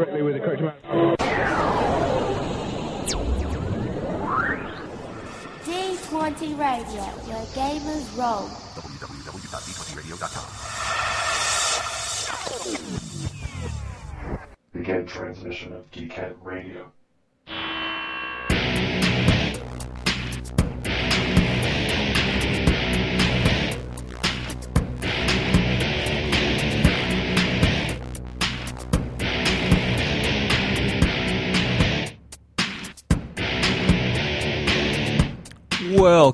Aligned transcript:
correctly 0.00 0.22
with 0.22 0.34
the 0.34 0.40
correct 0.40 0.60
amount. 0.62 0.80
D20 5.64 6.58
Radio, 6.58 7.02
where 7.28 7.44
gamers 7.52 8.08
roll. 8.16 8.48
Begin 14.72 15.06
transmission 15.06 15.74
of 15.74 15.90
Geekhead 15.90 16.34
Radio. 16.42 16.90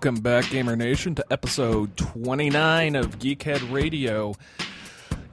Welcome 0.07 0.23
back, 0.23 0.49
Gamer 0.51 0.77
Nation, 0.77 1.17
to 1.17 1.27
episode 1.33 1.97
29 1.97 2.95
of 2.95 3.19
Geekhead 3.19 3.73
Radio. 3.73 4.37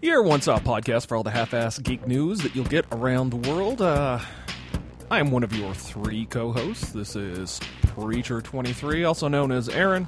Your 0.02 0.24
one 0.24 0.42
stop 0.42 0.64
podcast 0.64 1.06
for 1.06 1.16
all 1.16 1.22
the 1.22 1.30
half 1.30 1.54
ass 1.54 1.78
geek 1.78 2.08
news 2.08 2.40
that 2.40 2.56
you'll 2.56 2.66
get 2.66 2.84
around 2.92 3.30
the 3.30 3.52
world. 3.52 3.84
Uh, 3.84 4.18
I 5.12 5.20
am 5.20 5.30
one 5.30 5.44
of 5.44 5.56
your 5.56 5.76
three 5.76 6.26
co 6.26 6.52
hosts. 6.52 6.92
This 6.92 7.16
is 7.16 7.60
Preacher23, 7.86 9.08
also 9.08 9.28
known 9.28 9.52
as 9.52 9.70
Aaron. 9.70 10.08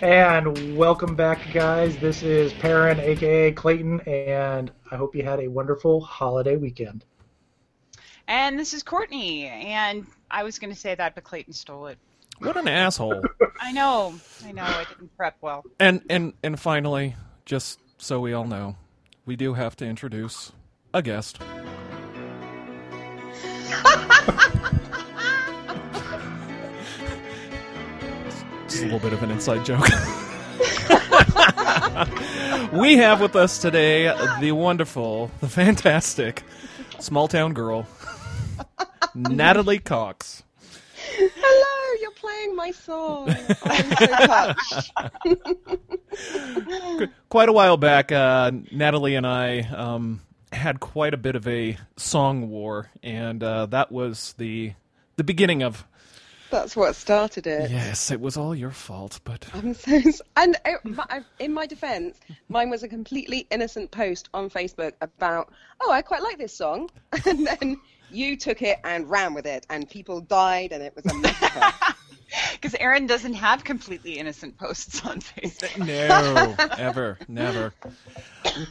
And 0.00 0.76
welcome 0.76 1.16
back, 1.16 1.52
guys. 1.52 1.98
This 1.98 2.22
is 2.22 2.52
Perrin, 2.52 3.00
aka 3.00 3.50
Clayton, 3.50 3.98
and 4.02 4.70
I 4.92 4.96
hope 4.96 5.16
you 5.16 5.24
had 5.24 5.40
a 5.40 5.48
wonderful 5.48 6.00
holiday 6.00 6.54
weekend. 6.54 7.04
And 8.28 8.56
this 8.56 8.74
is 8.74 8.84
Courtney, 8.84 9.46
and 9.46 10.06
I 10.30 10.44
was 10.44 10.60
going 10.60 10.72
to 10.72 10.78
say 10.78 10.94
that, 10.94 11.16
but 11.16 11.24
Clayton 11.24 11.52
stole 11.52 11.88
it. 11.88 11.98
What 12.40 12.56
an 12.56 12.68
asshole. 12.68 13.22
I 13.60 13.70
know, 13.72 14.14
I 14.46 14.52
know, 14.52 14.62
I 14.62 14.86
didn't 14.88 15.14
prep 15.14 15.36
well. 15.42 15.62
And, 15.78 16.00
and, 16.08 16.32
and 16.42 16.58
finally, 16.58 17.14
just 17.44 17.78
so 17.98 18.18
we 18.18 18.32
all 18.32 18.46
know, 18.46 18.76
we 19.26 19.36
do 19.36 19.52
have 19.52 19.76
to 19.76 19.84
introduce 19.84 20.50
a 20.94 21.02
guest. 21.02 21.38
Just 28.68 28.82
a 28.82 28.84
little 28.84 29.00
bit 29.00 29.12
of 29.12 29.22
an 29.22 29.30
inside 29.30 29.66
joke. 29.66 29.84
we 32.72 32.96
have 32.96 33.20
with 33.20 33.36
us 33.36 33.58
today 33.58 34.04
the 34.40 34.52
wonderful, 34.52 35.30
the 35.40 35.48
fantastic, 35.48 36.42
small 36.98 37.28
town 37.28 37.52
girl, 37.52 37.86
Natalie 39.14 39.78
Cox. 39.78 40.42
Hello, 41.16 42.00
you're 42.00 42.10
playing 42.12 42.56
my 42.56 42.70
song. 42.70 43.34
I'm 43.64 43.96
so 43.96 44.06
touched. 44.26 44.92
Quite 47.28 47.48
a 47.48 47.52
while 47.52 47.76
back, 47.76 48.12
uh, 48.12 48.50
Natalie 48.70 49.14
and 49.14 49.26
I 49.26 49.60
um, 49.60 50.20
had 50.52 50.80
quite 50.80 51.14
a 51.14 51.16
bit 51.16 51.36
of 51.36 51.46
a 51.48 51.76
song 51.96 52.50
war, 52.50 52.90
and 53.02 53.42
uh, 53.42 53.66
that 53.66 53.90
was 53.92 54.34
the 54.38 54.72
the 55.16 55.24
beginning 55.24 55.62
of. 55.62 55.86
That's 56.50 56.74
what 56.74 56.96
started 56.96 57.46
it. 57.46 57.70
Yes, 57.70 58.10
it 58.10 58.20
was 58.20 58.36
all 58.36 58.56
your 58.56 58.72
fault, 58.72 59.20
but 59.22 59.46
I'm 59.54 59.72
so 59.72 60.00
and 60.36 60.56
uh, 60.64 61.20
in 61.38 61.52
my 61.52 61.66
defense, 61.66 62.18
mine 62.48 62.70
was 62.70 62.82
a 62.82 62.88
completely 62.88 63.46
innocent 63.50 63.92
post 63.92 64.28
on 64.34 64.50
Facebook 64.50 64.94
about, 65.00 65.52
oh, 65.80 65.92
I 65.92 66.02
quite 66.02 66.22
like 66.22 66.38
this 66.38 66.52
song, 66.52 66.90
and 67.26 67.46
then 67.46 67.80
you 68.10 68.36
took 68.36 68.62
it 68.62 68.78
and 68.84 69.08
ran 69.08 69.34
with 69.34 69.46
it, 69.46 69.66
and 69.70 69.88
people 69.88 70.20
died, 70.20 70.72
and 70.72 70.82
it 70.82 70.94
was 70.94 71.06
a 71.06 71.14
massacre. 71.14 71.72
Because 72.52 72.74
Aaron 72.76 73.06
doesn't 73.06 73.34
have 73.34 73.64
completely 73.64 74.18
innocent 74.18 74.56
posts 74.58 75.04
on 75.04 75.20
Facebook. 75.20 75.78
no, 75.78 76.54
ever, 76.78 77.18
never. 77.26 77.72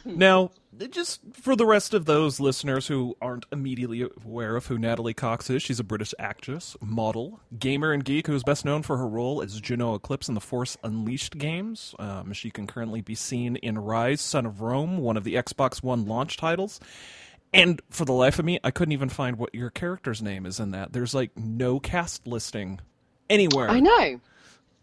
Now, 0.04 0.50
just 0.90 1.20
for 1.34 1.56
the 1.56 1.66
rest 1.66 1.92
of 1.92 2.06
those 2.06 2.40
listeners 2.40 2.86
who 2.86 3.16
aren't 3.20 3.46
immediately 3.52 4.08
aware 4.24 4.56
of 4.56 4.66
who 4.66 4.78
Natalie 4.78 5.14
Cox 5.14 5.50
is, 5.50 5.62
she's 5.62 5.80
a 5.80 5.84
British 5.84 6.14
actress, 6.18 6.76
model, 6.80 7.40
gamer, 7.58 7.92
and 7.92 8.04
geek 8.04 8.26
who 8.26 8.34
is 8.34 8.42
best 8.44 8.64
known 8.64 8.82
for 8.82 8.96
her 8.96 9.08
role 9.08 9.42
as 9.42 9.60
Juno 9.60 9.94
Eclipse 9.94 10.28
in 10.28 10.34
the 10.34 10.40
Force 10.40 10.76
Unleashed 10.82 11.36
games. 11.36 11.94
Um, 11.98 12.32
she 12.32 12.50
can 12.50 12.66
currently 12.66 13.00
be 13.02 13.14
seen 13.14 13.56
in 13.56 13.76
Ryse, 13.76 14.20
Son 14.20 14.46
of 14.46 14.60
Rome, 14.60 14.98
one 14.98 15.16
of 15.16 15.24
the 15.24 15.34
Xbox 15.34 15.82
One 15.82 16.06
launch 16.06 16.36
titles. 16.36 16.80
And 17.52 17.82
for 17.90 18.04
the 18.04 18.12
life 18.12 18.38
of 18.38 18.44
me, 18.44 18.60
I 18.62 18.70
couldn't 18.70 18.92
even 18.92 19.08
find 19.08 19.36
what 19.36 19.54
your 19.54 19.70
character's 19.70 20.22
name 20.22 20.46
is 20.46 20.60
in 20.60 20.70
that. 20.70 20.92
There's 20.92 21.14
like 21.14 21.36
no 21.36 21.80
cast 21.80 22.26
listing 22.26 22.80
anywhere. 23.28 23.68
I 23.68 23.80
know. 23.80 24.20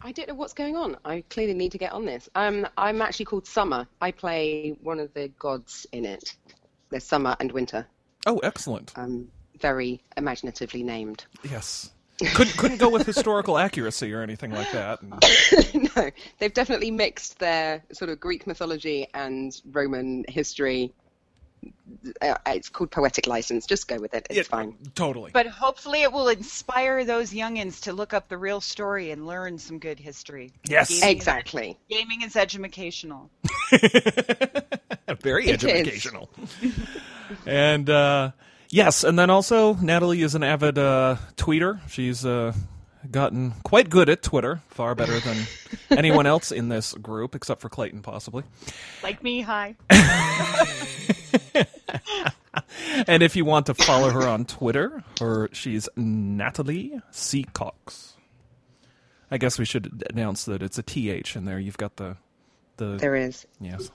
I 0.02 0.12
don't 0.12 0.28
know 0.28 0.36
what's 0.36 0.54
going 0.54 0.76
on. 0.76 0.98
I 1.06 1.24
clearly 1.30 1.54
need 1.54 1.72
to 1.72 1.78
get 1.78 1.92
on 1.92 2.06
this. 2.06 2.30
Um, 2.36 2.68
I'm 2.78 3.02
actually 3.02 3.26
called 3.26 3.48
Summer. 3.48 3.88
I 4.02 4.12
play 4.12 4.78
one 4.82 5.00
of 5.00 5.14
the 5.14 5.30
gods 5.40 5.88
in 5.92 6.06
it. 6.06 6.36
There's 6.90 7.04
Summer 7.04 7.36
and 7.40 7.52
Winter. 7.52 7.88
Oh, 8.26 8.38
excellent. 8.40 8.94
Um, 8.96 9.30
very 9.60 10.02
imaginatively 10.16 10.84
named. 10.84 11.26
Yes. 11.50 11.92
Couldn't 12.34 12.58
couldn't 12.58 12.78
go 12.78 12.90
with 12.90 13.06
historical 13.06 13.60
accuracy 13.60 14.12
or 14.12 14.22
anything 14.24 14.52
like 14.52 14.72
that. 14.72 15.00
No, 15.96 16.10
they've 16.40 16.54
definitely 16.54 16.90
mixed 16.92 17.40
their 17.40 17.84
sort 17.92 18.10
of 18.10 18.20
Greek 18.20 18.48
mythology 18.48 19.08
and 19.14 19.60
Roman 19.72 20.26
history. 20.28 20.94
Uh, 22.22 22.36
it's 22.48 22.70
called 22.70 22.92
poetic 22.92 23.28
license. 23.28 23.66
Just 23.66 23.88
go 23.88 23.98
with 23.98 24.14
it. 24.14 24.28
It's 24.30 24.38
Yeah, 24.38 24.44
fine. 24.44 24.76
Totally. 24.96 25.32
But 25.34 25.48
hopefully 25.48 26.04
it 26.04 26.12
will 26.12 26.28
inspire 26.30 27.04
those 27.06 27.32
youngins 27.34 27.82
to 27.84 27.94
look 27.94 28.14
up 28.14 28.30
the 28.30 28.38
real 28.38 28.62
story 28.62 29.12
and 29.12 29.26
learn 29.28 29.58
some 29.58 29.80
good 29.80 30.00
history. 30.00 30.52
Yes. 30.68 30.90
Gaming 30.90 31.04
is- 31.04 31.16
Exactly. 31.18 31.78
gaming 31.90 32.22
is 32.22 32.36
educational. 32.36 33.30
Very 35.22 35.48
It 35.48 35.64
is. 35.64 35.70
educational. 35.70 36.30
and 37.46 37.90
uh, 37.90 38.32
yes, 38.70 39.04
and 39.04 39.18
then 39.18 39.30
also 39.30 39.74
Natalie 39.76 40.22
is 40.22 40.36
an 40.36 40.44
avid 40.44 40.78
uh, 40.78 41.18
tweeter. 41.36 41.80
She's 41.90 42.26
uh, 42.26 42.54
gotten 43.12 43.52
quite 43.64 43.90
good 43.90 44.10
at 44.10 44.22
Twitter, 44.22 44.62
far 44.70 44.96
better 44.96 45.20
than 45.20 45.38
anyone 45.98 46.26
else 46.26 46.52
in 46.52 46.70
this 46.70 46.94
group, 46.94 47.36
except 47.36 47.62
for 47.62 47.70
Clayton, 47.70 48.02
possibly. 48.02 48.44
Like 49.04 49.24
me, 49.24 49.42
hi. 49.42 49.76
And 53.08 53.22
if 53.22 53.36
you 53.36 53.46
want 53.46 53.68
to 53.68 53.74
follow 53.74 54.10
her 54.10 54.28
on 54.28 54.46
Twitter, 54.46 55.04
her 55.20 55.50
she's 55.54 55.88
Natalie 55.96 57.00
C 57.12 57.46
Cox. 57.54 58.16
I 59.30 59.38
guess 59.38 59.60
we 59.60 59.66
should 59.66 60.04
announce 60.10 60.46
that 60.46 60.64
it's 60.64 60.78
a 60.78 60.84
th 60.84 61.36
in 61.36 61.46
there. 61.46 61.60
You've 61.60 61.78
got 61.78 61.98
the 61.98 62.18
the 62.78 62.98
There 62.98 63.16
is. 63.16 63.46
yes. 63.60 63.92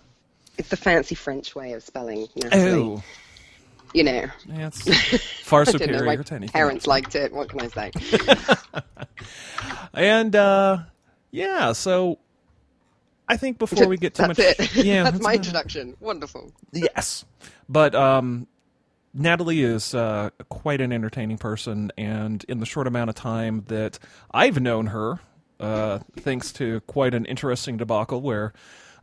It's 0.58 0.68
the 0.68 0.76
fancy 0.76 1.14
French 1.14 1.54
way 1.54 1.72
of 1.72 1.82
spelling. 1.82 2.28
Oh. 2.36 2.40
Natalie. 2.48 2.70
Oh, 2.70 3.02
You 3.94 4.04
know. 4.04 4.26
yeah, 4.46 4.68
it's 4.68 5.22
far 5.44 5.64
don't 5.64 5.80
know. 5.90 6.04
My 6.04 6.16
to 6.16 6.34
anything. 6.34 6.52
parents 6.52 6.86
liked 6.86 7.14
it. 7.14 7.32
What 7.32 7.48
can 7.48 7.60
I 7.60 7.68
say? 7.68 7.90
And 9.94 10.34
uh, 10.34 10.78
yeah, 11.30 11.72
so 11.72 12.18
I 13.28 13.36
think 13.36 13.58
before 13.58 13.86
we 13.88 13.96
get 13.96 14.14
too 14.14 14.22
That's 14.26 14.38
much, 14.38 14.60
it. 14.60 14.76
yeah, 14.84 15.04
That's 15.04 15.20
my 15.20 15.20
about 15.20 15.34
it. 15.34 15.36
introduction. 15.36 15.96
Wonderful. 16.00 16.52
Yes, 16.72 17.24
but 17.68 17.94
um, 17.94 18.46
Natalie 19.14 19.62
is 19.62 19.94
uh, 19.94 20.30
quite 20.48 20.80
an 20.80 20.92
entertaining 20.92 21.38
person, 21.38 21.92
and 21.98 22.42
in 22.48 22.60
the 22.60 22.66
short 22.66 22.86
amount 22.86 23.10
of 23.10 23.16
time 23.16 23.64
that 23.68 23.98
I've 24.30 24.60
known 24.60 24.86
her, 24.86 25.20
uh, 25.60 25.98
thanks 26.20 26.52
to 26.54 26.80
quite 26.82 27.14
an 27.14 27.26
interesting 27.26 27.76
debacle 27.76 28.20
where 28.22 28.52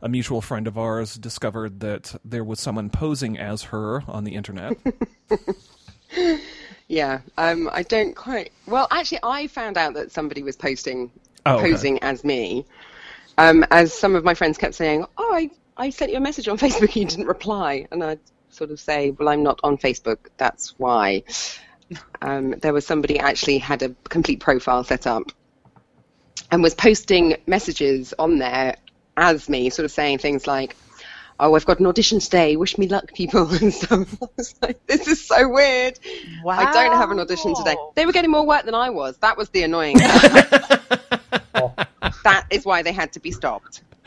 a 0.02 0.08
mutual 0.08 0.40
friend 0.40 0.66
of 0.66 0.78
ours 0.78 1.14
discovered 1.14 1.80
that 1.80 2.14
there 2.24 2.44
was 2.44 2.60
someone 2.60 2.90
posing 2.90 3.38
as 3.38 3.64
her 3.64 4.02
on 4.08 4.24
the 4.24 4.34
internet. 4.34 4.76
Yeah. 6.90 7.20
Um, 7.38 7.70
I 7.72 7.84
don't 7.84 8.16
quite. 8.16 8.50
Well, 8.66 8.88
actually, 8.90 9.20
I 9.22 9.46
found 9.46 9.78
out 9.78 9.94
that 9.94 10.10
somebody 10.10 10.42
was 10.42 10.56
posting, 10.56 11.12
Oh, 11.46 11.58
okay. 11.58 11.70
posing 11.70 12.02
as 12.02 12.24
me. 12.24 12.66
Um, 13.38 13.64
as 13.70 13.94
some 13.94 14.16
of 14.16 14.24
my 14.24 14.34
friends 14.34 14.58
kept 14.58 14.74
saying, 14.74 15.06
"Oh, 15.16 15.32
I, 15.32 15.50
I 15.76 15.90
sent 15.90 16.10
you 16.10 16.16
a 16.16 16.20
message 16.20 16.48
on 16.48 16.58
Facebook, 16.64 16.80
and 16.88 16.96
you 16.96 17.04
didn't 17.04 17.26
reply," 17.28 17.86
and 17.92 18.02
I'd 18.02 18.18
sort 18.48 18.72
of 18.72 18.80
say, 18.80 19.12
"Well, 19.12 19.28
I'm 19.28 19.44
not 19.44 19.60
on 19.62 19.78
Facebook. 19.78 20.18
That's 20.36 20.76
why." 20.80 21.22
Um, 22.22 22.56
there 22.60 22.72
was 22.72 22.84
somebody 22.84 23.20
actually 23.20 23.58
had 23.58 23.82
a 23.82 23.94
complete 24.08 24.40
profile 24.40 24.82
set 24.82 25.06
up 25.06 25.30
and 26.50 26.60
was 26.60 26.74
posting 26.74 27.36
messages 27.46 28.12
on 28.18 28.38
there 28.38 28.74
as 29.20 29.48
me, 29.48 29.70
sort 29.70 29.84
of 29.84 29.92
saying 29.92 30.18
things 30.18 30.46
like, 30.46 30.74
"Oh, 31.38 31.54
I've 31.54 31.66
got 31.66 31.78
an 31.78 31.86
audition 31.86 32.18
today. 32.18 32.56
Wish 32.56 32.76
me 32.78 32.88
luck, 32.88 33.12
people." 33.14 33.48
And 33.60 33.72
stuff. 33.72 34.08
I 34.22 34.26
was 34.36 34.54
like, 34.62 34.84
"This 34.86 35.06
is 35.06 35.24
so 35.26 35.48
weird. 35.48 35.98
Wow. 36.42 36.58
I 36.58 36.72
don't 36.72 36.96
have 36.96 37.10
an 37.10 37.20
audition 37.20 37.54
today." 37.54 37.76
They 37.94 38.06
were 38.06 38.12
getting 38.12 38.30
more 38.30 38.46
work 38.46 38.64
than 38.64 38.74
I 38.74 38.90
was. 38.90 39.18
That 39.18 39.36
was 39.36 39.50
the 39.50 39.62
annoying. 39.62 39.96
that 42.24 42.46
is 42.50 42.64
why 42.64 42.82
they 42.82 42.92
had 42.92 43.12
to 43.12 43.20
be 43.20 43.30
stopped. 43.30 43.82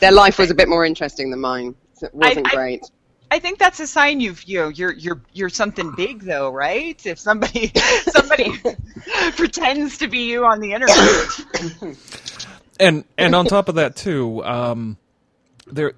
Their 0.00 0.12
life 0.12 0.38
was 0.38 0.50
a 0.50 0.54
bit 0.54 0.68
more 0.68 0.84
interesting 0.84 1.30
than 1.30 1.40
mine. 1.40 1.74
So 1.94 2.06
it 2.06 2.14
wasn't 2.14 2.46
I- 2.48 2.54
great. 2.54 2.82
I 3.30 3.38
think 3.38 3.58
that's 3.58 3.78
a 3.80 3.86
sign 3.86 4.20
you've 4.20 4.42
you 4.44 4.58
know 4.60 4.68
you're 4.68 4.92
you're 4.92 5.20
you're 5.32 5.48
something 5.50 5.92
big 5.96 6.22
though, 6.22 6.50
right? 6.50 7.00
If 7.04 7.18
somebody 7.18 7.72
somebody 8.08 8.52
pretends 9.36 9.98
to 9.98 10.08
be 10.08 10.20
you 10.30 10.44
on 10.44 10.60
the 10.60 10.72
internet. 10.72 11.96
and 12.80 13.04
and 13.16 13.34
on 13.34 13.46
top 13.46 13.68
of 13.68 13.74
that 13.76 13.96
too, 13.96 14.44
um, 14.44 14.96
there. 15.66 15.92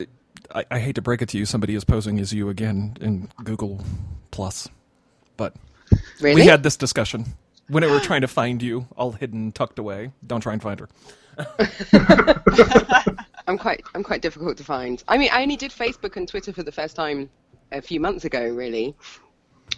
I, 0.52 0.64
I 0.68 0.78
hate 0.80 0.96
to 0.96 1.02
break 1.02 1.22
it 1.22 1.28
to 1.28 1.38
you, 1.38 1.46
somebody 1.46 1.76
is 1.76 1.84
posing 1.84 2.18
as 2.18 2.32
you 2.32 2.48
again 2.48 2.96
in 3.00 3.28
Google 3.44 3.84
Plus, 4.32 4.68
but 5.36 5.54
Really? 6.20 6.42
we 6.42 6.46
had 6.46 6.64
this 6.64 6.76
discussion 6.76 7.24
when 7.68 7.84
we 7.84 7.90
were 7.90 8.00
trying 8.00 8.22
to 8.22 8.28
find 8.28 8.60
you, 8.60 8.88
all 8.96 9.12
hidden, 9.12 9.52
tucked 9.52 9.78
away. 9.78 10.10
Don't 10.26 10.40
try 10.40 10.52
and 10.52 10.60
find 10.60 10.80
her. 10.80 10.88
I'm 13.50 13.58
quite 13.58 13.82
I'm 13.96 14.04
quite 14.04 14.22
difficult 14.22 14.56
to 14.58 14.64
find. 14.64 15.02
I 15.08 15.18
mean, 15.18 15.30
I 15.32 15.42
only 15.42 15.56
did 15.56 15.72
Facebook 15.72 16.16
and 16.16 16.28
Twitter 16.28 16.52
for 16.52 16.62
the 16.62 16.70
first 16.70 16.94
time 16.94 17.28
a 17.72 17.82
few 17.82 17.98
months 17.98 18.24
ago, 18.24 18.48
really. 18.48 18.94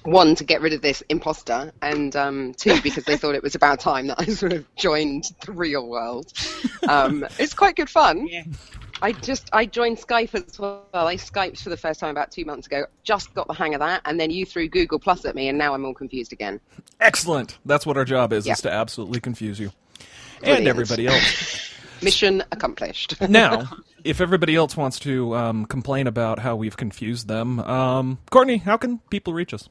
One 0.05 0.35
to 0.35 0.45
get 0.45 0.61
rid 0.61 0.75
of 0.75 0.83
this 0.83 1.03
imposter, 1.09 1.73
and 1.81 2.15
um, 2.15 2.55
two 2.55 2.81
because 2.83 3.05
they 3.05 3.17
thought 3.17 3.35
it 3.35 3.43
was 3.43 3.55
about 3.55 3.81
time 3.81 4.09
that 4.09 4.21
I 4.21 4.27
sort 4.27 4.53
of 4.53 4.67
joined 4.77 5.33
the 5.47 5.53
real 5.53 5.89
world. 5.89 6.33
Um, 6.87 7.27
it's 7.39 7.55
quite 7.55 7.77
good 7.77 7.89
fun. 7.89 8.27
Yeah. 8.27 8.45
I 9.01 9.13
just 9.13 9.49
I 9.55 9.65
joined 9.65 9.97
Skype 9.97 10.35
as 10.35 10.59
well. 10.59 10.85
I 10.93 11.17
Skyped 11.17 11.63
for 11.63 11.71
the 11.71 11.77
first 11.77 11.99
time 11.99 12.11
about 12.11 12.31
two 12.31 12.45
months 12.45 12.67
ago. 12.67 12.85
Just 13.05 13.33
got 13.33 13.47
the 13.47 13.55
hang 13.55 13.75
of 13.75 13.81
that, 13.81 14.03
and 14.05 14.21
then 14.21 14.31
you 14.31 14.45
threw 14.45 14.69
Google 14.69 14.99
Plus 14.99 15.25
at 15.25 15.35
me, 15.35 15.49
and 15.49 15.57
now 15.57 15.73
I'm 15.73 15.85
all 15.87 15.95
confused 15.95 16.33
again. 16.35 16.61
Excellent. 17.01 17.59
That's 17.65 17.87
what 17.87 17.97
our 17.97 18.05
job 18.05 18.35
is: 18.35 18.47
Yeah. 18.47 18.53
is 18.53 18.61
to 18.63 18.71
absolutely 18.71 19.21
confuse 19.21 19.59
you 19.59 19.73
and 20.43 20.69
everybody 20.69 21.07
else. 21.07 21.71
Mission 22.03 22.43
accomplished. 22.53 23.21
now, 23.29 23.69
if 24.05 24.21
everybody 24.21 24.57
else 24.57 24.77
wants 24.77 24.99
to 25.01 25.35
um, 25.37 25.67
complain 25.67 26.07
about 26.07 26.39
how 26.39 26.57
we've 26.57 26.77
confused 26.77 27.29
them, 27.29 27.61
um, 27.61 28.19
Courtney, 28.31 28.59
how 28.59 28.77
can 28.77 28.99
people 29.11 29.33
reach 29.33 29.55
us? 29.55 29.69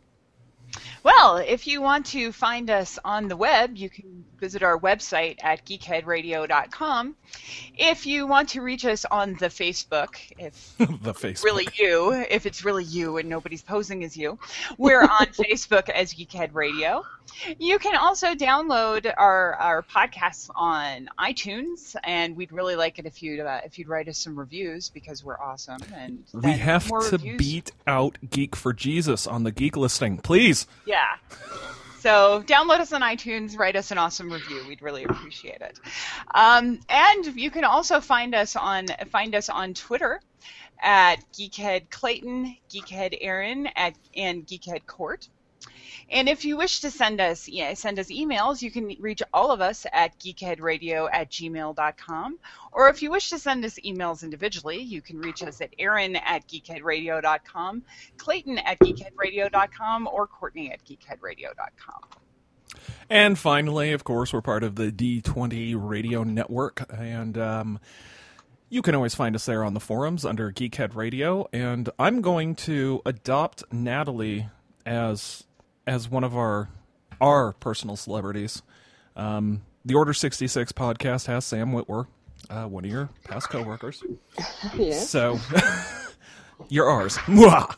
Well, 1.04 1.38
if 1.38 1.66
you 1.68 1.82
want 1.82 2.06
to 2.08 2.32
find 2.32 2.70
us 2.70 3.00
on 3.04 3.28
the 3.28 3.36
web, 3.36 3.76
you 3.76 3.90
can 3.90 4.24
visit 4.40 4.64
our 4.64 4.80
website 4.80 5.38
at 5.44 5.66
geekheadradio.com. 5.66 7.16
If 7.78 8.06
you 8.06 8.28
want 8.28 8.50
to 8.50 8.62
reach 8.62 8.86
us 8.86 9.06
on 9.06 9.34
the 9.36 9.48
Facebook, 9.48 10.16
if 10.38 10.76
the 10.78 11.14
Facebook. 11.14 11.44
really 11.44 11.68
you, 11.78 12.12
if 12.30 12.46
it's 12.46 12.64
really 12.66 12.84
you 12.84 13.18
and 13.18 13.30
nobody's 13.30 13.62
posing 13.62 14.04
as 14.04 14.16
you, 14.18 14.38
we're 14.78 15.02
on 15.04 15.08
Facebook 15.28 15.90
as 15.90 16.14
Geekhead 16.14 16.54
Radio. 16.54 17.04
You 17.58 17.80
can 17.80 17.96
also 17.96 18.34
download 18.36 19.12
our, 19.18 19.54
our 19.56 19.84
podcasts 19.84 20.50
on 20.54 21.08
iTunes, 21.18 21.96
and 22.04 22.36
we'd 22.36 22.52
really 22.52 22.76
like 22.76 23.00
it 23.00 23.06
if 23.06 23.24
you'd 23.24 23.40
uh, 23.40 23.62
if 23.64 23.80
you'd 23.80 23.88
write 23.88 24.10
us 24.10 24.18
some 24.18 24.38
reviews 24.38 24.90
because 24.90 25.24
we're 25.24 25.40
awesome. 25.40 25.80
And 25.96 26.24
We 26.34 26.52
have 26.52 26.88
to 26.88 26.96
reviews- 27.12 27.38
beat 27.38 27.72
out 27.88 28.18
Geek 28.30 28.56
for 28.56 28.74
Jesus 28.74 29.26
on 29.28 29.44
the 29.44 29.52
Geek 29.52 29.78
listing, 29.78 30.18
please. 30.18 30.68
Yeah. 30.86 30.91
So 32.00 32.42
download 32.48 32.80
us 32.80 32.94
on 32.94 33.02
iTunes, 33.02 33.58
write 33.58 33.76
us 33.76 33.92
an 33.92 34.00
awesome 34.00 34.32
review. 34.32 34.66
We'd 34.68 34.82
really 34.82 35.04
appreciate 35.04 35.62
it. 35.62 35.80
Um, 36.34 36.80
and 36.90 37.26
you 37.36 37.52
can 37.52 37.64
also 37.64 38.00
find 38.00 38.34
us 38.34 38.56
on 38.56 38.88
find 39.12 39.36
us 39.36 39.50
on 39.50 39.76
Twitter 39.76 40.20
at 40.82 41.18
Geekhead 41.34 41.92
Clayton, 41.92 42.58
Geekhead 42.72 43.18
Aaron, 43.22 43.68
at 43.76 43.96
and 44.16 44.48
Geekhead 44.48 44.88
Court. 44.88 45.28
And 46.12 46.28
if 46.28 46.44
you 46.44 46.58
wish 46.58 46.82
to 46.82 46.92
send 46.92 47.22
us 47.22 47.48
yeah, 47.48 47.74
send 47.74 47.98
us 47.98 48.08
emails, 48.08 48.62
you 48.62 48.70
can 48.70 48.96
reach 49.00 49.24
all 49.34 49.52
of 49.52 49.62
us 49.62 49.86
at 49.94 50.20
geekheadradio 50.20 51.10
at 51.12 51.32
gmail.com. 51.32 52.40
Or 52.74 52.90
if 52.90 53.02
you 53.02 53.10
wish 53.10 53.30
to 53.30 53.40
send 53.40 53.64
us 53.64 53.80
emails 53.86 54.24
individually, 54.24 54.80
you 54.80 55.02
can 55.02 55.20
reach 55.20 55.42
us 55.42 55.62
at 55.62 55.74
aaron 55.80 56.18
at 56.18 56.48
geekheadradio.com, 56.48 57.84
Clayton 58.18 58.58
at 58.60 58.80
geekheadradio.com, 58.80 60.08
or 60.08 60.28
Courtney 60.28 60.72
at 60.72 60.84
geekheadradio.com. 60.84 62.02
And 63.10 63.38
finally, 63.38 63.92
of 63.92 64.04
course, 64.04 64.34
we're 64.34 64.42
part 64.42 64.64
of 64.64 64.76
the 64.76 64.92
D20 64.92 65.76
Radio 65.78 66.24
Network, 66.24 66.86
and 66.90 67.38
um, 67.38 67.80
you 68.70 68.82
can 68.82 68.96
always 68.96 69.16
find 69.16 69.36
us 69.36 69.46
there 69.46 69.64
on 69.64 69.74
the 69.74 69.82
forums 69.82 70.26
under 70.26 70.52
Geekhead 70.52 70.96
Radio. 70.96 71.48
And 71.52 71.90
I'm 72.00 72.22
going 72.22 72.56
to 72.56 73.02
adopt 73.06 73.64
Natalie 73.72 74.48
as 74.86 75.44
as 75.88 76.10
one 76.10 76.24
of 76.24 76.36
our 76.36 76.70
our 77.20 77.54
personal 77.54 77.96
celebrities. 77.96 78.62
Um, 79.16 79.62
the 79.86 79.96
Order 79.96 80.14
66 80.14 80.72
podcast 80.72 81.28
has 81.28 81.46
Sam 81.46 81.72
Witwer, 81.72 82.08
uh, 82.50 82.66
one 82.66 82.86
of 82.86 82.92
your 82.92 83.10
past 83.24 83.50
coworkers. 83.50 84.04
yes. 84.78 85.10
So 85.10 85.40
you're 86.70 86.90
ours. 86.90 87.18
Mwah! 87.18 87.76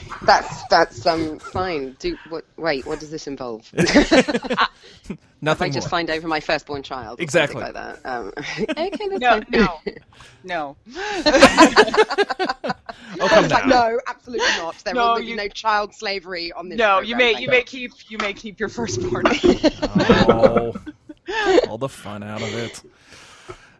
That's 0.22 0.62
that's 0.68 1.04
um 1.06 1.38
fine. 1.38 1.96
Do 1.98 2.16
what? 2.30 2.44
Wait, 2.56 2.86
what 2.86 2.98
does 3.00 3.10
this 3.10 3.26
involve? 3.26 3.70
Nothing 5.42 5.66
I 5.70 5.70
just 5.70 5.86
more. 5.86 5.90
find 5.90 6.08
over 6.08 6.26
my 6.28 6.40
firstborn 6.40 6.82
child. 6.82 7.20
Exactly. 7.20 7.60
like 7.62 7.74
that. 7.74 7.98
Um, 8.06 8.32
okay, 8.38 8.64
that's 9.08 9.20
No, 9.20 9.30
fine. 9.30 9.44
no, 9.50 9.78
no. 10.44 10.76
Oh, 13.20 13.28
come 13.28 13.44
It's 13.44 13.52
like, 13.52 13.66
no, 13.66 14.00
absolutely 14.06 14.46
not. 14.58 14.76
There 14.84 14.94
No, 14.94 15.12
will 15.14 15.20
be 15.20 15.26
you- 15.26 15.36
no 15.36 15.48
child 15.48 15.94
slavery 15.94 16.52
on 16.52 16.68
this. 16.70 16.78
No, 16.78 16.96
program, 17.00 17.08
you 17.10 17.16
may 17.16 17.32
thank 17.34 17.40
you 17.42 17.46
God. 17.48 17.52
may 17.52 17.62
keep 17.62 17.92
you 18.08 18.18
may 18.18 18.32
keep 18.32 18.58
your 18.60 18.68
firstborn. 18.70 19.24
Oh, 20.28 20.74
all 21.68 21.78
the 21.78 21.88
fun 21.88 22.22
out 22.22 22.40
of 22.42 22.54
it. 22.54 22.82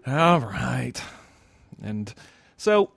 All 0.06 0.40
right. 0.40 1.00
And 1.82 2.12
so 2.58 2.90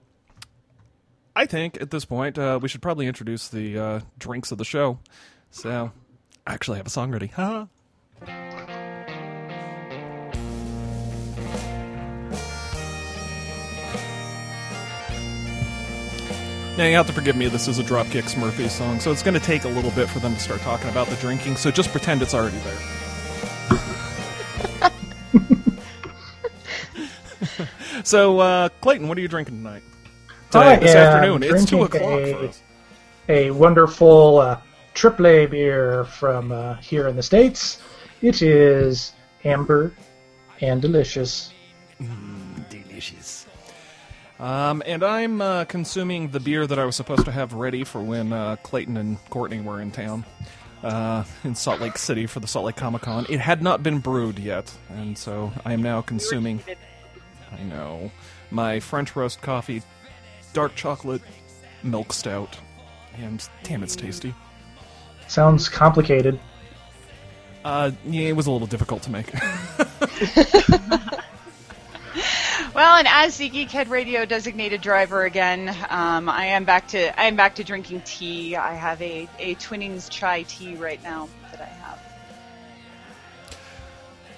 I 1.38 1.46
think 1.46 1.80
at 1.80 1.92
this 1.92 2.04
point 2.04 2.36
uh, 2.36 2.58
we 2.60 2.68
should 2.68 2.82
probably 2.82 3.06
introduce 3.06 3.46
the 3.48 3.78
uh, 3.78 4.00
drinks 4.18 4.50
of 4.50 4.58
the 4.58 4.64
show. 4.64 4.98
So 5.52 5.92
I 6.44 6.52
actually 6.52 6.78
have 6.78 6.86
a 6.88 6.90
song 6.90 7.12
ready. 7.12 7.28
Ha. 7.28 7.68
Now 16.76 16.84
you 16.84 16.96
have 16.96 17.06
to 17.06 17.12
forgive 17.12 17.36
me. 17.36 17.46
This 17.46 17.68
is 17.68 17.78
a 17.78 17.84
Dropkick 17.84 18.36
Murphys 18.36 18.72
song, 18.72 18.98
so 18.98 19.12
it's 19.12 19.22
going 19.22 19.34
to 19.34 19.40
take 19.40 19.62
a 19.62 19.68
little 19.68 19.92
bit 19.92 20.08
for 20.08 20.18
them 20.18 20.34
to 20.34 20.40
start 20.40 20.60
talking 20.62 20.88
about 20.88 21.06
the 21.06 21.14
drinking. 21.16 21.54
So 21.54 21.70
just 21.70 21.90
pretend 21.92 22.20
it's 22.20 22.34
already 22.34 22.58
there. 22.58 22.78
so, 28.02 28.40
uh, 28.40 28.70
Clayton, 28.80 29.06
what 29.06 29.16
are 29.16 29.20
you 29.20 29.28
drinking 29.28 29.58
tonight? 29.58 29.84
Today, 30.50 30.78
this 30.80 30.94
afternoon. 30.94 31.42
It's 31.42 31.64
two 31.64 31.82
o'clock 31.84 32.02
a- 32.20 32.32
for 32.34 32.46
us. 32.46 32.62
a 33.28 33.50
wonderful 33.50 34.38
uh, 34.38 34.60
AAA 34.94 35.50
beer 35.50 36.04
from 36.04 36.52
uh, 36.52 36.74
here 36.76 37.08
in 37.08 37.16
the 37.16 37.22
States. 37.22 37.82
It 38.22 38.40
is 38.42 39.12
amber 39.44 39.92
and 40.60 40.80
delicious. 40.80 41.52
Delicious. 42.70 43.46
Um, 44.40 44.82
and 44.86 45.02
I'm 45.02 45.40
uh, 45.42 45.64
consuming 45.66 46.28
the 46.30 46.40
beer 46.40 46.66
that 46.66 46.78
I 46.78 46.84
was 46.84 46.96
supposed 46.96 47.24
to 47.26 47.32
have 47.32 47.52
ready 47.52 47.84
for 47.84 48.00
when 48.00 48.32
uh, 48.32 48.56
Clayton 48.62 48.96
and 48.96 49.18
Courtney 49.30 49.60
were 49.60 49.80
in 49.80 49.90
town 49.90 50.24
uh, 50.82 51.24
in 51.44 51.54
Salt 51.54 51.80
Lake 51.80 51.98
City 51.98 52.26
for 52.26 52.40
the 52.40 52.46
Salt 52.46 52.64
Lake 52.64 52.76
Comic 52.76 53.02
Con. 53.02 53.26
It 53.28 53.40
had 53.40 53.62
not 53.62 53.82
been 53.82 53.98
brewed 53.98 54.38
yet, 54.38 54.72
and 54.90 55.18
so 55.18 55.52
I 55.64 55.72
am 55.72 55.82
now 55.82 56.00
consuming. 56.02 56.60
I 57.52 57.62
know 57.64 58.10
my 58.50 58.78
French 58.80 59.16
roast 59.16 59.42
coffee, 59.42 59.82
dark 60.52 60.74
chocolate, 60.74 61.22
milk 61.82 62.12
stout, 62.12 62.58
and 63.16 63.46
damn, 63.62 63.82
it's 63.82 63.96
tasty. 63.96 64.34
Sounds 65.26 65.68
complicated. 65.68 66.38
Uh, 67.64 67.90
yeah, 68.06 68.28
it 68.28 68.36
was 68.36 68.46
a 68.46 68.50
little 68.50 68.66
difficult 68.66 69.02
to 69.02 69.10
make. 69.10 69.32
Well, 72.78 72.96
and 72.96 73.08
as 73.08 73.36
the 73.38 73.50
Geekhead 73.50 73.88
Radio 73.88 74.24
designated 74.24 74.82
driver 74.82 75.24
again, 75.24 75.74
um, 75.90 76.28
I 76.28 76.44
am 76.44 76.62
back 76.64 76.86
to 76.88 77.20
I 77.20 77.24
am 77.24 77.34
back 77.34 77.56
to 77.56 77.64
drinking 77.64 78.02
tea. 78.02 78.54
I 78.54 78.72
have 78.74 79.02
a, 79.02 79.28
a 79.40 79.56
Twinings 79.56 80.08
chai 80.08 80.42
tea 80.44 80.76
right 80.76 81.02
now 81.02 81.28
that 81.50 81.60
I 81.60 81.64
have. 81.64 81.98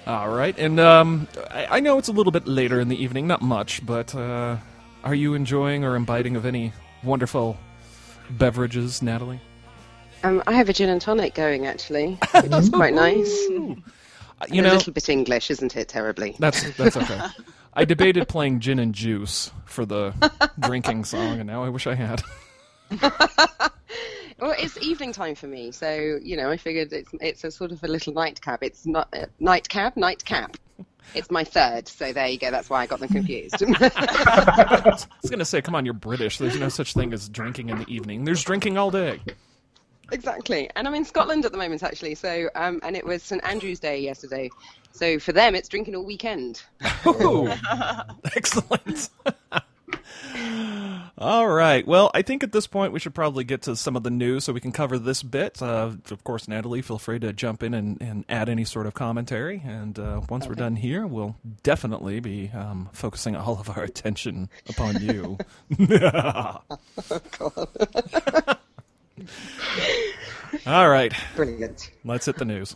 All 0.07 0.29
right, 0.29 0.57
and 0.57 0.79
um, 0.79 1.27
I, 1.51 1.77
I 1.77 1.79
know 1.81 1.99
it's 1.99 2.07
a 2.07 2.11
little 2.11 2.31
bit 2.31 2.47
later 2.47 2.79
in 2.79 2.87
the 2.87 2.99
evening, 2.99 3.27
not 3.27 3.43
much, 3.43 3.85
but 3.85 4.15
uh, 4.15 4.57
are 5.03 5.15
you 5.15 5.33
enjoying 5.33 5.83
or 5.83 5.95
imbibing 5.95 6.35
of 6.35 6.45
any 6.45 6.73
wonderful 7.03 7.57
beverages, 8.31 9.01
Natalie? 9.01 9.41
Um, 10.23 10.43
I 10.45 10.53
have 10.53 10.69
a 10.69 10.73
gin 10.73 10.89
and 10.89 11.01
tonic 11.01 11.33
going 11.33 11.65
actually, 11.65 12.17
which 12.33 12.51
is 12.51 12.69
quite 12.69 12.93
nice. 12.93 13.31
Uh, 13.49 13.75
And 14.41 14.55
You 14.55 14.61
a 14.63 14.73
little 14.73 14.93
bit 14.93 15.09
English, 15.09 15.51
isn't 15.51 15.75
it? 15.75 15.87
Terribly. 15.87 16.35
that's 16.39 16.75
that's 16.75 16.97
okay. 16.97 17.19
I 17.73 17.85
debated 17.85 18.27
playing 18.27 18.59
gin 18.59 18.79
and 18.79 18.93
juice 18.93 19.51
for 19.65 19.85
the 19.85 20.13
drinking 20.59 21.05
song, 21.05 21.39
and 21.39 21.47
now 21.47 21.63
I 21.63 21.69
wish 21.69 21.87
I 21.87 21.95
had. 21.95 22.21
Well, 24.41 24.55
it's 24.57 24.75
evening 24.81 25.13
time 25.13 25.35
for 25.35 25.45
me, 25.45 25.71
so 25.71 26.17
you 26.19 26.35
know 26.35 26.49
I 26.49 26.57
figured 26.57 26.91
it's 26.91 27.11
it's 27.21 27.43
a 27.43 27.51
sort 27.51 27.71
of 27.71 27.83
a 27.83 27.87
little 27.87 28.11
nightcap. 28.11 28.63
It's 28.63 28.87
not 28.87 29.07
uh, 29.13 29.27
nightcap, 29.39 29.95
nightcap. 29.95 30.57
It's 31.13 31.29
my 31.29 31.43
third, 31.43 31.87
so 31.87 32.13
there 32.13 32.27
you 32.27 32.37
go. 32.37 32.51
That's 32.51 32.69
why 32.69 32.81
I 32.81 32.85
got 32.85 32.99
them 32.99 33.09
confused. 33.09 33.61
I 33.81 34.81
was 35.21 35.29
going 35.29 35.39
to 35.39 35.45
say, 35.45 35.61
come 35.61 35.75
on, 35.75 35.85
you're 35.85 35.93
British. 35.93 36.37
There's 36.37 36.59
no 36.59 36.69
such 36.69 36.93
thing 36.93 37.13
as 37.13 37.27
drinking 37.29 37.69
in 37.69 37.79
the 37.79 37.89
evening. 37.89 38.23
There's 38.23 38.43
drinking 38.43 38.77
all 38.77 38.91
day. 38.91 39.19
exactly. 40.11 40.69
And 40.75 40.87
I'm 40.87 40.95
in 40.95 41.05
Scotland 41.05 41.45
at 41.45 41.51
the 41.51 41.57
moment, 41.57 41.83
actually. 41.83 42.15
So, 42.15 42.49
um, 42.55 42.79
and 42.83 42.95
it 42.95 43.05
was 43.05 43.23
St 43.23 43.43
Andrew's 43.45 43.79
Day 43.79 43.99
yesterday. 43.99 44.49
So 44.91 45.19
for 45.19 45.31
them, 45.31 45.55
it's 45.55 45.67
drinking 45.69 45.95
all 45.95 46.05
weekend. 46.05 46.61
Ooh, 47.07 47.51
excellent. 48.35 49.09
All 51.21 51.47
right. 51.47 51.85
Well, 51.85 52.09
I 52.15 52.23
think 52.23 52.41
at 52.41 52.51
this 52.51 52.65
point 52.65 52.93
we 52.93 52.99
should 52.99 53.13
probably 53.13 53.43
get 53.43 53.61
to 53.63 53.75
some 53.75 53.95
of 53.95 54.01
the 54.01 54.09
news 54.09 54.43
so 54.43 54.53
we 54.53 54.59
can 54.59 54.71
cover 54.71 54.97
this 54.97 55.21
bit. 55.21 55.61
Uh, 55.61 55.91
of 56.09 56.23
course, 56.23 56.47
Natalie, 56.47 56.81
feel 56.81 56.97
free 56.97 57.19
to 57.19 57.31
jump 57.31 57.61
in 57.61 57.75
and, 57.75 58.01
and 58.01 58.25
add 58.27 58.49
any 58.49 58.65
sort 58.65 58.87
of 58.87 58.95
commentary. 58.95 59.61
And 59.63 59.99
uh, 59.99 60.21
once 60.29 60.47
we're 60.47 60.55
done 60.55 60.77
here, 60.77 61.05
we'll 61.05 61.35
definitely 61.61 62.21
be 62.21 62.49
um, 62.55 62.89
focusing 62.91 63.35
all 63.35 63.59
of 63.59 63.69
our 63.69 63.83
attention 63.83 64.49
upon 64.67 64.99
you. 64.99 65.37
all 70.65 70.89
right. 70.89 71.13
Brilliant. 71.35 71.91
Let's 72.03 72.25
hit 72.25 72.37
the 72.37 72.45
news. 72.45 72.75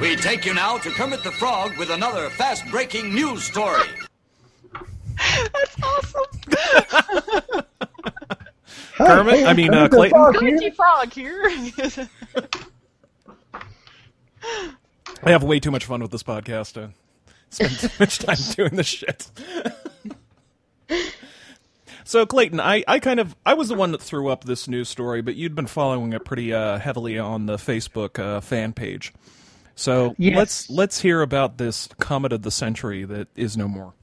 We 0.00 0.14
take 0.14 0.44
you 0.44 0.54
now 0.54 0.78
to 0.78 0.90
Kermit 0.90 1.24
the 1.24 1.32
Frog 1.32 1.76
with 1.76 1.90
another 1.90 2.30
fast 2.30 2.64
breaking 2.70 3.12
news 3.12 3.42
story. 3.42 3.88
That's 5.16 5.82
awesome. 5.82 6.24
Kermit? 8.96 9.46
I 9.46 9.54
mean, 9.54 9.74
uh, 9.74 9.88
Kermit 9.88 9.90
the 9.90 9.96
Clayton? 9.96 10.72
Frog 10.72 11.12
here. 11.12 11.50
Frog 11.50 11.72
here. 11.94 12.08
I 15.24 15.30
have 15.30 15.42
way 15.42 15.58
too 15.58 15.72
much 15.72 15.84
fun 15.84 16.00
with 16.00 16.12
this 16.12 16.22
podcast 16.22 16.74
to 16.74 16.90
spend 17.50 17.78
too 17.78 17.88
much 17.98 18.18
time 18.24 18.36
doing 18.54 18.76
this 18.76 18.86
shit. 18.86 19.30
so, 22.04 22.24
Clayton, 22.24 22.60
I, 22.60 22.84
I 22.86 23.00
kind 23.00 23.18
of 23.18 23.34
I 23.44 23.54
was 23.54 23.68
the 23.68 23.74
one 23.74 23.90
that 23.92 24.02
threw 24.02 24.28
up 24.28 24.44
this 24.44 24.68
news 24.68 24.88
story, 24.88 25.22
but 25.22 25.34
you'd 25.34 25.56
been 25.56 25.66
following 25.66 26.12
it 26.12 26.24
pretty 26.24 26.52
uh, 26.52 26.78
heavily 26.78 27.18
on 27.18 27.46
the 27.46 27.56
Facebook 27.56 28.18
uh, 28.20 28.40
fan 28.40 28.72
page. 28.72 29.12
So 29.78 30.16
Yes. 30.18 30.36
let's 30.36 30.70
let's 30.70 31.00
hear 31.00 31.22
about 31.22 31.56
this 31.56 31.88
comet 32.00 32.32
of 32.32 32.42
the 32.42 32.50
century 32.50 33.04
that 33.04 33.28
is 33.36 33.56
no 33.56 33.68
more. 33.68 33.94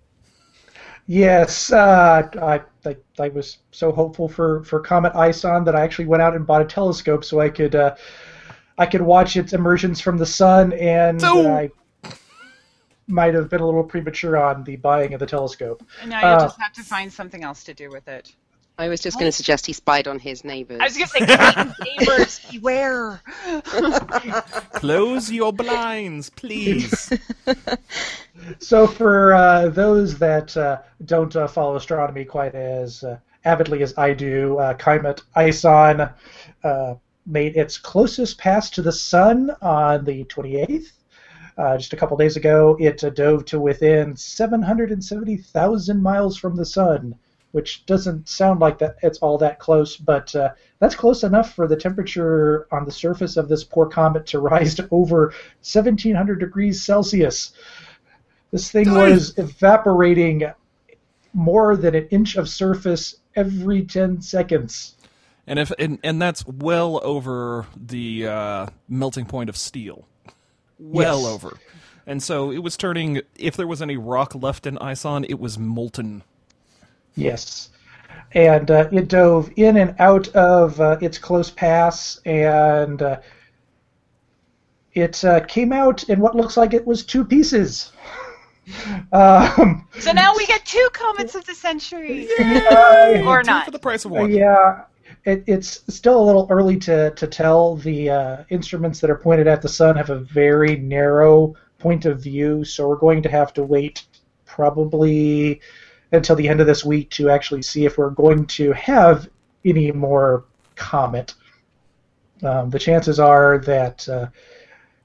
Yes, 1.05 1.72
uh, 1.72 2.29
I, 2.41 2.62
I 2.88 2.96
I 3.20 3.27
was 3.29 3.58
so 3.72 3.91
hopeful 3.91 4.29
for 4.29 4.63
for 4.63 4.79
Comet 4.79 5.12
Ison 5.15 5.65
that 5.65 5.75
I 5.75 5.82
actually 5.82 6.05
went 6.05 6.24
out 6.24 6.34
and 6.34 6.48
bought 6.48 6.62
a 6.62 6.65
telescope 6.65 7.25
so 7.25 7.41
I 7.41 7.50
could 7.50 7.75
uh, 7.75 7.94
I 8.77 8.86
could 8.86 9.01
watch 9.01 9.36
its 9.36 9.51
emergence 9.51 10.00
from 10.00 10.17
the 10.17 10.25
sun, 10.25 10.72
and 10.74 11.20
So- 11.20 11.53
I 11.53 11.70
might 13.08 13.34
have 13.36 13.50
been 13.50 13.62
a 13.62 13.65
little 13.65 13.84
premature 13.84 14.36
on 14.38 14.63
the 14.63 14.77
buying 14.77 15.13
of 15.13 15.20
the 15.20 15.27
telescope. 15.27 15.84
And 16.01 16.10
now 16.10 16.22
you'll 16.22 16.39
Uh, 16.39 16.46
just 16.46 16.60
have 16.60 16.74
to 16.74 16.84
find 16.84 17.12
something 17.13 17.44
else 17.44 17.63
to 17.65 17.74
do 17.74 17.91
with 17.91 18.08
it. 18.08 18.34
I 18.77 18.89
was 18.89 19.00
just 19.00 19.17
going 19.17 19.27
to 19.27 19.32
suggest 19.32 19.65
he 19.65 19.74
spied 19.74 20.08
on 20.08 20.20
his 20.20 20.44
neighbours. 20.44 20.79
I 20.82 20.86
was 20.86 20.98
going 20.98 21.08
to 21.08 21.74
say, 21.77 21.96
neighbors, 21.98 22.39
beware. 22.51 23.22
Close 24.74 25.32
your 25.32 25.53
blinds, 25.53 26.29
please. 26.29 27.13
So 28.60 28.86
for 28.86 29.34
uh, 29.34 29.70
those 29.70 30.20
that 30.20 30.55
uh, 30.55 30.79
don't 31.05 31.36
uh, 31.36 31.48
follow 31.48 31.77
astronomy 31.77 32.25
quite 32.25 32.53
as 32.53 33.03
uh, 33.03 33.17
avidly 33.44 33.82
as 33.82 33.98
I 33.98 34.13
do, 34.13 34.58
uh, 34.60 34.74
Comet 34.75 35.22
Ison 35.36 36.10
uh, 36.63 36.96
made 37.25 37.55
its 37.55 37.77
closest 37.77 38.38
pass 38.38 38.70
to 38.72 38.82
the 38.82 38.91
sun 38.91 39.51
on 39.62 40.05
the 40.05 40.25
28th. 40.25 40.91
Uh, 41.58 41.77
just 41.77 41.94
a 41.94 41.96
couple 41.96 42.17
days 42.17 42.36
ago, 42.36 42.75
it 42.79 43.03
uh, 43.03 43.10
dove 43.10 43.46
to 43.46 43.60
within 43.60 44.15
770,000 44.15 46.01
miles 46.01 46.38
from 46.38 46.55
the 46.55 46.65
sun, 46.65 47.15
which 47.55 47.85
doesn't 47.85 48.27
sound 48.27 48.59
like 48.59 48.79
that 48.79 48.97
it's 49.01 49.19
all 49.19 49.38
that 49.38 49.59
close, 49.59 49.95
but 49.95 50.35
uh, 50.35 50.50
that's 50.79 50.93
close 50.93 51.24
enough 51.24 51.53
for 51.53 51.69
the 51.69 51.75
temperature 51.77 52.67
on 52.69 52.83
the 52.83 52.91
surface 52.91 53.38
of 53.38 53.47
this 53.47 53.63
poor 53.63 53.85
comet 53.85 54.25
to 54.25 54.39
rise 54.51 54.75
to 54.75 54.85
over 54.91 55.27
1,700 55.63 56.38
degrees 56.38 56.83
Celsius. 56.83 57.53
This 58.51 58.69
thing 58.69 58.91
was 58.91 59.38
evaporating 59.38 60.43
more 61.33 61.77
than 61.77 61.95
an 61.95 62.09
inch 62.09 62.35
of 62.35 62.50
surface 62.50 63.15
every 63.38 63.85
10 63.85 64.21
seconds. 64.21 64.95
and 65.47 65.57
if 65.57 65.71
and, 65.79 65.97
and 66.03 66.21
that's 66.21 66.45
well 66.45 67.00
over 67.05 67.67
the 67.77 68.27
uh, 68.27 68.67
melting 68.89 69.27
point 69.27 69.50
of 69.50 69.55
steel. 69.55 70.05
Well 70.77 71.21
Yes. 71.21 71.29
over. 71.29 71.57
And 72.05 72.21
so 72.21 72.51
it 72.51 72.59
was 72.59 72.75
turning 72.75 73.21
if 73.38 73.55
there 73.55 73.65
was 73.65 73.81
any 73.81 73.95
rock 73.95 74.35
left 74.35 74.67
in 74.67 74.77
Ison, 74.77 75.24
it 75.24 75.39
was 75.39 75.57
molten. 75.57 76.21
Yes. 77.15 77.69
And 78.34 78.69
uh, 78.69 78.89
it 78.91 79.07
dove 79.07 79.50
in 79.55 79.77
and 79.77 79.95
out 80.00 80.27
of 80.29 80.79
uh, 80.81 80.98
its 81.01 81.17
close 81.17 81.50
pass, 81.50 82.19
and 82.25 83.01
uh, 83.01 83.19
it 84.93 85.24
uh, 85.24 85.39
came 85.45 85.72
out 85.72 86.10
in 86.10 86.19
what 86.19 86.36
looks 86.36 86.57
like 86.57 86.74
it 86.74 86.86
was 86.86 87.03
two 87.03 87.25
pieces. 87.25 87.91
Um, 89.13 89.88
So 90.00 90.12
now 90.12 90.36
we 90.36 90.48
get 90.48 90.65
two 90.65 90.89
comets 90.91 91.36
of 91.36 91.45
the 91.45 91.53
century. 91.53 92.27
Or 93.24 93.43
Two 93.43 93.48
not. 93.48 93.65
for 93.65 93.69
the 93.69 93.77
price 93.77 94.05
of 94.05 94.12
one. 94.12 94.31
Yeah, 94.31 94.86
it, 95.24 95.43
it's 95.45 95.84
still 95.93 96.19
a 96.19 96.25
little 96.25 96.48
early 96.50 96.77
to, 96.77 97.12
to 97.12 97.27
tell. 97.27 97.75
The 97.75 98.10
uh, 98.10 98.43
instruments 98.50 99.00
that 99.01 99.12
are 99.12 99.17
pointed 99.17 99.45
at 99.45 99.62
the 99.62 99.69
sun 99.69 99.95
have 99.98 100.10
a 100.10 100.19
very 100.19 100.77
narrow 100.77 101.53
point 101.77 102.05
of 102.05 102.24
view, 102.24 102.65
so 102.65 102.88
we're 102.88 102.95
going 102.95 103.22
to 103.22 103.29
have 103.29 103.53
to 103.53 103.63
wait 103.63 104.05
probably 104.45 105.62
until 106.15 106.36
the 106.36 106.48
end 106.48 106.62
of 106.62 106.67
this 106.67 106.84
week 106.84 107.10
to 107.12 107.29
actually 107.29 107.62
see 107.62 107.86
if 107.86 107.98
we're 107.98 108.10
going 108.10 108.45
to 108.48 108.72
have 108.74 109.29
any 109.63 109.91
more 109.91 110.45
comet. 110.75 111.34
Um, 112.43 112.69
the 112.69 112.79
chances 112.79 113.19
are 113.19 113.60
that 113.60 114.07
uh, 114.10 114.27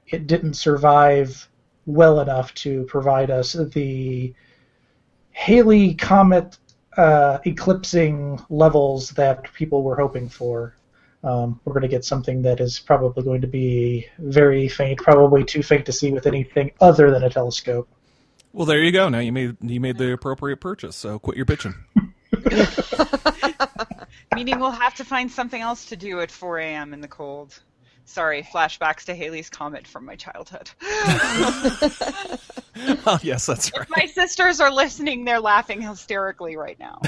it 0.07 0.27
didn't 0.27 0.55
survive 0.55 1.49
well 1.87 2.21
enough 2.21 2.53
to 2.55 2.85
provide 2.85 3.31
us 3.31 3.53
the 3.53 4.35
Halley 5.33 5.95
comet 5.95 6.59
uh, 6.97 7.39
eclipsing 7.47 8.41
levels 8.51 9.11
that 9.11 9.53
people 9.55 9.83
were 9.83 9.97
hoping 9.97 10.29
for. 10.29 10.77
Um, 11.23 11.61
we're 11.65 11.75
going 11.75 11.83
to 11.83 11.89
get 11.89 12.05
something 12.05 12.43
that 12.43 12.61
is 12.61 12.81
probably 12.81 13.23
going 13.23 13.41
to 13.43 13.47
be 13.47 14.07
very 14.19 14.69
faint, 14.69 15.01
probably 15.01 15.45
too 15.45 15.63
faint 15.63 15.87
to 15.87 15.93
see 15.93 16.13
with 16.13 16.27
anything 16.27 16.73
other 16.81 17.11
than 17.11 17.23
a 17.25 17.31
telescope. 17.31 17.89
Well, 18.53 18.67
there 18.67 18.83
you 18.83 18.93
go. 18.93 19.09
Now 19.09 19.21
you 19.21 19.33
made 19.33 19.57
you 19.61 19.81
made 19.81 19.99
the 19.99 20.13
appropriate 20.13 20.59
purchase. 20.59 20.97
So 20.97 21.19
quit 21.19 21.37
your 21.37 21.47
bitching. 21.47 21.75
Meaning 24.35 24.61
we'll 24.61 24.71
have 24.71 24.95
to 24.97 25.05
find 25.05 25.31
something 25.31 25.61
else 25.61 25.87
to 25.87 25.97
do 25.97 26.21
at 26.21 26.31
4 26.31 26.59
a.m. 26.59 26.95
in 26.95 27.01
the 27.01 27.09
cold. 27.09 27.59
Sorry, 28.05 28.43
flashbacks 28.43 29.05
to 29.05 29.15
Halley's 29.15 29.51
Comet 29.51 29.87
from 29.87 30.05
my 30.05 30.17
childhood. 30.17 30.69
oh, 33.07 33.21
yes, 33.23 33.47
that's 33.47 33.71
right. 33.77 33.89
my 33.89 34.07
sisters 34.07 34.61
are 34.61 34.73
listening, 34.73 35.25
they're 35.25 35.39
laughing 35.39 35.81
hysterically 35.81 36.57
right 36.57 36.77
now. 36.81 37.01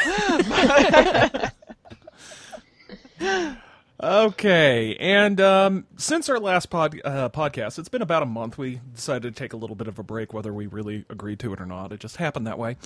Okay, 4.03 4.97
and 4.97 5.41
um, 5.41 5.87
since 5.97 6.29
our 6.29 6.41
last 6.41 6.71
pod, 6.71 7.01
uh, 7.05 7.29
podcast, 7.29 7.79
it's 7.79 7.89
been 7.89 8.03
about 8.03 8.25
a 8.25 8.27
month. 8.27 8.59
We 8.59 8.81
decided 8.93 9.23
to 9.23 9.39
take 9.39 9.53
a 9.53 9.57
little 9.57 9.77
bit 9.77 9.87
of 9.87 9.97
a 10.01 10.03
break, 10.03 10.33
whether 10.33 10.53
we 10.53 10.67
really 10.67 11.05
agreed 11.09 11.39
to 11.41 11.53
it 11.53 11.61
or 11.61 11.67
not. 11.67 11.93
It 11.93 12.01
just 12.01 12.17
happened 12.17 12.49
that 12.49 12.59
way. 12.59 12.77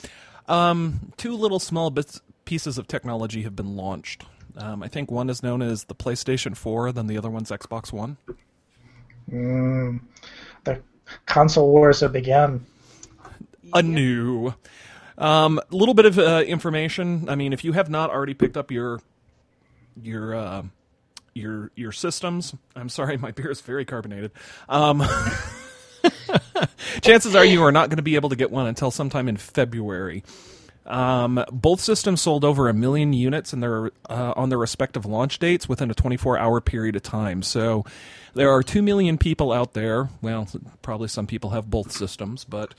Um, 0.47 1.13
two 1.17 1.35
little 1.35 1.59
small 1.59 1.89
bits 1.89 2.21
pieces 2.45 2.77
of 2.77 2.87
technology 2.87 3.43
have 3.45 3.57
been 3.57 3.77
launched. 3.77 4.27
Um, 4.59 4.83
I 4.83 4.89
think 4.89 5.11
one 5.11 5.31
is 5.31 5.43
known 5.43 5.63
as 5.63 5.85
the 5.85 5.95
PlayStation 5.95 6.55
4, 6.55 6.93
then 6.93 7.07
the 7.07 7.17
other 7.17 7.31
one's 7.31 7.51
Xbox 7.51 7.93
One. 7.95 8.19
Mm, 9.31 10.01
the 10.65 10.83
console 11.25 11.71
wars 11.73 12.01
have 12.01 12.13
begun. 12.13 12.67
anew. 13.73 14.53
Um, 15.17 15.59
a 15.59 15.75
little 15.75 15.95
bit 15.95 16.05
of 16.05 16.19
uh, 16.19 16.45
information. 16.47 17.31
I 17.31 17.37
mean, 17.37 17.55
if 17.55 17.65
you 17.65 17.73
have 17.73 17.89
not 17.89 18.11
already 18.11 18.35
picked 18.35 18.59
up 18.59 18.71
your 18.71 19.01
your 20.03 20.35
uh, 20.35 20.63
your 21.37 21.71
your 21.77 21.93
systems, 21.93 22.55
I'm 22.75 22.89
sorry, 22.89 23.17
my 23.17 23.31
beer 23.31 23.51
is 23.51 23.61
very 23.61 23.85
carbonated. 23.85 24.33
Um, 24.69 25.03
chances 27.03 27.35
are 27.35 27.45
you 27.45 27.63
are 27.63 27.73
not 27.73 27.89
going 27.89 27.99
to 27.99 28.03
be 28.03 28.17
able 28.17 28.31
to 28.31 28.37
get 28.37 28.51
one 28.51 28.67
until 28.67 28.91
sometime 28.91 29.29
in 29.29 29.37
February. 29.37 30.25
Um, 30.87 31.45
both 31.51 31.81
systems 31.81 32.23
sold 32.23 32.45
over 32.45 32.69
a 32.69 32.75
million 32.75 33.13
units 33.13 33.53
in 33.53 33.61
their 33.61 33.91
uh, 34.09 34.33
on 34.37 34.49
their 34.49 34.59
respective 34.59 35.05
launch 35.05 35.39
dates 35.39 35.69
within 35.69 35.91
a 35.91 35.95
24-hour 35.95 36.61
period 36.61 36.97
of 36.97 37.03
time. 37.03 37.43
So 37.43 37.85
there 38.35 38.51
are 38.51 38.63
two 38.63 38.83
million 38.83 39.19
people 39.19 39.53
out 39.53 39.75
there. 39.75 40.09
Well, 40.23 40.49
probably 40.83 41.09
some 41.09 41.27
people 41.27 41.51
have 41.51 41.69
both 41.69 41.91
systems, 41.91 42.45
but 42.45 42.75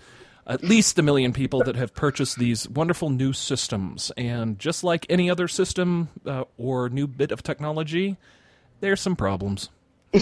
at 0.47 0.63
least 0.63 0.97
a 0.97 1.01
million 1.01 1.33
people 1.33 1.61
that 1.63 1.75
have 1.75 1.93
purchased 1.93 2.39
these 2.39 2.69
wonderful 2.69 3.09
new 3.09 3.33
systems. 3.33 4.11
And 4.15 4.57
just 4.57 4.83
like 4.83 5.05
any 5.09 5.29
other 5.29 5.49
system 5.49 6.07
uh, 6.25 6.45
or 6.57 6.87
new 6.87 7.07
bit 7.07 7.33
of 7.33 7.43
technology, 7.43 8.15
there's 8.79 9.01
some 9.01 9.15
problems. 9.15 9.69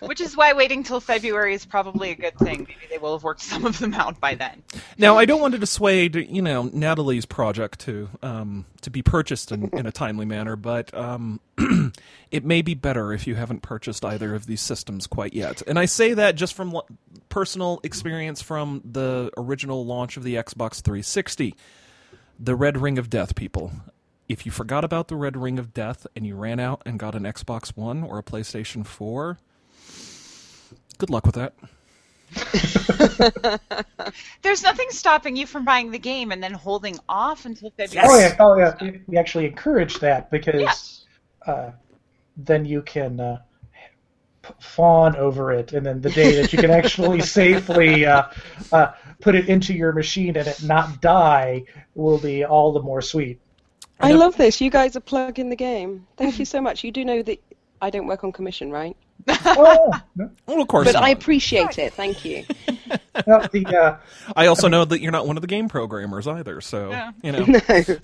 Which 0.00 0.20
is 0.20 0.36
why 0.36 0.54
waiting 0.54 0.82
till 0.82 1.00
February 1.00 1.54
is 1.54 1.66
probably 1.66 2.10
a 2.10 2.14
good 2.14 2.36
thing. 2.38 2.60
Maybe 2.60 2.86
they 2.88 2.96
will 2.96 3.12
have 3.12 3.22
worked 3.22 3.42
some 3.42 3.66
of 3.66 3.78
them 3.78 3.92
out 3.92 4.18
by 4.20 4.34
then. 4.34 4.62
Now, 4.96 5.18
I 5.18 5.26
don't 5.26 5.40
want 5.40 5.52
to 5.52 5.60
dissuade, 5.60 6.16
you 6.16 6.40
know, 6.40 6.70
Natalie's 6.72 7.26
project 7.26 7.80
to 7.80 8.08
um, 8.22 8.64
to 8.80 8.90
be 8.90 9.02
purchased 9.02 9.52
in, 9.52 9.68
in 9.74 9.86
a 9.86 9.92
timely 9.92 10.24
manner, 10.24 10.56
but 10.56 10.92
um, 10.94 11.40
it 12.30 12.44
may 12.44 12.62
be 12.62 12.74
better 12.74 13.12
if 13.12 13.26
you 13.26 13.34
haven't 13.34 13.60
purchased 13.60 14.04
either 14.04 14.34
of 14.34 14.46
these 14.46 14.62
systems 14.62 15.06
quite 15.06 15.34
yet. 15.34 15.62
And 15.66 15.78
I 15.78 15.84
say 15.84 16.14
that 16.14 16.34
just 16.34 16.54
from 16.54 16.72
lo- 16.72 16.86
personal 17.28 17.80
experience 17.84 18.40
from 18.40 18.80
the 18.90 19.30
original 19.36 19.84
launch 19.84 20.16
of 20.16 20.24
the 20.24 20.36
Xbox 20.36 20.80
360, 20.80 21.54
the 22.38 22.56
Red 22.56 22.78
Ring 22.78 22.96
of 22.96 23.10
Death, 23.10 23.34
people. 23.34 23.72
If 24.30 24.46
you 24.46 24.52
forgot 24.52 24.84
about 24.84 25.08
the 25.08 25.16
Red 25.16 25.36
Ring 25.36 25.58
of 25.58 25.74
Death 25.74 26.06
and 26.14 26.24
you 26.24 26.36
ran 26.36 26.60
out 26.60 26.82
and 26.86 27.00
got 27.00 27.16
an 27.16 27.24
Xbox 27.24 27.76
One 27.76 28.04
or 28.04 28.16
a 28.16 28.22
PlayStation 28.22 28.86
4, 28.86 29.38
good 30.98 31.10
luck 31.10 31.26
with 31.26 31.34
that. 31.34 31.52
There's 34.42 34.62
nothing 34.62 34.86
stopping 34.90 35.34
you 35.34 35.48
from 35.48 35.64
buying 35.64 35.90
the 35.90 35.98
game 35.98 36.30
and 36.30 36.40
then 36.40 36.52
holding 36.54 36.96
off 37.08 37.44
until 37.44 37.70
February. 37.70 38.06
Oh 38.08 38.20
yeah, 38.20 38.36
oh 38.38 38.56
yeah. 38.56 38.76
We- 38.80 39.02
We 39.08 39.16
actually 39.16 39.46
encourage 39.46 39.98
that 39.98 40.30
because 40.30 41.06
uh, 41.44 41.70
then 42.36 42.64
you 42.64 42.82
can 42.82 43.18
uh, 43.18 43.38
fawn 44.60 45.16
over 45.16 45.50
it, 45.52 45.72
and 45.72 45.84
then 45.84 46.00
the 46.00 46.10
day 46.10 46.40
that 46.40 46.52
you 46.52 46.58
can 46.60 46.70
actually 46.70 47.20
safely 47.40 48.06
uh, 48.06 48.28
uh, 48.70 48.92
put 49.20 49.34
it 49.34 49.48
into 49.48 49.74
your 49.74 49.92
machine 49.92 50.36
and 50.36 50.46
it 50.46 50.62
not 50.62 51.00
die 51.00 51.64
will 51.96 52.18
be 52.18 52.44
all 52.44 52.72
the 52.72 52.80
more 52.80 53.02
sweet. 53.02 53.40
I 54.00 54.12
love 54.12 54.36
this. 54.36 54.60
You 54.60 54.70
guys 54.70 54.96
are 54.96 55.00
plugging 55.00 55.50
the 55.50 55.56
game. 55.56 56.06
Thank 56.16 56.38
you 56.38 56.44
so 56.44 56.60
much. 56.60 56.84
You 56.84 56.92
do 56.92 57.04
know 57.04 57.22
that 57.22 57.42
I 57.82 57.90
don't 57.90 58.06
work 58.06 58.24
on 58.24 58.32
commission, 58.32 58.70
right? 58.70 58.96
Oh, 59.28 59.92
no, 60.16 60.30
Well, 60.46 60.62
of 60.62 60.68
course 60.68 60.86
But 60.86 60.94
not. 60.94 61.02
I 61.04 61.10
appreciate 61.10 61.78
it. 61.78 61.92
Thank 61.92 62.24
you. 62.24 62.44
no, 63.26 63.46
the 63.52 63.66
uh, 63.66 63.96
I 64.36 64.46
also 64.46 64.68
know 64.68 64.84
that 64.84 65.00
you're 65.00 65.12
not 65.12 65.26
one 65.26 65.36
of 65.36 65.40
the 65.42 65.46
game 65.46 65.68
programmers 65.68 66.26
either, 66.26 66.60
so 66.60 66.90
Yeah. 66.90 67.12
you 67.22 67.32
know. 67.32 67.44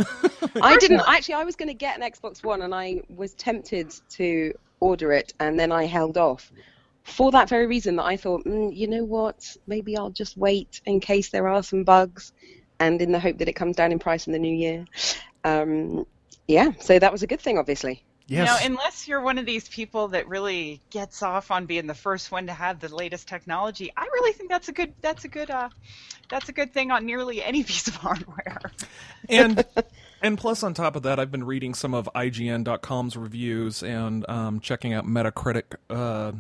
No. 0.54 0.62
I 0.62 0.76
didn't 0.78 1.02
actually. 1.06 1.34
I 1.34 1.44
was 1.44 1.54
going 1.56 1.68
to 1.68 1.74
get 1.74 2.00
an 2.00 2.10
Xbox 2.10 2.42
One, 2.42 2.62
and 2.62 2.74
I 2.74 3.02
was 3.14 3.34
tempted 3.34 3.94
to 4.10 4.54
order 4.80 5.12
it, 5.12 5.34
and 5.38 5.58
then 5.60 5.70
I 5.70 5.84
held 5.84 6.16
off 6.16 6.50
for 7.02 7.30
that 7.32 7.48
very 7.48 7.66
reason. 7.66 7.96
That 7.96 8.04
I 8.04 8.16
thought, 8.16 8.44
mm, 8.44 8.74
you 8.74 8.88
know 8.88 9.04
what? 9.04 9.54
Maybe 9.66 9.98
I'll 9.98 10.10
just 10.10 10.36
wait 10.36 10.80
in 10.86 11.00
case 11.00 11.28
there 11.28 11.46
are 11.48 11.62
some 11.62 11.84
bugs, 11.84 12.32
and 12.80 13.02
in 13.02 13.12
the 13.12 13.20
hope 13.20 13.38
that 13.38 13.48
it 13.48 13.52
comes 13.54 13.76
down 13.76 13.92
in 13.92 13.98
price 13.98 14.26
in 14.26 14.32
the 14.32 14.38
new 14.38 14.54
year. 14.54 14.86
Um, 15.46 16.06
yeah, 16.48 16.72
so 16.80 16.98
that 16.98 17.12
was 17.12 17.22
a 17.22 17.26
good 17.26 17.40
thing, 17.40 17.58
obviously. 17.58 18.02
Yes. 18.28 18.60
You 18.62 18.68
know, 18.68 18.74
unless 18.74 19.06
you're 19.06 19.20
one 19.20 19.38
of 19.38 19.46
these 19.46 19.68
people 19.68 20.08
that 20.08 20.26
really 20.26 20.80
gets 20.90 21.22
off 21.22 21.52
on 21.52 21.66
being 21.66 21.86
the 21.86 21.94
first 21.94 22.32
one 22.32 22.48
to 22.48 22.52
have 22.52 22.80
the 22.80 22.92
latest 22.92 23.28
technology, 23.28 23.92
I 23.96 24.02
really 24.02 24.32
think 24.32 24.50
that's 24.50 24.68
a 24.68 24.72
good 24.72 24.94
that's 25.00 25.24
a 25.24 25.28
good 25.28 25.48
uh 25.48 25.68
that's 26.28 26.48
a 26.48 26.52
good 26.52 26.74
thing 26.74 26.90
on 26.90 27.06
nearly 27.06 27.42
any 27.42 27.62
piece 27.64 27.86
of 27.86 27.94
hardware. 27.94 28.60
and 29.28 29.64
and 30.22 30.36
plus 30.36 30.64
on 30.64 30.74
top 30.74 30.96
of 30.96 31.04
that, 31.04 31.20
I've 31.20 31.30
been 31.30 31.44
reading 31.44 31.72
some 31.74 31.94
of 31.94 32.08
IGN.com's 32.16 33.16
reviews 33.16 33.84
and 33.84 34.28
um, 34.28 34.58
checking 34.58 34.92
out 34.92 35.06
Metacritic 35.06 35.76
uh, 35.88 36.32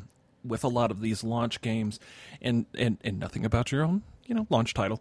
with 0.44 0.64
a 0.64 0.68
lot 0.68 0.90
of 0.90 1.00
these 1.00 1.22
launch 1.22 1.60
games, 1.60 2.00
and, 2.42 2.66
and 2.76 2.98
and 3.04 3.20
nothing 3.20 3.44
about 3.44 3.70
your 3.70 3.84
own, 3.84 4.02
you 4.26 4.34
know, 4.34 4.46
launch 4.50 4.74
title. 4.74 5.00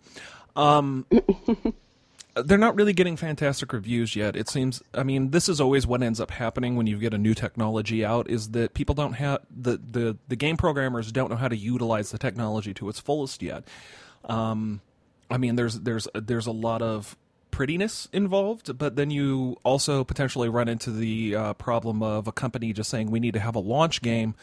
Um, 0.55 1.07
they're 2.35 2.57
not 2.57 2.75
really 2.75 2.93
getting 2.93 3.15
fantastic 3.15 3.71
reviews 3.71 4.15
yet. 4.15 4.35
It 4.35 4.49
seems. 4.49 4.83
I 4.93 5.03
mean, 5.03 5.31
this 5.31 5.47
is 5.47 5.61
always 5.61 5.87
what 5.87 6.03
ends 6.03 6.19
up 6.19 6.31
happening 6.31 6.75
when 6.75 6.87
you 6.87 6.97
get 6.97 7.13
a 7.13 7.17
new 7.17 7.33
technology 7.33 8.03
out. 8.03 8.29
Is 8.29 8.51
that 8.51 8.73
people 8.73 8.95
don't 8.95 9.13
have 9.13 9.41
the 9.49 9.77
the 9.77 10.17
the 10.27 10.35
game 10.35 10.57
programmers 10.57 11.11
don't 11.11 11.29
know 11.29 11.37
how 11.37 11.47
to 11.47 11.55
utilize 11.55 12.11
the 12.11 12.17
technology 12.17 12.73
to 12.75 12.89
its 12.89 12.99
fullest 12.99 13.41
yet. 13.41 13.63
Um, 14.25 14.81
I 15.29 15.37
mean, 15.37 15.55
there's 15.55 15.79
there's 15.79 16.07
there's 16.13 16.47
a 16.47 16.51
lot 16.51 16.81
of 16.81 17.15
prettiness 17.51 18.09
involved, 18.11 18.77
but 18.77 18.97
then 18.97 19.11
you 19.11 19.55
also 19.63 20.03
potentially 20.03 20.49
run 20.49 20.67
into 20.67 20.91
the 20.91 21.35
uh, 21.35 21.53
problem 21.53 22.03
of 22.03 22.27
a 22.27 22.33
company 22.33 22.73
just 22.73 22.89
saying 22.89 23.09
we 23.09 23.21
need 23.21 23.33
to 23.33 23.39
have 23.39 23.55
a 23.55 23.59
launch 23.59 24.01
game 24.01 24.35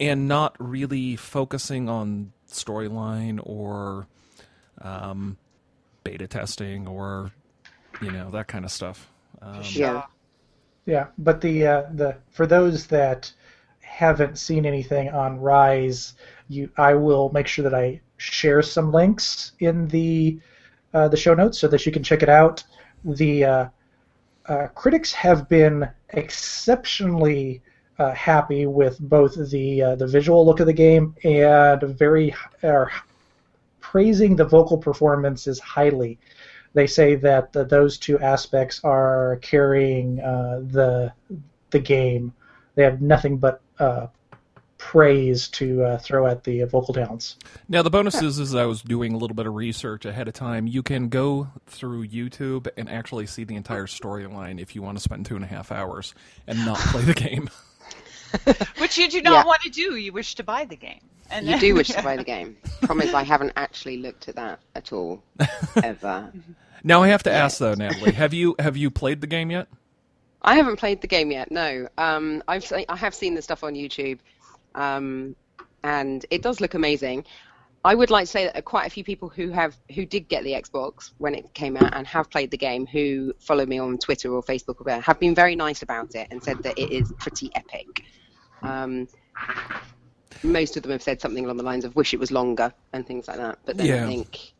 and 0.00 0.26
not 0.26 0.56
really 0.58 1.14
focusing 1.14 1.88
on 1.88 2.32
storyline 2.50 3.38
or 3.40 4.08
um, 4.82 5.36
beta 6.04 6.26
testing 6.26 6.86
or 6.86 7.30
you 8.00 8.10
know 8.10 8.30
that 8.30 8.46
kind 8.46 8.64
of 8.64 8.70
stuff. 8.70 9.10
Um, 9.42 9.62
Yeah. 9.62 10.04
Yeah, 10.86 11.06
but 11.16 11.40
the 11.40 11.66
uh, 11.66 11.82
the 11.94 12.16
for 12.30 12.46
those 12.46 12.86
that 12.88 13.32
haven't 13.80 14.38
seen 14.38 14.66
anything 14.66 15.08
on 15.10 15.38
Ryse, 15.38 16.12
you 16.48 16.68
I 16.76 16.94
will 16.94 17.30
make 17.32 17.46
sure 17.46 17.62
that 17.62 17.74
I 17.74 18.02
share 18.18 18.60
some 18.60 18.92
links 18.92 19.52
in 19.60 19.88
the 19.88 20.38
uh, 20.92 21.08
the 21.08 21.16
show 21.16 21.34
notes 21.34 21.58
so 21.58 21.68
that 21.68 21.86
you 21.86 21.92
can 21.92 22.02
check 22.02 22.22
it 22.22 22.28
out. 22.28 22.62
The 23.04 23.44
uh, 23.44 23.68
uh, 24.46 24.66
critics 24.74 25.12
have 25.12 25.48
been 25.48 25.88
exceptionally 26.10 27.62
uh, 27.98 28.12
happy 28.12 28.66
with 28.66 28.98
both 29.00 29.36
the 29.50 29.82
uh, 29.82 29.96
the 29.96 30.06
visual 30.06 30.44
look 30.44 30.60
of 30.60 30.66
the 30.66 30.72
game 30.72 31.14
and 31.24 31.82
very 31.82 32.34
are 32.62 32.90
praising 33.94 34.34
the 34.34 34.44
vocal 34.44 34.76
performances 34.76 35.60
highly 35.60 36.18
they 36.74 36.86
say 36.88 37.14
that 37.14 37.52
the, 37.52 37.64
those 37.64 37.96
two 37.96 38.18
aspects 38.18 38.80
are 38.82 39.38
carrying 39.42 40.20
uh, 40.20 40.60
the 40.66 41.12
the 41.70 41.78
game. 41.78 42.32
They 42.74 42.82
have 42.82 43.00
nothing 43.00 43.38
but 43.38 43.60
uh, 43.78 44.08
praise 44.78 45.46
to 45.50 45.84
uh, 45.84 45.98
throw 45.98 46.26
at 46.26 46.42
the 46.42 46.64
vocal 46.64 46.92
talents. 46.92 47.36
Now 47.68 47.82
the 47.82 47.90
bonus 47.90 48.20
is, 48.20 48.40
is 48.40 48.54
I 48.54 48.64
was 48.64 48.82
doing 48.82 49.12
a 49.12 49.16
little 49.16 49.36
bit 49.36 49.46
of 49.46 49.54
research 49.54 50.04
ahead 50.04 50.26
of 50.26 50.34
time. 50.34 50.66
You 50.66 50.82
can 50.82 51.08
go 51.08 51.48
through 51.66 52.08
YouTube 52.08 52.66
and 52.76 52.88
actually 52.88 53.26
see 53.26 53.44
the 53.44 53.54
entire 53.54 53.86
storyline 53.86 54.60
if 54.60 54.74
you 54.74 54.82
want 54.82 54.98
to 54.98 55.02
spend 55.02 55.26
two 55.26 55.36
and 55.36 55.44
a 55.44 55.48
half 55.48 55.70
hours 55.70 56.12
and 56.48 56.64
not 56.64 56.78
play 56.78 57.02
the 57.02 57.14
game. 57.14 57.48
Which 58.78 58.98
you 58.98 59.08
do 59.08 59.22
not 59.22 59.32
Yeah. 59.32 59.44
want 59.44 59.62
to 59.62 59.70
do. 59.70 59.94
You 59.94 60.12
wish 60.12 60.34
to 60.34 60.42
buy 60.42 60.64
the 60.64 60.76
game. 60.76 61.00
And 61.30 61.46
You 61.46 61.52
then- 61.52 61.60
do 61.60 61.74
wish 61.74 61.88
to 61.88 62.02
play 62.02 62.16
the 62.16 62.24
game. 62.24 62.56
Promise 62.82 63.14
I 63.14 63.22
haven't 63.22 63.52
actually 63.56 63.98
looked 63.98 64.28
at 64.28 64.36
that 64.36 64.60
at 64.74 64.92
all, 64.92 65.22
ever. 65.82 66.32
Now 66.82 67.02
I 67.02 67.08
have 67.08 67.22
to 67.24 67.32
ask 67.32 67.58
though, 67.58 67.74
Natalie, 67.74 68.12
have 68.12 68.34
you 68.34 68.54
have 68.58 68.76
you 68.76 68.90
played 68.90 69.20
the 69.20 69.26
game 69.26 69.50
yet? 69.50 69.68
I 70.42 70.56
haven't 70.56 70.76
played 70.76 71.00
the 71.00 71.06
game 71.06 71.30
yet. 71.30 71.50
No, 71.50 71.88
um, 71.96 72.42
I've 72.46 72.70
I 72.88 72.96
have 72.96 73.14
seen 73.14 73.34
the 73.34 73.40
stuff 73.42 73.64
on 73.64 73.72
YouTube, 73.74 74.18
um, 74.74 75.34
and 75.82 76.24
it 76.30 76.42
does 76.42 76.60
look 76.60 76.74
amazing. 76.74 77.24
I 77.86 77.94
would 77.94 78.10
like 78.10 78.24
to 78.24 78.30
say 78.30 78.44
that 78.46 78.64
quite 78.64 78.86
a 78.86 78.90
few 78.90 79.04
people 79.04 79.28
who 79.30 79.50
have 79.50 79.76
who 79.94 80.04
did 80.04 80.28
get 80.28 80.44
the 80.44 80.52
Xbox 80.52 81.12
when 81.18 81.34
it 81.34 81.52
came 81.54 81.76
out 81.78 81.94
and 81.94 82.06
have 82.06 82.28
played 82.30 82.50
the 82.50 82.58
game, 82.58 82.86
who 82.86 83.32
follow 83.38 83.64
me 83.64 83.78
on 83.78 83.96
Twitter 83.96 84.32
or 84.34 84.42
Facebook 84.42 84.80
or 84.80 84.84
whatever, 84.84 85.02
have 85.02 85.18
been 85.18 85.34
very 85.34 85.56
nice 85.56 85.80
about 85.82 86.14
it 86.14 86.28
and 86.30 86.42
said 86.42 86.62
that 86.62 86.78
it 86.78 86.90
is 86.92 87.12
pretty 87.18 87.50
epic. 87.54 88.04
Um, 88.62 89.08
most 90.42 90.76
of 90.76 90.82
them 90.82 90.92
have 90.92 91.02
said 91.02 91.20
something 91.20 91.44
along 91.44 91.56
the 91.56 91.62
lines 91.62 91.84
of 91.84 91.94
"wish 91.96 92.14
it 92.14 92.20
was 92.20 92.30
longer" 92.30 92.72
and 92.92 93.06
things 93.06 93.28
like 93.28 93.36
that. 93.36 93.58
But 93.64 93.76
then 93.76 93.86
Yeah. 93.86 94.04
I 94.04 94.08
think 94.08 94.54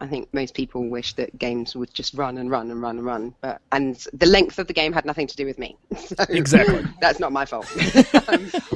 I 0.00 0.06
think 0.06 0.32
most 0.32 0.54
people 0.54 0.88
wish 0.88 1.12
that 1.14 1.38
games 1.38 1.76
would 1.76 1.92
just 1.92 2.14
run 2.14 2.38
and 2.38 2.50
run 2.50 2.70
and 2.70 2.80
run 2.80 2.96
and 2.96 3.06
run. 3.06 3.34
But 3.42 3.60
and 3.72 3.94
the 4.12 4.26
length 4.26 4.58
of 4.58 4.66
the 4.66 4.72
game 4.72 4.92
had 4.92 5.04
nothing 5.04 5.26
to 5.26 5.36
do 5.36 5.44
with 5.44 5.58
me. 5.58 5.76
So 5.96 6.24
Exactly. 6.28 6.84
That's 7.00 7.20
not 7.20 7.32
my 7.32 7.44
fault. 7.44 7.66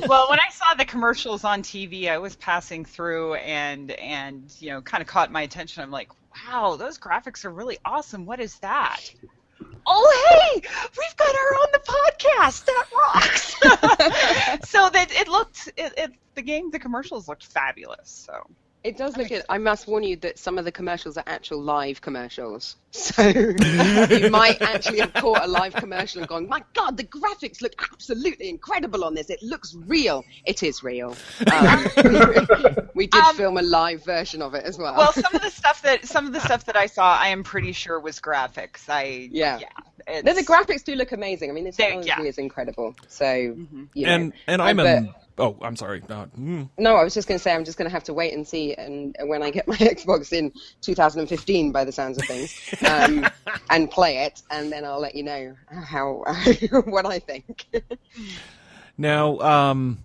well, 0.08 0.28
when 0.28 0.40
I 0.40 0.50
saw 0.50 0.74
the 0.76 0.84
commercials 0.84 1.44
on 1.44 1.62
TV, 1.62 2.10
I 2.10 2.18
was 2.18 2.36
passing 2.36 2.84
through 2.84 3.34
and 3.34 3.92
and 3.92 4.54
you 4.58 4.70
know 4.70 4.82
kind 4.82 5.00
of 5.00 5.06
caught 5.06 5.30
my 5.30 5.42
attention. 5.42 5.82
I'm 5.82 5.90
like, 5.90 6.10
wow, 6.48 6.76
those 6.76 6.98
graphics 6.98 7.44
are 7.44 7.50
really 7.50 7.78
awesome. 7.84 8.26
What 8.26 8.40
is 8.40 8.58
that? 8.58 9.00
Oh, 9.92 10.28
hey, 10.30 10.60
we've 10.60 11.16
got 11.16 11.34
her 11.34 11.54
on 11.56 11.68
the 11.72 11.80
podcast. 11.80 12.64
That 12.64 12.86
rocks. 12.94 14.68
so 14.70 14.88
that 14.88 15.10
it 15.10 15.26
looked, 15.26 15.66
it, 15.76 15.92
it 15.96 16.10
the 16.34 16.42
game, 16.42 16.70
the 16.70 16.78
commercials 16.78 17.26
looked 17.26 17.44
fabulous. 17.44 18.08
So 18.26 18.46
It 18.82 18.96
does 18.96 19.14
look 19.16 19.28
good. 19.28 19.42
I 19.50 19.58
must 19.58 19.86
warn 19.86 20.04
you 20.04 20.16
that 20.16 20.38
some 20.38 20.56
of 20.56 20.64
the 20.64 20.72
commercials 20.72 21.18
are 21.18 21.24
actual 21.26 21.60
live 21.62 22.00
commercials. 22.00 22.76
So 22.92 23.22
you 23.28 24.30
might 24.30 24.60
actually 24.60 24.98
have 24.98 25.12
caught 25.14 25.44
a 25.44 25.46
live 25.46 25.74
commercial 25.74 26.20
and 26.22 26.28
gone, 26.28 26.48
my 26.48 26.60
God, 26.74 26.96
the 26.96 27.04
graphics 27.04 27.62
look 27.62 27.72
absolutely 27.92 28.48
incredible 28.48 29.04
on 29.04 29.14
this. 29.14 29.30
It 29.30 29.40
looks 29.44 29.76
real. 29.86 30.24
It 30.44 30.64
is 30.64 30.82
real. 30.82 31.14
Um, 31.52 31.86
we 32.94 33.06
did 33.06 33.22
Um, 33.22 33.36
film 33.36 33.58
a 33.58 33.62
live 33.62 34.04
version 34.04 34.42
of 34.42 34.54
it 34.54 34.64
as 34.64 34.76
well. 34.76 34.96
well, 34.96 35.12
some 35.12 35.32
of 35.36 35.40
the 35.40 35.50
stuff 35.50 35.82
that 35.82 36.04
some 36.04 36.26
of 36.26 36.32
the 36.32 36.40
stuff 36.40 36.64
that 36.64 36.76
I 36.76 36.86
saw, 36.86 37.14
I 37.16 37.28
am 37.28 37.44
pretty 37.44 37.70
sure 37.72 38.00
was 38.00 38.18
graphics. 38.18 38.88
I 38.88 39.28
Yeah. 39.30 39.60
yeah. 39.60 40.20
no, 40.22 40.34
the 40.34 40.42
graphics 40.42 40.82
do 40.82 40.96
look 40.96 41.12
amazing. 41.12 41.48
I 41.48 41.52
mean, 41.52 41.64
the 41.64 41.70
They- 41.70 41.84
technology 41.84 42.08
yeah. 42.08 42.22
is 42.22 42.38
incredible. 42.38 42.96
So, 43.06 43.32
you 43.32 44.06
know, 44.06 44.08
And 44.12 44.32
and 44.48 44.60
I 44.60 44.70
I'm 44.70 44.78
bet- 44.78 45.04
a 45.04 45.14
oh 45.38 45.56
I'm 45.62 45.76
sorry. 45.76 46.02
Uh, 46.08 46.26
mm. 46.38 46.68
No, 46.78 46.96
I 46.96 47.04
was 47.04 47.14
just 47.14 47.28
going 47.28 47.38
to 47.38 47.42
say 47.42 47.54
I'm 47.54 47.64
just 47.64 47.78
going 47.78 47.88
to 47.88 47.92
have 47.92 48.04
to 48.04 48.14
wait 48.14 48.34
and 48.34 48.46
see, 48.46 48.74
and 48.74 49.14
and 49.18 49.28
when 49.28 49.42
I 49.42 49.50
get 49.50 49.66
my 49.68 49.76
Xbox 49.76 50.32
in 50.32 50.52
2015, 50.82 51.72
by 51.72 51.84
the 51.84 51.92
sounds 51.92 52.18
of 52.18 52.24
things, 52.24 52.74
um, 52.86 53.26
and 53.70 53.90
play 53.90 54.24
it, 54.24 54.42
and 54.50 54.70
then 54.72 54.84
I'll 54.84 55.00
let 55.00 55.14
you 55.14 55.22
know 55.22 55.54
how 55.70 56.24
what 56.84 57.06
I 57.06 57.18
think. 57.18 57.66
Now, 58.98 59.38
um, 59.40 59.98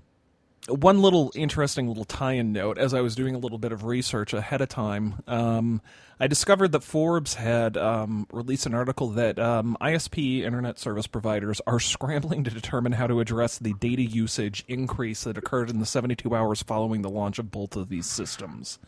one 0.67 1.01
little 1.01 1.31
interesting 1.35 1.87
little 1.87 2.05
tie-in 2.05 2.51
note 2.51 2.77
as 2.77 2.93
I 2.93 3.01
was 3.01 3.15
doing 3.15 3.35
a 3.35 3.37
little 3.37 3.57
bit 3.57 3.71
of 3.71 3.83
research 3.83 4.33
ahead 4.33 4.61
of 4.61 4.69
time. 4.69 5.21
Um, 5.27 5.81
I 6.19 6.27
discovered 6.27 6.71
that 6.71 6.83
Forbes 6.83 7.35
had 7.35 7.77
um, 7.77 8.25
released 8.31 8.65
an 8.65 8.73
article 8.73 9.09
that 9.09 9.37
um, 9.37 9.77
ISP 9.79 10.41
internet 10.41 10.79
service 10.79 11.07
providers 11.07 11.61
are 11.67 11.79
scrambling 11.81 12.43
to 12.45 12.51
determine 12.51 12.93
how 12.93 13.07
to 13.07 13.19
address 13.19 13.59
the 13.59 13.73
data 13.73 14.01
usage 14.01 14.63
increase 14.67 15.23
that 15.25 15.37
occurred 15.37 15.69
in 15.69 15.79
the 15.79 15.85
72 15.85 16.33
hours 16.35 16.63
following 16.63 17.01
the 17.01 17.09
launch 17.09 17.37
of 17.37 17.51
both 17.51 17.75
of 17.75 17.89
these 17.89 18.07
systems. 18.07 18.79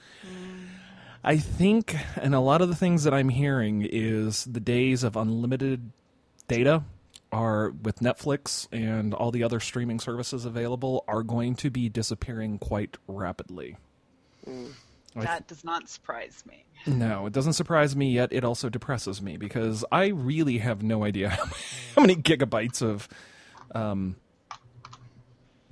I 1.23 1.37
think, 1.37 1.95
and 2.15 2.33
a 2.33 2.39
lot 2.39 2.61
of 2.61 2.69
the 2.69 2.75
things 2.75 3.03
that 3.03 3.13
I'm 3.13 3.29
hearing 3.29 3.87
is 3.87 4.45
the 4.45 4.59
days 4.59 5.03
of 5.03 5.15
unlimited 5.15 5.91
data 6.47 6.83
are 7.31 7.71
with 7.81 7.99
Netflix 7.99 8.67
and 8.71 9.13
all 9.13 9.31
the 9.31 9.43
other 9.43 9.59
streaming 9.59 9.99
services 9.99 10.45
available 10.45 11.03
are 11.07 11.23
going 11.23 11.55
to 11.55 11.69
be 11.69 11.89
disappearing 11.89 12.57
quite 12.59 12.97
rapidly. 13.07 13.77
That 15.15 15.47
does 15.47 15.63
not 15.63 15.89
surprise 15.89 16.43
me. 16.47 16.65
No, 16.85 17.25
it 17.25 17.33
doesn't 17.33 17.53
surprise 17.53 17.95
me 17.95 18.11
yet. 18.11 18.31
It 18.31 18.43
also 18.43 18.69
depresses 18.69 19.21
me 19.21 19.37
because 19.37 19.83
I 19.91 20.07
really 20.07 20.59
have 20.59 20.83
no 20.83 21.03
idea 21.03 21.29
how 21.95 22.01
many 22.01 22.15
gigabytes 22.15 22.81
of 22.81 23.07
um, 23.73 24.15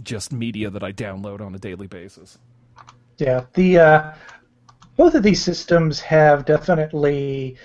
just 0.01 0.33
media 0.33 0.69
that 0.69 0.83
I 0.83 0.91
download 0.91 1.41
on 1.41 1.53
a 1.55 1.59
daily 1.59 1.87
basis. 1.87 2.37
Yeah, 3.17 3.45
the 3.53 3.77
uh, 3.77 4.13
both 4.97 5.15
of 5.15 5.23
these 5.23 5.41
systems 5.41 6.01
have 6.01 6.45
definitely 6.45 7.57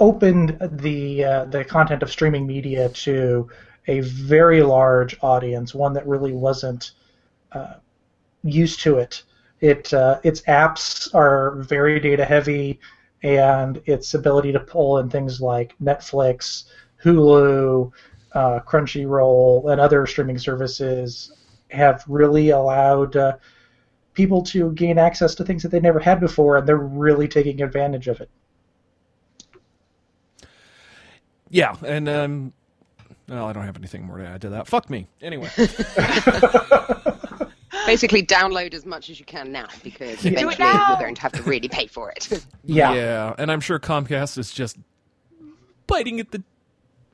opened 0.00 0.56
the 0.60 1.24
uh, 1.24 1.44
the 1.44 1.64
content 1.64 2.02
of 2.02 2.10
streaming 2.10 2.46
media 2.46 2.88
to 2.88 3.48
a 3.86 4.00
very 4.00 4.62
large 4.62 5.16
audience, 5.22 5.74
one 5.74 5.92
that 5.92 6.06
really 6.06 6.32
wasn't 6.32 6.92
uh, 7.52 7.74
used 8.42 8.80
to 8.80 8.98
it. 8.98 9.22
It 9.60 9.92
uh, 9.92 10.20
its 10.24 10.40
apps 10.42 11.14
are 11.14 11.56
very 11.56 12.00
data 12.00 12.24
heavy, 12.24 12.80
and 13.22 13.80
its 13.84 14.14
ability 14.14 14.52
to 14.52 14.60
pull 14.60 14.98
in 14.98 15.10
things 15.10 15.40
like 15.40 15.74
Netflix, 15.82 16.64
Hulu, 17.04 17.92
uh, 18.32 18.60
Crunchyroll, 18.60 19.70
and 19.70 19.80
other 19.80 20.06
streaming 20.06 20.38
services 20.38 21.32
have 21.70 22.02
really 22.08 22.50
allowed 22.50 23.16
uh, 23.16 23.36
people 24.14 24.42
to 24.42 24.72
gain 24.72 24.98
access 24.98 25.34
to 25.34 25.44
things 25.44 25.62
that 25.62 25.68
they 25.68 25.80
never 25.80 26.00
had 26.00 26.20
before, 26.20 26.56
and 26.56 26.66
they're 26.66 26.78
really 26.78 27.28
taking 27.28 27.62
advantage 27.62 28.08
of 28.08 28.20
it. 28.20 28.30
Yeah, 31.50 31.74
and 31.84 32.08
um, 32.08 32.52
well, 33.28 33.46
I 33.46 33.52
don't 33.52 33.64
have 33.64 33.76
anything 33.76 34.04
more 34.04 34.18
to 34.18 34.26
add 34.26 34.40
to 34.42 34.50
that. 34.50 34.68
Fuck 34.68 34.88
me. 34.88 35.06
Anyway, 35.20 35.48
Basically, 37.86 38.22
download 38.22 38.74
as 38.74 38.84
much 38.86 39.10
as 39.10 39.18
you 39.18 39.24
can 39.24 39.50
now 39.52 39.66
because 39.82 40.24
eventually 40.24 40.54
now. 40.58 40.88
you're 40.90 40.98
going 40.98 41.14
to 41.14 41.22
have 41.22 41.32
to 41.32 41.42
really 41.42 41.68
pay 41.68 41.86
for 41.86 42.10
it. 42.12 42.28
Yeah. 42.64 42.92
yeah, 42.94 43.34
and 43.38 43.50
I'm 43.50 43.60
sure 43.60 43.80
Comcast 43.80 44.38
is 44.38 44.52
just 44.52 44.76
biting 45.88 46.20
at 46.20 46.30
the 46.30 46.42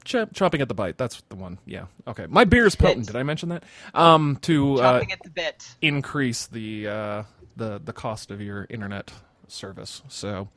ch- 0.05 0.31
chopping 0.35 0.61
at 0.61 0.69
the 0.69 0.75
bite. 0.75 0.99
That's 0.99 1.23
the 1.31 1.37
one. 1.37 1.59
Yeah. 1.65 1.87
Okay. 2.07 2.27
My 2.29 2.45
beer 2.45 2.67
is 2.67 2.75
potent. 2.77 3.07
Did 3.07 3.17
I 3.17 3.23
mention 3.23 3.49
that? 3.51 3.63
Um, 3.95 4.39
to 4.43 4.83
uh, 4.83 5.03
at 5.11 5.23
the 5.23 5.31
bit. 5.31 5.67
increase 5.81 6.47
the 6.47 6.89
uh, 6.89 7.23
the 7.57 7.81
the 7.83 7.93
cost 7.95 8.31
of 8.31 8.43
your 8.43 8.67
internet 8.69 9.13
service. 9.49 10.03
So 10.09 10.49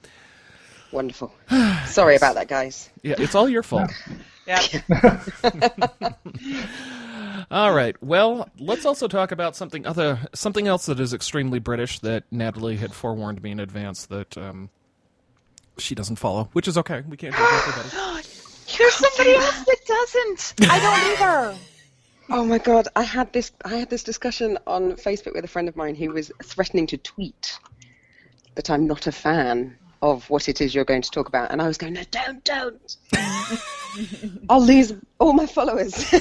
Wonderful. 0.92 1.34
Sorry 1.86 2.16
about 2.16 2.36
that, 2.36 2.48
guys. 2.48 2.90
yeah, 3.04 3.16
it's 3.18 3.36
all 3.36 3.48
your 3.48 3.64
fault. 3.64 3.92
Yeah. 4.48 4.66
All 7.52 7.74
right. 7.74 7.96
Well, 8.04 8.48
let's 8.60 8.86
also 8.86 9.08
talk 9.08 9.32
about 9.32 9.56
something 9.56 9.86
other 9.88 10.20
something 10.34 10.68
else 10.68 10.86
that 10.86 11.00
is 11.00 11.14
extremely 11.14 11.58
British 11.58 12.00
that 12.00 12.24
Natalie 12.32 12.78
had 12.78 12.94
forewarned 12.94 13.42
me 13.42 13.52
in 13.52 13.60
advance 13.60 14.06
that 14.08 14.38
um, 14.38 14.70
she 15.80 15.96
doesn't 15.96 16.18
follow, 16.18 16.50
which 16.54 16.68
is 16.68 16.78
okay. 16.78 17.02
We 17.08 17.18
can't 17.18 17.36
do 17.36 17.42
everybody. 17.42 17.90
There's 18.78 18.94
somebody 18.94 19.36
else 19.36 19.64
that 19.66 19.78
doesn't. 19.88 20.54
I 20.70 20.80
don't 20.80 21.54
either. 21.54 21.60
Oh 22.30 22.46
my 22.46 22.60
god, 22.60 22.88
I 22.96 23.02
had 23.02 23.34
this 23.34 23.52
I 23.66 23.78
had 23.78 23.90
this 23.90 24.04
discussion 24.04 24.60
on 24.68 24.92
Facebook 24.94 25.34
with 25.34 25.44
a 25.44 25.48
friend 25.48 25.68
of 25.68 25.76
mine 25.76 25.96
who 25.96 26.12
was 26.12 26.32
threatening 26.44 26.86
to 26.88 26.98
tweet 26.98 27.58
that 28.54 28.70
I'm 28.70 28.86
not 28.86 29.08
a 29.08 29.12
fan 29.12 29.76
of 30.02 30.30
what 30.30 30.48
it 30.48 30.62
is 30.62 30.74
you're 30.74 30.86
going 30.86 31.02
to 31.02 31.12
talk 31.12 31.28
about 31.28 31.52
and 31.52 31.62
I 31.62 31.68
was 31.68 31.78
going, 31.78 31.94
No, 31.94 32.04
don't, 32.12 32.44
don't. 32.44 32.98
I'll 34.50 34.62
lose 34.62 34.94
all 35.20 35.34
my 35.34 35.46
followers. 35.46 36.06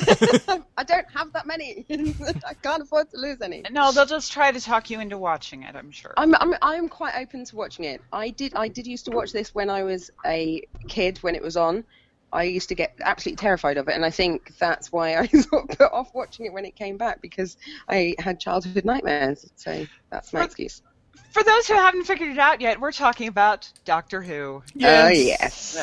I 0.77 0.85
don't 0.85 1.07
have 1.15 1.33
that 1.33 1.47
many. 1.47 1.85
I 1.91 2.55
can't 2.55 2.83
afford 2.83 3.11
to 3.11 3.19
lose 3.19 3.41
any. 3.41 3.63
No, 3.71 3.93
they'll 3.93 4.07
just 4.07 4.33
try 4.33 4.51
to 4.51 4.61
talk 4.61 4.91
you 4.91 5.01
into 5.01 5.19
watching 5.19 5.63
it. 5.63 5.77
I'm 5.77 5.91
sure. 5.91 6.15
I'm, 6.17 6.35
I'm 6.37 6.55
I'm 6.63 6.89
quite 6.89 7.15
open 7.17 7.45
to 7.45 7.57
watching 7.57 7.85
it. 7.85 8.01
I 8.13 8.31
did 8.31 8.55
I 8.55 8.69
did 8.69 8.87
used 8.87 9.05
to 9.07 9.11
watch 9.11 9.33
this 9.33 9.55
when 9.55 9.71
I 9.71 9.83
was 9.83 10.11
a 10.27 10.63
kid 10.89 11.19
when 11.19 11.35
it 11.35 11.43
was 11.43 11.57
on. 11.57 11.85
I 12.31 12.43
used 12.43 12.69
to 12.69 12.75
get 12.75 12.95
absolutely 13.03 13.41
terrified 13.41 13.79
of 13.79 13.89
it, 13.89 13.95
and 13.95 14.05
I 14.05 14.11
think 14.11 14.57
that's 14.59 14.93
why 14.93 15.17
I 15.17 15.27
sort 15.27 15.71
of 15.71 15.79
put 15.79 15.93
off 15.93 16.15
watching 16.15 16.47
it 16.47 16.53
when 16.53 16.65
it 16.65 16.77
came 16.77 16.97
back 16.97 17.23
because 17.23 17.57
I 17.89 18.15
had 18.19 18.39
childhood 18.39 18.85
nightmares. 18.85 19.51
So 19.57 19.87
that's 20.11 20.33
my 20.33 20.45
excuse. 20.45 20.83
For 21.31 21.43
those 21.45 21.69
who 21.69 21.75
haven't 21.75 22.05
figured 22.05 22.31
it 22.31 22.39
out 22.39 22.61
yet, 22.61 22.81
we're 22.81 22.93
talking 22.93 23.29
about 23.29 23.71
Doctor 23.85 24.23
Who. 24.23 24.63
Oh 24.83 25.09
yes, 25.09 25.77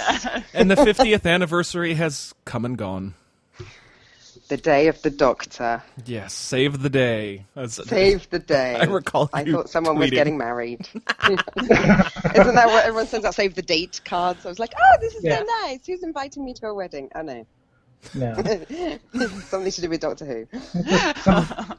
and 0.54 0.70
the 0.70 0.76
50th 0.76 1.26
anniversary 1.30 1.94
has 1.94 2.34
come 2.46 2.66
and 2.66 2.78
gone. 2.78 3.14
the 4.50 4.58
day 4.58 4.88
of 4.88 5.02
the 5.04 5.10
Doctor. 5.12 5.82
Yes, 6.06 6.34
save 6.34 6.82
the 6.82 6.90
day. 6.90 7.46
That's- 7.54 7.80
Save 7.88 8.30
the 8.32 8.40
day. 8.56 8.76
I 8.76 8.86
recall 8.86 9.30
I 9.34 9.44
you 9.44 9.54
thought 9.54 9.70
someone 9.70 9.98
was 9.98 10.10
getting 10.10 10.38
married. 10.38 10.82
Isn't 11.30 11.38
that 12.56 12.68
what 12.68 12.84
everyone 12.86 13.08
sends 13.08 13.26
out? 13.26 13.36
Save 13.36 13.56
the 13.56 13.62
date 13.62 14.02
cards. 14.04 14.46
I 14.46 14.50
was 14.50 14.60
like, 14.60 14.74
oh, 14.78 14.98
this 15.02 15.14
is 15.16 15.24
Yeah. 15.24 15.38
so 15.40 15.46
nice. 15.64 15.86
Who's 15.86 16.04
inviting 16.04 16.44
me 16.44 16.54
to 16.56 16.68
a 16.68 16.74
wedding? 16.74 17.10
Oh 17.16 17.22
no, 17.22 17.46
No. 18.14 18.34
something 19.48 19.72
to 19.72 19.82
do 19.82 19.90
with 19.90 20.02
Doctor 20.02 20.26
Who. 20.26 20.48
Some, 21.22 21.46
some 21.56 21.78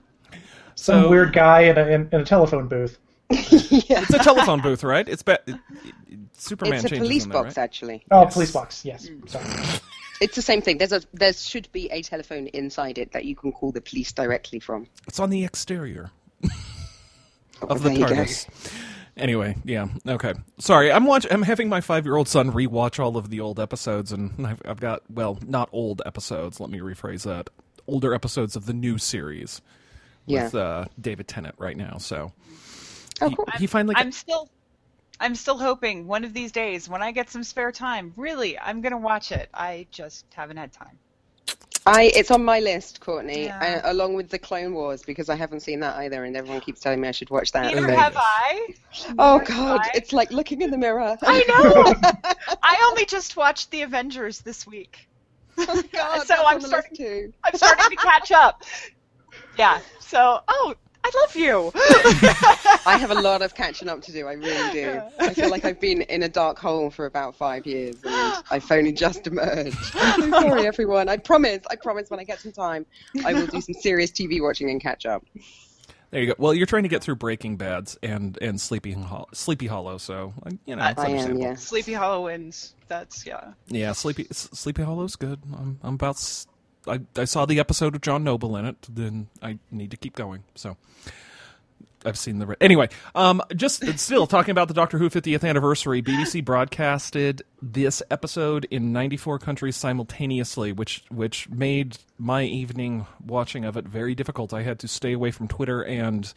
So- 0.76 1.08
weird 1.10 1.32
guy 1.32 1.62
in 1.62 1.76
a, 1.78 1.86
in, 1.88 2.08
in 2.12 2.20
a 2.20 2.24
telephone 2.24 2.68
booth. 2.68 2.98
yeah. 3.30 4.02
It's 4.02 4.14
a 4.14 4.18
telephone 4.18 4.60
booth, 4.62 4.84
right? 4.84 5.08
It's 5.08 5.22
ba- 5.22 5.38
it, 5.46 5.56
it- 6.08 6.18
Superman 6.38 6.74
It's 6.74 6.92
a 6.92 6.96
police 6.96 7.24
in 7.24 7.30
there, 7.30 7.42
box, 7.42 7.56
right? 7.56 7.62
actually. 7.64 8.04
Oh, 8.10 8.22
Yes. 8.22 8.34
police 8.34 8.52
box. 8.52 8.84
Yes. 8.84 9.08
Mm. 9.08 9.28
Sorry. 9.28 9.80
It's 10.20 10.36
the 10.36 10.42
same 10.42 10.60
thing. 10.62 10.78
There's 10.78 10.92
a 10.92 11.02
there 11.14 11.32
should 11.32 11.70
be 11.72 11.90
a 11.90 12.02
telephone 12.02 12.46
inside 12.48 12.98
it 12.98 13.12
that 13.12 13.24
you 13.24 13.34
can 13.34 13.52
call 13.52 13.72
the 13.72 13.80
police 13.80 14.12
directly 14.12 14.60
from. 14.60 14.86
It's 15.08 15.18
on 15.18 15.30
the 15.30 15.44
exterior 15.44 16.10
Oh, 17.62 17.68
of 17.68 17.82
the 17.82 17.88
there. 17.90 18.06
TARDIS. 18.08 18.46
Anyway, 19.16 19.56
yeah, 19.64 19.88
okay. 20.06 20.34
Sorry, 20.58 20.92
I'm 20.92 21.06
watch. 21.06 21.26
I'm 21.30 21.40
having 21.42 21.70
my 21.70 21.80
five-year-old 21.80 22.28
son 22.28 22.52
rewatch 22.52 23.02
all 23.02 23.16
of 23.16 23.30
the 23.30 23.40
old 23.40 23.58
episodes, 23.58 24.12
and 24.12 24.46
I've, 24.46 24.60
I've 24.66 24.80
got 24.80 25.02
well, 25.10 25.38
not 25.46 25.70
old 25.72 26.02
episodes. 26.04 26.60
Let 26.60 26.68
me 26.68 26.80
rephrase 26.80 27.22
that. 27.24 27.48
Older 27.86 28.12
episodes 28.14 28.56
of 28.56 28.66
the 28.66 28.74
new 28.74 28.98
series 28.98 29.62
Yeah. 30.26 30.44
with 30.44 30.54
uh, 30.54 30.84
David 31.00 31.28
Tennant 31.28 31.54
right 31.56 31.76
now. 31.78 31.96
So 31.96 32.32
Oh, 33.20 33.28
he, 33.28 33.36
cool. 33.36 33.46
he 33.58 33.66
finally. 33.66 33.94
I'm 33.96 34.12
still, 34.12 34.48
I'm 35.20 35.34
still 35.34 35.58
hoping 35.58 36.06
one 36.06 36.24
of 36.24 36.34
these 36.34 36.52
days 36.52 36.88
when 36.88 37.02
I 37.02 37.12
get 37.12 37.30
some 37.30 37.42
spare 37.42 37.72
time, 37.72 38.12
really, 38.16 38.58
I'm 38.58 38.80
gonna 38.80 38.98
watch 38.98 39.32
it. 39.32 39.48
I 39.54 39.86
just 39.90 40.26
haven't 40.34 40.56
had 40.58 40.72
time. 40.72 40.98
I 41.88 42.10
it's 42.16 42.32
on 42.32 42.44
my 42.44 42.58
list, 42.58 43.00
Courtney, 43.00 43.44
Yeah. 43.44 43.80
uh, 43.84 43.92
along 43.92 44.14
with 44.14 44.28
the 44.28 44.38
Clone 44.40 44.74
Wars 44.74 45.02
because 45.04 45.28
I 45.28 45.36
haven't 45.36 45.60
seen 45.60 45.78
that 45.80 45.94
either, 45.98 46.24
and 46.24 46.36
everyone 46.36 46.60
keeps 46.60 46.80
telling 46.80 47.00
me 47.00 47.06
I 47.06 47.12
should 47.12 47.30
watch 47.30 47.52
that. 47.52 47.72
Neither 47.72 47.92
have 47.92 48.16
I. 48.16 48.74
Oh 49.18 49.38
Neither 49.38 49.44
God, 49.52 49.80
I. 49.84 49.90
it's 49.94 50.12
like 50.12 50.32
looking 50.32 50.62
in 50.62 50.70
the 50.70 50.78
mirror. 50.78 51.16
I 51.22 51.44
know. 51.48 52.56
I 52.62 52.86
only 52.90 53.04
just 53.06 53.36
watched 53.36 53.70
The 53.70 53.82
Avengers 53.82 54.40
this 54.40 54.66
week. 54.66 55.08
oh 55.58 55.82
God, 55.92 56.22
So 56.26 56.34
I'm 56.44 56.60
starting- 56.60 56.90
list 56.90 56.96
too. 56.96 57.32
I'm 57.44 57.54
starting 57.54 57.90
to 57.90 57.96
catch 57.96 58.32
up. 58.32 58.64
Yeah. 59.56 59.78
So, 60.00 60.40
oh, 60.48 60.74
I 61.08 61.20
love 61.20 61.36
you. 61.36 61.70
I 62.86 62.96
have 62.98 63.12
a 63.12 63.20
lot 63.20 63.40
of 63.40 63.54
catching 63.54 63.88
up 63.88 64.02
to 64.02 64.12
do. 64.12 64.26
I 64.26 64.32
really 64.32 64.72
do. 64.72 65.00
I 65.20 65.32
feel 65.34 65.50
like 65.50 65.64
I've 65.64 65.78
been 65.78 66.02
in 66.02 66.24
a 66.24 66.28
dark 66.28 66.58
hole 66.58 66.90
for 66.90 67.06
about 67.06 67.36
five 67.36 67.64
years, 67.64 67.94
and 68.04 68.42
I've 68.50 68.70
only 68.72 68.92
just 68.92 69.24
emerged. 69.26 69.76
I'm 69.94 70.20
so 70.22 70.30
sorry, 70.30 70.66
everyone. 70.66 71.08
I 71.08 71.16
promise. 71.18 71.60
I 71.70 71.76
promise. 71.76 72.10
When 72.10 72.18
I 72.18 72.24
get 72.24 72.40
some 72.40 72.50
time, 72.52 72.86
I 73.24 73.34
will 73.34 73.46
do 73.46 73.60
some 73.60 73.74
serious 73.74 74.10
TV 74.10 74.42
watching 74.42 74.68
and 74.68 74.80
catch 74.80 75.06
up. 75.06 75.24
there 76.10 76.22
you 76.22 76.26
go. 76.28 76.34
Well, 76.38 76.54
you're 76.54 76.66
trying 76.66 76.82
to 76.82 76.88
get 76.88 77.02
through 77.04 77.16
Breaking 77.16 77.56
Bad's 77.56 77.96
and 78.02 78.36
and 78.42 78.60
Sleepy 78.60 78.92
Hol- 78.92 79.28
Sleepy 79.32 79.68
Hollow, 79.68 79.98
so 79.98 80.34
you 80.66 80.74
know 80.74 80.84
it's 80.88 80.98
I 80.98 81.04
am. 81.04 81.10
understandable. 81.10 81.40
Yes. 81.42 81.62
Sleepy 81.62 81.92
Hollow 81.92 82.24
wins. 82.24 82.74
That's 82.88 83.24
yeah. 83.24 83.52
Yeah, 83.68 83.92
Sleepy 83.92 84.26
S- 84.30 84.48
Sleepy 84.54 84.82
Hollow's 84.82 85.14
good. 85.14 85.40
I'm 85.56 85.78
I'm 85.84 85.94
about. 85.94 86.16
I 86.86 87.00
I 87.16 87.24
saw 87.24 87.46
the 87.46 87.58
episode 87.58 87.94
of 87.94 88.00
John 88.00 88.24
Noble 88.24 88.56
in 88.56 88.64
it. 88.64 88.76
Then 88.88 89.28
I 89.42 89.58
need 89.70 89.90
to 89.90 89.96
keep 89.96 90.14
going. 90.14 90.44
So, 90.54 90.76
I've 92.06 92.16
seen 92.16 92.38
the. 92.38 92.56
Anyway, 92.60 92.88
um, 93.14 93.42
just 93.54 93.84
still 93.98 94.26
talking 94.26 94.52
about 94.52 94.68
the 94.68 94.74
Doctor 94.74 94.98
Who 94.98 95.10
50th 95.10 95.46
anniversary. 95.46 96.02
BBC 96.02 96.44
broadcasted 96.44 97.42
this 97.60 98.02
episode 98.10 98.66
in 98.70 98.92
94 98.92 99.40
countries 99.40 99.76
simultaneously, 99.76 100.72
which 100.72 101.04
which 101.10 101.48
made 101.50 101.98
my 102.18 102.44
evening 102.44 103.06
watching 103.24 103.64
of 103.64 103.76
it 103.76 103.86
very 103.86 104.14
difficult. 104.14 104.54
I 104.54 104.62
had 104.62 104.78
to 104.80 104.88
stay 104.88 105.12
away 105.12 105.32
from 105.32 105.48
Twitter 105.48 105.84
and 105.84 106.32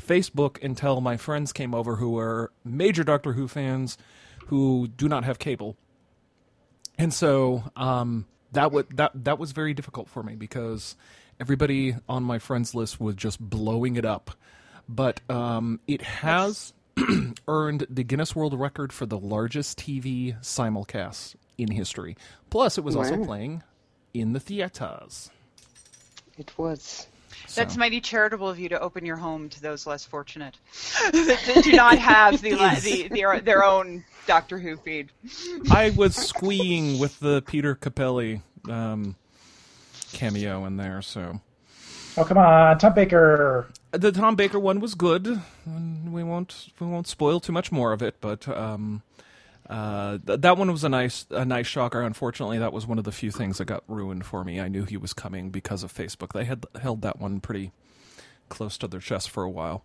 Facebook 0.00 0.62
until 0.62 1.00
my 1.00 1.16
friends 1.16 1.52
came 1.52 1.74
over, 1.74 1.96
who 1.96 2.18
are 2.18 2.52
major 2.64 3.02
Doctor 3.02 3.32
Who 3.32 3.48
fans, 3.48 3.96
who 4.46 4.88
do 4.88 5.08
not 5.08 5.24
have 5.24 5.38
cable, 5.38 5.76
and 6.98 7.12
so 7.12 7.64
um, 7.76 8.26
that 8.54 8.72
would 8.72 8.96
that 8.96 9.12
that 9.24 9.38
was 9.38 9.52
very 9.52 9.74
difficult 9.74 10.08
for 10.08 10.22
me 10.22 10.34
because 10.34 10.96
everybody 11.38 11.94
on 12.08 12.22
my 12.22 12.38
friends 12.38 12.74
list 12.74 13.00
was 13.00 13.14
just 13.14 13.38
blowing 13.40 13.96
it 13.96 14.04
up 14.04 14.30
but 14.88 15.20
um, 15.30 15.80
it 15.86 16.02
has 16.02 16.72
earned 17.48 17.86
the 17.88 18.04
Guinness 18.04 18.36
World 18.36 18.58
Record 18.58 18.92
for 18.92 19.06
the 19.06 19.18
largest 19.18 19.78
TV 19.78 20.38
simulcast 20.42 21.36
in 21.56 21.70
history. 21.70 22.16
Plus, 22.50 22.76
it 22.76 22.84
was 22.84 22.94
also 22.94 23.16
Wow. 23.16 23.24
playing 23.24 23.62
in 24.12 24.32
the 24.34 24.40
theaters. 24.40 25.30
It 26.36 26.52
was. 26.58 27.06
That's 27.54 27.76
mighty 27.76 28.00
charitable 28.00 28.48
of 28.48 28.58
you 28.58 28.68
to 28.70 28.80
open 28.80 29.04
your 29.04 29.16
home 29.16 29.48
to 29.50 29.60
those 29.60 29.86
less 29.86 30.04
fortunate 30.04 30.56
that 31.12 31.60
do 31.62 31.72
not 31.72 31.98
have 31.98 32.40
the, 32.40 32.54
the 32.82 33.08
their, 33.08 33.40
their 33.40 33.64
own 33.64 34.04
Doctor 34.26 34.58
Who 34.58 34.76
feed. 34.76 35.10
I 35.70 35.90
was 35.90 36.14
squeeing 36.28 36.98
with 36.98 37.18
the 37.20 37.42
Peter 37.42 37.74
Capaldi 37.74 38.42
um, 38.68 39.16
cameo 40.12 40.64
in 40.64 40.76
there, 40.76 41.02
so 41.02 41.40
Oh 42.16 42.24
come 42.24 42.38
on, 42.38 42.78
Tom 42.78 42.94
Baker. 42.94 43.66
the 43.90 44.12
Tom 44.12 44.36
Baker 44.36 44.58
one 44.60 44.78
was 44.78 44.94
good. 44.94 45.42
We 45.66 46.22
won't 46.22 46.68
we 46.78 46.86
won't 46.86 47.08
spoil 47.08 47.40
too 47.40 47.52
much 47.52 47.72
more 47.72 47.92
of 47.92 48.02
it, 48.02 48.16
but 48.20 48.46
um, 48.48 49.02
uh, 49.68 50.18
th- 50.26 50.40
that 50.40 50.58
one 50.58 50.70
was 50.70 50.84
a 50.84 50.88
nice 50.88 51.26
a 51.30 51.44
nice 51.44 51.66
shocker. 51.66 52.02
Unfortunately, 52.02 52.58
that 52.58 52.72
was 52.72 52.86
one 52.86 52.98
of 52.98 53.04
the 53.04 53.12
few 53.12 53.30
things 53.30 53.58
that 53.58 53.64
got 53.66 53.82
ruined 53.88 54.26
for 54.26 54.44
me. 54.44 54.60
I 54.60 54.68
knew 54.68 54.84
he 54.84 54.96
was 54.96 55.12
coming 55.12 55.50
because 55.50 55.82
of 55.82 55.92
Facebook. 55.92 56.32
They 56.32 56.44
had 56.44 56.66
held 56.80 57.02
that 57.02 57.18
one 57.20 57.40
pretty 57.40 57.72
close 58.48 58.76
to 58.78 58.88
their 58.88 59.00
chest 59.00 59.30
for 59.30 59.42
a 59.42 59.50
while. 59.50 59.84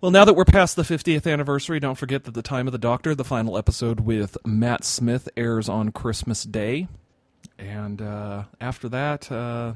Well, 0.00 0.12
now 0.12 0.24
that 0.24 0.34
we're 0.34 0.44
past 0.44 0.76
the 0.76 0.82
50th 0.82 1.30
anniversary, 1.30 1.80
don't 1.80 1.98
forget 1.98 2.22
that 2.24 2.34
The 2.34 2.42
Time 2.42 2.68
of 2.68 2.72
the 2.72 2.78
Doctor, 2.78 3.16
the 3.16 3.24
final 3.24 3.58
episode 3.58 3.98
with 3.98 4.36
Matt 4.46 4.84
Smith, 4.84 5.28
airs 5.36 5.68
on 5.68 5.90
Christmas 5.90 6.44
Day. 6.44 6.86
And 7.58 8.00
uh, 8.00 8.44
after 8.60 8.88
that, 8.90 9.30
uh, 9.32 9.72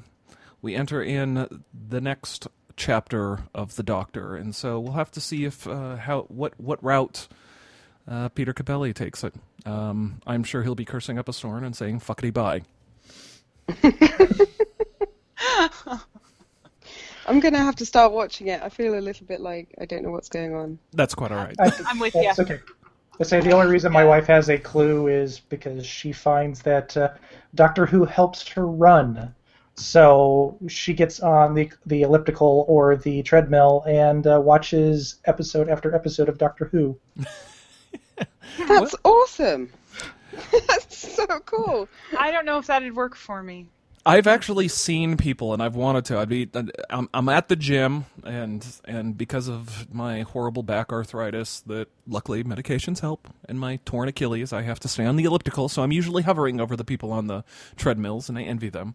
we 0.60 0.76
enter 0.76 1.02
in 1.02 1.64
the 1.88 2.00
next 2.00 2.46
chapter 2.76 3.40
of 3.52 3.74
the 3.74 3.82
Doctor, 3.82 4.36
and 4.36 4.54
so 4.54 4.78
we'll 4.78 4.92
have 4.92 5.10
to 5.12 5.20
see 5.20 5.44
if 5.44 5.66
uh, 5.66 5.96
how 5.96 6.22
what 6.28 6.58
what 6.58 6.82
route 6.82 7.26
uh, 8.08 8.28
Peter 8.30 8.52
Capaldi 8.52 8.94
takes 8.94 9.24
it. 9.24 9.34
Um, 9.64 10.20
I'm 10.26 10.44
sure 10.44 10.62
he'll 10.62 10.74
be 10.74 10.84
cursing 10.84 11.18
up 11.18 11.28
a 11.28 11.32
storm 11.32 11.64
and 11.64 11.76
saying 11.76 12.00
"fuckity 12.00 12.32
bye." 12.32 12.62
I'm 17.26 17.40
gonna 17.40 17.58
have 17.58 17.76
to 17.76 17.86
start 17.86 18.12
watching 18.12 18.48
it. 18.48 18.60
I 18.62 18.68
feel 18.68 18.94
a 18.94 19.00
little 19.00 19.26
bit 19.26 19.40
like 19.40 19.74
I 19.80 19.84
don't 19.84 20.02
know 20.02 20.10
what's 20.10 20.28
going 20.28 20.54
on. 20.54 20.78
That's 20.92 21.14
quite 21.14 21.30
all 21.30 21.38
right. 21.38 21.54
I, 21.60 21.70
I'm 21.86 21.98
with 21.98 22.14
That's 22.14 22.38
you. 22.38 22.44
okay. 22.44 22.60
I 23.20 23.24
say 23.24 23.40
the 23.40 23.52
only 23.52 23.70
reason 23.70 23.92
my 23.92 24.04
wife 24.04 24.26
has 24.26 24.48
a 24.48 24.58
clue 24.58 25.06
is 25.06 25.38
because 25.38 25.86
she 25.86 26.12
finds 26.12 26.62
that 26.62 26.96
uh, 26.96 27.10
Doctor 27.54 27.86
Who 27.86 28.04
helps 28.04 28.48
her 28.48 28.66
run. 28.66 29.34
So 29.74 30.58
she 30.68 30.92
gets 30.92 31.20
on 31.20 31.54
the 31.54 31.70
the 31.86 32.02
elliptical 32.02 32.64
or 32.68 32.96
the 32.96 33.22
treadmill 33.22 33.84
and 33.86 34.26
uh, 34.26 34.40
watches 34.42 35.16
episode 35.24 35.68
after 35.68 35.94
episode 35.94 36.28
of 36.28 36.38
Doctor 36.38 36.66
Who. 36.66 36.98
That's 38.68 38.94
awesome. 39.04 39.70
That's 40.66 40.96
so 40.96 41.26
cool. 41.40 41.88
I 42.18 42.30
don't 42.30 42.46
know 42.46 42.58
if 42.58 42.66
that'd 42.66 42.94
work 42.94 43.14
for 43.14 43.42
me. 43.42 43.66
I've 44.04 44.26
actually 44.26 44.66
seen 44.66 45.16
people, 45.16 45.52
and 45.52 45.62
I've 45.62 45.76
wanted 45.76 46.06
to. 46.06 46.18
I'd 46.18 46.28
be, 46.28 46.48
I'm, 46.90 47.08
I'm 47.14 47.28
at 47.28 47.48
the 47.48 47.54
gym, 47.54 48.06
and 48.24 48.66
and 48.84 49.16
because 49.16 49.46
of 49.46 49.94
my 49.94 50.22
horrible 50.22 50.64
back 50.64 50.90
arthritis, 50.92 51.60
that 51.66 51.88
luckily 52.08 52.42
medications 52.42 52.98
help, 52.98 53.28
and 53.48 53.60
my 53.60 53.78
torn 53.84 54.08
Achilles, 54.08 54.52
I 54.52 54.62
have 54.62 54.80
to 54.80 54.88
stay 54.88 55.04
on 55.04 55.14
the 55.14 55.24
elliptical. 55.24 55.68
So 55.68 55.82
I'm 55.82 55.92
usually 55.92 56.24
hovering 56.24 56.60
over 56.60 56.74
the 56.74 56.84
people 56.84 57.12
on 57.12 57.28
the 57.28 57.44
treadmills, 57.76 58.28
and 58.28 58.36
I 58.36 58.42
envy 58.42 58.70
them. 58.70 58.94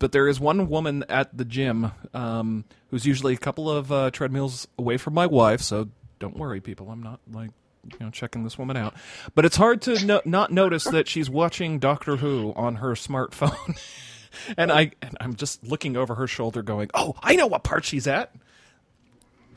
But 0.00 0.10
there 0.10 0.26
is 0.26 0.40
one 0.40 0.68
woman 0.68 1.04
at 1.08 1.36
the 1.36 1.44
gym 1.44 1.92
um, 2.12 2.64
who's 2.90 3.06
usually 3.06 3.34
a 3.34 3.38
couple 3.38 3.70
of 3.70 3.92
uh, 3.92 4.10
treadmills 4.10 4.66
away 4.76 4.96
from 4.96 5.14
my 5.14 5.26
wife. 5.26 5.60
So 5.60 5.88
don't 6.18 6.36
worry, 6.36 6.60
people. 6.60 6.90
I'm 6.90 7.02
not 7.02 7.20
like 7.32 7.50
you 7.84 7.98
know 8.00 8.10
checking 8.10 8.44
this 8.44 8.58
woman 8.58 8.76
out. 8.76 8.94
But 9.34 9.44
it's 9.44 9.56
hard 9.56 9.82
to 9.82 10.04
no- 10.04 10.22
not 10.24 10.50
notice 10.52 10.84
that 10.84 11.08
she's 11.08 11.30
watching 11.30 11.78
Doctor 11.78 12.16
Who 12.16 12.52
on 12.56 12.76
her 12.76 12.92
smartphone. 12.92 13.78
and 14.56 14.70
I 14.72 14.92
and 15.02 15.16
I'm 15.20 15.34
just 15.34 15.64
looking 15.64 15.96
over 15.96 16.14
her 16.16 16.26
shoulder, 16.26 16.62
going, 16.62 16.90
"Oh, 16.94 17.14
I 17.22 17.36
know 17.36 17.46
what 17.46 17.64
part 17.64 17.84
she's 17.84 18.06
at." 18.06 18.34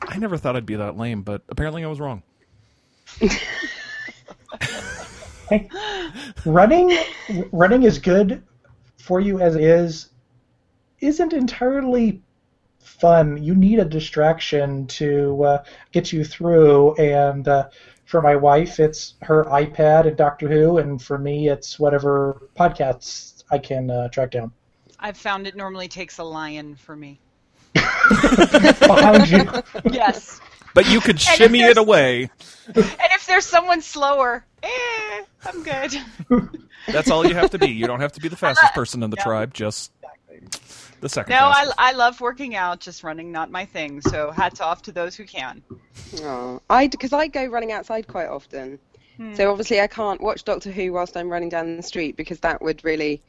I 0.02 0.18
never 0.18 0.36
thought 0.36 0.56
I'd 0.56 0.66
be 0.66 0.76
that 0.76 0.96
lame, 0.96 1.22
but 1.22 1.42
apparently 1.48 1.84
I 1.84 1.86
was 1.86 2.00
wrong. 2.00 2.22
Running 6.46 6.96
running 7.52 7.82
is 7.82 7.98
good 7.98 8.42
for 8.96 9.20
you 9.20 9.38
as 9.38 9.54
it 9.54 9.62
is 9.62 10.08
isn't 11.00 11.32
entirely 11.32 12.22
fun. 13.02 13.42
You 13.42 13.54
need 13.54 13.80
a 13.80 13.84
distraction 13.84 14.86
to 14.86 15.44
uh, 15.44 15.64
get 15.90 16.12
you 16.12 16.24
through. 16.24 16.94
And 16.94 17.46
uh, 17.48 17.68
for 18.12 18.20
my 18.20 18.36
wife, 18.36 18.78
it's 18.78 19.14
her 19.22 19.44
iPad 19.44 20.06
and 20.06 20.18
Doctor 20.18 20.46
Who, 20.46 20.76
and 20.76 21.00
for 21.00 21.16
me, 21.16 21.48
it's 21.48 21.78
whatever 21.78 22.42
podcasts 22.54 23.42
I 23.50 23.56
can 23.56 23.90
uh, 23.90 24.10
track 24.10 24.32
down. 24.32 24.52
I've 25.00 25.16
found 25.16 25.46
it 25.46 25.56
normally 25.56 25.88
takes 25.88 26.18
a 26.18 26.22
lion 26.22 26.76
for 26.76 26.94
me. 26.94 27.18
Behind 27.72 29.30
you. 29.30 29.48
Yes. 29.90 30.42
But 30.74 30.90
you 30.90 31.00
could 31.00 31.18
shimmy 31.18 31.62
it 31.62 31.78
away. 31.78 32.30
and 32.66 32.84
if 33.14 33.24
there's 33.26 33.46
someone 33.46 33.80
slower, 33.80 34.44
eh, 34.62 35.22
I'm 35.46 35.62
good. 35.62 35.96
That's 36.88 37.10
all 37.10 37.26
you 37.26 37.34
have 37.34 37.48
to 37.52 37.58
be. 37.58 37.68
You 37.68 37.86
don't 37.86 38.00
have 38.00 38.12
to 38.12 38.20
be 38.20 38.28
the 38.28 38.36
fastest 38.36 38.74
person 38.74 39.02
in 39.02 39.08
the 39.08 39.16
No. 39.16 39.22
tribe, 39.22 39.54
just 39.54 39.90
the 41.02 41.08
second 41.08 41.32
No, 41.34 41.46
I. 41.46 41.70
I 41.76 41.92
love 41.92 42.20
working 42.20 42.54
out, 42.54 42.80
just 42.80 43.02
running 43.02 43.30
not 43.30 43.50
my 43.50 43.64
thing. 43.66 44.00
So 44.00 44.30
hats 44.30 44.60
off 44.60 44.80
to 44.82 44.92
those 44.92 45.14
who 45.14 45.24
can. 45.24 45.62
Oh, 46.22 46.62
I 46.70 46.86
because 46.86 47.12
I 47.12 47.26
go 47.26 47.44
running 47.44 47.72
outside 47.72 48.08
quite 48.08 48.28
often. 48.28 48.78
So 49.34 49.52
obviously 49.52 49.80
I 49.80 49.86
can't 49.86 50.20
watch 50.20 50.42
Doctor 50.42 50.72
Who 50.72 50.94
whilst 50.94 51.16
I'm 51.16 51.28
running 51.28 51.48
down 51.48 51.76
the 51.76 51.82
street 51.82 52.16
because 52.16 52.40
that 52.40 52.60
would 52.60 52.82
really 52.82 53.22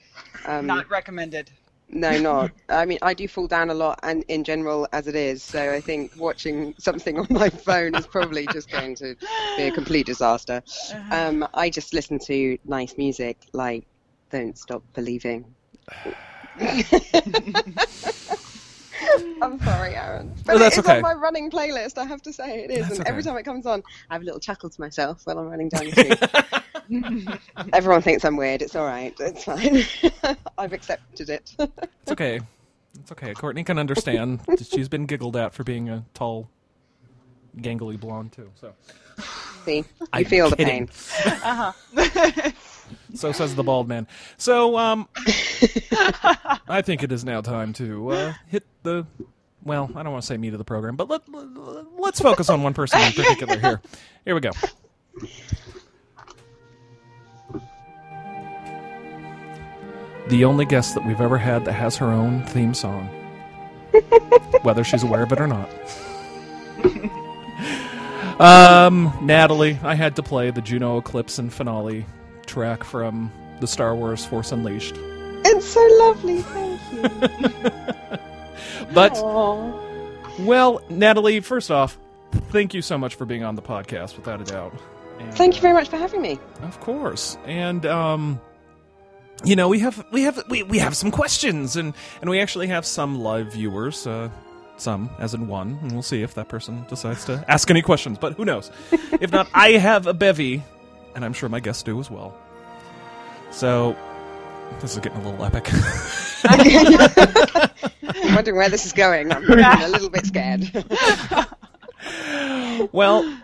um, 0.47 0.65
Not 0.65 0.89
recommended. 0.89 1.51
no 1.87 2.17
not. 2.31 2.51
I 2.67 2.85
mean 2.85 2.97
I 3.03 3.13
do 3.13 3.27
fall 3.27 3.45
down 3.45 3.69
a 3.69 3.75
lot 3.75 3.99
and 4.01 4.23
in 4.27 4.43
general 4.43 4.87
as 4.91 5.05
it 5.07 5.15
is. 5.15 5.43
So 5.43 5.71
I 5.71 5.79
think 5.81 6.11
watching 6.17 6.73
something 6.79 7.19
on 7.19 7.27
my 7.29 7.49
phone 7.49 7.93
is 7.93 8.07
probably 8.07 8.47
just 8.47 8.71
going 8.71 8.95
to 8.95 9.15
be 9.55 9.63
a 9.63 9.71
complete 9.71 10.07
disaster. 10.07 10.63
Um, 11.11 11.47
I 11.53 11.69
just 11.69 11.93
listen 11.93 12.17
to 12.19 12.57
nice 12.65 12.97
music 12.97 13.37
like 13.51 13.85
Don't 14.31 14.57
Stop 14.57 14.81
Believing. 14.95 15.45
I'm 19.41 19.59
sorry, 19.59 19.95
Aaron. 19.95 20.33
But 20.45 20.55
Oh, 20.55 20.59
that's 20.59 20.77
it 20.77 20.81
is 20.81 20.85
okay. 20.87 20.95
on 20.97 21.01
my 21.01 21.13
running 21.13 21.49
playlist, 21.51 21.97
I 21.97 22.05
have 22.05 22.21
to 22.23 22.33
say 22.33 22.63
it 22.63 22.71
is. 22.71 22.87
That's 22.87 22.99
and 22.99 23.07
every 23.07 23.21
okay. 23.21 23.29
time 23.29 23.37
it 23.37 23.43
comes 23.43 23.65
on, 23.65 23.83
I 24.09 24.13
have 24.15 24.21
a 24.21 24.25
little 24.25 24.39
chuckle 24.39 24.69
to 24.69 24.81
myself 24.81 25.21
while 25.25 25.39
I'm 25.39 25.47
running 25.49 25.69
down 25.69 25.85
the 25.89 25.91
street. 26.89 27.39
Everyone 27.73 28.01
thinks 28.01 28.23
I'm 28.25 28.37
weird. 28.37 28.61
It's 28.61 28.75
all 28.75 28.85
right. 28.85 29.13
It's 29.19 29.43
fine. 29.43 29.83
I've 30.57 30.73
accepted 30.73 31.29
it. 31.29 31.53
It's 31.59 32.11
okay. 32.11 32.39
It's 32.99 33.11
okay. 33.11 33.33
Courtney 33.33 33.63
can 33.63 33.77
understand. 33.79 34.41
She's 34.71 34.87
been 34.87 35.05
giggled 35.05 35.35
at 35.35 35.53
for 35.53 35.63
being 35.63 35.89
a 35.89 36.05
tall, 36.13 36.47
gangly 37.57 37.99
blonde 37.99 38.31
too. 38.33 38.51
So 38.59 38.73
See, 39.65 39.77
you 39.77 39.85
I'm 40.13 40.25
feel 40.25 40.49
the 40.49 40.55
kidding. 40.57 40.87
pain. 40.87 41.33
Uh-huh. 41.43 42.51
so 43.13 43.31
says 43.31 43.55
the 43.55 43.63
bald 43.63 43.87
man. 43.87 44.07
So 44.37 44.77
um, 44.77 45.07
I 46.67 46.81
think 46.83 47.03
it 47.03 47.11
is 47.11 47.23
now 47.23 47.41
time 47.41 47.73
to 47.73 48.11
uh, 48.11 48.33
hit 48.47 48.63
the. 48.83 49.05
Well, 49.63 49.89
I 49.95 50.03
don't 50.03 50.11
want 50.11 50.23
to 50.23 50.27
say 50.27 50.35
meat 50.37 50.53
of 50.53 50.57
the 50.57 50.65
program, 50.65 50.97
but 50.97 51.09
let, 51.09 51.21
let, 51.29 51.47
let's 51.97 52.19
focus 52.19 52.49
on 52.49 52.63
one 52.63 52.73
person 52.73 52.99
in 52.99 53.13
particular 53.13 53.57
here. 53.57 53.81
Here 54.25 54.35
we 54.35 54.41
go. 54.41 54.51
The 60.27 60.45
only 60.45 60.65
guest 60.65 60.95
that 60.95 61.05
we've 61.05 61.21
ever 61.21 61.37
had 61.37 61.63
that 61.65 61.73
has 61.73 61.95
her 61.97 62.07
own 62.07 62.45
theme 62.47 62.73
song, 62.73 63.07
whether 64.63 64.83
she's 64.83 65.03
aware 65.03 65.23
of 65.23 65.31
it 65.31 65.39
or 65.39 65.47
not. 65.47 65.69
Um, 68.39 69.15
Natalie, 69.21 69.77
I 69.83 69.93
had 69.93 70.15
to 70.15 70.23
play 70.23 70.49
the 70.49 70.59
Juno 70.61 70.97
Eclipse 70.97 71.37
and 71.37 71.53
finale 71.53 72.05
track 72.45 72.83
from 72.83 73.31
the 73.59 73.67
Star 73.67 73.95
Wars 73.95 74.25
Force 74.25 74.51
Unleashed. 74.51 74.95
It's 75.45 75.65
so 75.65 75.85
lovely. 75.99 76.41
Thank 76.41 76.81
you. 76.91 77.89
But 78.93 79.13
Aw. 79.17 79.73
Well, 80.39 80.81
Natalie, 80.89 81.39
first 81.39 81.71
off, 81.71 81.97
thank 82.51 82.73
you 82.73 82.81
so 82.81 82.97
much 82.97 83.15
for 83.15 83.25
being 83.25 83.43
on 83.43 83.55
the 83.55 83.61
podcast, 83.61 84.15
without 84.15 84.41
a 84.41 84.43
doubt. 84.43 84.73
And, 85.19 85.33
Thank 85.33 85.55
you 85.55 85.61
very 85.61 85.73
much 85.73 85.89
for 85.89 85.97
having 85.97 86.21
me. 86.21 86.39
Of 86.61 86.79
course, 86.79 87.37
and 87.45 87.85
um, 87.85 88.41
you 89.43 89.55
know 89.55 89.69
we 89.69 89.79
have 89.79 90.03
we 90.11 90.23
have 90.23 90.43
we, 90.49 90.63
we 90.63 90.79
have 90.79 90.95
some 90.95 91.11
questions, 91.11 91.75
and 91.75 91.93
and 92.21 92.29
we 92.29 92.39
actually 92.39 92.67
have 92.67 92.85
some 92.85 93.19
live 93.19 93.53
viewers. 93.53 94.07
Uh, 94.07 94.29
some, 94.75 95.07
as 95.19 95.35
in 95.35 95.47
one, 95.47 95.77
and 95.83 95.91
we'll 95.91 96.01
see 96.01 96.23
if 96.23 96.33
that 96.33 96.49
person 96.49 96.83
decides 96.89 97.25
to 97.25 97.45
ask 97.47 97.69
any 97.69 97.83
questions. 97.83 98.17
But 98.17 98.33
who 98.33 98.43
knows? 98.43 98.71
if 98.91 99.31
not, 99.31 99.47
I 99.53 99.73
have 99.73 100.07
a 100.07 100.15
bevy, 100.15 100.63
and 101.15 101.25
I'm 101.25 101.33
sure 101.33 101.49
my 101.49 101.59
guests 101.59 101.83
do 101.83 101.99
as 101.99 102.09
well. 102.09 102.35
So 103.51 103.95
this 104.81 104.93
is 104.93 104.99
getting 104.99 105.19
a 105.19 105.29
little 105.29 105.45
epic. 105.45 105.69
I'm 106.45 108.35
wondering 108.35 108.57
where 108.57 108.69
this 108.69 108.85
is 108.85 108.93
going. 108.93 109.31
I'm 109.31 109.49
a 109.49 109.87
little 109.87 110.09
bit 110.09 110.25
scared. 110.25 110.85
well, 112.91 113.37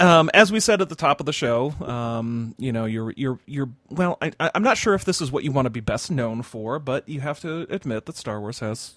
um, 0.00 0.30
as 0.34 0.50
we 0.52 0.60
said 0.60 0.82
at 0.82 0.88
the 0.88 0.96
top 0.96 1.20
of 1.20 1.26
the 1.26 1.32
show, 1.32 1.70
um, 1.82 2.54
you 2.58 2.72
know, 2.72 2.84
you're 2.84 3.12
you're 3.16 3.38
you're 3.46 3.70
well. 3.88 4.18
I, 4.20 4.32
I'm 4.54 4.62
not 4.62 4.76
sure 4.76 4.94
if 4.94 5.04
this 5.04 5.20
is 5.20 5.30
what 5.30 5.44
you 5.44 5.52
want 5.52 5.66
to 5.66 5.70
be 5.70 5.80
best 5.80 6.10
known 6.10 6.42
for, 6.42 6.78
but 6.78 7.08
you 7.08 7.20
have 7.20 7.40
to 7.40 7.66
admit 7.70 8.06
that 8.06 8.16
Star 8.16 8.40
Wars 8.40 8.58
has 8.58 8.94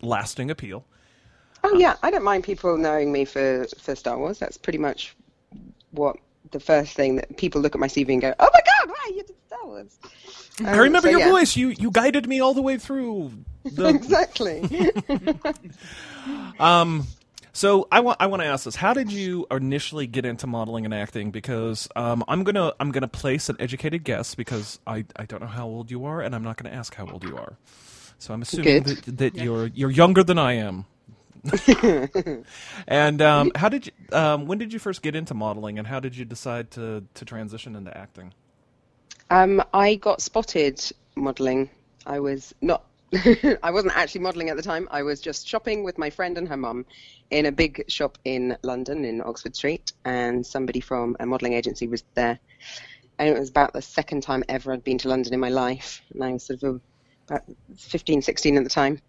lasting 0.00 0.50
appeal. 0.50 0.84
oh 1.64 1.76
yeah, 1.76 1.96
I 2.02 2.10
don't 2.10 2.24
mind 2.24 2.44
people 2.44 2.76
knowing 2.78 3.12
me 3.12 3.24
for 3.24 3.66
for 3.78 3.94
Star 3.94 4.18
Wars. 4.18 4.38
That's 4.38 4.56
pretty 4.56 4.78
much 4.78 5.16
what 5.90 6.16
the 6.52 6.60
first 6.60 6.92
thing 6.94 7.16
that 7.16 7.36
people 7.36 7.60
look 7.60 7.74
at 7.74 7.80
my 7.80 7.88
CV 7.88 8.12
and 8.12 8.20
go, 8.22 8.34
"Oh 8.38 8.48
my 8.52 8.60
God, 8.60 8.88
wow, 8.88 9.14
you 9.16 9.22
did 9.24 9.36
Star 9.46 9.66
Wars." 9.66 9.98
I 10.64 10.72
Um, 10.72 10.78
remember 10.78 11.08
so, 11.08 11.10
your 11.10 11.20
yeah. 11.20 11.30
voice. 11.30 11.56
You 11.56 11.68
you 11.68 11.90
guided 11.90 12.26
me 12.28 12.40
all 12.40 12.54
the 12.54 12.62
way 12.62 12.78
through. 12.78 13.32
The, 13.64 13.88
exactly. 13.88 14.62
um, 16.58 17.06
so 17.52 17.88
I 17.90 18.00
want 18.00 18.18
I 18.20 18.26
want 18.26 18.42
to 18.42 18.46
ask 18.46 18.64
this: 18.64 18.76
How 18.76 18.92
did 18.94 19.10
you 19.10 19.46
initially 19.50 20.06
get 20.06 20.24
into 20.24 20.46
modeling 20.46 20.84
and 20.84 20.94
acting? 20.94 21.30
Because 21.30 21.88
um, 21.96 22.24
I'm 22.28 22.44
gonna 22.44 22.72
I'm 22.80 22.90
gonna 22.92 23.08
place 23.08 23.48
an 23.48 23.56
educated 23.58 24.04
guess 24.04 24.34
because 24.34 24.78
I, 24.86 25.04
I 25.16 25.24
don't 25.24 25.40
know 25.40 25.46
how 25.48 25.66
old 25.66 25.90
you 25.90 26.04
are, 26.04 26.20
and 26.20 26.34
I'm 26.34 26.42
not 26.42 26.56
gonna 26.56 26.74
ask 26.74 26.94
how 26.94 27.06
old 27.06 27.24
you 27.24 27.36
are. 27.36 27.56
So 28.18 28.32
I'm 28.32 28.42
assuming 28.42 28.82
Good. 28.82 28.96
that, 29.04 29.18
that 29.18 29.34
you're 29.36 29.66
you're 29.68 29.90
younger 29.90 30.22
than 30.22 30.38
I 30.38 30.54
am. 30.54 30.86
and 32.88 33.22
um, 33.22 33.52
how 33.54 33.68
did 33.68 33.86
you? 33.86 33.92
Um, 34.12 34.46
when 34.46 34.58
did 34.58 34.72
you 34.72 34.78
first 34.78 35.02
get 35.02 35.14
into 35.14 35.34
modeling, 35.34 35.78
and 35.78 35.86
how 35.86 36.00
did 36.00 36.16
you 36.16 36.24
decide 36.24 36.70
to 36.72 37.04
to 37.14 37.24
transition 37.24 37.76
into 37.76 37.96
acting? 37.96 38.32
Um, 39.30 39.62
I 39.74 39.96
got 39.96 40.20
spotted 40.20 40.80
modelling. 41.14 41.70
I 42.04 42.20
was 42.20 42.54
not. 42.60 42.84
I 43.62 43.70
wasn't 43.70 43.96
actually 43.96 44.20
modelling 44.22 44.50
at 44.50 44.56
the 44.56 44.62
time. 44.62 44.88
I 44.90 45.02
was 45.02 45.20
just 45.20 45.48
shopping 45.48 45.84
with 45.84 45.98
my 45.98 46.10
friend 46.10 46.38
and 46.38 46.48
her 46.48 46.56
mum 46.56 46.86
in 47.30 47.46
a 47.46 47.52
big 47.52 47.84
shop 47.88 48.18
in 48.24 48.56
London, 48.62 49.04
in 49.04 49.20
Oxford 49.20 49.56
Street, 49.56 49.92
and 50.04 50.46
somebody 50.46 50.80
from 50.80 51.16
a 51.20 51.26
modelling 51.26 51.54
agency 51.54 51.88
was 51.88 52.04
there. 52.14 52.38
And 53.18 53.28
it 53.28 53.38
was 53.38 53.48
about 53.48 53.72
the 53.72 53.82
second 53.82 54.22
time 54.22 54.44
ever 54.48 54.72
I'd 54.72 54.84
been 54.84 54.98
to 54.98 55.08
London 55.08 55.32
in 55.32 55.40
my 55.40 55.48
life. 55.48 56.02
And 56.12 56.22
I 56.22 56.32
was 56.32 56.44
sort 56.44 56.62
of 56.62 56.80
about 57.28 57.42
15, 57.76 58.22
16 58.22 58.56
at 58.58 58.64
the 58.64 58.70
time. 58.70 59.00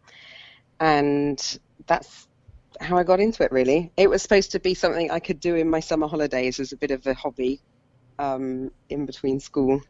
And 0.79 1.59
that's 1.85 2.27
how 2.81 2.97
I 2.97 3.03
got 3.03 3.19
into 3.19 3.43
it, 3.43 3.51
really. 3.51 3.91
It 3.97 4.09
was 4.09 4.21
supposed 4.21 4.51
to 4.51 4.59
be 4.59 4.73
something 4.73 5.11
I 5.11 5.19
could 5.19 5.39
do 5.39 5.55
in 5.55 5.69
my 5.69 5.79
summer 5.79 6.07
holidays 6.07 6.59
as 6.59 6.71
a 6.71 6.77
bit 6.77 6.91
of 6.91 7.05
a 7.07 7.13
hobby 7.13 7.61
um, 8.19 8.71
in 8.89 9.05
between 9.05 9.39
school 9.39 9.81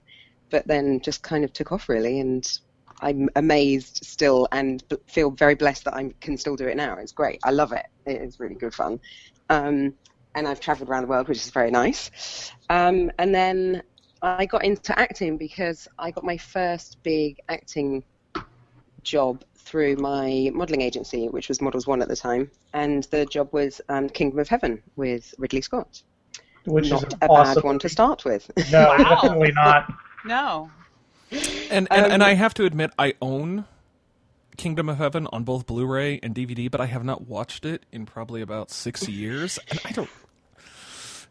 but 0.49 0.67
then 0.67 0.99
just 1.01 1.23
kind 1.23 1.43
of 1.43 1.53
took 1.53 1.71
off 1.71 1.89
really 1.89 2.19
and 2.19 2.59
I'm 3.01 3.29
amazed 3.35 4.03
still 4.03 4.47
and 4.51 4.83
feel 5.07 5.29
very 5.29 5.55
blessed 5.55 5.85
that 5.85 5.93
I 5.93 6.11
can 6.19 6.35
still 6.35 6.55
do 6.55 6.67
it 6.67 6.75
now. 6.75 6.95
It's 6.97 7.11
great. 7.11 7.39
I 7.43 7.51
love 7.51 7.71
it. 7.71 7.85
It 8.07 8.21
is 8.21 8.39
really 8.39 8.55
good 8.55 8.73
fun. 8.73 8.99
Um, 9.49 9.93
and 10.33 10.47
I've 10.47 10.59
traveled 10.59 10.89
around 10.89 11.03
the 11.03 11.07
world, 11.07 11.27
which 11.27 11.37
is 11.37 11.51
very 11.51 11.69
nice. 11.69 12.51
Um, 12.71 13.11
and 13.19 13.35
then 13.35 13.83
I 14.23 14.47
got 14.47 14.63
into 14.63 14.97
acting 14.97 15.37
because 15.37 15.87
I 15.99 16.09
got 16.09 16.23
my 16.23 16.37
first 16.37 16.97
big 17.03 17.39
acting 17.49 18.03
job 19.03 19.43
through 19.67 19.97
my 19.97 20.49
modelling 20.53 20.81
agency, 20.81 21.27
which 21.27 21.49
was 21.49 21.61
Models 21.61 21.85
One 21.85 22.01
at 22.01 22.07
the 22.07 22.15
time. 22.15 22.49
And 22.73 23.03
the 23.05 23.25
job 23.25 23.49
was 23.51 23.81
um, 23.89 24.09
Kingdom 24.09 24.39
of 24.39 24.47
Heaven 24.47 24.81
with 24.95 25.33
Ridley 25.37 25.61
Scott. 25.61 26.01
Which 26.65 26.89
Not 26.89 27.03
is 27.03 27.13
a 27.21 27.27
awesome. 27.27 27.55
bad 27.55 27.63
one 27.63 27.79
to 27.79 27.89
start 27.89 28.25
with. 28.25 28.49
No, 28.71 28.79
Wow. 28.97 28.97
definitely 28.97 29.51
not. 29.53 29.93
No. 30.25 30.69
And 31.69 31.87
and, 31.91 32.05
Um, 32.05 32.11
and 32.11 32.23
I 32.23 32.33
have 32.33 32.53
to 32.55 32.65
admit, 32.65 32.91
I 32.97 33.13
own 33.21 33.65
Kingdom 34.57 34.89
of 34.89 34.97
Heaven 34.97 35.27
on 35.31 35.43
both 35.43 35.65
Blu-ray 35.65 36.19
and 36.23 36.33
DVD, 36.33 36.69
but 36.71 36.81
I 36.81 36.85
have 36.87 37.03
not 37.03 37.27
watched 37.27 37.65
it 37.65 37.85
in 37.91 38.05
probably 38.05 38.41
about 38.41 38.71
six 38.71 39.07
years, 39.07 39.59
and 39.69 39.79
I 39.85 39.91
don't. 39.91 40.09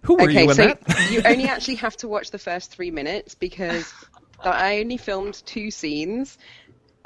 Who 0.02 0.14
were 0.14 0.22
okay, 0.24 0.44
you 0.44 0.50
in 0.50 0.56
so 0.56 0.66
that? 0.68 1.10
you 1.10 1.22
only 1.24 1.44
actually 1.48 1.76
have 1.76 1.96
to 1.98 2.08
watch 2.08 2.30
the 2.30 2.38
first 2.38 2.70
three 2.70 2.90
minutes 2.90 3.34
because 3.34 3.92
I 4.42 4.78
only 4.80 4.96
filmed 4.98 5.42
two 5.46 5.70
scenes. 5.70 6.38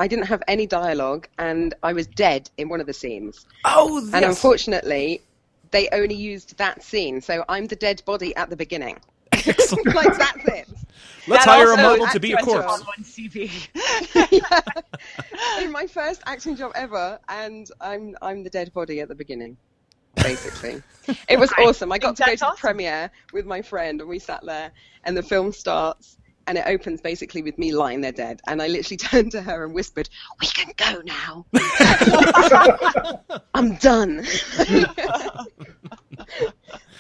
I 0.01 0.09
didn't 0.09 0.27
have 0.27 0.43
any 0.49 0.67
dialogue, 0.67 1.29
and 1.39 1.75
I 1.83 1.93
was 1.93 2.07
dead 2.07 2.51
in 2.57 2.69
one 2.71 2.81
of 2.81 2.87
the 2.87 2.93
scenes. 2.93 3.47
oh, 3.67 3.99
And 4.15 4.25
unfortunately, 4.25 5.21
they 5.71 5.89
only 5.93 6.15
used 6.15 6.57
that 6.59 6.83
scene, 6.83 7.21
so 7.21 7.45
I'm 7.49 7.67
the 7.67 7.77
dead 7.77 8.03
body 8.07 8.35
at 8.35 8.49
the 8.51 8.57
beginning. 8.57 8.99
Excellent. 9.33 9.95
like 9.95 10.17
that's 10.17 10.49
it. 10.49 10.69
Let's 11.29 11.45
That 11.45 11.51
hire 11.59 11.73
a 11.73 11.77
model 11.77 12.07
to 12.09 12.19
be 12.19 12.33
a 12.33 12.39
corpse. 12.39 12.67
on 12.67 12.81
one 12.81 13.05
CV. 13.05 13.69
In 15.63 15.71
my 15.71 15.87
first 15.87 16.23
acting 16.27 16.57
job 16.57 16.73
ever, 16.75 17.19
and 17.29 17.71
I'm 17.81 18.17
I'm 18.23 18.43
the 18.43 18.51
dead 18.51 18.73
body 18.73 19.01
at 19.01 19.09
the 19.09 19.15
beginning. 19.15 19.57
Basically, 20.17 20.83
it 21.29 21.39
was 21.39 21.53
I 21.59 21.63
awesome. 21.65 21.93
I 21.93 21.99
got 21.99 22.17
to 22.17 22.23
go 22.23 22.27
that's 22.27 22.41
to 22.41 22.45
the 22.47 22.51
awesome. 22.53 22.59
premiere 22.61 23.11
with 23.33 23.47
my 23.47 23.63
friend, 23.63 24.01
and 24.01 24.09
we 24.09 24.19
sat 24.19 24.45
there, 24.45 24.73
and 25.05 25.17
the 25.17 25.23
film 25.23 25.53
starts, 25.53 26.17
and 26.51 26.59
it 26.59 26.65
opens 26.67 27.01
basically 27.01 27.43
with 27.43 27.57
me 27.59 27.73
lying 27.73 28.01
there 28.01 28.11
dead, 28.11 28.43
and 28.49 28.61
I 28.61 28.67
literally 28.67 28.97
turned 29.09 29.31
to 29.33 29.41
her 29.41 29.65
and 29.65 29.73
whispered, 29.73 30.11
"We 30.41 30.49
can 30.49 30.73
go 30.77 31.01
now. 31.05 31.47
I'm 33.55 33.77
done." 33.77 34.27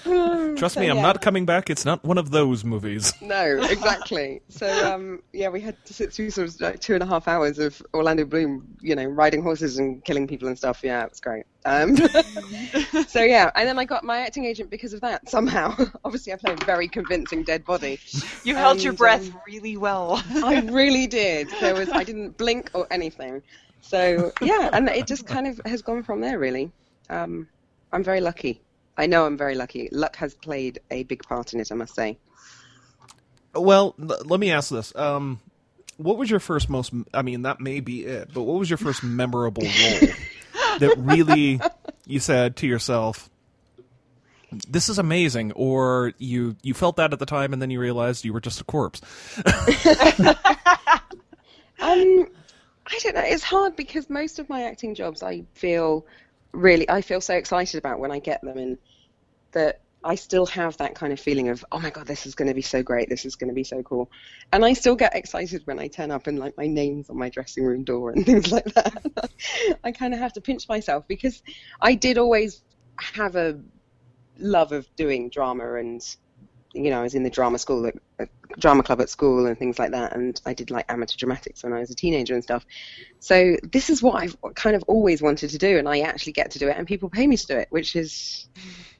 Trust 0.56 0.74
So, 0.74 0.80
me, 0.80 0.88
I'm 0.88 0.96
yeah. 0.96 1.02
not 1.02 1.20
coming 1.20 1.46
back. 1.46 1.70
It's 1.70 1.84
not 1.84 2.04
one 2.04 2.18
of 2.18 2.30
those 2.30 2.64
movies. 2.64 3.12
No, 3.22 3.62
exactly. 3.62 4.42
So 4.48 4.66
um, 4.92 5.22
yeah, 5.32 5.48
we 5.50 5.60
had 5.60 5.76
to 5.84 5.94
sit 5.94 6.12
through 6.12 6.30
sort 6.30 6.48
of 6.48 6.60
like 6.60 6.80
two 6.80 6.94
and 6.94 7.02
a 7.02 7.06
half 7.06 7.28
hours 7.28 7.60
of 7.60 7.80
Orlando 7.94 8.24
Bloom, 8.24 8.66
you 8.80 8.96
know, 8.96 9.04
riding 9.04 9.40
horses 9.42 9.78
and 9.78 10.04
killing 10.04 10.26
people 10.26 10.48
and 10.48 10.58
stuff. 10.58 10.80
Yeah, 10.82 11.04
it 11.04 11.10
was 11.10 11.20
great. 11.20 11.44
Um, 11.64 11.96
so 13.06 13.22
yeah, 13.22 13.50
and 13.54 13.68
then 13.68 13.78
I 13.78 13.84
got 13.84 14.02
my 14.02 14.20
acting 14.20 14.46
agent 14.46 14.68
because 14.70 14.92
of 14.94 15.00
that 15.02 15.28
somehow. 15.28 15.76
Obviously, 16.04 16.32
I 16.32 16.36
played 16.36 16.60
a 16.60 16.64
very 16.64 16.88
convincing 16.88 17.44
dead 17.44 17.64
body. 17.64 18.00
You 18.42 18.56
held 18.56 18.82
your 18.82 18.94
breath 18.94 19.32
um, 19.32 19.40
really 19.46 19.76
well. 19.76 20.22
I 20.42 20.60
really 20.70 21.06
did. 21.06 21.48
There 21.60 21.74
was 21.74 21.88
I 21.90 22.02
didn't 22.02 22.36
blink 22.36 22.70
or 22.74 22.86
anything. 22.90 23.42
So 23.80 24.32
yeah, 24.40 24.70
and 24.72 24.88
it 24.88 25.06
just 25.06 25.26
kind 25.26 25.46
of 25.46 25.60
has 25.66 25.82
gone 25.82 26.02
from 26.02 26.20
there. 26.20 26.38
Really, 26.38 26.72
um, 27.10 27.46
I'm 27.92 28.02
very 28.02 28.20
lucky. 28.20 28.60
I 28.96 29.06
know 29.06 29.26
I'm 29.26 29.36
very 29.36 29.54
lucky. 29.54 29.88
Luck 29.92 30.16
has 30.16 30.34
played 30.34 30.80
a 30.90 31.04
big 31.04 31.22
part 31.22 31.54
in 31.54 31.60
it, 31.60 31.70
I 31.72 31.74
must 31.74 31.94
say. 31.94 32.18
Well, 33.54 33.94
let 33.98 34.38
me 34.38 34.52
ask 34.52 34.70
this: 34.70 34.94
um, 34.94 35.40
What 35.96 36.18
was 36.18 36.30
your 36.30 36.40
first 36.40 36.68
most? 36.68 36.92
I 37.12 37.22
mean, 37.22 37.42
that 37.42 37.60
may 37.60 37.80
be 37.80 38.04
it, 38.04 38.32
but 38.32 38.42
what 38.42 38.58
was 38.58 38.70
your 38.70 38.76
first 38.76 39.02
memorable 39.02 39.62
role 39.64 40.10
that 40.78 40.94
really 40.98 41.60
you 42.06 42.20
said 42.20 42.56
to 42.56 42.66
yourself, 42.66 43.28
"This 44.68 44.88
is 44.88 44.98
amazing," 44.98 45.52
or 45.52 46.12
you 46.18 46.56
you 46.62 46.74
felt 46.74 46.96
that 46.96 47.12
at 47.12 47.18
the 47.18 47.26
time 47.26 47.52
and 47.52 47.60
then 47.60 47.70
you 47.70 47.80
realized 47.80 48.24
you 48.24 48.32
were 48.32 48.40
just 48.40 48.60
a 48.60 48.64
corpse? 48.64 49.00
Um, 51.80 52.26
I 52.86 52.98
don't 53.02 53.14
know. 53.14 53.22
It's 53.24 53.42
hard 53.42 53.74
because 53.76 54.10
most 54.10 54.38
of 54.38 54.48
my 54.48 54.64
acting 54.64 54.94
jobs, 54.94 55.22
I 55.22 55.44
feel 55.54 56.06
really, 56.52 56.88
I 56.88 57.00
feel 57.02 57.20
so 57.20 57.34
excited 57.34 57.78
about 57.78 57.98
when 57.98 58.10
I 58.10 58.18
get 58.18 58.42
them, 58.42 58.58
and 58.58 58.78
that 59.52 59.80
I 60.02 60.14
still 60.14 60.46
have 60.46 60.76
that 60.78 60.94
kind 60.94 61.12
of 61.12 61.20
feeling 61.20 61.48
of, 61.48 61.64
oh 61.72 61.78
my 61.78 61.90
god, 61.90 62.06
this 62.06 62.26
is 62.26 62.34
going 62.34 62.48
to 62.48 62.54
be 62.54 62.62
so 62.62 62.82
great, 62.82 63.08
this 63.08 63.24
is 63.24 63.36
going 63.36 63.48
to 63.48 63.54
be 63.54 63.64
so 63.64 63.82
cool, 63.82 64.10
and 64.52 64.64
I 64.64 64.72
still 64.72 64.96
get 64.96 65.14
excited 65.14 65.62
when 65.66 65.78
I 65.78 65.88
turn 65.88 66.10
up 66.10 66.26
and 66.26 66.38
like 66.38 66.56
my 66.56 66.66
name's 66.66 67.10
on 67.10 67.18
my 67.18 67.28
dressing 67.28 67.64
room 67.64 67.84
door 67.84 68.10
and 68.10 68.24
things 68.26 68.50
like 68.50 68.72
that. 68.74 69.30
I 69.84 69.92
kind 69.92 70.14
of 70.14 70.20
have 70.20 70.32
to 70.34 70.40
pinch 70.40 70.68
myself 70.68 71.06
because 71.06 71.42
I 71.80 71.94
did 71.94 72.18
always 72.18 72.62
have 72.96 73.36
a 73.36 73.60
love 74.38 74.72
of 74.72 74.88
doing 74.96 75.28
drama 75.28 75.74
and 75.74 76.02
you 76.72 76.90
know, 76.90 77.00
I 77.00 77.02
was 77.02 77.14
in 77.14 77.22
the 77.22 77.30
drama 77.30 77.58
school, 77.58 77.90
drama 78.58 78.82
club 78.82 79.00
at 79.00 79.10
school, 79.10 79.46
and 79.46 79.58
things 79.58 79.78
like 79.78 79.90
that. 79.90 80.14
And 80.14 80.40
I 80.46 80.54
did 80.54 80.70
like 80.70 80.86
amateur 80.88 81.16
dramatics 81.16 81.62
when 81.62 81.72
I 81.72 81.80
was 81.80 81.90
a 81.90 81.94
teenager 81.94 82.34
and 82.34 82.42
stuff. 82.42 82.64
So 83.18 83.56
this 83.62 83.90
is 83.90 84.02
what 84.02 84.22
I've 84.22 84.36
kind 84.54 84.76
of 84.76 84.82
always 84.86 85.20
wanted 85.20 85.50
to 85.50 85.58
do, 85.58 85.78
and 85.78 85.88
I 85.88 86.00
actually 86.00 86.32
get 86.32 86.52
to 86.52 86.58
do 86.58 86.68
it, 86.68 86.76
and 86.76 86.86
people 86.86 87.08
pay 87.08 87.26
me 87.26 87.36
to 87.36 87.46
do 87.46 87.56
it, 87.56 87.68
which 87.70 87.96
is 87.96 88.48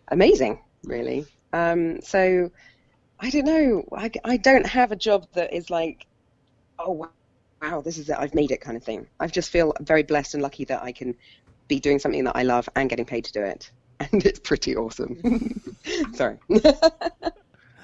amazing, 0.09 0.61
really. 0.85 1.27
Um, 1.53 2.01
so 2.01 2.51
I 3.19 3.31
don't 3.31 3.47
know. 3.47 3.85
I, 3.97 4.11
I 4.25 4.37
don't 4.37 4.67
have 4.67 4.93
a 4.93 4.97
job 4.97 5.27
that 5.35 5.53
is 5.53 5.71
like, 5.71 6.07
oh 6.79 7.09
wow, 7.63 7.81
this 7.83 7.99
is 7.99 8.09
it, 8.09 8.17
I've 8.19 8.35
made 8.35 8.51
it, 8.51 8.61
kind 8.61 8.77
of 8.77 8.83
thing. 8.83 9.07
I 9.19 9.27
just 9.27 9.51
feel 9.51 9.75
very 9.81 10.03
blessed 10.03 10.35
and 10.35 10.43
lucky 10.43 10.65
that 10.67 10.83
I 10.83 10.93
can 10.93 11.15
be 11.69 11.81
doing 11.81 11.99
something 11.99 12.25
that 12.25 12.37
I 12.37 12.43
love 12.43 12.69
and 12.75 12.89
getting 12.89 13.05
paid 13.05 13.25
to 13.27 13.33
do 13.33 13.43
it. 13.43 13.71
And 14.13 14.25
it's 14.25 14.41
pretty 14.41 14.75
awesome. 14.75 15.21
Sorry. 16.15 16.39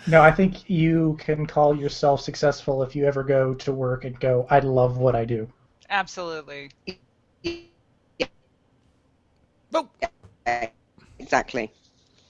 No, 0.09 0.23
I 0.23 0.31
think 0.31 0.69
you 0.71 1.17
can 1.21 1.47
call 1.47 1.77
yourself 1.77 2.21
successful 2.21 2.83
if 2.83 2.95
you 2.95 3.05
ever 3.07 3.25
go 3.25 3.55
to 3.55 3.73
work 3.73 4.05
and 4.05 4.19
go, 4.21 4.47
I 4.51 4.61
love 4.61 4.99
what 4.99 5.17
I 5.17 5.25
do. 5.25 5.49
Absolutely. 5.91 6.71
Oh, 9.75 9.89
exactly. 11.19 11.73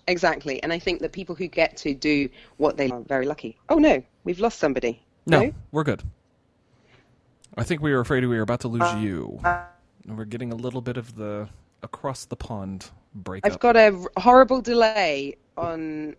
Exactly. 0.08 0.62
And 0.62 0.72
I 0.72 0.78
think 0.78 1.00
that 1.00 1.12
people 1.12 1.34
who 1.34 1.46
get 1.48 1.76
to 1.78 1.94
do 1.94 2.28
what 2.56 2.76
they 2.76 2.90
are 2.90 3.00
very 3.00 3.26
lucky. 3.26 3.58
Oh 3.68 3.76
no, 3.76 4.02
we've 4.24 4.40
lost 4.40 4.58
somebody. 4.58 5.02
no, 5.26 5.52
we're 5.72 5.84
good. 5.84 6.02
I 7.58 7.64
think 7.64 7.80
we 7.82 7.92
were 7.92 8.00
afraid 8.00 8.22
we 8.24 8.36
were 8.36 8.42
about 8.42 8.60
to 8.60 8.68
lose 8.68 8.82
Uh, 8.82 8.98
you. 9.02 9.40
And 9.44 10.16
we're 10.16 10.24
getting 10.24 10.52
a 10.52 10.56
little 10.56 10.80
bit 10.80 10.96
of 10.96 11.14
the 11.16 11.48
across 11.82 12.24
the 12.24 12.36
pond 12.36 12.90
breakup. 13.14 13.52
I've 13.52 13.58
got 13.58 13.76
a 13.76 13.92
r- 13.94 14.10
horrible 14.22 14.60
delay 14.60 15.36
on. 15.56 16.14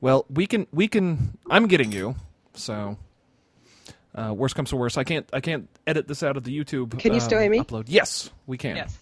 Well, 0.00 0.26
we 0.30 0.46
can 0.46 0.66
we 0.72 0.88
can. 0.88 1.38
I'm 1.50 1.66
getting 1.66 1.92
you. 1.92 2.14
So, 2.54 2.96
uh, 4.14 4.34
worst 4.34 4.54
comes 4.54 4.70
to 4.70 4.76
worst, 4.76 4.98
I 4.98 5.04
can't 5.04 5.28
I 5.32 5.40
can't 5.40 5.68
edit 5.86 6.08
this 6.08 6.22
out 6.22 6.36
of 6.36 6.44
the 6.44 6.56
YouTube. 6.56 6.98
Can 6.98 7.14
you 7.14 7.20
still 7.20 7.38
um, 7.38 7.42
hear 7.42 7.50
me? 7.50 7.58
Upload. 7.60 7.84
Yes, 7.88 8.30
we 8.46 8.56
can. 8.58 8.76
Yes. 8.76 8.98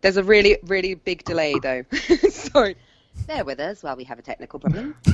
There's 0.00 0.16
a 0.16 0.22
really, 0.22 0.58
really 0.64 0.94
big 0.94 1.24
delay 1.24 1.54
though. 1.60 1.84
Sorry. 2.30 2.76
Bear 3.26 3.44
with 3.44 3.58
us 3.58 3.82
while 3.82 3.96
we 3.96 4.04
have 4.04 4.18
a 4.18 4.22
technical 4.22 4.60
problem. 4.60 4.94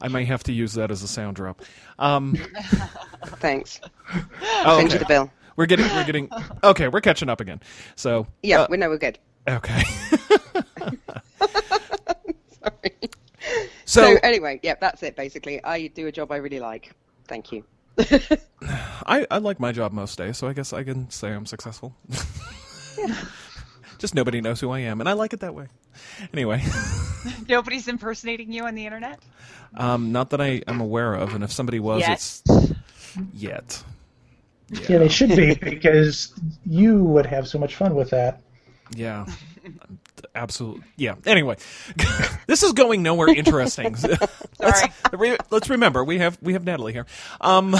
I 0.00 0.08
may 0.08 0.24
have 0.24 0.42
to 0.44 0.52
use 0.52 0.72
that 0.74 0.90
as 0.90 1.02
a 1.02 1.08
sound 1.08 1.36
drop. 1.36 1.62
Um, 1.98 2.36
Thanks. 3.26 3.80
oh, 4.42 4.78
Send 4.78 4.92
you 4.92 4.98
the 4.98 5.04
bill. 5.06 5.30
We're 5.56 5.66
getting 5.66 5.86
we're 5.86 6.04
getting 6.04 6.30
okay. 6.64 6.88
We're 6.88 7.00
catching 7.00 7.28
up 7.28 7.40
again. 7.40 7.60
So 7.96 8.26
Yeah, 8.42 8.62
uh, 8.62 8.66
we 8.70 8.76
know 8.76 8.88
we're 8.88 8.98
good. 8.98 9.18
Okay. 9.48 9.82
Sorry. 12.62 12.92
So, 13.86 14.14
So 14.14 14.18
anyway, 14.22 14.60
yeah, 14.62 14.74
that's 14.80 15.02
it 15.02 15.14
basically. 15.14 15.62
I 15.62 15.88
do 15.88 16.06
a 16.06 16.12
job 16.12 16.32
I 16.32 16.36
really 16.36 16.58
like. 16.58 16.92
Thank 17.28 17.52
you. 17.52 17.64
I, 19.06 19.26
I 19.30 19.38
like 19.38 19.60
my 19.60 19.72
job 19.72 19.92
most 19.92 20.16
days, 20.16 20.38
so 20.38 20.48
I 20.48 20.54
guess 20.54 20.72
I 20.72 20.82
can 20.82 21.10
say 21.10 21.32
I'm 21.32 21.44
successful. 21.46 21.94
Just 23.98 24.14
nobody 24.14 24.40
knows 24.40 24.60
who 24.60 24.70
I 24.70 24.80
am, 24.80 25.00
and 25.00 25.08
I 25.08 25.12
like 25.12 25.32
it 25.34 25.40
that 25.40 25.54
way. 25.54 25.66
Anyway, 26.32 26.62
Nobody's 27.48 27.88
impersonating 27.88 28.52
you 28.52 28.64
on 28.64 28.74
the 28.74 28.84
internet? 28.84 29.20
um, 29.76 30.12
not 30.12 30.30
that 30.30 30.40
I 30.40 30.62
am 30.66 30.80
aware 30.80 31.14
of, 31.14 31.34
and 31.34 31.44
if 31.44 31.52
somebody 31.52 31.78
was, 31.80 32.00
Yet. 32.00 32.12
it's 32.12 32.42
yet. 33.32 33.84
Yeah, 34.88 34.98
they 34.98 35.08
should 35.08 35.36
be 35.36 35.54
because 35.54 36.32
you 36.64 37.04
would 37.04 37.26
have 37.26 37.46
so 37.46 37.58
much 37.58 37.76
fun 37.76 37.94
with 37.94 38.10
that. 38.10 38.40
Yeah. 38.94 39.26
Absolutely. 40.34 40.82
Yeah. 40.96 41.14
Anyway, 41.26 41.56
this 42.46 42.62
is 42.62 42.72
going 42.72 43.02
nowhere 43.02 43.28
interesting. 43.28 43.96
let's, 44.58 44.82
re- 45.12 45.36
let's 45.50 45.70
remember 45.70 46.02
we 46.04 46.18
have 46.18 46.38
we 46.42 46.52
have 46.54 46.64
Natalie 46.64 46.92
here. 46.92 47.06
Um, 47.40 47.76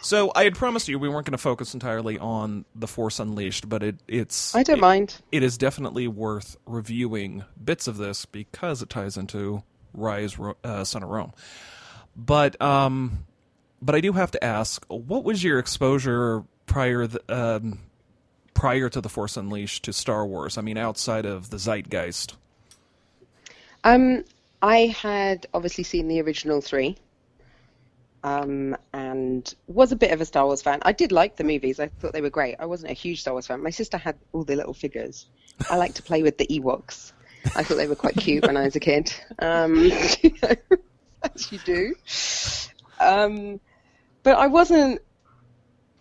so 0.00 0.32
I 0.34 0.44
had 0.44 0.54
promised 0.54 0.88
you 0.88 0.98
we 0.98 1.08
weren't 1.08 1.26
going 1.26 1.32
to 1.32 1.38
focus 1.38 1.74
entirely 1.74 2.18
on 2.18 2.64
the 2.74 2.86
Force 2.86 3.18
Unleashed, 3.20 3.68
but 3.68 3.82
it 3.82 3.96
it's 4.08 4.54
I 4.54 4.62
don't 4.62 4.78
it- 4.78 4.80
mind. 4.82 5.16
it 5.32 5.42
is 5.42 5.56
definitely 5.58 6.08
worth 6.08 6.56
reviewing 6.66 7.44
bits 7.62 7.86
of 7.86 7.96
this 7.96 8.24
because 8.26 8.82
it 8.82 8.90
ties 8.90 9.16
into 9.16 9.62
Ryse, 9.96 10.54
uh, 10.64 10.84
Son 10.84 11.02
of 11.02 11.08
Rome. 11.08 11.32
But 12.16 12.60
um, 12.62 13.24
but 13.82 13.94
I 13.94 14.00
do 14.00 14.12
have 14.12 14.30
to 14.32 14.42
ask, 14.44 14.84
what 14.88 15.24
was 15.24 15.42
your 15.42 15.58
exposure 15.58 16.44
prior 16.66 17.06
th- 17.06 17.22
um, 17.28 17.80
prior 18.54 18.88
to 18.88 19.00
the 19.00 19.08
Force 19.08 19.36
Unleashed 19.36 19.84
to 19.84 19.92
Star 19.92 20.24
Wars? 20.26 20.56
I 20.56 20.62
mean, 20.62 20.78
outside 20.78 21.26
of 21.26 21.50
the 21.50 21.58
zeitgeist. 21.58 22.36
Um, 23.84 24.24
I 24.62 24.86
had 24.86 25.46
obviously 25.52 25.84
seen 25.84 26.08
the 26.08 26.22
original 26.22 26.62
three, 26.62 26.96
um, 28.22 28.76
and 28.94 29.54
was 29.66 29.92
a 29.92 29.96
bit 29.96 30.10
of 30.10 30.20
a 30.20 30.24
Star 30.24 30.46
Wars 30.46 30.62
fan. 30.62 30.78
I 30.82 30.92
did 30.92 31.12
like 31.12 31.36
the 31.36 31.44
movies; 31.44 31.78
I 31.78 31.88
thought 31.88 32.14
they 32.14 32.22
were 32.22 32.30
great. 32.30 32.56
I 32.58 32.64
wasn't 32.64 32.90
a 32.90 32.94
huge 32.94 33.20
Star 33.20 33.34
Wars 33.34 33.46
fan. 33.46 33.62
My 33.62 33.70
sister 33.70 33.98
had 33.98 34.16
all 34.32 34.44
the 34.44 34.56
little 34.56 34.72
figures. 34.72 35.26
I 35.68 35.76
like 35.76 35.94
to 35.94 36.02
play 36.02 36.22
with 36.22 36.38
the 36.38 36.46
Ewoks. 36.46 37.12
I 37.54 37.62
thought 37.62 37.76
they 37.76 37.86
were 37.86 37.94
quite 37.94 38.16
cute 38.16 38.46
when 38.46 38.56
I 38.56 38.64
was 38.64 38.74
a 38.74 38.80
kid. 38.80 39.12
Um, 39.38 39.74
you 39.74 40.32
know, 40.42 40.78
as 41.22 41.52
you 41.52 41.58
do. 41.58 41.94
Um, 43.00 43.60
but 44.22 44.38
I 44.38 44.46
wasn't. 44.46 45.00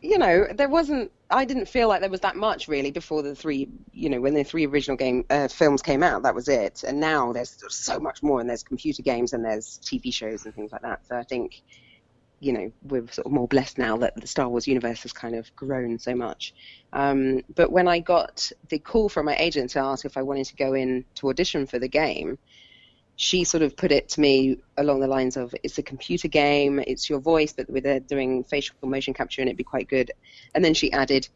You 0.01 0.17
know, 0.17 0.47
there 0.53 0.69
wasn't. 0.69 1.11
I 1.33 1.45
didn't 1.45 1.67
feel 1.67 1.87
like 1.87 2.01
there 2.01 2.09
was 2.09 2.21
that 2.21 2.35
much 2.35 2.67
really 2.67 2.91
before 2.91 3.23
the 3.23 3.35
three. 3.35 3.67
You 3.91 4.09
know, 4.09 4.21
when 4.21 4.35
the 4.35 4.43
three 4.43 4.65
original 4.67 4.95
game 4.95 5.25
uh, 5.29 5.47
films 5.47 5.81
came 5.81 6.03
out, 6.03 6.23
that 6.23 6.35
was 6.35 6.47
it. 6.47 6.83
And 6.83 6.99
now 6.99 7.33
there's 7.33 7.57
so 7.69 7.99
much 7.99 8.21
more, 8.21 8.39
and 8.39 8.49
there's 8.49 8.63
computer 8.63 9.01
games, 9.01 9.33
and 9.33 9.43
there's 9.43 9.79
TV 9.79 10.13
shows 10.13 10.45
and 10.45 10.53
things 10.53 10.71
like 10.71 10.83
that. 10.83 11.05
So 11.07 11.17
I 11.17 11.23
think, 11.23 11.63
you 12.39 12.53
know, 12.53 12.71
we're 12.83 13.07
sort 13.07 13.25
of 13.25 13.31
more 13.31 13.47
blessed 13.47 13.79
now 13.79 13.97
that 13.97 14.15
the 14.15 14.27
Star 14.27 14.47
Wars 14.47 14.67
universe 14.67 15.01
has 15.01 15.11
kind 15.11 15.35
of 15.35 15.53
grown 15.55 15.97
so 15.97 16.15
much. 16.15 16.53
Um, 16.93 17.41
but 17.55 17.71
when 17.71 17.87
I 17.87 17.99
got 17.99 18.51
the 18.69 18.77
call 18.77 19.09
from 19.09 19.25
my 19.25 19.35
agent 19.37 19.71
to 19.71 19.79
ask 19.79 20.05
if 20.05 20.17
I 20.17 20.21
wanted 20.21 20.45
to 20.47 20.55
go 20.55 20.73
in 20.73 21.03
to 21.15 21.29
audition 21.29 21.65
for 21.65 21.79
the 21.79 21.87
game, 21.87 22.37
she 23.23 23.45
sort 23.45 23.63
of 23.63 23.77
put 23.77 23.91
it 23.91 24.09
to 24.09 24.19
me 24.19 24.57
along 24.77 24.99
the 24.99 25.07
lines 25.07 25.37
of 25.37 25.55
it's 25.63 25.77
a 25.77 25.83
computer 25.83 26.27
game, 26.27 26.79
it's 26.79 27.09
your 27.09 27.19
voice, 27.19 27.53
but 27.53 27.67
it 27.69 28.07
doing 28.07 28.43
facial 28.43 28.75
motion 28.83 29.13
capture 29.13 29.41
and 29.41 29.47
it'd 29.47 29.57
be 29.57 29.63
quite 29.63 29.87
good. 29.87 30.11
And 30.53 30.63
then 30.63 30.73
she 30.73 30.91
added, 30.91 31.29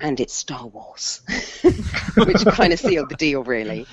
and 0.00 0.20
it's 0.20 0.32
Star 0.32 0.68
Wars, 0.68 1.22
which 2.16 2.44
kind 2.44 2.72
of 2.72 2.78
sealed 2.78 3.08
the 3.08 3.16
deal, 3.16 3.42
really. 3.42 3.86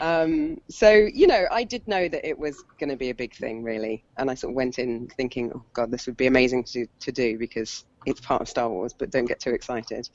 Um, 0.00 0.58
so, 0.70 0.90
you 0.90 1.26
know, 1.26 1.44
I 1.50 1.64
did 1.64 1.86
know 1.86 2.08
that 2.08 2.26
it 2.26 2.38
was 2.38 2.64
going 2.78 2.90
to 2.90 2.96
be 2.96 3.10
a 3.10 3.14
big 3.14 3.34
thing, 3.34 3.62
really. 3.62 4.02
And 4.16 4.30
I 4.30 4.34
sort 4.34 4.52
of 4.52 4.56
went 4.56 4.78
in 4.78 5.08
thinking, 5.08 5.52
oh, 5.54 5.62
God, 5.74 5.90
this 5.90 6.06
would 6.06 6.16
be 6.16 6.28
amazing 6.28 6.64
to, 6.64 6.86
to 7.00 7.12
do 7.12 7.36
because 7.36 7.84
it's 8.06 8.20
part 8.20 8.40
of 8.40 8.48
Star 8.48 8.70
Wars, 8.70 8.94
but 8.94 9.10
don't 9.10 9.26
get 9.26 9.38
too 9.38 9.50
excited. 9.50 10.08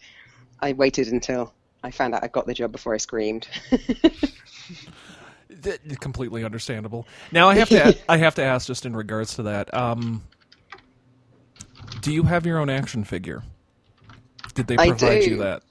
I 0.59 0.73
waited 0.73 1.09
until 1.09 1.53
I 1.83 1.91
found 1.91 2.15
out 2.15 2.23
I 2.23 2.27
got 2.27 2.47
the 2.47 2.55
job 2.55 2.71
before 2.71 2.95
I 2.95 2.97
screamed. 2.97 3.47
Th- 5.61 5.79
completely 5.99 6.43
understandable. 6.43 7.07
Now 7.31 7.49
I 7.49 7.55
have 7.55 7.69
to 7.69 7.97
I 8.09 8.17
have 8.17 8.35
to 8.35 8.43
ask 8.43 8.67
just 8.67 8.85
in 8.85 8.95
regards 8.95 9.35
to 9.35 9.43
that. 9.43 9.73
Um, 9.73 10.23
do 12.01 12.11
you 12.11 12.23
have 12.23 12.45
your 12.45 12.59
own 12.59 12.69
action 12.69 13.03
figure? 13.03 13.43
Did 14.55 14.67
they 14.67 14.75
provide 14.75 15.23
you 15.23 15.37
that? 15.37 15.63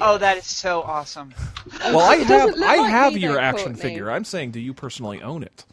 Oh, 0.00 0.18
that 0.18 0.36
is 0.36 0.46
so 0.46 0.82
awesome. 0.82 1.34
Well, 1.84 2.00
I 2.00 2.16
have 2.16 2.54
I 2.54 2.76
like 2.76 2.90
have 2.90 3.16
your 3.16 3.38
action 3.38 3.74
Courtney. 3.74 3.82
figure. 3.82 4.10
I'm 4.10 4.24
saying, 4.24 4.50
do 4.50 4.60
you 4.60 4.74
personally 4.74 5.22
own 5.22 5.42
it? 5.42 5.64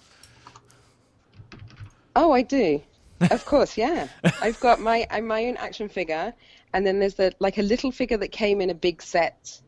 Oh, 2.15 2.31
I 2.31 2.41
do. 2.41 2.81
Of 3.21 3.45
course, 3.51 3.77
yeah. 3.77 4.07
I've 4.41 4.59
got 4.59 4.79
my 4.79 5.07
my 5.23 5.45
own 5.45 5.57
action 5.57 5.89
figure, 5.89 6.33
and 6.73 6.85
then 6.85 6.99
there's 6.99 7.15
the 7.15 7.33
like 7.39 7.57
a 7.57 7.61
little 7.61 7.91
figure 7.91 8.17
that 8.17 8.31
came 8.31 8.61
in 8.61 8.69
a 8.69 8.73
big 8.75 9.01
set. 9.01 9.59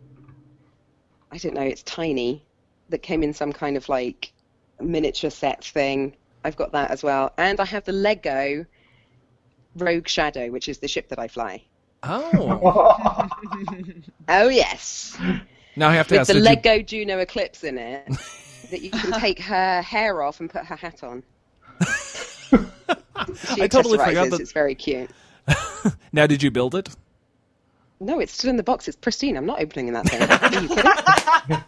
I 1.32 1.38
don't 1.38 1.54
know, 1.56 1.62
it's 1.62 1.84
tiny, 1.84 2.46
that 2.90 3.00
came 3.00 3.24
in 3.24 3.34
some 3.34 3.54
kind 3.54 3.78
of 3.78 3.88
like 3.90 4.32
miniature 4.80 5.30
set 5.30 5.64
thing. 5.64 6.16
I've 6.44 6.56
got 6.56 6.72
that 6.74 6.92
as 6.92 7.04
well, 7.04 7.34
and 7.38 7.60
I 7.60 7.66
have 7.66 7.84
the 7.86 7.92
Lego 7.92 8.66
Rogue 9.76 10.08
Shadow, 10.08 10.50
which 10.52 10.70
is 10.70 10.78
the 10.80 10.88
ship 10.88 11.10
that 11.10 11.20
I 11.20 11.28
fly. 11.28 11.64
Oh, 12.04 13.28
Oh 14.30 14.48
yes, 14.50 15.18
now 15.76 15.90
I 15.90 15.96
have 15.96 16.08
to 16.08 16.14
with 16.14 16.22
ask. 16.22 16.28
the 16.28 16.34
did 16.36 16.40
you- 16.40 16.46
Lego 16.46 16.82
Juno 16.84 17.18
Eclipse 17.20 17.64
in 17.64 17.78
it, 17.78 18.08
that 18.72 18.82
you 18.82 18.92
can 18.92 19.20
take 19.20 19.40
her 19.40 19.82
hair 19.82 20.22
off 20.22 20.40
and 20.40 20.50
put 20.50 20.66
her 20.66 20.76
hat 20.76 21.04
on. 21.04 21.24
She 23.56 23.62
I 23.64 23.68
totally 23.68 23.98
forgot 23.98 24.30
that- 24.30 24.40
It's 24.40 24.52
very 24.54 24.76
cute. 24.76 25.10
now, 26.14 26.28
did 26.28 26.42
you 26.44 26.52
build 26.52 26.76
it? 26.76 26.88
No, 28.00 28.20
it's 28.20 28.32
still 28.32 28.50
in 28.52 28.58
the 28.58 28.64
box. 28.64 28.88
It's 28.88 28.96
pristine. 28.96 29.36
I'm 29.36 29.46
not 29.48 29.60
opening 29.60 29.92
that 29.94 30.08
thing. 30.08 30.22
Are 30.22 30.62
you 30.62 30.70
kidding? 30.70 31.64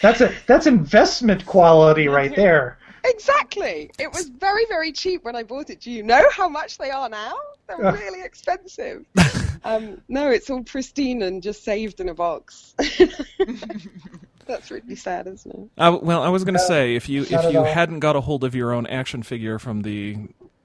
That's 0.00 0.20
a 0.20 0.32
that's 0.46 0.66
investment 0.66 1.46
quality 1.46 2.08
right 2.08 2.34
there. 2.34 2.78
exactly. 3.04 3.90
It 3.98 4.12
was 4.12 4.28
very, 4.28 4.64
very 4.66 4.92
cheap 4.92 5.24
when 5.24 5.36
I 5.36 5.42
bought 5.42 5.70
it. 5.70 5.80
Do 5.80 5.90
you 5.90 6.02
know 6.02 6.24
how 6.30 6.48
much 6.48 6.78
they 6.78 6.90
are 6.90 7.08
now? 7.08 7.34
They're 7.66 7.86
Ugh. 7.86 7.94
really 7.94 8.22
expensive. 8.22 9.04
Um, 9.66 10.02
no, 10.10 10.30
it's 10.30 10.50
all 10.50 10.62
pristine 10.62 11.22
and 11.22 11.42
just 11.42 11.64
saved 11.64 11.98
in 11.98 12.10
a 12.10 12.14
box. 12.14 12.74
That's 14.46 14.70
really 14.70 14.94
sad, 14.94 15.26
isn't 15.26 15.54
it? 15.54 15.70
Uh, 15.78 15.98
well, 16.02 16.22
I 16.22 16.28
was 16.28 16.44
going 16.44 16.52
to 16.52 16.60
say 16.60 16.96
if 16.96 17.08
you 17.08 17.22
if 17.22 17.30
you 17.30 17.60
all. 17.60 17.64
hadn't 17.64 18.00
got 18.00 18.14
a 18.14 18.20
hold 18.20 18.44
of 18.44 18.54
your 18.54 18.72
own 18.74 18.86
action 18.86 19.22
figure 19.22 19.58
from 19.58 19.80
the 19.80 20.18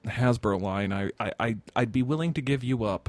Hasbro 0.04 0.60
line, 0.60 0.92
I 0.92 1.10
I 1.18 1.32
I'd, 1.40 1.60
I'd 1.74 1.92
be 1.92 2.02
willing 2.02 2.34
to 2.34 2.42
give 2.42 2.62
you 2.62 2.84
up 2.84 3.08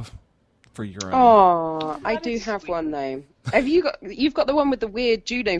for 0.73 0.85
your 0.85 1.07
own. 1.07 1.11
Oh, 1.13 1.99
I 2.05 2.15
do 2.15 2.37
have 2.39 2.61
sweet. 2.61 2.71
one 2.71 2.91
though. 2.91 3.21
Have 3.51 3.67
you 3.67 3.83
got? 3.83 3.97
You've 4.01 4.33
got 4.33 4.47
the 4.47 4.55
one 4.55 4.69
with 4.69 4.79
the 4.79 4.87
weird 4.87 5.25
judo, 5.25 5.59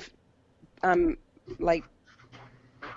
um, 0.83 1.17
like 1.59 1.83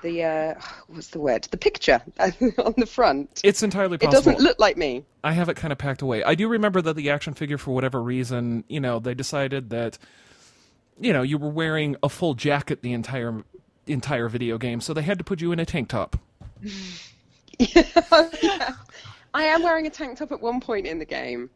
the 0.03 0.23
uh, 0.23 0.55
what's 0.89 1.09
the 1.09 1.19
word? 1.21 1.45
The 1.51 1.57
picture 1.57 2.01
on 2.19 2.75
the 2.77 2.87
front. 2.87 3.41
It's 3.43 3.63
entirely 3.63 3.99
It 4.01 4.11
doesn't 4.11 4.39
look 4.39 4.59
like 4.59 4.77
me. 4.77 5.05
I 5.23 5.33
have 5.33 5.49
it 5.49 5.57
kind 5.57 5.73
of 5.73 5.79
packed 5.79 6.03
away. 6.03 6.23
I 6.23 6.35
do 6.35 6.49
remember 6.49 6.81
that 6.83 6.95
the 6.95 7.11
action 7.11 7.35
figure, 7.35 7.59
for 7.59 7.75
whatever 7.75 8.03
reason, 8.03 8.65
you 8.69 8.81
know, 8.81 8.99
they 8.99 9.15
decided 9.15 9.71
that, 9.71 9.99
you 11.01 11.13
know, 11.13 11.23
you 11.23 11.39
were 11.39 11.49
wearing 11.51 11.97
a 12.03 12.09
full 12.09 12.35
jacket 12.35 12.83
the 12.83 12.93
entire 12.93 13.43
entire 13.87 14.29
video 14.29 14.59
game, 14.59 14.81
so 14.81 14.95
they 14.95 15.03
had 15.03 15.19
to 15.19 15.25
put 15.25 15.41
you 15.41 15.53
in 15.53 15.59
a 15.59 15.67
tank 15.67 15.89
top. 15.89 16.17
yeah. 17.59 17.83
I 19.35 19.45
am 19.45 19.65
wearing 19.65 19.87
a 19.87 19.91
tank 19.91 20.19
top 20.19 20.31
at 20.31 20.41
one 20.41 20.61
point 20.61 20.87
in 20.87 21.01
the 21.01 21.05
game, 21.05 21.51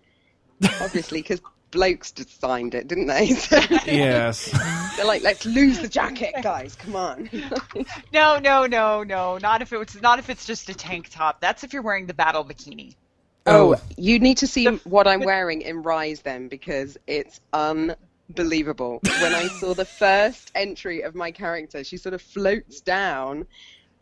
obviously, 0.80 1.22
because 1.22 1.40
blokes 1.70 2.12
designed 2.12 2.74
it, 2.74 2.88
didn't 2.88 3.06
they? 3.06 3.28
So 3.38 3.58
Yes. 3.86 4.50
they're 4.96 5.06
like, 5.06 5.22
let's 5.22 5.46
lose 5.46 5.80
the 5.80 5.88
jacket, 5.88 6.34
guys. 6.42 6.74
Come 6.76 6.96
on. 6.96 7.30
No, 8.12 8.38
no, 8.38 8.66
no, 8.66 9.02
no. 9.02 9.38
Not 9.38 9.62
if 9.62 9.72
it's 9.72 10.00
not 10.00 10.18
if 10.18 10.30
it's 10.30 10.44
just 10.44 10.68
a 10.68 10.74
tank 10.74 11.08
top. 11.10 11.40
That's 11.40 11.62
if 11.64 11.72
you're 11.72 11.82
wearing 11.82 12.06
the 12.06 12.14
battle 12.14 12.44
bikini. 12.44 12.96
Oh, 13.46 13.74
oh 13.74 13.80
you 13.96 14.18
need 14.18 14.38
to 14.38 14.46
see 14.46 14.66
what 14.84 15.06
I'm 15.06 15.20
wearing 15.20 15.62
in 15.62 15.82
Ryse 15.82 16.22
then, 16.22 16.48
because 16.48 16.98
it's 17.06 17.40
unbelievable. 17.52 19.00
When 19.20 19.34
I 19.34 19.48
saw 19.48 19.74
the 19.74 19.84
first 19.84 20.50
entry 20.54 21.02
of 21.02 21.14
my 21.14 21.30
character, 21.30 21.84
she 21.84 21.96
sort 21.96 22.14
of 22.14 22.22
floats 22.22 22.80
down, 22.80 23.46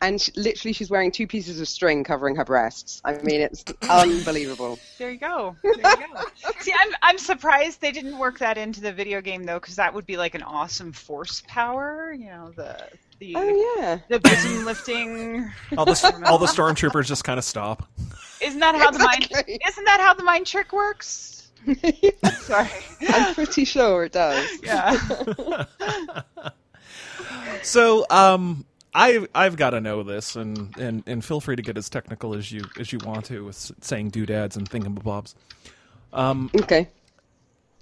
and 0.01 0.21
she, 0.21 0.31
literally 0.35 0.73
she's 0.73 0.89
wearing 0.89 1.11
two 1.11 1.27
pieces 1.27 1.59
of 1.59 1.67
string 1.67 2.03
covering 2.03 2.35
her 2.35 2.45
breasts. 2.45 3.01
I 3.03 3.13
mean, 3.21 3.41
it's 3.41 3.63
unbelievable. 3.89 4.79
There 4.97 5.09
you 5.11 5.17
go. 5.19 5.55
There 5.63 5.73
you 5.75 5.81
go. 5.81 6.23
See, 6.59 6.73
I'm 6.77 6.93
I'm 7.01 7.17
surprised 7.17 7.81
they 7.81 7.91
didn't 7.91 8.17
work 8.17 8.39
that 8.39 8.57
into 8.57 8.81
the 8.81 8.91
video 8.93 9.21
game 9.21 9.43
though, 9.43 9.59
because 9.59 9.75
that 9.75 9.93
would 9.93 10.05
be 10.05 10.17
like 10.17 10.35
an 10.35 10.43
awesome 10.43 10.91
force 10.91 11.41
power. 11.47 12.13
You 12.13 12.27
know, 12.27 12.51
the 12.55 12.77
the 13.19 13.33
Oh 13.35 13.75
yeah. 13.79 13.99
the 14.09 14.19
bosom 14.19 14.65
lifting. 14.65 15.51
All 15.77 15.85
the 15.85 16.23
all 16.25 16.37
the 16.37 16.45
stormtroopers 16.45 17.05
just 17.05 17.23
kind 17.23 17.37
of 17.39 17.43
stop. 17.43 17.87
Isn't 18.41 18.59
that 18.59 18.75
how 18.75 18.91
the 18.91 18.99
mind? 18.99 19.29
Isn't 19.47 19.85
that 19.85 19.99
how 19.99 20.13
the 20.13 20.23
mind 20.23 20.45
trick 20.45 20.71
works? 20.71 21.49
Sorry. 22.41 22.69
I'm 23.09 23.33
pretty 23.33 23.65
sure 23.65 24.05
it 24.05 24.11
does. 24.13 24.47
Yeah. 24.63 25.65
So, 27.63 28.05
um, 28.09 28.65
I 28.97 29.27
I've 29.35 29.57
got 29.57 29.71
to 29.71 29.81
know 29.81 30.01
this, 30.01 30.35
and, 30.35 30.75
and 30.77 31.03
and 31.05 31.23
feel 31.23 31.39
free 31.39 31.55
to 31.55 31.61
get 31.61 31.77
as 31.77 31.87
technical 31.87 32.33
as 32.33 32.51
you 32.51 32.63
as 32.79 32.91
you 32.91 32.99
want 33.05 33.25
to 33.25 33.45
with 33.45 33.71
saying 33.79 34.09
doodads 34.09 34.57
and 34.57 34.67
thingamabobs. 34.69 35.35
Okay. 36.55 36.89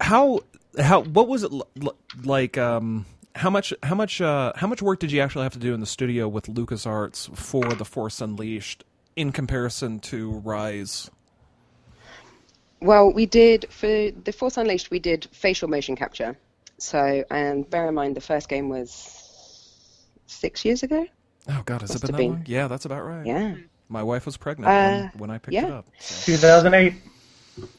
How 0.01 0.41
how 0.78 1.03
what 1.03 1.30
was 1.30 1.43
it 1.43 1.53
l- 1.53 1.95
like? 2.24 2.57
Um, 2.57 3.05
how 3.36 3.49
much 3.49 3.74
how 3.82 3.95
much 3.95 4.20
uh, 4.20 4.51
how 4.57 4.68
much 4.68 4.82
work 4.82 4.99
did 4.99 5.11
you 5.13 5.22
actually 5.22 5.43
have 5.43 5.53
to 5.53 5.59
do 5.59 5.74
in 5.74 5.80
the 5.80 5.86
studio 5.86 6.28
with 6.28 6.47
LucasArts 6.47 7.36
for 7.38 7.63
The 7.63 7.86
Force 7.86 8.20
Unleashed 8.20 8.84
in 9.16 9.32
comparison 9.32 9.99
to 10.01 10.41
Ryse? 10.43 11.09
Well, 12.82 13.13
we 13.13 13.26
did 13.26 13.68
for 13.72 13.88
the 13.88 14.34
Force 14.34 14.57
Unleashed. 14.57 14.91
We 14.91 14.99
did 14.99 15.30
facial 15.32 15.70
motion 15.70 15.95
capture. 15.95 16.38
So, 16.78 17.24
and 17.32 17.70
bear 17.70 17.88
in 17.88 17.95
mind, 17.95 18.18
the 18.18 18.22
first 18.22 18.49
game 18.49 18.68
was 18.68 19.25
six 20.28 20.66
years 20.66 20.84
ago. 20.84 21.06
Oh 21.48 21.62
God, 21.66 21.82
has 21.82 21.92
Must 21.92 22.04
it 22.04 22.08
been 22.08 22.14
have 22.14 22.18
that 22.18 22.24
been. 22.24 22.32
long? 22.32 22.44
Yeah, 22.48 22.68
that's 22.68 22.86
about 22.86 23.04
right. 23.06 23.26
Yeah. 23.26 23.56
My 23.90 24.02
wife 24.02 24.26
was 24.26 24.36
pregnant 24.38 24.72
Uh, 24.72 25.10
when, 25.14 25.20
when 25.22 25.30
I 25.30 25.38
picked 25.38 25.54
yeah. 25.54 25.66
it 25.68 25.72
up. 25.72 25.86
so. 26.00 26.32
2008. 26.34 26.94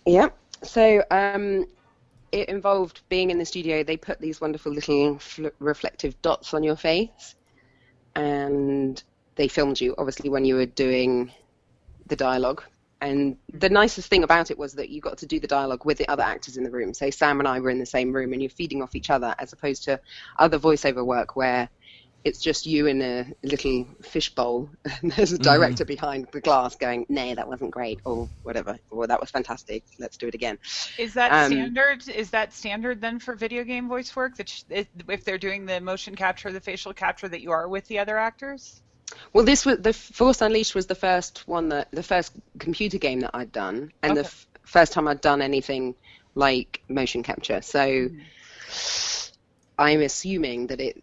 Yeah. 0.06 0.28
So 0.62 1.02
um, 1.10 1.66
it 2.32 2.48
involved 2.48 3.00
being 3.08 3.30
in 3.30 3.38
the 3.38 3.44
studio. 3.44 3.82
They 3.82 3.96
put 3.96 4.20
these 4.20 4.40
wonderful 4.40 4.72
little 4.72 5.18
fl- 5.18 5.48
reflective 5.58 6.20
dots 6.22 6.54
on 6.54 6.62
your 6.62 6.76
face, 6.76 7.34
and 8.14 9.02
they 9.34 9.48
filmed 9.48 9.80
you, 9.80 9.94
obviously, 9.98 10.30
when 10.30 10.44
you 10.44 10.54
were 10.56 10.66
doing 10.66 11.32
the 12.06 12.16
dialogue. 12.16 12.62
And 13.00 13.36
the 13.52 13.68
nicest 13.68 14.08
thing 14.08 14.22
about 14.24 14.50
it 14.50 14.56
was 14.58 14.72
that 14.74 14.88
you 14.88 15.02
got 15.02 15.18
to 15.18 15.26
do 15.26 15.38
the 15.38 15.46
dialogue 15.46 15.84
with 15.84 15.98
the 15.98 16.08
other 16.08 16.22
actors 16.22 16.56
in 16.56 16.64
the 16.64 16.70
room. 16.70 16.94
So 16.94 17.10
Sam 17.10 17.40
and 17.40 17.46
I 17.48 17.60
were 17.60 17.68
in 17.68 17.78
the 17.78 17.84
same 17.86 18.12
room, 18.12 18.32
and 18.32 18.40
you're 18.40 18.48
feeding 18.50 18.80
off 18.80 18.94
each 18.94 19.10
other, 19.10 19.34
as 19.38 19.52
opposed 19.52 19.84
to 19.84 20.00
other 20.38 20.58
voiceover 20.58 21.04
work 21.04 21.36
where 21.36 21.68
it's 22.24 22.40
just 22.40 22.66
you 22.66 22.86
in 22.86 23.02
a 23.02 23.26
little 23.44 23.86
fishbowl, 24.02 24.68
and 24.84 25.12
there's 25.16 25.32
a 25.32 25.38
director 25.38 25.84
behind 25.84 26.26
the 26.32 26.40
glass 26.40 26.74
going, 26.76 27.06
"Nay, 27.08 27.34
that 27.34 27.46
wasn't 27.48 27.70
great," 27.70 28.00
or 28.04 28.28
whatever, 28.42 28.78
or 28.90 29.06
"That 29.06 29.20
was 29.20 29.30
fantastic. 29.30 29.84
Let's 29.98 30.16
do 30.16 30.26
it 30.28 30.34
again." 30.34 30.58
Is 30.98 31.14
that 31.14 31.32
Um, 31.32 31.52
standard? 31.52 32.08
Is 32.08 32.30
that 32.30 32.52
standard 32.52 33.00
then 33.00 33.18
for 33.20 33.34
video 33.34 33.64
game 33.64 33.88
voice 33.88 34.14
work? 34.16 34.36
That 34.36 34.48
sh- 34.48 34.62
if 34.70 34.88
if 35.08 35.24
they're 35.24 35.38
doing 35.38 35.66
the 35.66 35.80
motion 35.80 36.14
capture, 36.16 36.50
the 36.52 36.60
facial 36.60 36.92
capture, 36.92 37.28
that 37.28 37.42
you 37.42 37.52
are 37.52 37.68
with 37.68 37.86
the 37.86 37.98
other 37.98 38.18
actors? 38.18 38.82
Well, 39.32 39.44
this 39.44 39.64
was 39.64 39.78
the 39.78 39.92
Force 39.92 40.42
Unleashed 40.42 40.74
was 40.74 40.86
the 40.86 40.96
first 40.96 41.46
one 41.46 41.68
that 41.68 41.88
the 41.92 42.02
first 42.02 42.32
computer 42.58 42.98
game 42.98 43.20
that 43.20 43.30
I'd 43.34 43.52
done, 43.52 43.92
and 44.02 44.16
the 44.16 44.24
f- 44.24 44.48
first 44.64 44.92
time 44.92 45.06
I'd 45.06 45.20
done 45.20 45.42
anything 45.42 45.94
like 46.34 46.82
motion 46.88 47.22
capture. 47.22 47.62
So 47.62 48.08
I'm 49.78 50.00
assuming 50.00 50.68
that 50.68 50.80
it 50.80 51.02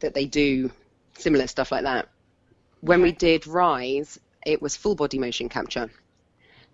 that 0.00 0.14
they 0.14 0.26
do 0.26 0.70
similar 1.16 1.46
stuff 1.46 1.72
like 1.72 1.84
that. 1.84 2.08
When 2.80 3.02
we 3.02 3.12
did 3.12 3.42
Ryse, 3.42 4.18
it 4.46 4.62
was 4.62 4.76
full 4.76 4.94
body 4.94 5.18
motion 5.18 5.48
capture. 5.48 5.90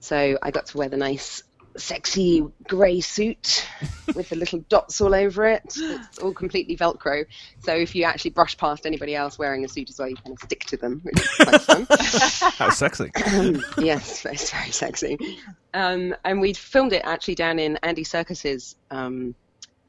So 0.00 0.38
I 0.42 0.50
got 0.50 0.66
to 0.66 0.76
wear 0.76 0.88
the 0.88 0.98
nice, 0.98 1.42
sexy 1.76 2.46
grey 2.68 3.00
suit 3.00 3.66
with 4.14 4.28
the 4.28 4.36
little 4.36 4.60
dots 4.68 5.00
all 5.00 5.14
over 5.14 5.46
it. 5.46 5.62
It's 5.76 6.18
all 6.18 6.32
completely 6.32 6.76
Velcro. 6.76 7.24
So 7.62 7.74
if 7.74 7.94
you 7.94 8.04
actually 8.04 8.32
brush 8.32 8.56
past 8.58 8.84
anybody 8.84 9.14
else 9.14 9.38
wearing 9.38 9.64
a 9.64 9.68
suit 9.68 9.88
as 9.88 9.98
well, 9.98 10.08
you 10.08 10.16
kind 10.16 10.36
of 10.36 10.40
stick 10.40 10.64
to 10.66 10.76
them, 10.76 11.00
which 11.04 11.20
is 11.20 11.28
quite 11.28 11.60
fun. 11.62 11.86
How 12.58 12.70
sexy! 12.70 13.10
yes, 13.78 14.26
it's 14.26 14.50
very 14.50 14.70
sexy. 14.70 15.38
Um, 15.72 16.14
and 16.24 16.40
we 16.40 16.52
filmed 16.52 16.92
it 16.92 17.02
actually 17.04 17.36
down 17.36 17.58
in 17.58 17.78
Andy 17.82 18.04
Serkis's 18.04 18.76
um, 18.90 19.34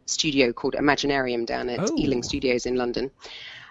studio 0.05 0.53
called 0.53 0.75
Imaginarium 0.75 1.45
down 1.45 1.69
at 1.69 1.79
Oh. 1.79 1.95
Ealing 1.97 2.23
Studios 2.23 2.65
in 2.65 2.75
London. 2.75 3.11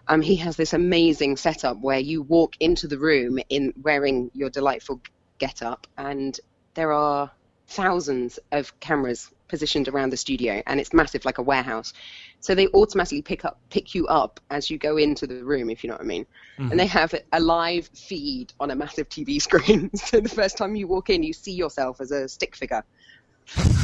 Um, 0.08 0.20
he 0.20 0.36
has 0.36 0.56
this 0.56 0.72
amazing 0.72 1.36
setup 1.36 1.80
where 1.80 1.98
you 1.98 2.22
walk 2.22 2.56
into 2.60 2.86
the 2.86 2.98
room 2.98 3.38
in 3.48 3.72
wearing 3.80 4.30
your 4.34 4.50
delightful 4.50 5.00
get-up, 5.38 5.86
and 5.96 6.38
there 6.74 6.92
are 6.92 7.30
thousands 7.68 8.38
of 8.52 8.78
cameras 8.80 9.30
positioned 9.48 9.88
around 9.88 10.10
the 10.10 10.16
studio, 10.16 10.62
and 10.66 10.80
it's 10.80 10.92
massive, 10.92 11.24
like 11.24 11.38
a 11.38 11.42
warehouse. 11.42 11.92
So 12.40 12.54
they 12.54 12.68
automatically 12.68 13.22
pick 13.22 13.44
up, 13.44 13.58
pick 13.70 13.94
you 13.94 14.06
up 14.08 14.40
as 14.50 14.68
you 14.68 14.76
go 14.76 14.96
into 14.98 15.26
the 15.26 15.42
room, 15.44 15.70
if 15.70 15.82
you 15.82 15.88
know 15.88 15.94
what 15.94 16.02
I 16.02 16.06
mean. 16.06 16.26
And 16.70 16.78
they 16.78 16.86
have 16.86 17.14
a 17.32 17.40
live 17.40 17.88
feed 17.94 18.52
on 18.60 18.70
a 18.70 18.76
massive 18.76 19.08
TV 19.08 19.40
screen. 19.40 19.90
so 19.96 20.20
the 20.20 20.28
first 20.28 20.58
time 20.58 20.76
you 20.76 20.86
walk 20.86 21.08
in, 21.08 21.22
you 21.22 21.32
see 21.32 21.52
yourself 21.52 22.00
as 22.00 22.10
a 22.10 22.28
stick 22.28 22.54
figure 22.54 22.84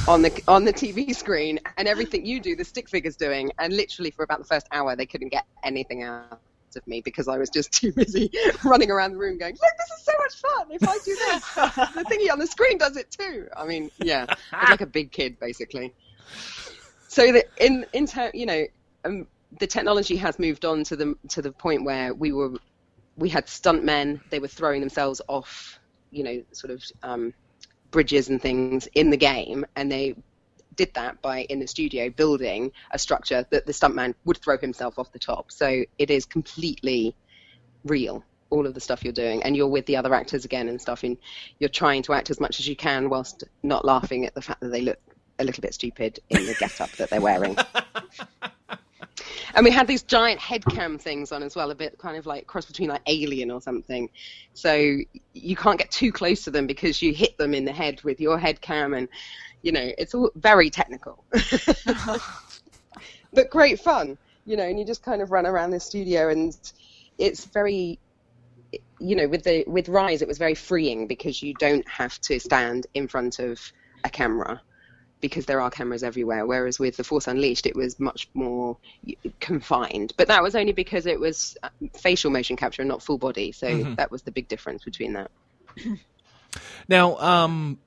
on 0.08 0.22
the 0.22 0.42
on 0.48 0.64
the 0.64 0.72
TV 0.72 1.14
screen, 1.14 1.60
and 1.76 1.86
everything 1.86 2.24
you 2.24 2.40
do, 2.40 2.56
the 2.56 2.64
stick 2.64 2.88
figure's 2.88 3.16
doing. 3.16 3.50
And 3.58 3.76
literally 3.76 4.10
for 4.10 4.22
about 4.22 4.38
the 4.38 4.44
first 4.44 4.66
hour, 4.72 4.96
they 4.96 5.06
couldn't 5.06 5.28
get 5.28 5.44
anything 5.62 6.02
out 6.02 6.40
of 6.76 6.86
me 6.86 7.00
because 7.00 7.28
I 7.28 7.38
was 7.38 7.50
just 7.50 7.72
too 7.80 7.92
busy 7.92 8.30
running 8.64 8.90
around 8.90 9.12
the 9.12 9.18
room 9.18 9.38
going, 9.38 9.54
"Look, 9.54 9.72
this 9.78 9.98
is 9.98 10.04
so 10.04 10.12
much 10.18 10.34
fun! 10.36 10.66
If 10.70 10.88
I 10.88 10.98
do 11.04 11.14
this, 11.14 11.94
the 11.94 12.04
thingy 12.04 12.32
on 12.32 12.38
the 12.38 12.46
screen 12.46 12.78
does 12.78 12.96
it 12.96 13.10
too." 13.10 13.48
I 13.56 13.66
mean, 13.66 13.90
yeah, 13.98 14.26
I 14.52 14.60
was 14.60 14.70
like 14.70 14.80
a 14.80 14.86
big 14.86 15.12
kid 15.12 15.38
basically. 15.38 15.94
So 17.08 17.32
that 17.32 17.46
in 17.58 17.86
in 17.92 18.06
ter- 18.06 18.30
you 18.34 18.46
know, 18.46 18.66
um, 19.04 19.26
the 19.58 19.66
technology 19.66 20.16
has 20.16 20.38
moved 20.38 20.64
on 20.64 20.84
to 20.84 20.96
the 20.96 21.16
to 21.28 21.42
the 21.42 21.52
point 21.52 21.84
where 21.84 22.14
we 22.14 22.32
were 22.32 22.52
we 23.16 23.28
had 23.28 23.46
stuntmen. 23.46 24.20
They 24.30 24.38
were 24.38 24.48
throwing 24.48 24.80
themselves 24.80 25.20
off, 25.28 25.78
you 26.10 26.24
know, 26.24 26.42
sort 26.52 26.72
of 26.72 26.82
um, 27.02 27.34
bridges 27.90 28.28
and 28.28 28.40
things 28.40 28.88
in 28.94 29.10
the 29.10 29.16
game, 29.16 29.64
and 29.76 29.90
they 29.90 30.14
did 30.76 30.94
that 30.94 31.20
by 31.20 31.42
in 31.42 31.58
the 31.58 31.66
studio 31.66 32.08
building 32.10 32.72
a 32.92 32.98
structure 32.98 33.44
that 33.50 33.66
the 33.66 33.72
stuntman 33.72 34.14
would 34.24 34.38
throw 34.38 34.56
himself 34.56 34.98
off 34.98 35.12
the 35.12 35.18
top. 35.18 35.50
So 35.52 35.84
it 35.98 36.10
is 36.10 36.24
completely 36.24 37.14
real. 37.84 38.24
All 38.50 38.66
of 38.66 38.74
the 38.74 38.80
stuff 38.80 39.04
you're 39.04 39.12
doing, 39.12 39.42
and 39.42 39.56
you're 39.56 39.68
with 39.68 39.86
the 39.86 39.96
other 39.96 40.12
actors 40.14 40.44
again 40.44 40.68
and 40.68 40.80
stuff, 40.80 41.04
and 41.04 41.16
you're 41.58 41.68
trying 41.68 42.02
to 42.04 42.14
act 42.14 42.30
as 42.30 42.40
much 42.40 42.58
as 42.60 42.66
you 42.66 42.74
can 42.74 43.08
whilst 43.08 43.44
not 43.62 43.84
laughing 43.84 44.26
at 44.26 44.34
the 44.34 44.42
fact 44.42 44.60
that 44.60 44.72
they 44.72 44.80
look 44.80 44.98
a 45.38 45.44
little 45.44 45.60
bit 45.60 45.74
stupid 45.74 46.18
in 46.30 46.46
the 46.46 46.54
get-up 46.58 46.90
that 46.92 47.10
they're 47.10 47.20
wearing. 47.20 47.56
And 49.54 49.64
we 49.64 49.70
had 49.70 49.86
these 49.86 50.02
giant 50.02 50.40
head 50.40 50.64
cam 50.64 50.98
things 50.98 51.32
on 51.32 51.42
as 51.42 51.56
well, 51.56 51.70
a 51.70 51.74
bit 51.74 51.98
kind 51.98 52.16
of 52.16 52.26
like 52.26 52.46
cross 52.46 52.66
between 52.66 52.88
like 52.88 53.02
Alien 53.06 53.50
or 53.50 53.60
something. 53.60 54.10
So 54.54 54.98
you 55.32 55.56
can't 55.56 55.78
get 55.78 55.90
too 55.90 56.12
close 56.12 56.44
to 56.44 56.50
them 56.50 56.66
because 56.66 57.02
you 57.02 57.12
hit 57.12 57.36
them 57.38 57.54
in 57.54 57.64
the 57.64 57.72
head 57.72 58.02
with 58.02 58.20
your 58.20 58.38
head 58.38 58.60
cam, 58.60 58.94
and 58.94 59.08
you 59.62 59.72
know 59.72 59.90
it's 59.98 60.14
all 60.14 60.30
very 60.36 60.70
technical, 60.70 61.24
but 63.32 63.50
great 63.50 63.80
fun. 63.80 64.18
You 64.44 64.56
know, 64.56 64.64
and 64.64 64.78
you 64.78 64.84
just 64.84 65.02
kind 65.02 65.22
of 65.22 65.30
run 65.30 65.46
around 65.46 65.70
the 65.70 65.80
studio, 65.80 66.28
and 66.28 66.56
it's 67.18 67.44
very, 67.44 67.98
you 68.98 69.16
know, 69.16 69.28
with 69.28 69.44
the 69.44 69.64
with 69.66 69.86
Ryse, 69.86 70.22
it 70.22 70.28
was 70.28 70.38
very 70.38 70.54
freeing 70.54 71.06
because 71.06 71.42
you 71.42 71.54
don't 71.54 71.88
have 71.88 72.20
to 72.22 72.40
stand 72.40 72.86
in 72.94 73.08
front 73.08 73.38
of 73.38 73.60
a 74.04 74.10
camera 74.10 74.60
because 75.20 75.46
there 75.46 75.60
are 75.60 75.70
cameras 75.70 76.02
everywhere. 76.02 76.46
Whereas 76.46 76.78
with 76.78 76.96
The 76.96 77.04
Force 77.04 77.28
Unleashed, 77.28 77.66
it 77.66 77.76
was 77.76 77.98
much 78.00 78.28
more 78.34 78.76
confined. 79.40 80.12
But 80.16 80.28
that 80.28 80.42
was 80.42 80.54
only 80.54 80.72
because 80.72 81.06
it 81.06 81.18
was 81.18 81.56
uh, 81.62 81.68
facial 81.98 82.30
motion 82.30 82.56
capture 82.56 82.82
and 82.82 82.88
not 82.88 83.02
full 83.02 83.18
body. 83.18 83.52
So 83.52 83.94
that 83.96 84.10
was 84.10 84.22
the 84.22 84.32
big 84.32 84.48
difference 84.48 84.84
between 84.84 85.14
that. 85.14 85.30
Now, 86.88 87.16
um, 87.18 87.78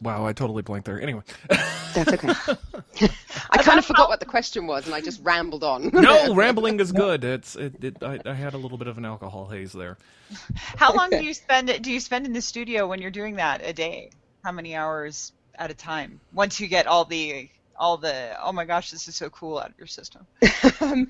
wow, 0.00 0.26
I 0.26 0.32
totally 0.32 0.62
blanked 0.62 0.86
there. 0.86 1.00
Anyway, 1.00 1.22
That's 1.94 2.12
okay. 2.12 2.28
I 3.50 3.62
kind 3.62 3.78
of 3.78 3.84
forgot 3.84 4.08
what 4.08 4.20
the 4.20 4.26
question 4.26 4.66
was, 4.66 4.86
and 4.86 4.94
I 4.94 5.00
just 5.00 5.20
rambled 5.22 5.64
on. 5.64 5.90
no, 5.92 6.34
rambling 6.34 6.78
is 6.80 6.92
good. 6.92 7.24
It's 7.24 7.56
it, 7.56 7.82
it, 7.82 8.02
I, 8.02 8.18
I 8.24 8.34
had 8.34 8.54
a 8.54 8.58
little 8.58 8.78
bit 8.78 8.86
of 8.86 8.98
an 8.98 9.04
alcohol 9.04 9.46
haze 9.46 9.72
there. 9.72 9.98
How 10.54 10.92
long 10.92 11.10
do 11.10 11.22
you 11.24 11.34
spend 11.34 11.82
do 11.82 11.90
you 11.90 12.00
spend 12.00 12.26
in 12.26 12.32
the 12.32 12.40
studio 12.40 12.86
when 12.86 13.00
you're 13.00 13.10
doing 13.10 13.36
that 13.36 13.62
a 13.64 13.72
day? 13.72 14.10
How 14.44 14.52
many 14.52 14.74
hours 14.74 15.32
at 15.54 15.70
a 15.70 15.74
time? 15.74 16.20
Once 16.32 16.60
you 16.60 16.66
get 16.66 16.86
all 16.86 17.04
the 17.04 17.48
all 17.76 17.96
the 17.96 18.36
oh 18.42 18.52
my 18.52 18.64
gosh, 18.64 18.90
this 18.90 19.08
is 19.08 19.16
so 19.16 19.30
cool 19.30 19.58
out 19.58 19.70
of 19.70 19.78
your 19.78 19.86
system. 19.86 20.26
um, 20.80 21.08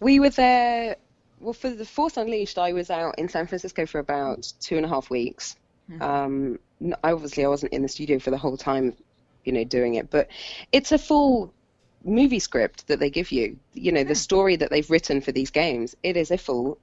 we 0.00 0.20
were 0.20 0.30
there. 0.30 0.96
Well, 1.40 1.52
for 1.52 1.70
the 1.70 1.84
Force 1.84 2.16
Unleashed, 2.16 2.58
I 2.58 2.72
was 2.72 2.90
out 2.90 3.18
in 3.18 3.28
San 3.28 3.46
Francisco 3.46 3.86
for 3.86 3.98
about 3.98 4.50
two 4.60 4.76
and 4.76 4.86
a 4.86 4.88
half 4.88 5.10
weeks. 5.10 5.56
Um, 6.00 6.58
obviously 7.02 7.44
I 7.44 7.48
wasn't 7.48 7.72
in 7.72 7.82
the 7.82 7.88
studio 7.88 8.18
for 8.18 8.30
the 8.30 8.38
whole 8.38 8.56
time, 8.56 8.94
you 9.44 9.52
know, 9.52 9.64
doing 9.64 9.94
it. 9.94 10.10
But 10.10 10.28
it's 10.72 10.92
a 10.92 10.98
full 10.98 11.52
movie 12.04 12.38
script 12.38 12.86
that 12.88 12.98
they 12.98 13.10
give 13.10 13.32
you. 13.32 13.58
You 13.72 13.92
know, 13.92 14.04
the 14.04 14.14
story 14.14 14.56
that 14.56 14.70
they've 14.70 14.88
written 14.90 15.20
for 15.20 15.32
these 15.32 15.50
games. 15.50 15.96
It 16.02 16.16
is 16.16 16.30
a 16.30 16.38
full, 16.38 16.78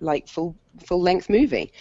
like 0.00 0.28
full 0.28 0.56
full 0.84 1.00
length 1.00 1.28
movie. 1.28 1.72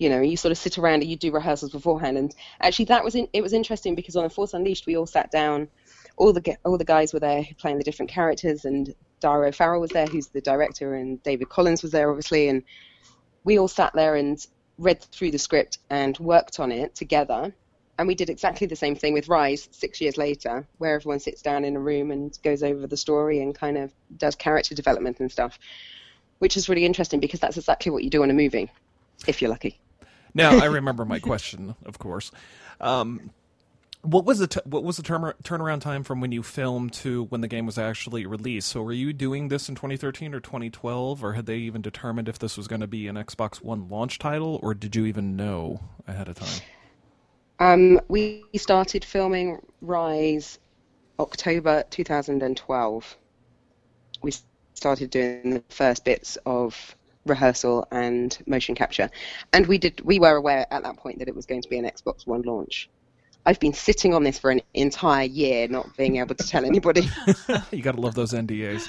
You 0.00 0.08
know, 0.08 0.20
you 0.22 0.36
sort 0.36 0.50
of 0.50 0.58
sit 0.58 0.78
around 0.78 1.02
and 1.02 1.10
you 1.10 1.16
do 1.16 1.30
rehearsals 1.30 1.72
beforehand. 1.72 2.16
And 2.16 2.34
actually, 2.60 2.86
that 2.86 3.04
was 3.04 3.14
in, 3.14 3.28
it 3.34 3.42
was 3.42 3.52
interesting 3.52 3.94
because 3.94 4.16
on 4.16 4.24
the 4.24 4.30
Force 4.30 4.54
Unleashed, 4.54 4.86
we 4.86 4.96
all 4.96 5.06
sat 5.06 5.30
down. 5.30 5.68
All 6.16 6.32
the 6.32 6.56
all 6.64 6.78
the 6.78 6.84
guys 6.84 7.12
were 7.12 7.20
there 7.20 7.46
playing 7.58 7.78
the 7.78 7.84
different 7.84 8.10
characters, 8.10 8.64
and 8.64 8.94
Dario 9.20 9.52
Farrell 9.52 9.80
was 9.80 9.90
there, 9.90 10.06
who's 10.06 10.28
the 10.28 10.40
director, 10.40 10.94
and 10.94 11.22
David 11.22 11.50
Collins 11.50 11.82
was 11.82 11.92
there, 11.92 12.08
obviously, 12.08 12.48
and 12.48 12.62
we 13.44 13.58
all 13.58 13.68
sat 13.68 13.92
there 13.94 14.16
and 14.16 14.44
read 14.78 15.02
through 15.02 15.30
the 15.30 15.38
script 15.38 15.78
and 15.90 16.18
worked 16.18 16.58
on 16.58 16.72
it 16.72 16.94
together. 16.94 17.54
And 17.98 18.08
we 18.08 18.14
did 18.14 18.30
exactly 18.30 18.66
the 18.66 18.76
same 18.76 18.96
thing 18.96 19.12
with 19.12 19.26
Ryse 19.26 19.68
six 19.74 20.00
years 20.00 20.16
later, 20.16 20.66
where 20.78 20.94
everyone 20.94 21.20
sits 21.20 21.42
down 21.42 21.66
in 21.66 21.76
a 21.76 21.80
room 21.80 22.10
and 22.10 22.36
goes 22.42 22.62
over 22.62 22.86
the 22.86 22.96
story 22.96 23.42
and 23.42 23.54
kind 23.54 23.76
of 23.76 23.92
does 24.16 24.34
character 24.34 24.74
development 24.74 25.20
and 25.20 25.30
stuff, 25.30 25.58
which 26.38 26.56
is 26.56 26.70
really 26.70 26.86
interesting 26.86 27.20
because 27.20 27.40
that's 27.40 27.58
exactly 27.58 27.92
what 27.92 28.02
you 28.02 28.08
do 28.08 28.22
on 28.22 28.30
a 28.30 28.34
movie, 28.34 28.70
if 29.26 29.42
you're 29.42 29.50
lucky. 29.50 29.78
Now 30.34 30.58
I 30.58 30.64
remember 30.66 31.04
my 31.04 31.18
question, 31.18 31.74
of 31.84 31.98
course. 31.98 32.30
Um, 32.80 33.30
what 34.02 34.24
was 34.24 34.38
the 34.38 34.46
t- 34.46 34.60
what 34.64 34.82
was 34.82 34.96
the 34.96 35.02
turnaround 35.02 35.80
time 35.82 36.04
from 36.04 36.20
when 36.20 36.32
you 36.32 36.42
filmed 36.42 36.92
to 36.94 37.24
when 37.24 37.42
the 37.42 37.48
game 37.48 37.66
was 37.66 37.76
actually 37.76 38.24
released? 38.24 38.68
So 38.68 38.82
were 38.82 38.92
you 38.92 39.12
doing 39.12 39.48
this 39.48 39.68
in 39.68 39.74
2013 39.74 40.34
or 40.34 40.40
2012, 40.40 41.22
or 41.22 41.34
had 41.34 41.46
they 41.46 41.56
even 41.56 41.82
determined 41.82 42.28
if 42.28 42.38
this 42.38 42.56
was 42.56 42.66
going 42.66 42.80
to 42.80 42.86
be 42.86 43.08
an 43.08 43.16
Xbox 43.16 43.62
One 43.62 43.88
launch 43.88 44.18
title, 44.18 44.58
or 44.62 44.72
did 44.72 44.96
you 44.96 45.04
even 45.04 45.36
know 45.36 45.80
ahead 46.06 46.28
of 46.28 46.36
time? 46.38 46.62
Um, 47.58 48.00
we 48.08 48.44
started 48.56 49.04
filming 49.04 49.60
Ryse 49.84 50.58
October 51.18 51.84
2012. 51.90 53.16
We 54.22 54.32
started 54.72 55.10
doing 55.10 55.50
the 55.50 55.64
first 55.68 56.06
bits 56.06 56.38
of 56.46 56.96
rehearsal 57.26 57.86
and 57.90 58.36
motion 58.46 58.74
capture, 58.74 59.10
and 59.52 59.66
we 59.66 59.78
did. 59.78 60.00
We 60.02 60.18
were 60.18 60.36
aware 60.36 60.66
at 60.70 60.82
that 60.82 60.96
point 60.96 61.18
that 61.18 61.28
it 61.28 61.34
was 61.34 61.46
going 61.46 61.62
to 61.62 61.68
be 61.68 61.78
an 61.78 61.84
Xbox 61.84 62.26
One 62.26 62.42
launch. 62.42 62.88
I've 63.46 63.60
been 63.60 63.72
sitting 63.72 64.12
on 64.14 64.22
this 64.22 64.38
for 64.38 64.50
an 64.50 64.60
entire 64.74 65.24
year, 65.24 65.66
not 65.66 65.96
being 65.96 66.16
able 66.16 66.34
to 66.34 66.46
tell 66.46 66.64
anybody 66.64 67.08
you 67.70 67.82
got 67.82 67.94
to 67.94 68.00
love 68.00 68.14
those 68.14 68.32
NDAs. 68.32 68.86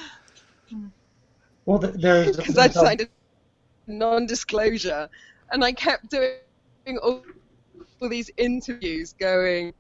Well, 1.66 1.80
there's 1.80 2.36
because 2.38 2.58
I'd 2.58 2.72
a- 2.72 2.74
signed 2.74 3.02
a 3.02 3.08
non-disclosure, 3.88 5.10
and 5.52 5.64
I 5.64 5.72
kept 5.72 6.10
doing 6.10 6.98
all, 7.02 7.24
all 8.02 8.10
these 8.10 8.30
interviews, 8.38 9.14
going, 9.14 9.70
I 9.70 9.74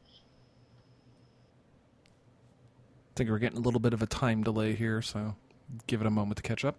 think 3.16 3.30
we're 3.30 3.40
getting 3.40 3.58
a 3.58 3.62
little 3.62 3.80
bit 3.80 3.94
of 3.94 4.02
a 4.02 4.08
time 4.08 4.44
delay 4.44 4.74
here, 4.74 5.02
so 5.02 5.36
give 5.88 6.00
it 6.02 6.08
a 6.08 6.12
moment 6.12 6.38
to 6.38 6.44
catch 6.44 6.64
up. 6.64 6.78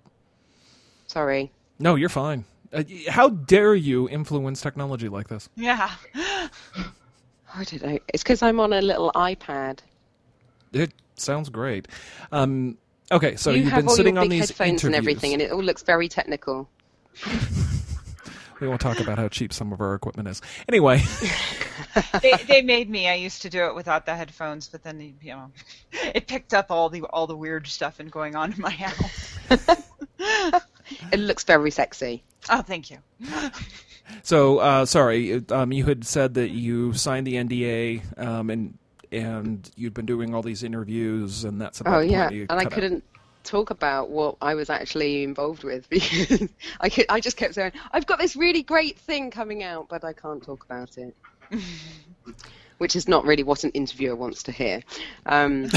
"Sorry, 1.07 1.53
No, 1.83 1.97
you're 1.97 2.09
fine. 2.09 2.45
Uh, 2.73 2.85
how 3.09 3.29
dare 3.29 3.75
you 3.75 4.09
influence 4.09 4.61
technology 4.61 5.09
like 5.09 5.27
this? 5.27 5.49
Yeah. 5.57 5.91
I 6.15 7.65
don't 7.65 7.83
know. 7.83 7.99
It's 8.15 8.23
because 8.23 8.41
I'm 8.41 8.61
on 8.61 8.73
a 8.73 8.81
little 8.81 9.11
iPad." 9.17 9.81
It 10.73 10.93
sounds 11.17 11.49
great. 11.49 11.89
Um, 12.31 12.79
okay, 13.11 13.35
so 13.35 13.51
you 13.51 13.65
have 13.65 13.73
have 13.73 13.81
been 13.81 13.89
all 13.89 13.97
sitting 13.97 14.15
your 14.15 14.23
on 14.23 14.29
big 14.29 14.41
these 14.41 14.51
headphones 14.51 14.85
and 14.85 14.95
everything, 14.95 15.33
and 15.33 15.43
it 15.43 15.51
all 15.51 15.63
looks 15.63 15.83
very 15.83 16.09
technical. 16.09 16.69
We 18.61 18.69
won't 18.69 18.81
talk 18.81 19.01
about 19.01 19.19
how 19.19 19.27
cheap 19.27 19.53
some 19.53 19.73
of 19.73 19.81
our 19.81 19.95
equipment 19.95 20.29
is. 20.29 20.41
Anyway, 20.69 21.03
they, 22.23 22.35
they 22.47 22.63
made 22.63 22.89
me. 22.89 23.09
I 23.09 23.15
used 23.15 23.43
to 23.43 23.51
do 23.51 23.67
it 23.67 23.75
without 23.75 24.07
the 24.07 24.15
headphones, 24.15 24.69
but 24.69 24.85
then 24.85 25.01
you 25.21 25.33
know, 25.33 25.51
it 26.15 26.29
picked 26.29 26.55
up 26.55 26.71
all 26.71 26.89
the 26.89 27.03
all 27.03 27.27
the 27.27 27.37
weird 27.37 27.67
stuff 27.67 27.99
and 27.99 28.09
going 28.09 28.37
on 28.37 28.53
in 28.53 28.61
my 28.61 28.71
house. 28.71 29.37
It 31.13 31.21
looks 31.21 31.45
very 31.45 31.71
sexy. 31.71 32.23
Oh, 32.51 32.63
thank 32.63 32.91
you. 32.91 32.99
so 34.23 34.59
uh, 34.59 34.85
sorry, 34.87 35.43
um, 35.51 35.73
you 35.73 35.85
had 35.85 36.05
said 36.05 36.35
that 36.35 36.51
you 36.51 36.93
signed 36.93 37.27
the 37.27 37.35
NDA 37.35 38.19
um, 38.21 38.51
and 38.51 38.79
and 39.11 39.71
you'd 39.77 39.95
been 39.95 40.07
doing 40.07 40.35
all 40.35 40.43
these 40.43 40.63
interviews, 40.63 41.45
and 41.45 41.61
that's 41.61 41.81
about 41.81 41.95
Oh 41.95 42.01
yeah, 42.01 42.31
you 42.31 42.47
and 42.49 42.59
I 42.59 42.65
couldn't 42.65 43.05
talk 43.45 43.71
about 43.71 44.09
what 44.09 44.37
I 44.41 44.55
was 44.55 44.71
actually 44.71 45.25
involved 45.25 45.65
with 45.65 45.89
because 45.91 46.49
I 46.81 46.89
could, 46.89 47.07
I 47.09 47.21
just 47.21 47.37
kept 47.37 47.55
saying 47.55 47.73
I've 47.93 48.07
got 48.07 48.19
this 48.19 48.37
really 48.37 48.63
great 48.63 48.99
thing 48.99 49.31
coming 49.31 49.63
out, 49.63 49.89
but 49.89 50.05
I 50.05 50.13
can't 50.13 50.43
talk 50.43 50.65
about 50.65 50.97
it. 50.99 51.15
Which 52.79 52.97
is 52.97 53.07
not 53.07 53.25
really 53.25 53.45
what 53.45 53.63
an 53.63 53.71
interviewer 53.71 54.17
wants 54.17 54.43
to 54.45 54.53
hear. 54.53 54.83
Um, 55.25 55.71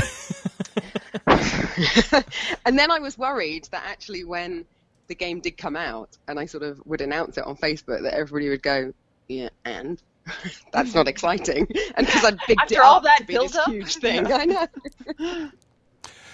and 2.66 2.80
then 2.80 2.90
I 2.90 2.98
was 2.98 3.16
worried 3.16 3.68
that 3.70 3.84
actually 3.86 4.24
when 4.24 4.66
the 5.08 5.16
game 5.16 5.40
did 5.40 5.58
come 5.58 5.76
out 5.76 6.18
and 6.28 6.40
I 6.40 6.46
sort 6.46 6.64
of 6.64 6.82
would 6.86 7.02
announce 7.02 7.38
it 7.38 7.44
on 7.46 7.56
Facebook 7.58 8.04
that 8.04 8.14
everybody 8.14 8.50
would 8.50 8.64
go, 8.64 8.94
yeah, 9.28 9.50
and 9.64 10.02
that's 10.72 10.94
not 10.94 11.08
exciting. 11.08 11.68
And 11.98 12.06
because 12.06 12.26
I'd 12.26 12.38
bigged 12.48 12.62
After 12.62 12.74
it 12.76 12.80
all 12.80 12.98
up 12.98 13.04
that 13.04 13.18
to 13.20 13.26
be 13.26 13.34
this 13.38 13.52
build-up? 13.52 13.68
huge 13.68 13.96
thing, 13.98 14.28
I 14.32 14.46
know. 14.46 15.50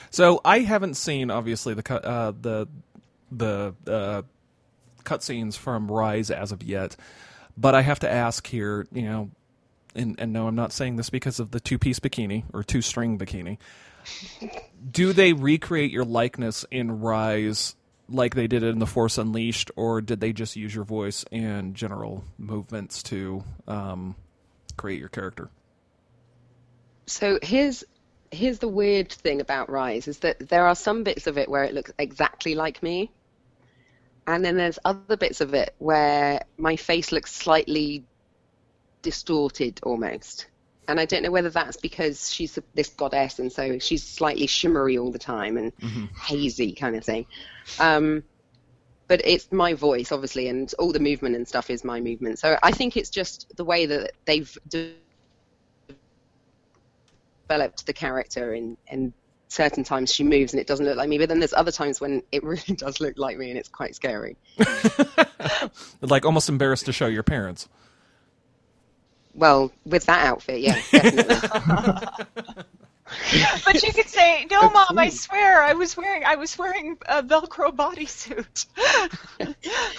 So 0.10 0.42
I 0.44 0.60
haven't 0.60 0.96
seen 0.96 1.30
obviously 1.32 1.74
the 1.74 1.84
cut 1.84 2.04
uh, 2.04 2.34
the 2.40 2.68
the 3.32 3.76
uh, 3.88 4.22
cutscenes 5.04 5.58
from 5.58 5.88
Ryse 5.88 6.32
as 6.32 6.52
of 6.52 6.64
yet, 6.64 6.96
but 7.58 7.76
I 7.76 7.82
have 7.82 8.00
to 8.00 8.12
ask 8.12 8.46
here, 8.48 8.88
you 8.92 9.04
know, 9.04 9.32
and, 9.96 10.20
and 10.20 10.34
no, 10.34 10.48
I'm 10.48 10.56
not 10.56 10.74
saying 10.74 10.96
this 10.98 11.10
because 11.10 11.40
of 11.40 11.52
the 11.52 11.60
two 11.60 11.78
piece 11.78 12.00
bikini 12.00 12.44
or 12.54 12.64
two 12.64 12.82
string 12.82 13.18
bikini. 13.18 13.58
Do 14.92 15.14
they 15.14 15.34
recreate 15.34 15.92
your 15.92 16.06
likeness 16.06 16.66
in 16.72 17.00
Ryse 17.00 17.76
like 18.12 18.36
they 18.36 18.48
did 18.48 18.64
in 18.64 18.80
the 18.80 18.86
Force 18.86 19.18
Unleashed, 19.18 19.72
or 19.76 20.02
did 20.02 20.20
they 20.20 20.34
just 20.34 20.56
use 20.56 20.74
your 20.74 20.84
voice 20.84 21.26
and 21.32 21.76
general 21.76 22.24
movements 22.38 23.04
to 23.04 23.44
um, 23.68 24.16
create 24.78 25.00
your 25.00 25.10
character? 25.10 25.50
So 27.08 27.40
here's 27.42 27.84
here's 28.32 28.60
the 28.60 28.68
weird 28.68 29.12
thing 29.12 29.42
about 29.42 29.68
Ryse 29.68 30.08
is 30.08 30.20
that 30.20 30.48
there 30.48 30.66
are 30.66 30.76
some 30.76 31.04
bits 31.04 31.28
of 31.28 31.38
it 31.38 31.50
where 31.50 31.64
it 31.64 31.74
looks 31.74 31.92
exactly 31.98 32.56
like 32.56 32.82
me, 32.82 33.12
and 34.28 34.44
then 34.44 34.58
there's 34.58 34.80
other 34.86 35.18
bits 35.18 35.42
of 35.42 35.54
it 35.54 35.76
where 35.80 36.42
my 36.58 36.76
face 36.76 37.12
looks 37.12 37.34
slightly 37.34 38.06
distorted 39.02 39.80
almost. 39.84 40.48
And 40.92 41.00
I 41.00 41.06
don't 41.06 41.24
know 41.24 41.32
whether 41.32 41.50
that's 41.50 41.78
because 41.78 42.32
she's 42.32 42.58
this 42.74 42.90
goddess 42.90 43.40
and 43.40 43.52
so 43.52 43.80
she's 43.80 44.04
slightly 44.04 44.48
shimmery 44.48 44.98
all 44.98 45.12
the 45.12 45.20
time 45.20 45.58
and 45.58 45.72
hazy 46.22 46.74
kind 46.74 46.96
of 46.96 47.04
thing. 47.04 47.26
Um, 47.80 48.24
but 49.08 49.22
it's 49.26 49.52
my 49.52 49.74
voice, 49.74 50.12
obviously, 50.12 50.48
and 50.48 50.74
all 50.80 50.94
the 50.94 51.00
movement 51.00 51.36
and 51.36 51.48
stuff 51.48 51.70
is 51.70 51.84
my 51.84 52.00
movement. 52.00 52.40
So 52.40 52.58
I 52.64 52.72
think 52.72 52.96
it's 52.96 53.10
just 53.10 53.56
the 53.58 53.66
way 53.66 53.86
that 53.86 54.12
they've 54.26 54.58
de- 54.68 54.96
developed 57.52 57.86
the 57.86 57.94
character 57.94 58.54
and 58.54 58.78
and 58.88 59.12
certain 59.50 59.84
times 59.84 60.14
she 60.14 60.24
moves 60.24 60.54
and 60.54 60.62
it 60.62 60.68
doesn't 60.68 60.86
look 60.86 60.96
like 60.96 61.10
me 61.10 61.18
but 61.18 61.28
then 61.28 61.40
there's 61.40 61.52
other 61.52 61.74
times 61.74 62.00
when 62.00 62.24
it 62.32 62.42
really 62.52 62.76
does 62.78 63.02
look 63.02 63.18
like 63.18 63.38
me 63.38 63.50
and 63.50 63.60
it's 63.60 63.68
quite 63.68 63.94
scary 63.94 64.38
Like 66.02 66.26
almost 66.26 66.48
embarrassed 66.48 66.86
to 66.86 66.94
show 66.94 67.08
your 67.08 67.24
parents. 67.24 67.68
Well 69.34 69.72
with 69.86 70.06
that 70.06 70.26
outfit 70.26 70.62
yeah 70.62 70.80
definitely 70.92 72.26
But 73.66 73.84
you 73.84 73.92
could 73.92 74.08
say, 74.08 74.48
"No, 74.50 74.70
mom, 74.70 74.98
I 74.98 75.10
swear, 75.10 75.62
I 75.62 75.74
was 75.74 75.98
wearing 75.98 76.24
I 76.24 76.36
was 76.36 76.58
wearing 76.58 76.98
a 77.10 77.22
Velcro 77.22 77.76
bodysuit." 77.76 78.66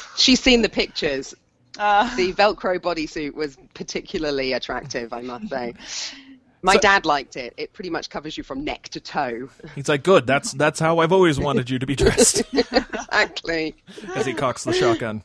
she's 0.16 0.40
seen 0.40 0.62
the 0.62 0.68
pictures 0.70 1.34
Uh, 1.78 2.14
The 2.16 2.32
Velcro 2.32 2.78
bodysuit 2.78 3.34
was 3.34 3.58
particularly 3.74 4.54
attractive, 4.54 5.12
I 5.12 5.20
must 5.20 5.48
say. 5.50 5.74
My 6.62 6.76
dad 6.76 7.04
liked 7.04 7.36
it. 7.36 7.52
It 7.56 7.72
pretty 7.72 7.90
much 7.90 8.08
covers 8.08 8.38
you 8.38 8.44
from 8.44 8.64
neck 8.64 8.88
to 8.90 9.00
toe. 9.00 9.48
He's 9.74 9.88
like, 9.88 10.04
good. 10.04 10.26
That's 10.26 10.52
that's 10.52 10.78
how 10.80 11.00
I've 11.00 11.12
always 11.12 11.38
wanted 11.38 11.68
you 11.68 11.78
to 11.80 11.86
be 11.86 11.96
dressed. 11.96 12.42
exactly. 12.54 13.74
As 14.14 14.24
he 14.26 14.32
cocks 14.32 14.62
the 14.64 14.72
shotgun. 14.72 15.22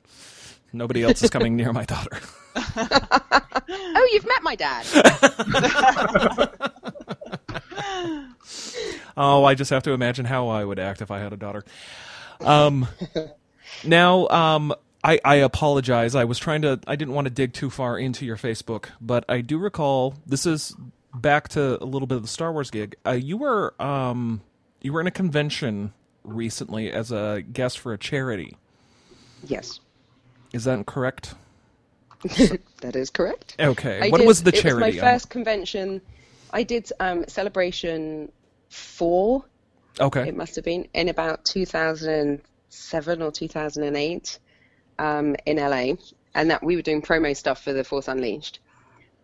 Nobody 0.73 1.03
else 1.03 1.21
is 1.23 1.29
coming 1.29 1.55
near 1.55 1.71
my 1.71 1.85
daughter. 1.85 2.19
Oh, 3.69 4.09
you've 4.13 4.25
met 4.25 4.43
my 4.43 4.55
dad. 4.55 4.85
Oh, 9.19 9.43
I 9.45 9.55
just 9.55 9.71
have 9.71 9.81
to 9.83 9.91
imagine 9.91 10.25
how 10.25 10.47
I 10.49 10.63
would 10.63 10.77
act 10.77 11.01
if 11.01 11.09
I 11.09 11.17
had 11.19 11.33
a 11.33 11.37
daughter. 11.37 11.63
Um, 12.39 12.87
now, 13.83 14.27
um, 14.27 14.73
I, 15.03 15.19
I 15.25 15.35
apologize. 15.37 16.13
I 16.13 16.23
was 16.25 16.37
trying 16.37 16.61
to. 16.61 16.79
I 16.85 16.95
didn't 16.95 17.15
want 17.15 17.25
to 17.25 17.31
dig 17.33 17.53
too 17.53 17.71
far 17.71 17.97
into 17.97 18.25
your 18.25 18.37
Facebook, 18.37 18.89
but 19.01 19.25
I 19.27 19.41
do 19.41 19.57
recall 19.57 20.13
this 20.27 20.45
is 20.45 20.75
back 21.15 21.47
to 21.49 21.81
a 21.81 21.85
little 21.85 22.05
bit 22.07 22.17
of 22.17 22.21
the 22.21 22.27
Star 22.27 22.53
Wars 22.53 22.69
gig. 22.69 22.95
Uh, 23.05 23.11
you 23.11 23.37
were 23.37 23.73
um, 23.81 24.41
you 24.81 24.93
were 24.93 25.01
in 25.01 25.07
a 25.07 25.11
convention 25.11 25.93
recently 26.23 26.91
as 26.91 27.11
a 27.11 27.41
guest 27.41 27.79
for 27.79 27.93
a 27.93 27.97
charity. 27.97 28.55
yes, 29.43 29.79
Is 30.53 30.65
that 30.65 30.85
correct? 30.85 31.33
that 32.81 32.95
is 32.95 33.09
correct. 33.09 33.55
Okay. 33.59 33.99
I 34.01 34.09
what 34.09 34.19
did- 34.19 34.27
was 34.27 34.43
the 34.43 34.49
It 34.49 34.55
was 34.55 34.61
charity? 34.63 34.97
my 34.97 35.11
first 35.11 35.29
convention. 35.29 36.01
I 36.51 36.63
did 36.63 36.91
um, 36.99 37.25
Celebration 37.27 38.31
4, 38.69 39.43
okay. 39.99 40.27
it 40.27 40.35
must 40.35 40.55
have 40.55 40.65
been, 40.65 40.87
in 40.93 41.09
about 41.09 41.43
2007 41.45 43.21
or 43.21 43.31
2008 43.31 44.39
um, 44.99 45.35
in 45.45 45.57
LA. 45.57 45.93
And 46.35 46.51
that 46.51 46.63
we 46.63 46.75
were 46.75 46.81
doing 46.83 47.01
promo 47.01 47.35
stuff 47.35 47.63
for 47.63 47.73
The 47.73 47.83
Force 47.83 48.07
Unleashed. 48.07 48.59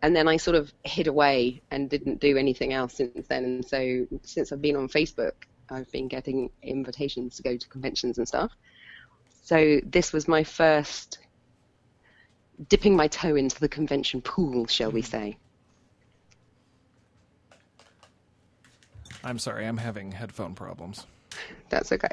And 0.02 0.16
then 0.16 0.28
I 0.28 0.38
sort 0.38 0.56
of 0.56 0.74
hid 0.84 1.08
away 1.08 1.62
and 1.72 1.90
didn't 1.90 2.20
do 2.20 2.38
anything 2.38 2.74
else 2.74 2.96
since 2.96 3.28
then. 3.28 3.46
And 3.46 3.66
so 3.66 4.08
since 4.24 4.52
I've 4.52 4.62
been 4.62 4.76
on 4.76 4.90
Facebook, 4.90 5.34
I've 5.70 5.90
been 5.92 6.08
getting 6.08 6.50
invitations 6.62 7.38
to 7.38 7.44
go 7.44 7.56
to 7.56 7.68
conventions 7.70 8.18
and 8.18 8.28
stuff. 8.28 8.52
So 9.44 9.80
this 9.86 10.12
was 10.12 10.28
my 10.28 10.44
first 10.44 11.20
dipping 12.70 12.96
my 12.96 13.08
toe 13.08 13.36
into 13.36 13.60
the 13.60 13.70
convention 13.70 14.22
pool, 14.22 14.68
shall 14.68 14.92
we 14.92 15.02
say. 15.02 15.38
I'm 19.24 19.40
sorry. 19.40 19.66
I'm 19.66 19.78
having 19.78 20.12
headphone 20.12 20.54
problems. 20.54 21.08
That's 21.70 21.92
okay. 21.92 22.10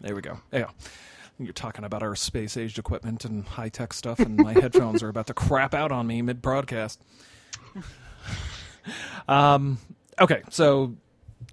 There 0.00 0.14
we 0.14 0.22
go. 0.22 0.38
Yeah. 0.50 0.70
You're 1.38 1.52
talking 1.52 1.84
about 1.84 2.02
our 2.02 2.16
space 2.16 2.56
aged 2.56 2.78
equipment 2.78 3.24
and 3.24 3.46
high 3.46 3.68
tech 3.68 3.92
stuff, 3.92 4.18
and 4.18 4.36
my 4.36 4.52
headphones 4.52 5.02
are 5.02 5.08
about 5.08 5.26
to 5.28 5.34
crap 5.34 5.74
out 5.74 5.92
on 5.92 6.06
me 6.06 6.22
mid 6.22 6.42
broadcast. 6.42 7.02
Um, 9.28 9.78
okay, 10.20 10.42
so 10.50 10.96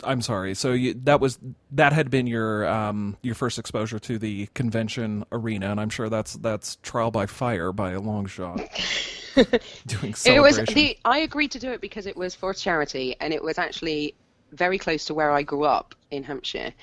I'm 0.03 0.21
sorry. 0.21 0.53
So 0.55 0.71
you, 0.73 0.93
that 1.03 1.19
was 1.19 1.39
that 1.71 1.93
had 1.93 2.09
been 2.09 2.27
your 2.27 2.67
um, 2.67 3.17
your 3.21 3.35
first 3.35 3.59
exposure 3.59 3.99
to 3.99 4.17
the 4.17 4.47
convention 4.53 5.25
arena, 5.31 5.71
and 5.71 5.79
I'm 5.79 5.89
sure 5.89 6.09
that's 6.09 6.33
that's 6.33 6.77
trial 6.77 7.11
by 7.11 7.25
fire 7.25 7.71
by 7.71 7.91
a 7.91 7.99
long 7.99 8.25
shot. 8.25 8.57
Doing 9.85 10.15
It 10.25 10.41
was 10.41 10.57
the 10.57 10.97
I 11.05 11.19
agreed 11.19 11.51
to 11.51 11.59
do 11.59 11.71
it 11.71 11.81
because 11.81 12.07
it 12.07 12.17
was 12.17 12.33
for 12.33 12.53
charity 12.53 13.15
and 13.19 13.33
it 13.33 13.43
was 13.43 13.57
actually 13.57 14.15
very 14.51 14.77
close 14.77 15.05
to 15.05 15.13
where 15.13 15.31
I 15.31 15.43
grew 15.43 15.63
up 15.63 15.93
in 16.09 16.23
Hampshire. 16.23 16.73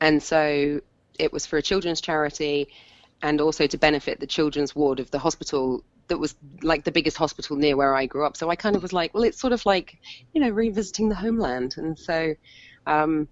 And 0.00 0.22
so 0.22 0.80
it 1.18 1.32
was 1.32 1.46
for 1.46 1.56
a 1.56 1.62
children's 1.62 2.00
charity 2.00 2.68
and 3.22 3.40
also 3.40 3.66
to 3.66 3.78
benefit 3.78 4.20
the 4.20 4.26
children's 4.26 4.74
ward 4.74 5.00
of 5.00 5.10
the 5.10 5.18
hospital 5.18 5.84
that 6.08 6.18
was 6.18 6.34
like 6.62 6.84
the 6.84 6.90
biggest 6.90 7.16
hospital 7.16 7.56
near 7.56 7.76
where 7.76 7.94
I 7.94 8.06
grew 8.06 8.26
up. 8.26 8.36
So 8.36 8.50
I 8.50 8.56
kind 8.56 8.76
of 8.76 8.82
was 8.82 8.92
like, 8.92 9.14
well, 9.14 9.22
it's 9.22 9.40
sort 9.40 9.52
of 9.52 9.64
like, 9.64 9.98
you 10.34 10.40
know, 10.40 10.50
revisiting 10.50 11.08
the 11.08 11.14
homeland. 11.14 11.76
And 11.78 11.98
so, 11.98 12.34
um, 12.86 13.28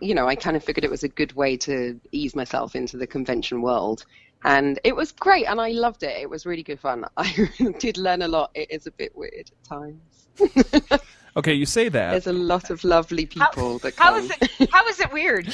you 0.00 0.14
know, 0.14 0.28
I 0.28 0.36
kind 0.36 0.56
of 0.56 0.64
figured 0.64 0.84
it 0.84 0.90
was 0.90 1.02
a 1.02 1.08
good 1.08 1.32
way 1.34 1.56
to 1.58 2.00
ease 2.12 2.36
myself 2.36 2.76
into 2.76 2.96
the 2.96 3.06
convention 3.06 3.60
world. 3.60 4.04
And 4.44 4.78
it 4.84 4.94
was 4.94 5.10
great, 5.10 5.46
and 5.46 5.58
I 5.58 5.70
loved 5.70 6.02
it. 6.02 6.16
It 6.20 6.28
was 6.28 6.44
really 6.44 6.62
good 6.62 6.78
fun. 6.78 7.06
I 7.16 7.50
did 7.78 7.96
learn 7.96 8.22
a 8.22 8.28
lot. 8.28 8.50
It 8.54 8.70
is 8.70 8.86
a 8.86 8.90
bit 8.90 9.16
weird 9.16 9.50
at 9.50 9.64
times. 9.64 11.00
okay, 11.36 11.54
you 11.54 11.66
say 11.66 11.88
that. 11.88 12.10
There's 12.10 12.26
a 12.26 12.32
lot 12.32 12.70
of 12.70 12.84
lovely 12.84 13.26
people 13.26 13.78
that 13.78 13.96
come. 13.96 14.16
is 14.16 14.30
it? 14.30 14.70
How 14.70 14.86
is 14.86 15.00
it 15.00 15.12
weird? 15.12 15.46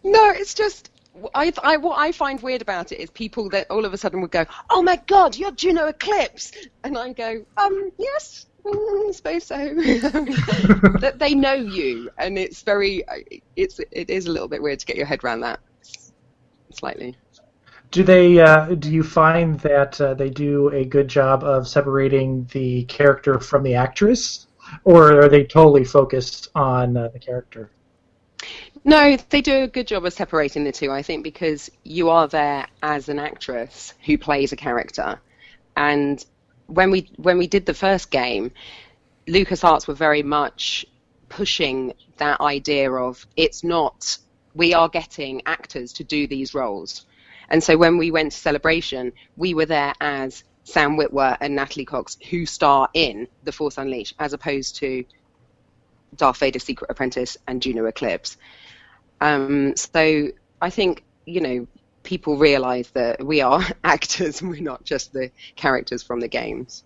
No, 0.04 0.30
it's 0.30 0.54
just 0.54 0.90
I, 1.34 1.52
I 1.64 1.78
what 1.78 1.98
I 1.98 2.12
find 2.12 2.42
weird 2.42 2.62
about 2.62 2.92
it 2.92 3.00
is 3.00 3.10
people 3.10 3.50
that 3.50 3.70
all 3.70 3.86
of 3.86 3.94
a 3.94 3.98
sudden 3.98 4.22
would 4.22 4.32
go, 4.32 4.46
"Oh 4.70 4.82
my 4.82 5.02
God, 5.08 5.36
you're 5.36 5.52
Juno 5.52 5.88
Eclipse," 5.88 6.52
and 6.84 6.98
I 6.98 7.14
go, 7.14 7.46
"Um, 7.58 7.92
yes." 7.98 8.46
mm, 8.64 9.10
I 9.10 9.12
suppose 9.12 9.44
so. 9.46 9.58
that 11.00 11.16
they 11.18 11.34
know 11.34 11.54
you, 11.54 12.10
and 12.18 12.38
it's 12.38 12.62
very, 12.62 13.04
it's 13.56 13.80
it 13.92 14.10
is 14.10 14.28
a 14.28 14.32
little 14.32 14.48
bit 14.48 14.62
weird 14.62 14.80
to 14.80 14.86
get 14.86 14.96
your 14.96 15.06
head 15.06 15.24
around 15.24 15.42
that, 15.42 15.60
slightly. 16.72 17.16
Do 17.92 18.04
they? 18.04 18.40
Uh, 18.40 18.76
do 18.76 18.92
you 18.92 19.04
find 19.04 19.60
that 19.62 20.00
uh, 20.02 20.14
they 20.14 20.30
do 20.30 20.70
a 20.70 20.84
good 20.86 21.08
job 21.08 21.44
of 21.44 21.68
separating 21.68 22.48
the 22.52 22.84
character 22.84 23.40
from 23.40 23.64
the 23.64 23.76
actress, 23.76 24.47
or 24.84 25.22
are 25.22 25.30
they 25.30 25.44
totally 25.44 25.84
focused 25.84 26.50
on 26.56 26.98
uh, 26.98 27.08
the 27.10 27.20
character? 27.20 27.70
No, 28.84 29.18
they 29.30 29.42
do 29.42 29.64
a 29.64 29.68
good 29.68 29.88
job 29.88 30.06
of 30.06 30.14
separating 30.14 30.64
the 30.64 30.72
two, 30.72 30.92
I 30.92 31.02
think, 31.02 31.24
because 31.24 31.70
you 31.84 32.10
are 32.10 32.28
there 32.28 32.68
as 32.82 33.10
an 33.10 33.20
actress 33.20 33.94
who 34.06 34.18
plays 34.18 34.52
a 34.54 34.56
character. 34.56 35.20
And 35.76 36.24
when 36.68 36.92
we 36.92 37.10
when 37.18 37.38
we 37.38 37.48
did 37.48 37.66
the 37.66 37.74
first 37.74 38.12
game, 38.12 38.52
LucasArts 39.28 39.88
were 39.88 39.94
very 39.94 40.24
much 40.24 40.86
pushing 41.30 41.94
that 42.18 42.40
idea 42.40 42.92
of 42.92 43.26
it's 43.36 43.64
not 43.64 44.18
we 44.56 44.74
are 44.74 44.90
getting 44.90 45.42
actors 45.46 45.94
to 45.94 46.04
do 46.04 46.28
these 46.28 46.54
roles. 46.54 47.06
And 47.50 47.64
so 47.64 47.78
when 47.78 47.98
we 47.98 48.12
went 48.12 48.32
to 48.32 48.38
Celebration, 48.38 49.14
we 49.38 49.54
were 49.54 49.66
there 49.66 49.94
as 50.02 50.44
Sam 50.68 50.98
Witwer 50.98 51.38
and 51.40 51.56
Natalie 51.56 51.86
Cox, 51.86 52.18
who 52.30 52.46
star 52.46 52.90
in 52.94 53.30
The 53.46 53.54
Force 53.54 53.78
Unleashed, 53.78 54.16
as 54.20 54.34
opposed 54.34 54.76
to 54.78 55.06
Darth 56.18 56.38
Vader's 56.40 56.64
Secret 56.64 56.92
Apprentice 56.92 57.38
and 57.48 57.62
Juno 57.62 57.86
Eclipse. 57.86 58.36
Um, 59.22 59.78
so 59.78 60.28
I 60.62 60.70
think 60.70 61.06
you 61.26 61.40
know 61.40 61.68
people 62.04 62.36
realise 62.36 62.90
that 62.90 63.26
we 63.26 63.40
are 63.40 63.64
actors 63.86 64.42
we're 64.42 64.62
not 64.62 64.84
just 64.84 65.14
the 65.14 65.32
characters 65.56 66.04
from 66.04 66.20
the 66.20 66.28
games. 66.28 66.84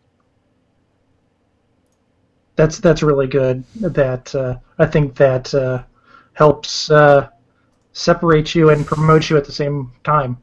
That's 2.57 2.77
that's 2.77 3.01
really 3.01 3.27
good. 3.27 3.63
That 3.77 4.35
uh, 4.35 4.57
I 4.77 4.85
think 4.85 5.15
that 5.15 5.55
uh, 5.55 5.81
helps 6.33 6.91
uh, 6.91 7.29
separate 7.93 8.53
you 8.53 8.69
and 8.69 8.85
promote 8.85 9.31
you 9.31 9.37
at 9.37 9.45
the 9.45 9.51
same 9.51 9.91
time. 10.03 10.37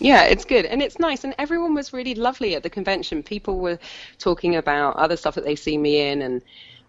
Yeah, 0.00 0.24
it's 0.24 0.44
good 0.44 0.66
and 0.66 0.82
it's 0.82 0.98
nice, 0.98 1.24
and 1.24 1.34
everyone 1.38 1.74
was 1.74 1.92
really 1.92 2.14
lovely 2.14 2.54
at 2.54 2.62
the 2.62 2.70
convention. 2.70 3.22
People 3.22 3.58
were 3.58 3.78
talking 4.18 4.56
about 4.56 4.96
other 4.96 5.16
stuff 5.16 5.34
that 5.36 5.44
they 5.44 5.56
see 5.56 5.78
me 5.78 6.10
in, 6.10 6.22
and 6.22 6.42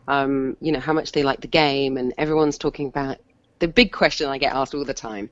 um, 0.07 0.57
you 0.62 0.72
know 0.72 0.80
how 0.80 0.93
much 0.93 1.12
they 1.12 1.24
like 1.24 1.41
the 1.41 1.47
game, 1.47 1.97
and 1.97 2.14
everyone's 2.18 2.57
talking 2.57 2.88
about 2.88 3.18
the 3.59 3.68
big 3.68 3.91
question 3.91 4.28
I 4.28 4.38
get 4.38 4.53
asked 4.53 4.74
all 4.74 4.86
the 4.86 4.93
time: 4.93 5.30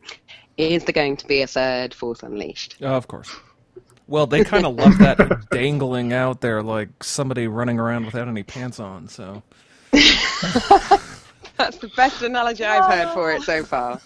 Is 0.58 0.84
there 0.84 0.94
going 0.94 1.18
to 1.18 1.28
be 1.28 1.42
a 1.42 1.48
third 1.48 1.94
Force 1.94 2.22
Unleashed? 2.22 2.76
Oh, 2.82 2.96
of 2.96 3.08
course. 3.08 3.34
Well, 4.08 4.26
they 4.28 4.44
kind 4.44 4.66
of 4.66 4.76
love 4.76 4.98
that 4.98 5.46
dangling 5.52 6.14
out 6.14 6.42
there 6.42 6.64
like 6.64 7.04
somebody 7.04 7.48
running 7.48 7.80
around 7.80 8.06
without 8.06 8.28
any 8.28 8.44
pants 8.44 8.80
on. 8.80 9.08
So 9.08 9.44
That's 9.92 11.78
the 11.78 11.92
best 11.96 12.22
analogy 12.22 12.64
I've 12.64 12.86
heard 12.86 13.14
for 13.14 13.32
it 13.32 13.42
so 13.42 13.64
far. 13.64 14.00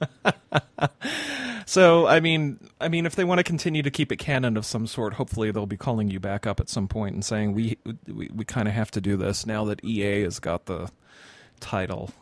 So 1.68 2.06
I 2.06 2.20
mean, 2.20 2.60
I 2.80 2.88
mean, 2.88 3.06
if 3.06 3.16
they 3.16 3.24
want 3.24 3.40
to 3.40 3.44
continue 3.44 3.82
to 3.82 3.90
keep 3.90 4.12
it 4.12 4.16
canon 4.16 4.56
of 4.56 4.64
some 4.64 4.86
sort, 4.86 5.14
hopefully 5.14 5.50
they'll 5.50 5.66
be 5.66 5.76
calling 5.76 6.08
you 6.08 6.20
back 6.20 6.46
up 6.46 6.60
at 6.60 6.68
some 6.68 6.86
point 6.86 7.14
and 7.14 7.24
saying 7.24 7.52
we 7.52 7.76
we, 8.06 8.30
we 8.34 8.44
kind 8.44 8.68
of 8.68 8.74
have 8.74 8.90
to 8.92 9.00
do 9.00 9.16
this 9.16 9.44
now 9.44 9.64
that 9.64 9.84
EA 9.84 10.22
has 10.22 10.38
got 10.38 10.66
the 10.66 10.88
title. 11.58 12.12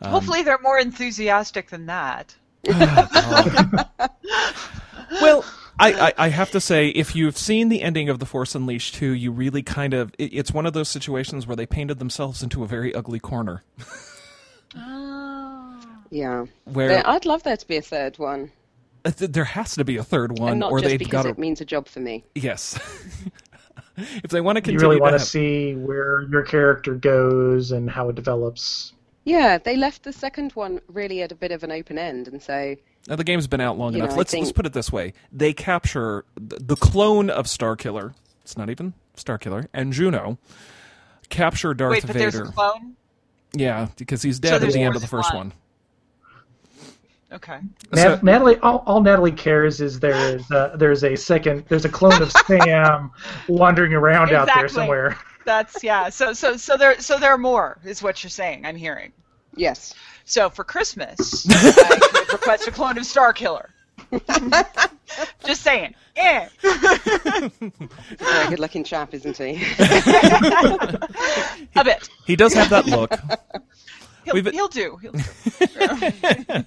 Um, 0.00 0.12
hopefully, 0.12 0.42
they're 0.42 0.60
more 0.62 0.78
enthusiastic 0.78 1.70
than 1.70 1.86
that. 1.86 2.36
Well, 5.20 5.44
I, 5.78 5.92
I, 6.08 6.12
I 6.18 6.28
have 6.28 6.50
to 6.50 6.60
say, 6.60 6.88
if 6.88 7.14
you've 7.14 7.38
seen 7.38 7.68
the 7.68 7.82
ending 7.82 8.08
of 8.08 8.18
The 8.18 8.26
Force 8.26 8.54
Unleashed 8.54 8.94
2, 8.96 9.12
you 9.12 9.30
really 9.30 9.62
kind 9.62 9.94
of. 9.94 10.12
It, 10.18 10.32
it's 10.32 10.52
one 10.52 10.66
of 10.66 10.72
those 10.72 10.88
situations 10.88 11.46
where 11.46 11.56
they 11.56 11.66
painted 11.66 11.98
themselves 11.98 12.42
into 12.42 12.64
a 12.64 12.66
very 12.66 12.94
ugly 12.94 13.20
corner. 13.20 13.62
Oh. 14.76 15.80
Yeah. 16.10 16.46
Where 16.64 17.06
I'd 17.08 17.24
love 17.24 17.42
there 17.42 17.56
to 17.56 17.66
be 17.66 17.76
a 17.76 17.82
third 17.82 18.18
one. 18.18 18.50
Uh, 19.06 19.10
th- 19.10 19.30
there 19.32 19.44
has 19.44 19.74
to 19.76 19.84
be 19.84 19.96
a 19.96 20.04
third 20.04 20.38
one, 20.38 20.52
and 20.52 20.60
not 20.60 20.70
or 20.72 20.80
just 20.80 20.90
they've 20.90 20.98
because 20.98 21.12
got 21.12 21.22
to. 21.22 21.28
it 21.30 21.38
means 21.38 21.60
a 21.60 21.64
job 21.64 21.88
for 21.88 22.00
me. 22.00 22.24
Yes. 22.34 22.78
if 23.96 24.30
they 24.30 24.40
want 24.40 24.56
to 24.56 24.60
continue, 24.62 24.80
You 24.80 24.88
really 24.88 25.00
want 25.00 25.12
to 25.14 25.18
to 25.18 25.20
have- 25.20 25.28
see 25.28 25.74
where 25.74 26.22
your 26.22 26.42
character 26.42 26.94
goes 26.94 27.70
and 27.72 27.88
how 27.90 28.08
it 28.08 28.14
develops. 28.14 28.92
Yeah, 29.24 29.58
they 29.58 29.76
left 29.76 30.04
the 30.04 30.12
second 30.12 30.52
one 30.52 30.80
really 30.88 31.20
at 31.22 31.32
a 31.32 31.34
bit 31.34 31.50
of 31.50 31.64
an 31.64 31.72
open 31.72 31.98
end, 31.98 32.28
and 32.28 32.40
so 32.40 32.76
Now, 33.08 33.16
the 33.16 33.24
game's 33.24 33.46
been 33.48 33.60
out 33.60 33.76
long 33.76 33.94
enough. 33.94 34.10
know, 34.10 34.16
let's 34.16 34.32
let's 34.34 34.52
put 34.52 34.66
it 34.66 34.72
this 34.72 34.92
way: 34.92 35.14
they 35.32 35.52
capture 35.52 36.24
the, 36.36 36.58
the 36.60 36.76
clone 36.76 37.28
of 37.30 37.46
Starkiller. 37.46 38.14
It's 38.42 38.56
not 38.56 38.70
even 38.70 38.94
Starkiller 39.16 39.66
and 39.74 39.92
Juno 39.92 40.38
capture 41.28 41.74
Darth 41.74 41.90
Wait, 41.90 42.06
but 42.06 42.14
there's 42.14 42.34
Vader. 42.34 42.48
a 42.48 42.52
clone. 42.52 42.94
Yeah, 43.52 43.88
because 43.96 44.22
he's 44.22 44.36
So 44.36 44.42
dead 44.42 44.62
at 44.62 44.72
the 44.72 44.80
end 44.80 44.94
of 44.94 45.00
the 45.02 45.08
first 45.08 45.34
one. 45.34 45.48
one. 45.48 45.52
Okay. 47.32 47.58
Nat- 47.92 48.02
So- 48.02 48.20
Natalie, 48.22 48.56
all, 48.58 48.82
all 48.86 49.00
Natalie 49.00 49.32
cares 49.32 49.80
is 49.80 49.98
there 49.98 50.36
is 50.36 50.48
uh, 50.50 50.76
there's 50.76 51.02
a 51.04 51.16
second 51.16 51.64
there's 51.68 51.84
a 51.84 51.88
clone 51.88 52.22
of 52.22 52.30
Sam 52.46 53.10
wandering 53.48 53.92
around 53.94 54.32
out 54.32 54.48
there 54.54 54.68
somewhere. 54.68 55.18
That's 55.44 55.82
yeah. 55.82 56.08
So 56.08 56.32
so 56.32 56.56
so 56.56 56.76
there 56.76 57.00
so 57.00 57.18
there 57.18 57.30
are 57.32 57.38
more 57.38 57.78
is 57.84 58.02
what 58.02 58.22
you're 58.22 58.30
saying. 58.30 58.64
I'm 58.66 58.76
hearing. 58.76 59.12
yes. 59.56 59.94
So 60.28 60.50
for 60.50 60.64
Christmas, 60.64 61.46
I 61.50 61.98
could 62.00 62.32
request 62.32 62.66
a 62.66 62.72
clone 62.72 62.98
of 62.98 63.04
Starkiller. 63.04 63.66
Just 65.44 65.62
saying. 65.62 65.94
Eh. 66.16 66.48
Very 66.62 68.48
good 68.48 68.58
looking 68.58 68.82
chap, 68.82 69.14
isn't 69.14 69.36
he? 69.36 69.62
A 71.76 71.84
bit. 71.84 72.08
He 72.24 72.34
does 72.36 72.54
have 72.54 72.70
that 72.70 72.86
look. 72.86 73.12
He'll, 74.26 74.34
We've- 74.34 74.50
he'll 74.50 74.68
do. 74.68 74.96
He'll 75.00 75.12
do. 75.12 75.20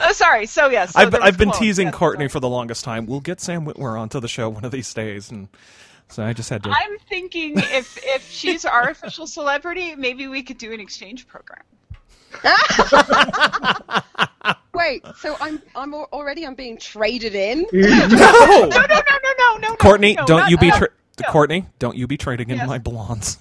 oh, 0.00 0.12
sorry. 0.12 0.46
So 0.46 0.68
yes. 0.68 0.92
so 0.92 1.00
I've 1.00 1.14
I've 1.14 1.36
been 1.38 1.50
clones, 1.50 1.60
teasing 1.60 1.88
yes, 1.88 1.94
Courtney 1.96 2.22
sorry. 2.24 2.28
for 2.30 2.40
the 2.40 2.48
longest 2.48 2.84
time. 2.84 3.06
We'll 3.06 3.20
get 3.20 3.40
Sam 3.40 3.66
Witwer 3.66 3.98
onto 4.00 4.20
the 4.20 4.28
show 4.28 4.48
one 4.48 4.64
of 4.64 4.70
these 4.72 4.92
days, 4.94 5.30
and 5.30 5.48
so 6.08 6.24
I 6.24 6.32
just 6.32 6.48
had 6.50 6.62
to. 6.64 6.70
I'm 6.70 6.98
thinking 7.08 7.54
if 7.58 7.98
if 8.02 8.30
she's 8.30 8.64
our 8.64 8.88
official 8.90 9.26
celebrity, 9.26 9.94
maybe 9.96 10.28
we 10.28 10.42
could 10.42 10.58
do 10.58 10.72
an 10.72 10.80
exchange 10.80 11.26
program. 11.26 11.62
Wait, 14.74 15.04
so 15.18 15.36
I'm 15.40 15.60
I'm 15.74 15.94
already 15.94 16.46
I'm 16.46 16.54
being 16.54 16.78
traded 16.78 17.34
in. 17.34 17.66
no, 17.72 17.80
No, 17.80 18.66
no, 18.66 18.68
no, 18.68 18.68
no, 18.68 19.30
no, 19.38 19.56
no. 19.68 19.76
Courtney, 19.76 20.14
no, 20.14 20.24
don't 20.26 20.40
not- 20.40 20.50
you 20.50 20.58
be 20.58 20.68
no, 20.68 20.78
tra- 20.78 20.88
no. 21.22 21.28
Courtney, 21.30 21.66
don't 21.78 21.96
you 21.96 22.06
be 22.06 22.16
trading 22.16 22.50
in 22.50 22.58
Yes. 22.58 22.68
my 22.68 22.78
blondes. 22.78 23.38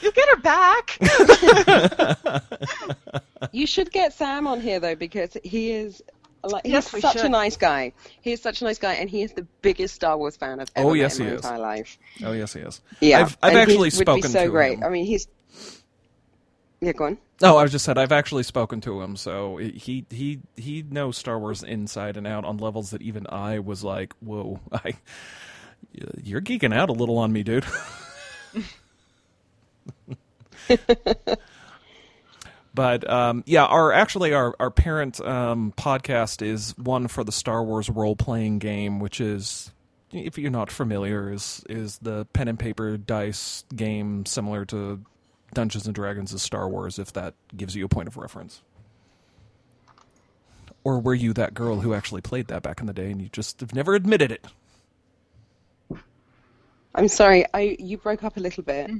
You'll 0.00 0.12
get 0.12 0.28
her 0.30 0.36
back. 0.36 0.98
You 3.52 3.66
should 3.66 3.92
get 3.92 4.14
Sam 4.14 4.46
on 4.46 4.60
here 4.60 4.80
though 4.80 4.94
because 4.94 5.36
he 5.44 5.70
is 5.70 6.02
like 6.42 6.64
he's 6.64 6.72
Yes, 6.72 6.92
we 6.92 7.00
such 7.00 7.16
a 7.16 7.28
nice 7.28 7.56
guy. 7.56 7.92
He 8.22 8.32
is 8.32 8.40
such 8.40 8.62
a 8.62 8.64
nice 8.64 8.78
guy, 8.78 8.94
and 8.94 9.08
he 9.08 9.22
is 9.22 9.32
the 9.32 9.46
biggest 9.62 9.94
Star 9.94 10.16
Wars 10.16 10.36
fan 10.36 10.60
I've 10.60 10.70
ever 10.74 10.88
Oh, 10.88 10.92
met 10.92 10.98
yes, 11.00 11.18
in 11.18 11.24
my 11.26 11.30
he 11.30 11.36
is. 11.36 11.44
entire 11.44 11.58
life. 11.58 11.98
Oh 12.24 12.32
yes, 12.32 12.54
he 12.54 12.60
is. 12.60 12.80
Yeah, 13.00 13.20
I've, 13.20 13.36
I've 13.42 13.50
and 13.50 13.70
he 13.70 13.74
actually 13.74 13.90
would 13.96 14.14
be 14.16 14.22
so 14.22 14.44
to 14.44 14.50
great. 14.50 14.78
him. 14.78 14.84
I 14.84 14.88
mean, 14.88 15.04
he's 15.04 15.28
yeah, 16.80 16.92
go 16.92 17.04
on. 17.04 17.18
Oh, 17.42 17.56
I 17.56 17.62
was 17.62 17.72
just 17.72 17.84
said 17.84 17.98
I've 17.98 18.12
actually 18.12 18.42
spoken 18.44 18.80
to 18.82 19.00
him, 19.02 19.16
so 19.16 19.58
he 19.58 20.06
he 20.10 20.40
he 20.56 20.82
knows 20.82 21.16
Star 21.16 21.38
Wars 21.38 21.62
inside 21.62 22.16
and 22.16 22.26
out 22.26 22.44
on 22.44 22.56
levels 22.56 22.90
that 22.90 23.02
even 23.02 23.26
I 23.28 23.58
was 23.58 23.84
like, 23.84 24.14
"Whoa, 24.20 24.60
I 24.72 24.94
you're 26.22 26.40
geeking 26.40 26.74
out 26.74 26.90
a 26.90 26.92
little 26.92 27.18
on 27.18 27.32
me, 27.32 27.42
dude." 27.42 27.64
but 32.74 33.08
um, 33.08 33.44
yeah, 33.46 33.64
our 33.64 33.92
actually 33.92 34.32
our 34.34 34.54
our 34.58 34.70
parent 34.70 35.20
um, 35.20 35.72
podcast 35.76 36.42
is 36.42 36.76
one 36.78 37.08
for 37.08 37.24
the 37.24 37.32
Star 37.32 37.62
Wars 37.62 37.88
role 37.88 38.16
playing 38.16 38.58
game, 38.58 39.00
which 39.00 39.20
is 39.20 39.70
if 40.12 40.38
you're 40.38 40.50
not 40.50 40.70
familiar, 40.70 41.32
is 41.32 41.64
is 41.68 41.98
the 41.98 42.26
pen 42.32 42.48
and 42.48 42.58
paper 42.58 42.96
dice 42.96 43.64
game 43.74 44.26
similar 44.26 44.64
to 44.66 45.04
Dungeons 45.52 45.86
and 45.86 45.94
Dragons' 45.94 46.40
Star 46.42 46.68
Wars, 46.68 46.98
if 46.98 47.12
that 47.12 47.34
gives 47.56 47.74
you 47.74 47.84
a 47.84 47.88
point 47.88 48.08
of 48.08 48.16
reference. 48.16 48.62
Or 50.82 51.00
were 51.00 51.14
you 51.14 51.32
that 51.32 51.54
girl 51.54 51.80
who 51.80 51.94
actually 51.94 52.20
played 52.20 52.48
that 52.48 52.62
back 52.62 52.80
in 52.80 52.86
the 52.86 52.92
day 52.92 53.10
and 53.10 53.22
you 53.22 53.30
just 53.32 53.60
have 53.60 53.74
never 53.74 53.94
admitted 53.94 54.30
it? 54.30 54.44
I'm 56.94 57.08
sorry, 57.08 57.44
I 57.52 57.76
you 57.78 57.98
broke 57.98 58.22
up 58.22 58.36
a 58.36 58.40
little 58.40 58.62
bit. 58.62 58.90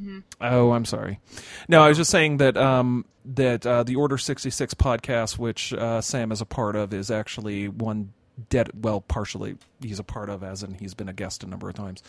Oh, 0.40 0.72
I'm 0.72 0.84
sorry. 0.84 1.20
No, 1.68 1.82
I 1.82 1.88
was 1.88 1.97
just 1.97 2.11
saying 2.11 2.38
that 2.38 2.57
um, 2.57 3.05
that 3.24 3.64
uh, 3.64 3.82
the 3.84 3.97
Order 3.97 4.18
66 4.18 4.74
podcast, 4.74 5.38
which 5.38 5.72
uh, 5.72 6.01
Sam 6.01 6.32
is 6.32 6.40
a 6.40 6.47
part 6.47 6.76
of, 6.76 6.92
is 6.92 7.11
actually 7.11 7.68
one 7.68 8.12
dead. 8.49 8.70
Well, 8.74 9.01
partially 9.01 9.57
he's 9.80 9.99
a 9.99 10.05
part 10.05 10.28
of, 10.28 10.42
as 10.42 10.62
in 10.62 10.74
he's 10.74 10.95
been 10.95 11.09
a 11.09 11.12
guest 11.12 11.45
a 11.45 11.47
number 11.47 11.68
of 11.68 11.74
times. 11.74 12.03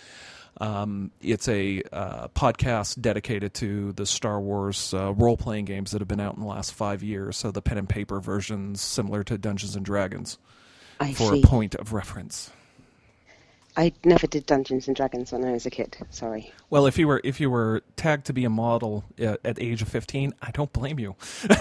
Um, 0.59 1.11
it's 1.21 1.47
a 1.49 1.83
uh, 1.91 2.29
podcast 2.29 3.01
dedicated 3.01 3.53
to 3.55 3.91
the 3.91 4.05
Star 4.05 4.39
Wars 4.39 4.93
uh, 4.93 5.13
role 5.13 5.37
playing 5.37 5.65
games 5.65 5.91
that 5.91 5.99
have 6.01 6.07
been 6.07 6.21
out 6.21 6.35
in 6.35 6.41
the 6.41 6.47
last 6.47 6.73
five 6.73 7.03
years. 7.03 7.37
So 7.37 7.51
the 7.51 7.61
pen 7.61 7.77
and 7.77 7.89
paper 7.89 8.19
versions, 8.19 8.81
similar 8.81 9.23
to 9.25 9.37
Dungeons 9.37 9.75
and 9.75 9.85
Dragons, 9.85 10.37
I 10.99 11.13
for 11.13 11.33
see. 11.33 11.41
a 11.41 11.45
point 11.45 11.75
of 11.75 11.93
reference. 11.93 12.51
I 13.77 13.91
never 14.03 14.27
did 14.27 14.45
Dungeons 14.45 14.87
and 14.87 14.95
Dragons 14.95 15.31
when 15.31 15.43
I 15.43 15.51
was 15.51 15.65
a 15.65 15.69
kid. 15.69 15.97
Sorry. 16.09 16.51
Well, 16.69 16.85
if 16.85 16.97
you 16.97 17.07
were 17.07 17.21
if 17.23 17.39
you 17.39 17.49
were 17.49 17.83
tagged 17.97 18.25
to 18.27 18.33
be 18.33 18.45
a 18.45 18.49
model 18.49 19.03
at, 19.17 19.39
at 19.43 19.61
age 19.61 19.81
of 19.81 19.89
15, 19.89 20.33
I 20.41 20.51
don't 20.51 20.71
blame 20.71 20.99
you. 20.99 21.15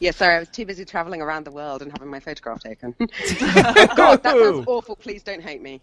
Yeah, 0.00 0.10
sorry, 0.10 0.36
I 0.36 0.38
was 0.40 0.48
too 0.48 0.66
busy 0.66 0.84
traveling 0.84 1.22
around 1.22 1.44
the 1.44 1.50
world 1.50 1.80
and 1.80 1.90
having 1.92 2.08
my 2.10 2.20
photograph 2.20 2.60
taken. 2.60 2.94
God, 2.98 3.08
that 4.22 4.36
sounds 4.36 4.66
awful. 4.66 4.96
Please 4.96 5.22
don't 5.22 5.42
hate 5.42 5.62
me. 5.62 5.80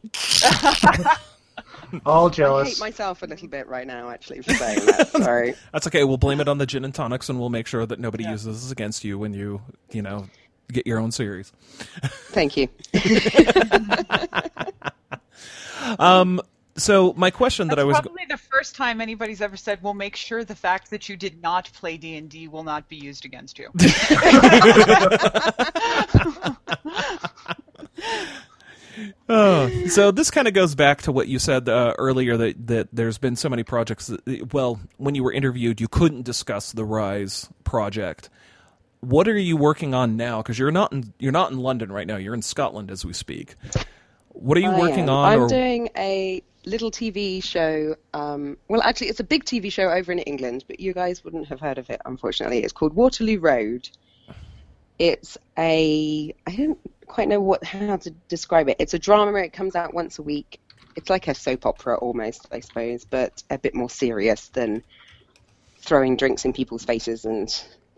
All 2.06 2.30
I 2.30 2.64
hate 2.66 2.80
myself 2.80 3.24
a 3.24 3.26
little 3.26 3.48
bit 3.48 3.68
right 3.68 3.88
now, 3.88 4.10
actually, 4.10 4.42
for 4.42 4.54
saying 4.54 4.86
that. 4.86 5.10
Sorry. 5.10 5.56
That's 5.74 5.88
okay. 5.88 6.04
We'll 6.04 6.18
blame 6.18 6.40
it 6.40 6.48
on 6.48 6.58
the 6.58 6.66
gin 6.66 6.86
and 6.86 6.94
tonics, 6.94 7.30
and 7.30 7.40
we'll 7.40 7.50
make 7.50 7.68
sure 7.68 7.86
that 7.86 8.00
nobody 8.00 8.26
uses 8.26 8.62
this 8.64 8.72
against 8.72 9.04
you 9.04 9.18
when 9.18 9.34
you, 9.34 9.62
you 9.92 10.02
know, 10.02 10.28
get 10.72 10.86
your 10.88 11.00
own 11.00 11.12
series. 11.12 11.52
Thank 12.30 12.58
you. 12.58 12.70
So 16.78 17.14
my 17.18 17.32
question 17.32 17.68
that 17.68 17.80
I 17.80 17.84
was 17.84 18.00
probably 18.00 18.26
the 18.30 18.38
first 18.38 18.76
time 18.76 19.02
anybody's 19.02 19.42
ever 19.42 19.58
said, 19.58 19.80
"We'll 19.82 19.94
make 19.94 20.16
sure 20.16 20.46
the 20.46 20.56
fact 20.56 20.90
that 20.92 21.10
you 21.10 21.18
did 21.18 21.42
not 21.42 21.70
play 21.74 21.98
D 21.98 22.16
and 22.16 22.30
D 22.30 22.48
will 22.48 22.64
not 22.64 22.88
be 22.88 22.96
used 22.96 23.26
against 23.26 23.60
you." 23.60 23.70
Oh, 29.30 29.70
so 29.88 30.12
this 30.12 30.30
kind 30.30 30.48
of 30.48 30.54
goes 30.54 30.76
back 30.76 31.04
to 31.04 31.12
what 31.12 31.28
you 31.28 31.40
said 31.40 31.70
uh, 31.70 31.94
earlier 31.98 32.36
that 32.38 32.68
that 32.68 32.90
there's 32.92 33.18
been 33.18 33.36
so 33.36 33.50
many 33.50 33.64
projects. 33.64 34.08
That, 34.08 34.54
well, 34.54 34.80
when 34.98 35.16
you 35.16 35.24
were 35.24 35.32
interviewed, 35.32 35.80
you 35.80 35.88
couldn't 35.88 36.24
discuss 36.24 36.74
the 36.74 36.84
Ryse 36.84 37.50
project. 37.64 38.30
What 39.00 39.28
are 39.28 39.38
you 39.38 39.56
working 39.56 39.94
on 39.94 40.18
now? 40.18 40.42
Because 40.42 40.60
you're 40.60 40.72
not 40.72 40.92
in 40.92 41.14
you're 41.20 41.32
not 41.32 41.52
in 41.52 41.60
London 41.60 41.92
right 41.92 42.06
now. 42.06 42.18
You're 42.18 42.34
in 42.34 42.42
Scotland 42.42 42.92
as 42.92 43.06
we 43.06 43.14
speak. 43.14 43.56
What 44.34 44.58
are 44.58 44.62
you 44.62 44.72
I 44.72 44.80
working 44.80 45.04
am. 45.04 45.10
on? 45.10 45.34
I'm 45.34 45.42
or- 45.44 45.48
doing 45.50 45.90
a 45.98 46.42
little 46.66 46.92
TV 46.92 47.44
show. 47.44 47.96
Um, 48.14 48.58
well, 48.68 48.82
actually, 48.82 49.08
it's 49.08 49.20
a 49.20 49.24
big 49.26 49.46
TV 49.46 49.72
show 49.72 49.90
over 49.90 50.12
in 50.12 50.20
England, 50.20 50.66
but 50.68 50.80
you 50.80 50.94
guys 50.94 51.24
wouldn't 51.24 51.48
have 51.48 51.60
heard 51.60 51.78
of 51.78 51.90
it, 51.90 52.02
unfortunately. 52.06 52.64
It's 52.64 52.74
called 52.74 52.94
Waterloo 52.94 53.40
Road. 53.40 53.90
It's 55.00 55.38
a 55.58 56.34
I 56.46 56.56
don't 56.56 56.80
quite 57.08 57.28
know 57.28 57.42
what 57.42 57.64
how 57.64 57.98
to 57.98 58.12
describe 58.30 58.70
it. 58.70 58.78
It's 58.80 58.94
a 58.94 59.00
drama. 59.00 59.40
It 59.40 59.54
comes 59.54 59.76
out 59.76 59.94
once 59.94 60.20
a 60.20 60.24
week. 60.24 60.60
It's 60.96 61.10
like 61.10 61.28
a 61.28 61.34
soap 61.34 61.66
opera 61.66 61.98
almost, 61.98 62.48
I 62.52 62.60
suppose, 62.60 63.06
but 63.06 63.44
a 63.50 63.58
bit 63.58 63.74
more 63.74 63.90
serious 63.90 64.50
than 64.50 64.84
throwing 65.80 66.18
drinks 66.18 66.46
in 66.46 66.54
people's 66.54 66.84
faces 66.84 67.26
and 67.26 67.50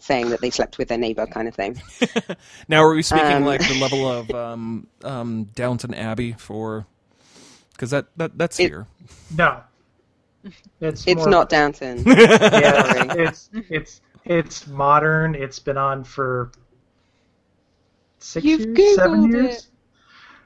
saying 0.04 0.30
that 0.32 0.41
they 0.41 0.49
slept 0.49 0.78
with 0.78 0.89
their 0.89 0.97
neighbor 0.97 1.26
kind 1.26 1.47
of 1.47 1.56
thing. 1.56 1.82
Now, 2.68 2.84
are 2.84 2.93
we 2.93 3.01
speaking 3.04 3.26
Um, 3.38 3.45
like 3.45 3.62
the 3.62 3.80
level 3.82 4.06
of 4.10 4.30
um, 4.32 4.88
um, 5.04 5.45
Downton 5.56 5.93
Abbey 5.93 6.34
for? 6.38 6.86
Because 7.72 7.89
that, 7.91 8.08
that 8.18 8.38
that's 8.38 8.60
It- 8.60 8.70
here. 8.70 8.88
No. 9.36 9.62
It's 10.82 11.08
It's 11.08 11.22
more- 11.22 11.30
not 11.30 11.49
Downton. 11.49 12.04
Yeah, 12.06 13.14
it's 13.18 13.49
it's 13.54 14.01
it's 14.26 14.68
modern. 14.68 15.36
It's 15.36 15.60
been 15.60 15.78
on 15.78 16.04
for 16.04 16.51
6 18.20 18.45
You've 18.45 18.78
years, 18.78 18.95
seven 18.95 19.32
Googled 19.32 19.68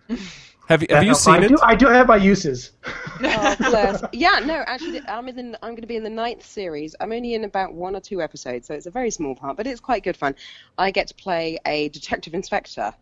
years. 0.07 0.19
Have 0.67 0.81
you 0.81 0.87
have 0.89 1.03
you 1.03 1.15
seen 1.15 1.35
I 1.35 1.45
it? 1.45 1.47
Do, 1.49 1.57
I 1.63 1.75
do 1.75 1.87
have 1.87 2.07
my 2.07 2.17
uses. 2.17 2.71
Oh, 3.19 3.55
bless. 3.57 4.03
Yeah, 4.13 4.41
no, 4.45 4.63
actually, 4.67 5.01
I'm 5.07 5.27
in. 5.27 5.51
The, 5.53 5.65
I'm 5.65 5.71
going 5.71 5.81
to 5.81 5.87
be 5.87 5.95
in 5.95 6.03
the 6.03 6.09
ninth 6.09 6.45
series. 6.45 6.95
I'm 6.99 7.11
only 7.11 7.33
in 7.33 7.45
about 7.45 7.73
one 7.73 7.95
or 7.95 7.99
two 7.99 8.21
episodes, 8.21 8.67
so 8.67 8.75
it's 8.75 8.85
a 8.85 8.91
very 8.91 9.09
small 9.09 9.33
part, 9.33 9.57
but 9.57 9.65
it's 9.65 9.79
quite 9.81 10.03
good 10.03 10.15
fun. 10.15 10.35
I 10.77 10.91
get 10.91 11.07
to 11.07 11.15
play 11.15 11.57
a 11.65 11.89
detective 11.89 12.35
inspector, 12.35 12.93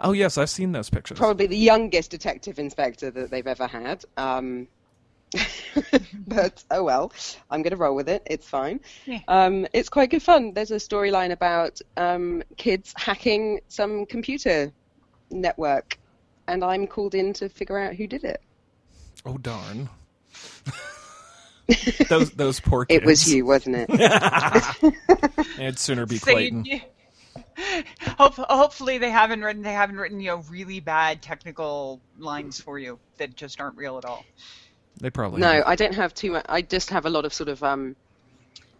Oh 0.00 0.12
yes, 0.12 0.38
I've 0.38 0.50
seen 0.50 0.72
those 0.72 0.90
pictures. 0.90 1.18
probably 1.18 1.46
the 1.46 1.56
youngest 1.56 2.10
detective 2.10 2.58
inspector 2.58 3.10
that 3.10 3.30
they've 3.30 3.46
ever 3.46 3.66
had. 3.66 4.04
Um, 4.16 4.68
but 6.26 6.64
oh 6.70 6.82
well, 6.82 7.12
I'm 7.50 7.62
going 7.62 7.72
to 7.72 7.76
roll 7.76 7.94
with 7.94 8.08
it. 8.08 8.22
It's 8.26 8.48
fine. 8.48 8.80
Yeah. 9.04 9.20
Um, 9.28 9.66
it's 9.72 9.88
quite 9.88 10.10
good 10.10 10.22
fun. 10.22 10.54
There's 10.54 10.70
a 10.70 10.76
storyline 10.76 11.32
about 11.32 11.80
um, 11.96 12.42
kids 12.56 12.94
hacking 12.96 13.60
some 13.68 14.06
computer 14.06 14.72
network, 15.30 15.98
and 16.48 16.64
I'm 16.64 16.86
called 16.86 17.14
in 17.14 17.32
to 17.34 17.48
figure 17.48 17.78
out 17.78 17.94
who 17.94 18.06
did 18.06 18.24
it. 18.24 18.40
Oh 19.24 19.38
darn. 19.38 19.88
those 22.08 22.30
those 22.30 22.60
poor 22.60 22.84
kids. 22.86 23.02
It 23.02 23.06
was 23.06 23.32
you, 23.32 23.44
wasn't 23.44 23.76
it? 23.78 23.90
It'd 25.58 25.78
sooner 25.78 26.06
be 26.06 26.18
So 26.18 26.32
Clayton. 26.32 26.64
you- 26.64 26.80
Hope, 28.18 28.34
hopefully 28.34 28.98
they 28.98 29.10
haven't 29.10 29.42
written 29.42 29.62
they 29.62 29.72
haven't 29.72 29.96
written 29.96 30.20
you 30.20 30.28
know 30.28 30.44
really 30.48 30.78
bad 30.80 31.20
technical 31.22 32.00
lines 32.18 32.60
for 32.60 32.78
you 32.78 32.98
that 33.18 33.34
just 33.36 33.60
aren't 33.60 33.76
real 33.76 33.98
at 33.98 34.04
all. 34.04 34.24
They 35.00 35.10
probably 35.10 35.40
No, 35.40 35.52
have. 35.52 35.64
I 35.66 35.74
don't 35.76 35.94
have 35.94 36.14
too 36.14 36.32
much. 36.32 36.46
I 36.48 36.62
just 36.62 36.90
have 36.90 37.04
a 37.06 37.10
lot 37.10 37.24
of 37.24 37.32
sort 37.34 37.48
of 37.48 37.62
um. 37.62 37.96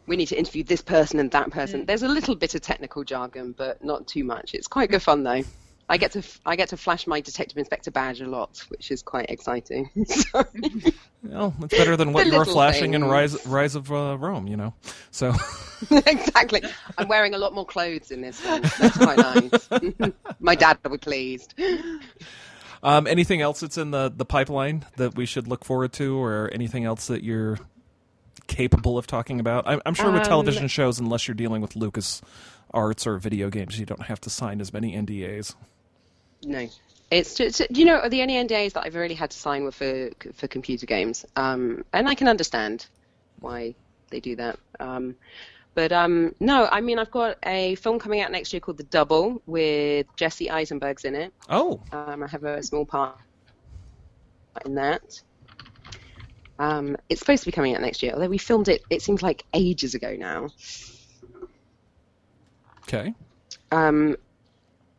We 0.06 0.16
need 0.16 0.26
to 0.26 0.36
interview 0.38 0.64
this 0.64 0.80
person 0.80 1.20
and 1.20 1.30
that 1.32 1.50
person. 1.50 1.84
There's 1.84 2.02
a 2.02 2.08
little 2.08 2.34
bit 2.34 2.54
of 2.54 2.62
technical 2.62 3.04
jargon, 3.04 3.52
but 3.56 3.84
not 3.84 4.06
too 4.06 4.24
much. 4.24 4.54
It's 4.54 4.66
quite 4.66 4.90
good 4.90 5.02
fun 5.02 5.22
though. 5.22 5.42
I 5.90 5.96
get 5.96 6.12
to 6.12 6.22
I 6.44 6.56
get 6.56 6.68
to 6.70 6.76
flash 6.76 7.06
my 7.06 7.20
detective 7.20 7.56
inspector 7.58 7.90
badge 7.90 8.20
a 8.20 8.26
lot, 8.28 8.58
which 8.68 8.90
is 8.90 9.02
quite 9.02 9.30
exciting. 9.30 9.90
So- 10.06 10.44
Well, 11.20 11.52
it's 11.62 11.76
better 11.76 11.96
than 11.96 12.12
what 12.12 12.26
you 12.26 12.32
were 12.32 12.38
little 12.38 12.54
flashing 12.54 12.94
in. 12.94 13.02
Ryse 13.02 13.44
Ryse 13.44 13.74
of 13.74 13.90
uh, 13.90 14.16
Rome, 14.18 14.46
you 14.46 14.56
know. 14.56 14.72
So 15.10 15.32
exactly. 15.90 16.62
I'm 16.96 17.08
wearing 17.08 17.34
a 17.34 17.38
lot 17.38 17.54
more 17.54 17.66
clothes 17.66 18.12
in 18.12 18.20
this 18.20 18.44
one. 18.46 18.62
That's 18.78 18.96
quite 18.96 19.18
nice. 19.18 20.12
my 20.38 20.54
dad 20.54 20.78
will 20.84 20.92
be 20.92 20.98
pleased. 20.98 21.54
Um, 22.84 23.08
anything 23.08 23.40
else 23.40 23.58
that's 23.60 23.76
in 23.78 23.90
the, 23.90 24.12
the 24.14 24.24
pipeline 24.24 24.86
that 24.96 25.16
we 25.16 25.26
should 25.26 25.48
look 25.48 25.64
forward 25.64 25.92
to, 25.94 26.16
or 26.22 26.48
anything 26.52 26.84
else 26.84 27.08
that 27.08 27.24
you're 27.24 27.58
capable 28.46 28.96
of 28.96 29.08
talking 29.08 29.40
about? 29.40 29.66
I'm, 29.66 29.82
I'm 29.84 29.94
sure 29.94 30.12
with 30.12 30.22
Um, 30.22 30.28
television 30.28 30.68
shows, 30.68 31.00
unless 31.00 31.26
you're 31.26 31.34
dealing 31.34 31.60
with 31.62 31.74
Lucas 31.74 32.22
Arts 32.72 33.08
or 33.08 33.18
video 33.18 33.50
games, 33.50 33.80
you 33.80 33.86
don't 33.86 34.02
have 34.02 34.20
to 34.20 34.30
sign 34.30 34.60
as 34.60 34.72
many 34.72 34.92
NDAs. 34.94 35.56
No. 36.42 36.68
It's 37.10 37.34
just, 37.34 37.62
you 37.70 37.86
know, 37.86 38.08
the 38.08 38.20
only 38.22 38.34
NDAs 38.34 38.74
that 38.74 38.84
I've 38.84 38.94
really 38.94 39.14
had 39.14 39.30
to 39.30 39.38
sign 39.38 39.64
were 39.64 39.72
for 39.72 40.10
for 40.34 40.46
computer 40.46 40.84
games, 40.84 41.24
um, 41.36 41.84
and 41.92 42.06
I 42.06 42.14
can 42.14 42.28
understand 42.28 42.86
why 43.40 43.74
they 44.10 44.20
do 44.20 44.36
that. 44.36 44.58
Um, 44.78 45.16
but 45.74 45.90
um, 45.92 46.34
no, 46.38 46.68
I 46.70 46.80
mean, 46.82 46.98
I've 46.98 47.10
got 47.10 47.38
a 47.46 47.76
film 47.76 47.98
coming 47.98 48.20
out 48.20 48.30
next 48.30 48.52
year 48.52 48.60
called 48.60 48.76
The 48.76 48.82
Double 48.84 49.40
with 49.46 50.06
Jesse 50.16 50.50
Eisenberg's 50.50 51.04
in 51.04 51.14
it. 51.14 51.32
Oh, 51.48 51.80
Um, 51.92 52.22
I 52.22 52.26
have 52.26 52.44
a 52.44 52.62
small 52.62 52.84
part 52.84 53.16
in 54.64 54.74
that. 54.74 55.22
Um, 56.58 56.96
it's 57.08 57.20
supposed 57.20 57.44
to 57.44 57.46
be 57.46 57.52
coming 57.52 57.74
out 57.74 57.80
next 57.80 58.02
year, 58.02 58.12
although 58.12 58.28
we 58.28 58.38
filmed 58.38 58.68
it. 58.68 58.82
It 58.90 59.00
seems 59.02 59.22
like 59.22 59.44
ages 59.54 59.94
ago 59.94 60.16
now. 60.18 60.48
okay. 62.82 63.14
Um, 63.70 64.16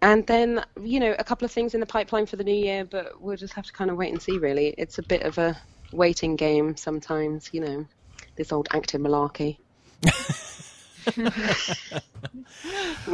and 0.02 0.26
then, 0.28 0.64
you 0.82 1.00
know, 1.00 1.16
a 1.20 1.24
couple 1.24 1.46
of 1.46 1.52
things 1.52 1.74
in 1.74 1.80
the 1.80 1.86
pipeline 1.86 2.26
for 2.26 2.36
the 2.36 2.44
new 2.44 2.54
year, 2.54 2.86
but 2.86 3.22
we'll 3.22 3.38
just 3.38 3.54
have 3.54 3.66
to 3.66 3.74
kind 3.74 3.90
of 3.90 3.98
wait 3.98 4.12
and 4.12 4.22
see, 4.22 4.38
really. 4.38 4.74
It's 4.78 4.98
a 4.98 5.04
bit 5.04 5.24
of 5.24 5.38
a 5.38 5.58
waiting 5.92 6.36
game 6.36 6.76
sometimes, 6.78 7.50
you 7.54 7.62
know, 7.62 7.86
this 8.36 8.52
old 8.52 8.68
active 8.72 9.02
malarkey. 9.02 9.58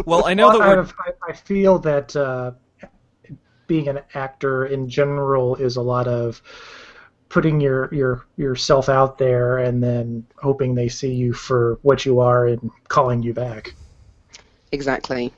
Well, 0.06 0.26
I 0.26 0.34
know 0.34 0.58
that 0.58 0.62
I. 0.62 0.82
I, 0.82 1.14
I 1.30 1.34
feel 1.34 1.80
that 1.80 2.16
uh, 2.16 2.52
being 3.68 3.88
an 3.88 4.02
actor 4.14 4.66
in 4.66 4.90
general 4.90 5.56
is 5.56 5.76
a 5.76 5.82
lot 5.82 6.08
of 6.08 6.42
putting 7.30 7.60
your, 7.60 7.94
your 7.94 8.26
yourself 8.38 8.90
out 8.90 9.18
there 9.18 9.58
and 9.58 9.84
then 9.84 10.26
hoping 10.38 10.76
they 10.76 10.88
see 10.88 11.14
you 11.14 11.34
for 11.34 11.80
what 11.82 12.06
you 12.06 12.20
are 12.20 12.48
and 12.48 12.72
calling 12.88 13.24
you 13.24 13.34
back. 13.34 13.74
Exactly. 14.72 15.34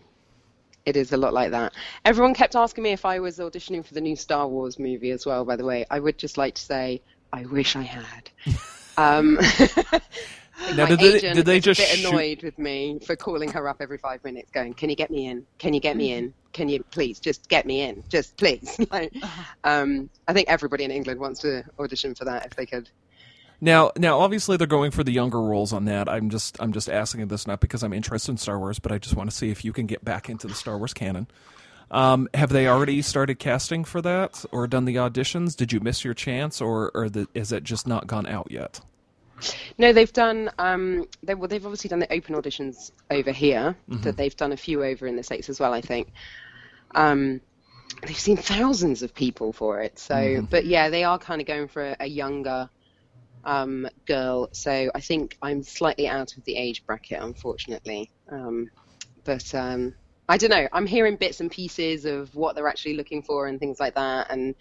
It 0.87 0.95
is 0.95 1.11
a 1.11 1.17
lot 1.17 1.33
like 1.33 1.51
that. 1.51 1.73
Everyone 2.05 2.33
kept 2.33 2.55
asking 2.55 2.81
me 2.85 2.91
if 2.93 3.03
I 3.03 3.19
was 3.19 3.39
auditioning 3.39 3.85
for 3.85 3.93
the 3.93 3.99
new 3.99 4.15
Star 4.15 4.47
Wars 4.47 4.79
movie 4.79 5.11
as 5.11 5.25
well, 5.25 5.43
by 5.43 5.57
the 5.57 5.65
way. 5.65 5.85
I 5.91 5.99
would 5.99 6.17
just 6.17 6.37
like 6.37 6.55
to 6.55 6.61
say, 6.61 7.01
I 7.33 7.43
wish 7.45 7.75
I 7.75 7.81
had. 7.81 8.29
um, 8.97 9.37
Now, 10.75 10.85
my 10.85 10.89
did 10.89 10.99
they- 10.99 11.15
agent 11.17 11.35
did 11.35 11.45
they 11.45 11.59
just 11.59 11.79
a 11.79 11.83
bit 11.83 11.89
shoot- 11.89 12.07
annoyed 12.09 12.41
with 12.41 12.57
me 12.57 12.99
for 13.05 13.15
calling 13.17 13.51
her 13.51 13.67
up 13.67 13.77
every 13.81 13.97
five 13.99 14.23
minutes, 14.23 14.49
going, 14.49 14.73
"Can 14.73 14.89
you 14.89 14.95
get 14.95 15.11
me 15.11 15.27
in? 15.27 15.45
Can 15.59 15.73
you 15.75 15.79
get 15.79 15.95
me 15.95 16.13
in? 16.13 16.33
Can 16.51 16.67
you 16.67 16.83
please 16.89 17.19
just 17.19 17.47
get 17.47 17.67
me 17.67 17.81
in? 17.81 18.03
Just 18.09 18.37
please." 18.37 18.79
like, 18.91 19.13
um, 19.63 20.09
I 20.27 20.33
think 20.33 20.47
everybody 20.49 20.83
in 20.83 20.89
England 20.89 21.19
wants 21.19 21.41
to 21.41 21.63
audition 21.77 22.15
for 22.15 22.25
that 22.25 22.47
if 22.47 22.55
they 22.55 22.65
could. 22.65 22.89
Now, 23.59 23.91
now, 23.97 24.19
obviously, 24.19 24.57
they're 24.57 24.67
going 24.67 24.91
for 24.91 25.03
the 25.03 25.11
younger 25.11 25.41
roles 25.41 25.73
on 25.73 25.85
that. 25.85 26.07
I'm 26.07 26.29
just, 26.29 26.61
I'm 26.61 26.73
just 26.73 26.89
asking 26.89 27.27
this 27.27 27.47
not 27.47 27.59
because 27.59 27.83
I'm 27.83 27.93
interested 27.93 28.31
in 28.31 28.37
Star 28.37 28.59
Wars, 28.59 28.77
but 28.77 28.91
I 28.91 28.99
just 28.99 29.15
want 29.15 29.29
to 29.29 29.35
see 29.35 29.49
if 29.49 29.65
you 29.65 29.73
can 29.73 29.87
get 29.87 30.05
back 30.05 30.29
into 30.29 30.47
the 30.47 30.53
Star 30.53 30.77
Wars 30.77 30.93
canon. 30.93 31.27
Um, 31.89 32.27
have 32.33 32.49
they 32.49 32.67
already 32.67 33.01
started 33.01 33.39
casting 33.39 33.83
for 33.83 34.01
that, 34.01 34.45
or 34.51 34.67
done 34.67 34.85
the 34.85 34.95
auditions? 34.95 35.55
Did 35.55 35.71
you 35.71 35.79
miss 35.79 36.03
your 36.03 36.13
chance, 36.13 36.61
or, 36.61 36.91
or 36.93 37.09
the, 37.09 37.27
is 37.33 37.51
it 37.51 37.63
just 37.63 37.87
not 37.87 38.05
gone 38.05 38.27
out 38.27 38.47
yet? 38.51 38.79
No, 39.77 39.93
they've 39.93 40.11
done. 40.11 40.51
Um, 40.59 41.07
they, 41.23 41.35
well, 41.35 41.47
they've 41.47 41.65
obviously 41.65 41.89
done 41.89 41.99
the 41.99 42.11
open 42.11 42.35
auditions 42.35 42.91
over 43.09 43.31
here. 43.31 43.75
That 43.87 44.17
they've 44.17 44.35
done 44.35 44.51
a 44.51 44.57
few 44.57 44.83
over 44.83 45.07
in 45.07 45.15
the 45.15 45.23
states 45.23 45.49
as 45.49 45.59
well. 45.59 45.73
I 45.73 45.81
think. 45.81 46.11
Um, 46.93 47.41
they've 48.05 48.17
seen 48.17 48.37
thousands 48.37 49.01
of 49.03 49.13
people 49.13 49.53
for 49.53 49.81
it. 49.81 49.97
So, 49.99 50.45
but 50.49 50.65
yeah, 50.65 50.89
they 50.89 51.03
are 51.03 51.17
kind 51.19 51.39
of 51.41 51.47
going 51.47 51.67
for 51.67 51.83
a, 51.83 51.97
a 52.01 52.07
younger 52.07 52.69
um, 53.47 53.87
girl. 54.05 54.49
So 54.51 54.91
I 54.93 54.99
think 54.99 55.37
I'm 55.41 55.63
slightly 55.63 56.07
out 56.07 56.37
of 56.37 56.43
the 56.43 56.55
age 56.55 56.85
bracket, 56.85 57.19
unfortunately. 57.21 58.11
Um, 58.31 58.69
but 59.23 59.55
um, 59.55 59.95
I 60.29 60.37
don't 60.37 60.51
know. 60.51 60.67
I'm 60.71 60.85
hearing 60.85 61.15
bits 61.15 61.39
and 61.39 61.49
pieces 61.49 62.05
of 62.05 62.35
what 62.35 62.55
they're 62.55 62.67
actually 62.67 62.95
looking 62.95 63.23
for 63.23 63.47
and 63.47 63.59
things 63.59 63.79
like 63.79 63.95
that. 63.95 64.29
And 64.29 64.53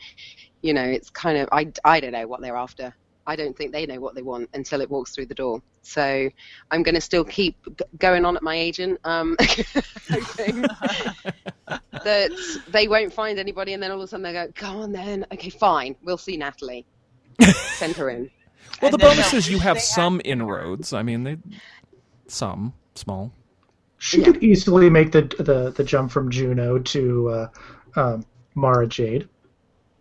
you 0.63 0.73
know, 0.73 0.85
it's 0.85 1.11
kind 1.11 1.37
of 1.37 1.49
I, 1.53 1.71
I 1.85 2.01
don't 2.01 2.13
know 2.13 2.27
what 2.27 2.41
they're 2.41 2.57
after. 2.57 2.95
I 3.29 3.35
don't 3.35 3.57
think 3.57 3.73
they 3.73 3.87
know 3.87 3.99
what 3.99 4.15
they 4.15 4.23
want 4.23 4.51
until 4.55 4.81
it 4.81 4.89
walks 4.89 5.13
through 5.13 5.27
the 5.27 5.35
door. 5.35 5.61
So 5.83 6.31
I'm 6.71 6.85
going 6.85 6.95
to 6.95 7.01
still 7.01 7.25
keep 7.25 7.57
g- 7.65 7.85
going 7.99 8.25
on 8.25 8.37
at 8.37 8.43
my 8.43 8.55
agent, 8.55 9.01
um, 9.03 9.37
that 12.05 12.31
they 12.69 12.87
won't 12.87 13.13
find 13.13 13.41
anybody, 13.41 13.73
and 13.73 13.83
then 13.83 13.91
all 13.91 13.99
of 13.99 14.05
a 14.05 14.07
sudden 14.07 14.23
they 14.23 14.33
go, 14.33 14.47
"Go 14.55 14.69
on 14.69 14.93
then, 14.93 15.27
okay, 15.33 15.51
fine, 15.51 15.97
we'll 16.03 16.19
see 16.19 16.37
Natalie, 16.37 16.87
send 17.79 17.97
her 17.97 18.11
in." 18.11 18.31
Well, 18.83 18.91
the 18.91 18.99
bonus 18.99 19.33
is 19.33 19.51
you 19.51 19.59
have 19.59 19.81
some 19.81 20.17
ask- 20.17 20.27
inroads. 20.27 20.93
I 20.93 21.03
mean, 21.03 21.25
they 21.25 21.39
some 22.29 22.73
small. 22.95 23.33
She 23.99 24.23
could 24.23 24.43
easily 24.43 24.91
make 24.91 25.13
the 25.13 25.23
the, 25.23 25.73
the 25.75 25.85
jump 25.85 26.11
from 26.11 26.31
Juno 26.31 26.79
to 26.79 27.29
uh, 27.31 27.49
um, 27.97 28.27
Mara 28.55 28.87
Jade. 28.87 29.29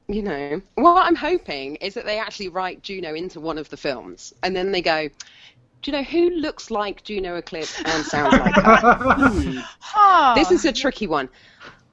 You 0.08 0.22
know, 0.22 0.62
what 0.76 1.06
I'm 1.06 1.16
hoping 1.16 1.78
is 1.78 1.96
that 1.96 2.06
they 2.06 2.20
actually 2.20 2.50
write 2.50 2.84
Juno 2.84 3.16
into 3.16 3.40
one 3.40 3.58
of 3.58 3.70
the 3.70 3.78
films, 3.78 4.34
and 4.44 4.56
then 4.56 4.72
they 4.72 4.82
go, 4.82 5.08
"Do 5.08 5.92
you 5.92 5.94
know 5.94 6.04
who 6.04 6.30
looks 6.30 6.70
like 6.70 7.04
Juno 7.04 7.38
Eclipse 7.38 7.82
and 7.84 8.06
sounds 8.06 8.34
like 8.34 8.56
her?" 8.56 8.96
Hmm. 9.30 9.60
Huh. 9.80 10.36
This 10.36 10.52
is 10.52 10.66
a 10.66 10.74
tricky 10.74 11.08
one. 11.08 11.30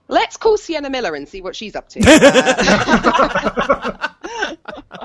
Let's 0.08 0.36
call 0.36 0.58
Sienna 0.58 0.90
Miller 0.90 1.14
and 1.14 1.26
see 1.28 1.40
what 1.40 1.56
she's 1.56 1.74
up 1.74 1.88
to. 1.90 2.00
Uh, 2.04 4.08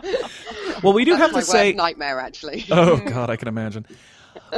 Well, 0.83 0.93
we 0.93 1.05
do 1.05 1.15
have 1.15 1.33
to 1.33 1.41
say. 1.41 1.73
nightmare, 1.73 2.19
actually. 2.19 2.65
Oh 2.71 2.97
God, 3.05 3.29
I 3.29 3.35
can 3.35 3.47
imagine. 3.47 3.85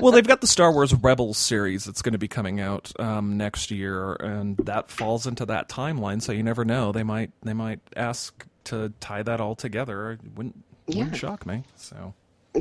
Well, 0.01 0.11
they've 0.11 0.27
got 0.27 0.41
the 0.41 0.47
Star 0.47 0.71
Wars 0.71 0.93
Rebels 0.93 1.37
series 1.37 1.85
that's 1.85 2.01
going 2.01 2.13
to 2.13 2.19
be 2.19 2.27
coming 2.27 2.59
out 2.59 2.91
um, 2.99 3.37
next 3.37 3.71
year, 3.71 4.13
and 4.13 4.57
that 4.57 4.89
falls 4.89 5.25
into 5.25 5.45
that 5.45 5.69
timeline. 5.69 6.21
So 6.21 6.31
you 6.31 6.43
never 6.43 6.65
know; 6.65 6.91
they 6.91 7.03
might 7.03 7.31
they 7.41 7.53
might 7.53 7.79
ask 7.95 8.45
to 8.65 8.93
tie 8.99 9.23
that 9.23 9.39
all 9.39 9.55
together. 9.55 10.11
It 10.11 10.19
wouldn't 10.35 10.63
wouldn't 10.87 11.15
shock 11.15 11.45
me. 11.45 11.63
So 11.75 12.13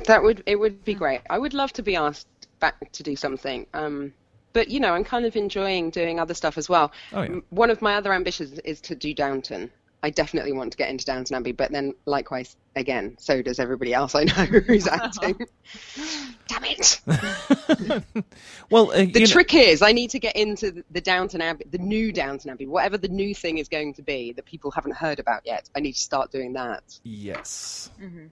That 0.06 0.22
would 0.22 0.42
it 0.46 0.56
would 0.56 0.84
be 0.84 0.94
great. 0.94 1.22
I 1.28 1.38
would 1.38 1.54
love 1.54 1.72
to 1.74 1.82
be 1.82 1.96
asked 1.96 2.28
back 2.60 2.92
to 2.92 3.02
do 3.02 3.16
something. 3.16 3.66
Um, 3.74 4.14
but 4.58 4.68
you 4.70 4.80
know, 4.80 4.92
I'm 4.92 5.04
kind 5.04 5.24
of 5.24 5.36
enjoying 5.36 5.90
doing 5.90 6.18
other 6.18 6.34
stuff 6.34 6.58
as 6.58 6.68
well. 6.68 6.90
Oh, 7.12 7.22
yeah. 7.22 7.38
One 7.50 7.70
of 7.70 7.80
my 7.80 7.94
other 7.94 8.12
ambitions 8.12 8.58
is 8.64 8.80
to 8.82 8.96
do 8.96 9.14
Downton. 9.14 9.70
I 10.02 10.10
definitely 10.10 10.50
want 10.52 10.72
to 10.72 10.78
get 10.78 10.90
into 10.90 11.04
Downton 11.04 11.36
Abbey, 11.36 11.52
but 11.52 11.70
then 11.70 11.94
likewise, 12.06 12.56
again, 12.74 13.16
so 13.18 13.40
does 13.40 13.60
everybody 13.60 13.94
else 13.94 14.14
I 14.16 14.24
know 14.24 14.32
who's 14.66 14.88
acting. 14.88 15.38
Damn 16.48 16.64
it! 16.64 17.00
well, 18.70 18.90
uh, 18.90 18.96
The 18.96 19.06
you 19.14 19.20
know- 19.20 19.26
trick 19.26 19.54
is, 19.54 19.80
I 19.82 19.92
need 19.92 20.10
to 20.10 20.18
get 20.18 20.34
into 20.36 20.70
the- 20.72 20.84
the 20.90 21.00
Downton 21.00 21.40
Abbey, 21.40 21.66
the 21.70 21.78
new 21.78 22.10
Downton 22.12 22.50
Abbey, 22.50 22.66
whatever 22.66 22.96
the 22.98 23.08
new 23.08 23.32
thing 23.34 23.58
is 23.58 23.68
going 23.68 23.94
to 23.94 24.02
be 24.02 24.32
that 24.32 24.44
people 24.44 24.70
haven't 24.72 24.94
heard 24.96 25.18
about 25.20 25.42
yet. 25.46 25.68
I 25.76 25.80
need 25.80 25.92
to 25.92 26.00
start 26.00 26.30
doing 26.32 26.52
that, 26.54 26.82
yes. 27.04 27.90
Mm-hmm. 28.00 28.18
and 28.18 28.30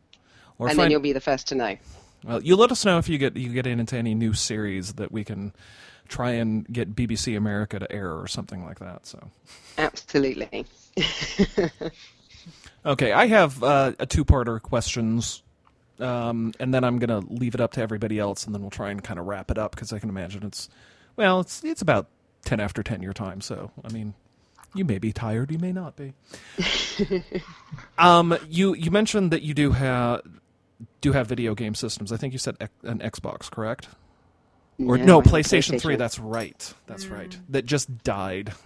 find- 0.58 0.78
then 0.78 0.90
you'll 0.90 1.00
be 1.00 1.12
the 1.12 1.20
first 1.20 1.48
to 1.48 1.54
know. 1.54 1.76
well, 2.24 2.42
you 2.42 2.56
let 2.56 2.70
us 2.72 2.84
know 2.84 2.98
if 2.98 3.08
you 3.08 3.18
get 3.18 3.36
you 3.36 3.48
get 3.52 3.66
into 3.66 3.96
any 3.96 4.14
new 4.14 4.32
series 4.34 4.94
that 4.94 5.10
we 5.12 5.24
can 5.24 5.52
try 6.06 6.32
and 6.32 6.66
get 6.72 6.96
BBC 6.96 7.36
America 7.36 7.78
to 7.78 7.90
air 7.92 8.12
or 8.12 8.26
something 8.26 8.64
like 8.64 8.78
that. 8.78 9.06
So. 9.06 9.30
Absolutely. 9.78 10.64
Okay, 12.86 13.10
I 13.10 13.26
have 13.26 13.62
uh, 13.64 13.92
a 13.98 14.06
two-parter 14.06 14.62
questions, 14.62 15.42
um, 15.98 16.52
and 16.60 16.72
then 16.72 16.84
I'm 16.84 17.00
gonna 17.00 17.18
leave 17.18 17.56
it 17.56 17.60
up 17.60 17.72
to 17.72 17.82
everybody 17.82 18.20
else, 18.20 18.46
and 18.46 18.54
then 18.54 18.62
we'll 18.62 18.70
try 18.70 18.90
and 18.90 19.02
kind 19.02 19.18
of 19.18 19.26
wrap 19.26 19.50
it 19.50 19.58
up 19.58 19.72
because 19.72 19.92
I 19.92 19.98
can 19.98 20.08
imagine 20.08 20.44
it's, 20.44 20.68
well, 21.16 21.40
it's 21.40 21.64
it's 21.64 21.82
about 21.82 22.06
ten 22.44 22.60
after 22.60 22.84
ten 22.84 23.02
your 23.02 23.12
time, 23.12 23.40
so 23.40 23.72
I 23.84 23.92
mean, 23.92 24.14
you 24.72 24.84
may 24.84 24.98
be 24.98 25.12
tired, 25.12 25.50
you 25.50 25.58
may 25.58 25.72
not 25.72 25.96
be. 25.96 26.14
um, 27.98 28.38
you 28.48 28.74
you 28.74 28.92
mentioned 28.92 29.32
that 29.32 29.42
you 29.42 29.52
do 29.52 29.72
have 29.72 30.22
do 31.00 31.10
have 31.10 31.26
video 31.26 31.56
game 31.56 31.74
systems. 31.74 32.12
I 32.12 32.16
think 32.16 32.32
you 32.32 32.38
said 32.38 32.56
an 32.84 33.00
Xbox, 33.00 33.50
correct? 33.50 33.88
Or 34.78 34.98
No, 34.98 35.04
no, 35.04 35.12
I 35.20 35.22
have 35.22 35.24
PlayStation 35.32 35.80
3. 35.80 35.96
That's 35.96 36.18
right. 36.18 36.74
That's 36.86 37.06
right. 37.06 37.36
That 37.50 37.66
just 37.66 38.02
died. 38.04 38.52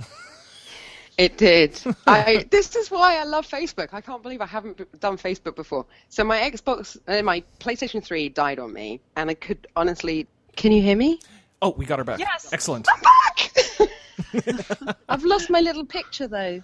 It 1.19 1.37
did. 1.37 1.79
I, 2.07 2.47
this 2.51 2.75
is 2.77 2.91
why 2.91 3.19
I 3.19 3.25
love 3.25 3.47
Facebook. 3.47 3.89
I 3.93 4.01
can't 4.01 4.23
believe 4.23 4.41
I 4.41 4.47
haven't 4.47 5.01
done 5.01 5.19
Facebook 5.19 5.55
before. 5.55 5.85
So 6.09 6.25
my 6.25 6.39
Xbox, 6.39 6.97
uh, 7.09 7.23
my 7.23 7.43
PlayStation 7.59 8.03
3 8.03 8.31
died 8.31 8.59
on 8.59 8.73
me, 8.73 9.01
and 9.17 9.29
I 9.29 9.35
could 9.35 9.67
honestly. 9.77 10.27
Can 10.57 10.73
you 10.73 10.81
hear 10.81 10.97
me? 10.97 11.21
Oh, 11.61 11.75
we 11.77 11.85
got 11.85 11.99
her 11.99 12.07
back. 12.07 12.21
Yes. 12.21 12.51
Excellent. 12.55 12.87
Come 12.87 13.03
back. 13.03 14.97
I've 15.11 15.25
lost 15.25 15.51
my 15.51 15.61
little 15.61 15.85
picture 15.85 16.27
though. 16.27 16.63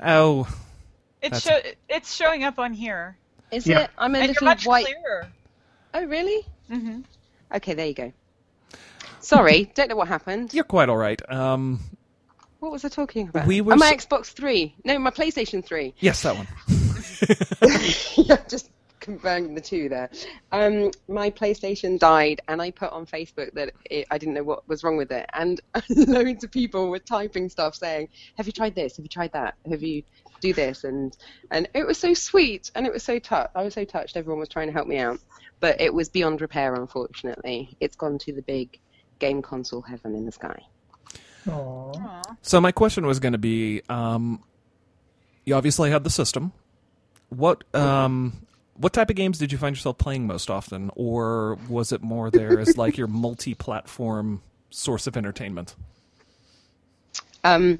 Oh, 0.00 0.46
It's 1.22 1.42
That's- 1.42 1.64
show, 1.64 1.70
it's 1.88 2.14
showing 2.14 2.44
up 2.44 2.58
on 2.58 2.74
here, 2.74 3.16
Is 3.52 3.66
Yeah. 3.66 3.84
it? 3.84 3.90
I'm 3.96 4.14
a 4.14 4.18
and 4.18 4.26
you're 4.26 4.32
little 4.34 4.44
much 4.48 4.66
white. 4.66 4.84
clearer. 4.84 5.28
Oh, 5.94 6.04
really? 6.04 6.44
hmm 6.68 7.00
Okay, 7.54 7.72
there 7.72 7.86
you 7.86 7.94
go. 7.94 8.12
Sorry, 9.24 9.70
don't 9.74 9.88
know 9.88 9.96
what 9.96 10.08
happened. 10.08 10.52
you're 10.54 10.64
quite 10.64 10.88
all 10.88 10.96
right. 10.96 11.20
Um, 11.30 11.80
What 12.60 12.72
was 12.72 12.84
I 12.84 12.88
talking 12.88 13.28
about? 13.28 13.46
We 13.46 13.60
were 13.60 13.72
Oh, 13.74 13.76
my 13.76 13.88
s- 13.88 14.06
Xbox 14.06 14.26
3. 14.26 14.74
No, 14.84 14.98
my 14.98 15.10
PlayStation 15.10 15.64
3. 15.64 15.94
yes, 15.98 16.22
that 16.22 16.36
one. 16.36 16.46
yeah, 18.26 18.36
just 18.48 18.70
comparing 19.00 19.54
the 19.54 19.60
two 19.60 19.88
there. 19.88 20.10
Um, 20.52 20.90
my 21.08 21.30
PlayStation 21.30 21.98
died, 21.98 22.40
and 22.48 22.60
I 22.62 22.70
put 22.70 22.90
on 22.92 23.06
Facebook 23.06 23.52
that 23.54 23.72
it, 23.90 24.06
I 24.10 24.18
didn't 24.18 24.34
know 24.34 24.42
what 24.44 24.66
was 24.68 24.82
wrong 24.82 24.96
with 24.96 25.10
it, 25.12 25.26
and 25.34 25.60
loads 25.90 26.44
of 26.44 26.50
people 26.50 26.88
were 26.88 26.98
typing 26.98 27.48
stuff 27.48 27.74
saying, 27.74 28.08
"Have 28.36 28.46
you 28.46 28.52
tried 28.52 28.74
this? 28.74 28.96
Have 28.96 29.04
you 29.04 29.08
tried 29.10 29.32
that? 29.32 29.54
Have 29.70 29.82
you 29.82 30.02
do 30.40 30.52
this?" 30.54 30.84
and 30.84 31.16
and 31.50 31.68
it 31.74 31.86
was 31.86 31.98
so 31.98 32.14
sweet, 32.14 32.70
and 32.74 32.86
it 32.86 32.92
was 32.92 33.02
so 33.02 33.18
touched. 33.18 33.50
I 33.54 33.62
was 33.62 33.74
so 33.74 33.84
touched. 33.84 34.16
Everyone 34.16 34.40
was 34.40 34.48
trying 34.48 34.68
to 34.68 34.72
help 34.72 34.88
me 34.88 34.96
out, 34.98 35.18
but 35.60 35.80
it 35.80 35.92
was 35.92 36.08
beyond 36.08 36.40
repair. 36.40 36.74
Unfortunately, 36.74 37.76
it's 37.80 37.96
gone 37.96 38.18
to 38.20 38.32
the 38.32 38.42
big 38.42 38.78
game 39.18 39.42
console 39.42 39.82
heaven 39.82 40.14
in 40.14 40.26
the 40.26 40.32
sky. 40.32 40.64
Aw. 41.48 42.22
So 42.42 42.60
my 42.60 42.72
question 42.72 43.06
was 43.06 43.20
going 43.20 43.32
to 43.32 43.38
be, 43.38 43.82
um, 43.88 44.42
you 45.44 45.54
obviously 45.54 45.90
had 45.90 46.04
the 46.04 46.10
system. 46.10 46.52
What 47.28 47.64
um, 47.74 48.46
what 48.76 48.92
type 48.92 49.10
of 49.10 49.16
games 49.16 49.38
did 49.38 49.52
you 49.52 49.58
find 49.58 49.74
yourself 49.76 49.98
playing 49.98 50.26
most 50.26 50.50
often, 50.50 50.90
or 50.94 51.58
was 51.68 51.92
it 51.92 52.02
more 52.02 52.30
there 52.30 52.60
as 52.60 52.76
like 52.78 52.96
your 52.96 53.06
multi-platform 53.08 54.42
source 54.70 55.06
of 55.06 55.16
entertainment? 55.16 55.74
Um, 57.42 57.78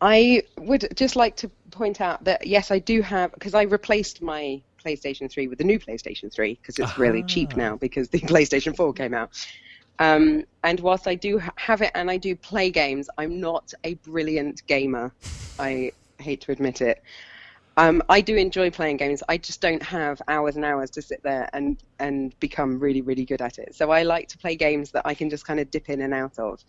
I 0.00 0.42
would 0.58 0.88
just 0.96 1.14
like 1.14 1.36
to 1.36 1.48
point 1.70 2.00
out 2.00 2.24
that 2.24 2.46
yes, 2.46 2.70
I 2.70 2.78
do 2.78 3.02
have 3.02 3.32
because 3.32 3.54
I 3.54 3.62
replaced 3.62 4.22
my 4.22 4.60
PlayStation 4.84 5.30
3 5.30 5.48
with 5.48 5.58
the 5.58 5.64
new 5.64 5.78
PlayStation 5.78 6.32
3 6.32 6.58
because 6.60 6.78
it's 6.78 6.98
really 6.98 7.22
cheap 7.22 7.56
now 7.56 7.76
because 7.76 8.08
the 8.08 8.18
PlayStation 8.20 8.76
4 8.76 8.92
came 8.92 9.14
out. 9.14 9.30
Um, 9.98 10.44
and 10.64 10.80
whilst 10.80 11.06
I 11.06 11.14
do 11.14 11.40
have 11.56 11.82
it 11.82 11.90
and 11.94 12.10
I 12.10 12.16
do 12.16 12.34
play 12.34 12.70
games, 12.70 13.08
I'm 13.18 13.40
not 13.40 13.72
a 13.84 13.94
brilliant 13.94 14.66
gamer. 14.66 15.12
I 15.58 15.92
hate 16.18 16.40
to 16.42 16.52
admit 16.52 16.80
it. 16.80 17.02
Um, 17.76 18.02
I 18.08 18.20
do 18.20 18.36
enjoy 18.36 18.70
playing 18.70 18.98
games. 18.98 19.22
I 19.28 19.38
just 19.38 19.60
don't 19.60 19.82
have 19.82 20.20
hours 20.28 20.56
and 20.56 20.64
hours 20.64 20.90
to 20.90 21.02
sit 21.02 21.22
there 21.22 21.48
and, 21.54 21.82
and 22.00 22.38
become 22.38 22.78
really, 22.78 23.00
really 23.00 23.24
good 23.24 23.40
at 23.40 23.58
it. 23.58 23.74
So 23.74 23.90
I 23.90 24.02
like 24.02 24.28
to 24.28 24.38
play 24.38 24.56
games 24.56 24.90
that 24.90 25.06
I 25.06 25.14
can 25.14 25.30
just 25.30 25.46
kind 25.46 25.58
of 25.58 25.70
dip 25.70 25.88
in 25.88 26.02
and 26.02 26.12
out 26.12 26.38
of. 26.38 26.62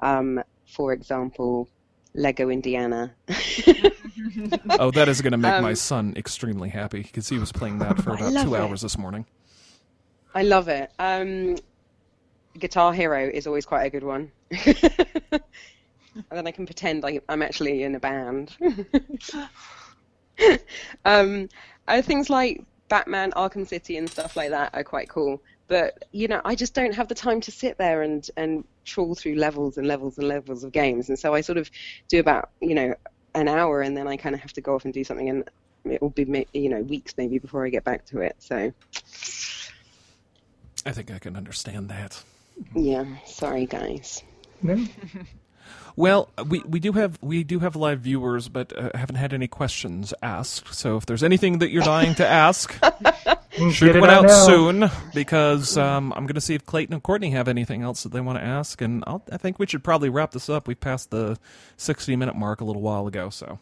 Um, 0.00 0.42
for 0.66 0.92
example, 0.92 1.68
Lego 2.14 2.48
Indiana. 2.48 3.14
Oh, 4.78 4.90
that 4.92 5.08
is 5.08 5.20
going 5.20 5.32
to 5.32 5.38
make 5.38 5.60
my 5.60 5.70
Um, 5.70 5.74
son 5.76 6.14
extremely 6.16 6.68
happy 6.68 7.02
because 7.02 7.28
he 7.28 7.38
was 7.38 7.52
playing 7.52 7.78
that 7.78 8.00
for 8.00 8.14
about 8.14 8.32
two 8.42 8.54
it. 8.54 8.60
hours 8.60 8.80
this 8.82 8.96
morning. 8.96 9.26
I 10.34 10.42
love 10.42 10.68
it. 10.68 10.90
Um, 10.98 11.56
Guitar 12.58 12.92
Hero 12.92 13.30
is 13.32 13.46
always 13.46 13.64
quite 13.64 13.84
a 13.84 13.90
good 13.90 14.04
one. 14.04 14.30
and 14.66 15.42
then 16.30 16.46
I 16.46 16.50
can 16.50 16.66
pretend 16.66 17.04
I, 17.04 17.20
I'm 17.28 17.42
actually 17.42 17.82
in 17.82 17.94
a 17.94 18.00
band. 18.00 18.56
um, 21.04 21.48
things 22.02 22.30
like 22.30 22.64
Batman, 22.88 23.32
Arkham 23.32 23.66
City, 23.66 23.96
and 23.96 24.10
stuff 24.10 24.36
like 24.36 24.50
that 24.50 24.74
are 24.74 24.84
quite 24.84 25.08
cool. 25.08 25.42
But 25.68 26.04
you 26.10 26.28
know, 26.28 26.40
I 26.44 26.56
just 26.56 26.74
don't 26.74 26.94
have 26.94 27.08
the 27.08 27.14
time 27.14 27.40
to 27.42 27.50
sit 27.50 27.78
there 27.78 28.02
and 28.02 28.28
and 28.36 28.64
trawl 28.84 29.14
through 29.14 29.36
levels 29.36 29.78
and 29.78 29.86
levels 29.86 30.18
and 30.18 30.26
levels 30.26 30.64
of 30.64 30.72
games. 30.72 31.08
And 31.08 31.18
so 31.18 31.32
I 31.32 31.42
sort 31.42 31.58
of 31.58 31.70
do 32.08 32.18
about 32.18 32.50
you 32.60 32.74
know 32.74 32.94
an 33.34 33.48
hour, 33.48 33.80
and 33.80 33.96
then 33.96 34.08
I 34.08 34.16
kind 34.16 34.34
of 34.34 34.40
have 34.40 34.52
to 34.54 34.60
go 34.60 34.74
off 34.74 34.84
and 34.84 34.92
do 34.92 35.04
something, 35.04 35.28
and 35.28 35.48
it 35.84 36.02
will 36.02 36.10
be 36.10 36.46
you 36.52 36.68
know 36.68 36.82
weeks 36.82 37.14
maybe 37.16 37.38
before 37.38 37.64
I 37.64 37.68
get 37.68 37.84
back 37.84 38.04
to 38.06 38.20
it. 38.20 38.34
So 38.40 38.72
I 40.84 40.92
think 40.92 41.12
I 41.12 41.18
can 41.18 41.36
understand 41.36 41.88
that. 41.90 42.24
Yeah, 42.74 43.04
sorry 43.26 43.66
guys. 43.66 44.22
No? 44.62 44.84
Well, 45.96 46.30
we, 46.46 46.60
we 46.60 46.80
do 46.80 46.92
have 46.92 47.18
we 47.20 47.44
do 47.44 47.58
have 47.58 47.76
live 47.76 48.00
viewers, 48.00 48.48
but 48.48 48.72
uh, 48.74 48.90
haven't 48.94 49.16
had 49.16 49.34
any 49.34 49.48
questions 49.48 50.14
asked. 50.22 50.72
So 50.72 50.96
if 50.96 51.04
there's 51.04 51.22
anything 51.22 51.58
that 51.58 51.70
you're 51.70 51.82
dying 51.82 52.14
to 52.14 52.26
ask, 52.26 52.72
shoot 53.70 53.86
Get 53.86 53.96
it 53.96 54.00
one 54.00 54.08
out 54.08 54.24
out 54.24 54.28
now. 54.28 54.46
soon 54.46 54.90
because 55.14 55.76
um, 55.76 56.12
I'm 56.14 56.24
going 56.24 56.36
to 56.36 56.40
see 56.40 56.54
if 56.54 56.64
Clayton 56.64 56.94
and 56.94 57.02
Courtney 57.02 57.30
have 57.32 57.48
anything 57.48 57.82
else 57.82 58.04
that 58.04 58.12
they 58.12 58.20
want 58.20 58.38
to 58.38 58.44
ask, 58.44 58.80
and 58.80 59.04
I'll, 59.06 59.22
I 59.30 59.36
think 59.36 59.58
we 59.58 59.66
should 59.66 59.84
probably 59.84 60.08
wrap 60.08 60.30
this 60.30 60.48
up. 60.48 60.68
We 60.68 60.74
passed 60.74 61.10
the 61.10 61.36
60 61.76 62.16
minute 62.16 62.36
mark 62.36 62.60
a 62.60 62.64
little 62.64 62.82
while 62.82 63.06
ago, 63.06 63.28
so 63.28 63.58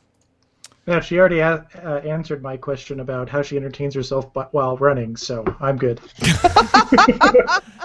Yeah, 0.88 1.00
she 1.00 1.18
already 1.18 1.40
a- 1.40 1.66
uh, 1.84 2.00
answered 2.02 2.42
my 2.42 2.56
question 2.56 3.00
about 3.00 3.28
how 3.28 3.42
she 3.42 3.58
entertains 3.58 3.94
herself 3.94 4.32
bu- 4.32 4.44
while 4.52 4.78
running, 4.78 5.16
so 5.18 5.44
I'm 5.60 5.76
good. 5.76 6.00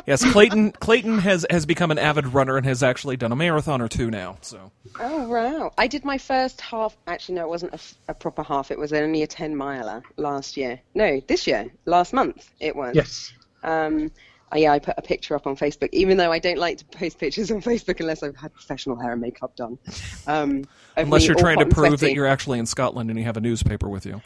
yes, 0.06 0.24
Clayton 0.32 0.72
Clayton 0.72 1.18
has 1.20 1.46
has 1.50 1.66
become 1.66 1.92
an 1.92 1.98
avid 1.98 2.28
runner 2.28 2.56
and 2.56 2.66
has 2.66 2.82
actually 2.82 3.18
done 3.18 3.34
a 3.34 3.36
marathon 3.36 3.82
or 3.82 3.90
two 3.90 4.10
now. 4.10 4.38
So 4.40 4.72
Oh 5.02 5.28
wow! 5.28 5.74
I 5.78 5.88
did 5.88 6.06
my 6.06 6.18
first 6.18 6.62
half. 6.62 6.96
Actually, 7.06 7.36
no, 7.36 7.42
it 7.42 7.50
wasn't 7.50 7.74
a, 7.74 7.76
f- 7.76 7.96
a 8.08 8.14
proper 8.14 8.42
half. 8.42 8.72
It 8.72 8.80
was 8.80 8.94
only 8.94 9.22
a 9.22 9.28
ten 9.28 9.54
miler 9.54 10.02
last 10.16 10.56
year. 10.56 10.80
No, 10.96 11.20
this 11.28 11.46
year, 11.46 11.66
last 11.86 12.14
month 12.14 12.52
it 12.62 12.74
was. 12.74 12.96
Yes. 12.96 13.34
Um, 13.64 14.12
uh, 14.54 14.58
yeah, 14.58 14.72
I 14.72 14.80
put 14.80 14.96
a 14.98 15.02
picture 15.02 15.36
up 15.36 15.48
on 15.48 15.56
Facebook, 15.56 15.90
even 15.92 16.18
though 16.18 16.32
I 16.32 16.40
don't 16.40 16.58
like 16.58 16.78
to 16.80 16.86
post 16.86 17.18
pictures 17.18 17.52
on 17.52 17.62
Facebook 17.72 18.00
unless 18.00 18.24
I've 18.24 18.36
had 18.36 18.54
professional 18.54 19.00
hair 19.00 19.14
and 19.14 19.22
makeup 19.22 19.56
done. 19.56 19.78
Um, 20.28 20.66
unless 20.96 21.26
you're 21.26 21.36
trying 21.36 21.58
to 21.58 21.66
hot 21.66 21.68
and 21.68 21.76
prove 21.76 22.00
that 22.02 22.14
you're 22.14 22.28
actually 22.28 22.60
in 22.60 22.66
Scotland 22.66 23.10
and 23.10 23.18
you 23.18 23.26
have 23.26 23.38
a 23.38 23.42
newspaper 23.42 23.90
with 23.90 24.06
you. 24.06 24.22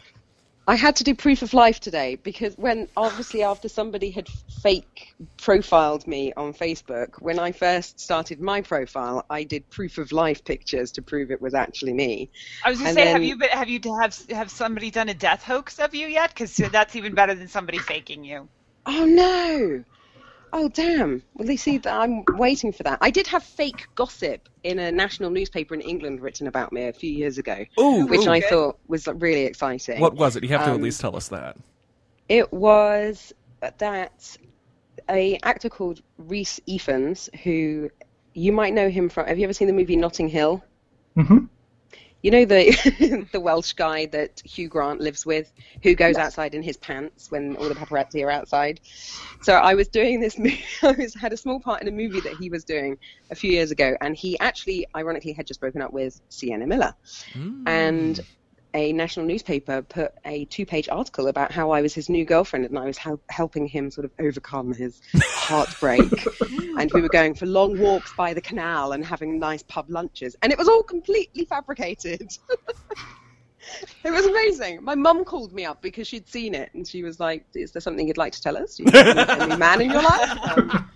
I 0.68 0.74
had 0.74 0.96
to 0.96 1.04
do 1.04 1.14
proof 1.14 1.40
of 1.40 1.54
life 1.54 1.80
today 1.80 2.16
because 2.16 2.58
when 2.58 2.88
obviously 2.94 3.42
after 3.42 3.70
somebody 3.70 4.10
had 4.10 4.28
fake 4.62 5.14
profiled 5.38 6.06
me 6.06 6.34
on 6.34 6.52
Facebook, 6.52 7.22
when 7.22 7.38
I 7.38 7.52
first 7.52 7.98
started 7.98 8.38
my 8.38 8.60
profile, 8.60 9.24
I 9.30 9.44
did 9.44 9.70
proof 9.70 9.96
of 9.96 10.12
life 10.12 10.44
pictures 10.44 10.92
to 10.92 11.00
prove 11.00 11.30
it 11.30 11.40
was 11.40 11.54
actually 11.54 11.94
me. 11.94 12.28
I 12.66 12.68
was 12.68 12.80
gonna 12.80 12.90
And 12.90 12.98
say, 12.98 13.06
have 13.06 13.22
you 13.22 13.36
been, 13.36 13.48
have 13.48 13.70
you 13.70 13.80
have 13.98 14.14
have 14.28 14.50
somebody 14.50 14.90
done 14.90 15.08
a 15.08 15.14
death 15.14 15.42
hoax 15.42 15.78
of 15.78 15.94
you 15.94 16.06
yet? 16.06 16.34
Because 16.34 16.54
that's 16.54 16.96
even 16.96 17.14
better 17.14 17.34
than 17.34 17.48
somebody 17.48 17.78
faking 17.78 18.22
you. 18.22 18.46
Oh 18.84 19.06
no! 19.06 19.84
Oh 20.52 20.68
damn! 20.68 21.22
Well, 21.34 21.46
they 21.46 21.56
see 21.56 21.78
that 21.78 21.92
I'm 21.92 22.24
waiting 22.36 22.72
for 22.72 22.82
that. 22.84 22.98
I 23.00 23.10
did 23.10 23.26
have 23.26 23.42
fake 23.42 23.86
gossip 23.94 24.48
in 24.64 24.78
a 24.78 24.90
national 24.90 25.30
newspaper 25.30 25.74
in 25.74 25.80
England 25.80 26.20
written 26.20 26.46
about 26.46 26.72
me 26.72 26.84
a 26.86 26.92
few 26.92 27.10
years 27.10 27.38
ago, 27.38 27.64
Ooh, 27.78 28.06
which 28.06 28.26
ooh. 28.26 28.30
I 28.30 28.40
good. 28.40 28.48
thought 28.48 28.78
was 28.88 29.06
really 29.06 29.44
exciting. 29.44 30.00
What 30.00 30.14
was 30.14 30.36
it? 30.36 30.42
You 30.42 30.48
have 30.50 30.64
to 30.64 30.70
at 30.70 30.76
Um, 30.76 30.82
least 30.82 31.00
tell 31.00 31.16
us 31.16 31.28
that. 31.28 31.56
It 32.28 32.52
was 32.52 33.32
that 33.60 34.36
a 35.10 35.38
actor 35.42 35.68
called 35.68 36.00
Rhys 36.18 36.60
Ifans, 36.68 37.28
who 37.42 37.90
you 38.34 38.52
might 38.52 38.74
know 38.74 38.88
him 38.88 39.08
from. 39.08 39.26
Have 39.26 39.38
you 39.38 39.44
ever 39.44 39.52
seen 39.52 39.68
the 39.68 39.74
movie 39.74 39.96
Notting 39.96 40.28
Hill? 40.28 40.62
hmm 41.14 41.46
You 42.22 42.32
know 42.32 42.44
the 42.44 43.26
the 43.32 43.40
Welsh 43.40 43.72
guy 43.74 44.06
that 44.06 44.42
Hugh 44.44 44.68
Grant 44.68 45.00
lives 45.00 45.24
with, 45.24 45.52
who 45.82 45.94
goes 45.94 46.16
outside 46.16 46.54
in 46.54 46.62
his 46.62 46.76
pants 46.76 47.30
when 47.30 47.56
all 47.56 47.68
the 47.68 47.74
paparazzi 47.74 48.24
are 48.24 48.30
outside. 48.30 48.80
So 49.42 49.54
I 49.54 49.74
was 49.74 49.88
doing 49.88 50.20
this. 50.20 50.38
mo- 50.38 50.50
I 50.82 50.92
was 50.92 51.14
had 51.14 51.32
a 51.32 51.36
small 51.36 51.60
part 51.60 51.80
in 51.82 51.88
a 51.88 51.92
movie 51.92 52.20
that 52.20 52.36
he 52.36 52.50
was 52.50 52.64
doing 52.64 52.98
a 53.30 53.34
few 53.34 53.52
years 53.52 53.70
ago, 53.70 53.96
and 54.00 54.16
he 54.16 54.38
actually, 54.40 54.86
ironically, 54.96 55.32
had 55.32 55.46
just 55.46 55.60
broken 55.60 55.80
up 55.80 55.92
with 55.92 56.20
Sienna 56.28 56.66
Miller, 56.66 56.94
hmm. 57.32 57.62
and 57.66 58.20
a 58.74 58.92
national 58.92 59.26
newspaper 59.26 59.82
put 59.82 60.12
a 60.24 60.44
two-page 60.46 60.88
article 60.88 61.28
about 61.28 61.50
how 61.50 61.70
I 61.70 61.80
was 61.80 61.94
his 61.94 62.08
new 62.08 62.24
girlfriend 62.24 62.64
and 62.66 62.78
I 62.78 62.84
was 62.84 62.98
hel- 62.98 63.20
helping 63.30 63.66
him 63.66 63.90
sort 63.90 64.04
of 64.04 64.12
overcome 64.18 64.74
his 64.74 65.00
heartbreak. 65.16 66.26
and 66.78 66.90
we 66.92 67.00
were 67.00 67.08
going 67.08 67.34
for 67.34 67.46
long 67.46 67.78
walks 67.78 68.12
by 68.14 68.34
the 68.34 68.40
canal 68.40 68.92
and 68.92 69.04
having 69.04 69.38
nice 69.38 69.62
pub 69.62 69.86
lunches, 69.88 70.36
and 70.42 70.52
it 70.52 70.58
was 70.58 70.68
all 70.68 70.82
completely 70.82 71.44
fabricated. 71.44 72.30
It 74.04 74.10
was 74.10 74.26
amazing. 74.26 74.82
My 74.82 74.94
mum 74.94 75.24
called 75.24 75.52
me 75.52 75.64
up 75.64 75.82
because 75.82 76.06
she'd 76.06 76.28
seen 76.28 76.54
it, 76.54 76.70
and 76.74 76.86
she 76.86 77.02
was 77.02 77.18
like, 77.20 77.44
"Is 77.54 77.72
there 77.72 77.80
something 77.80 78.06
you'd 78.06 78.16
like 78.16 78.32
to 78.32 78.42
tell 78.42 78.56
us? 78.56 78.76
Do 78.76 78.84
you 78.84 78.90
have 78.92 79.40
any 79.40 79.56
man 79.56 79.80
in 79.80 79.90
your 79.90 80.02
life?" 80.02 80.38
Um, 80.56 80.86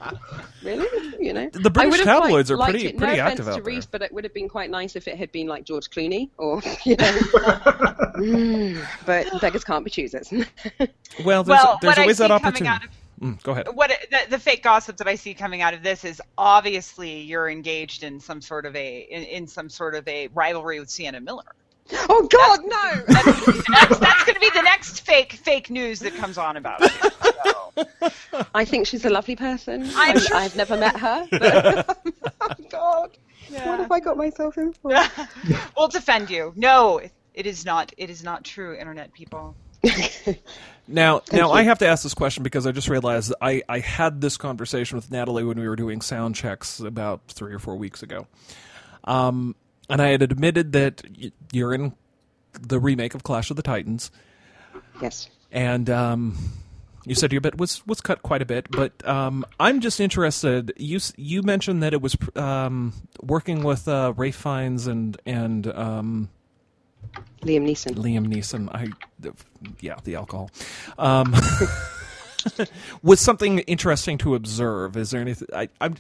really? 0.63 1.25
You 1.25 1.33
know, 1.33 1.49
The 1.53 1.71
British 1.71 2.01
tabloids 2.03 2.51
are 2.51 2.57
pretty- 2.57 2.87
it. 2.89 2.97
pretty 2.99 3.17
no 3.17 3.23
active 3.25 3.47
offense 3.47 3.57
out 3.59 3.65
to 3.65 3.71
Rhys, 3.71 3.87
there. 3.87 3.99
but 4.01 4.03
it 4.03 4.13
would 4.15 4.25
have 4.25 4.35
been 4.35 4.49
quite 4.49 4.71
nice 4.71 4.97
if 4.97 5.07
it 5.09 5.17
had 5.19 5.31
been 5.33 5.47
like 5.47 5.65
George 5.65 5.91
Clooney, 5.91 6.31
or 6.39 6.63
you 6.85 6.97
know. 6.97 7.19
Mm, 8.13 8.87
but 9.07 9.41
beggars 9.41 9.65
can't 9.65 9.85
be 9.85 9.91
choosers. 9.91 10.33
Well, 11.25 11.45
there's, 11.45 11.59
well, 11.63 11.79
there's 11.83 11.91
what 11.93 11.99
I 11.99 12.03
always 12.03 12.19
that 12.19 12.29
coming 12.29 12.47
opportunity. 12.69 12.87
Mm, 13.21 13.43
go 13.43 13.53
ahead. 13.53 13.69
what 13.75 13.91
the, 14.11 14.19
the 14.31 14.39
fake 14.39 14.63
gossip 14.63 14.97
that 14.97 15.07
I 15.09 15.15
see 15.15 15.35
coming 15.35 15.61
out 15.63 15.75
of 15.75 15.83
this 15.83 16.05
is 16.05 16.21
obviously 16.39 17.21
you're 17.21 17.49
engaged 17.51 18.03
in 18.03 18.19
some 18.21 18.41
sort 18.41 18.65
of 18.67 18.75
a 18.77 18.99
in, 19.11 19.23
in 19.25 19.47
some 19.47 19.69
sort 19.69 19.95
of 19.95 20.07
a 20.09 20.29
rivalry 20.29 20.81
with 20.81 20.91
Sienna 20.91 21.21
Miller. 21.21 21.55
Oh 22.09 22.29
God, 22.31 22.61
no! 22.65 23.05
That's, 23.09 23.47
that's, 23.69 23.99
that's 23.99 24.25
going 24.25 24.35
to 24.35 24.41
be 24.41 24.51
the 24.51 24.63
next 24.63 25.01
fake 25.01 25.33
fake 25.35 25.71
news 25.71 26.01
that 26.01 26.15
comes 26.15 26.39
on 26.39 26.57
about 26.57 26.81
it. 26.83 26.93
So, 27.45 28.47
I 28.55 28.65
think 28.65 28.87
she's 28.87 29.05
a 29.05 29.11
lovely 29.11 29.37
person. 29.37 29.83
I'm 29.95 29.97
I'm- 29.97 30.19
sure- 30.21 30.37
I've 30.37 30.57
never 30.57 30.77
met 30.77 30.97
her. 30.99 31.27
But, 31.85 31.99
oh 32.41 32.65
God, 32.71 33.11
what 33.51 33.81
have 33.81 33.93
I 33.93 34.01
got 34.01 34.17
myself 34.17 34.57
in 34.59 34.73
for? 34.73 34.95
we'll 35.77 35.89
defend 35.89 36.31
you. 36.31 36.53
No, 36.57 37.01
it 37.35 37.47
is 37.47 37.65
not. 37.65 37.93
It 37.97 38.11
is 38.11 38.23
not 38.23 38.45
true, 38.45 38.75
internet 38.77 39.13
people. 39.13 39.55
Now, 40.89 41.23
now 41.33 41.53
I 41.53 41.63
have 41.63 41.79
to 41.79 41.87
ask 41.87 42.03
this 42.03 42.15
question 42.15 42.43
because 42.43 42.67
I 42.67 42.73
just 42.73 42.89
realized 42.89 43.33
I, 43.41 43.63
I 43.69 43.79
had 43.79 44.21
this 44.21 44.37
conversation 44.37 44.97
with 44.97 45.11
Natalie 45.11 45.45
when 45.45 45.59
we 45.59 45.69
were 45.69 45.77
doing 45.77 46.01
sound 46.01 46.35
checks 46.35 46.81
about 46.81 47.21
three 47.29 47.55
or 47.55 47.59
four 47.59 47.77
weeks 47.77 48.03
ago, 48.03 48.27
um, 49.05 49.55
and 49.89 50.01
I 50.01 50.09
had 50.09 50.23
admitted 50.23 50.73
that 50.73 51.03
you're 51.53 51.75
in 51.75 51.95
the 52.61 52.79
remake 52.79 53.15
of 53.15 53.23
Clash 53.23 53.51
of 53.51 53.57
the 53.57 53.63
Titans, 53.63 54.11
yes. 55.01 55.29
and 55.51 55.89
um, 55.91 56.37
you 57.05 57.15
said 57.15 57.33
your 57.33 57.41
bit 57.41 57.59
was 57.59 57.87
was 57.87 58.01
cut 58.01 58.23
quite 58.23 58.43
a 58.43 58.47
bit. 58.47 58.71
But 58.71 59.07
um, 59.07 59.45
I'm 59.59 59.81
just 59.81 60.01
interested. 60.01 60.73
You 60.77 61.01
you 61.17 61.43
mentioned 61.43 61.83
that 61.83 61.93
it 61.93 62.01
was 62.01 62.17
um, 62.37 62.93
working 63.21 63.63
with 63.63 63.89
uh, 63.89 64.13
Ralph 64.17 64.37
Fiennes 64.37 64.87
and 64.87 65.17
and 65.27 65.67
um, 65.67 66.29
Liam 67.43 67.65
Neeson. 67.67 67.97
Liam 67.97 68.27
Neeson. 68.27 68.69
I, 68.73 68.89
yeah, 69.81 69.97
the 70.05 70.15
alcohol. 70.15 70.51
Um, 70.99 71.35
was 73.03 73.21
something 73.21 73.61
interesting 73.61 74.19
to 74.19 74.35
observe? 74.35 74.97
Is 74.97 75.11
there 75.11 75.21
anything? 75.21 75.49
I, 75.55 75.69
I'm, 75.81 75.97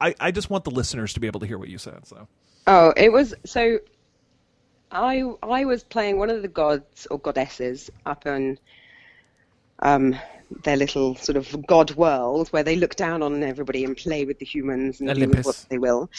I, 0.00 0.14
I 0.20 0.30
just 0.30 0.50
want 0.50 0.64
the 0.64 0.70
listeners 0.70 1.12
to 1.14 1.20
be 1.20 1.26
able 1.26 1.40
to 1.40 1.46
hear 1.46 1.58
what 1.58 1.68
you 1.68 1.78
said. 1.78 2.06
So, 2.06 2.28
Oh, 2.66 2.92
it 2.96 3.12
was 3.12 3.34
so. 3.44 3.78
I 4.90 5.22
I 5.42 5.64
was 5.64 5.84
playing 5.84 6.18
one 6.18 6.30
of 6.30 6.42
the 6.42 6.48
gods 6.48 7.06
or 7.10 7.18
goddesses 7.18 7.90
up 8.04 8.26
in 8.26 8.58
um, 9.80 10.16
their 10.62 10.76
little 10.76 11.16
sort 11.16 11.36
of 11.36 11.66
god 11.66 11.94
world 11.96 12.48
where 12.48 12.62
they 12.62 12.76
look 12.76 12.94
down 12.94 13.22
on 13.22 13.42
everybody 13.42 13.84
and 13.84 13.96
play 13.96 14.24
with 14.24 14.38
the 14.38 14.46
humans 14.46 15.00
and 15.00 15.14
do 15.14 15.28
with 15.28 15.44
what 15.44 15.64
they 15.68 15.78
will. 15.78 16.10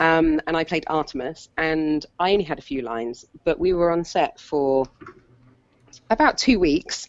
Um, 0.00 0.40
and 0.46 0.56
I 0.56 0.64
played 0.64 0.84
Artemis, 0.88 1.48
and 1.56 2.04
I 2.18 2.32
only 2.32 2.44
had 2.44 2.58
a 2.58 2.62
few 2.62 2.82
lines, 2.82 3.24
but 3.44 3.58
we 3.58 3.72
were 3.72 3.90
on 3.90 4.04
set 4.04 4.40
for 4.40 4.86
about 6.10 6.38
two 6.38 6.58
weeks. 6.58 7.08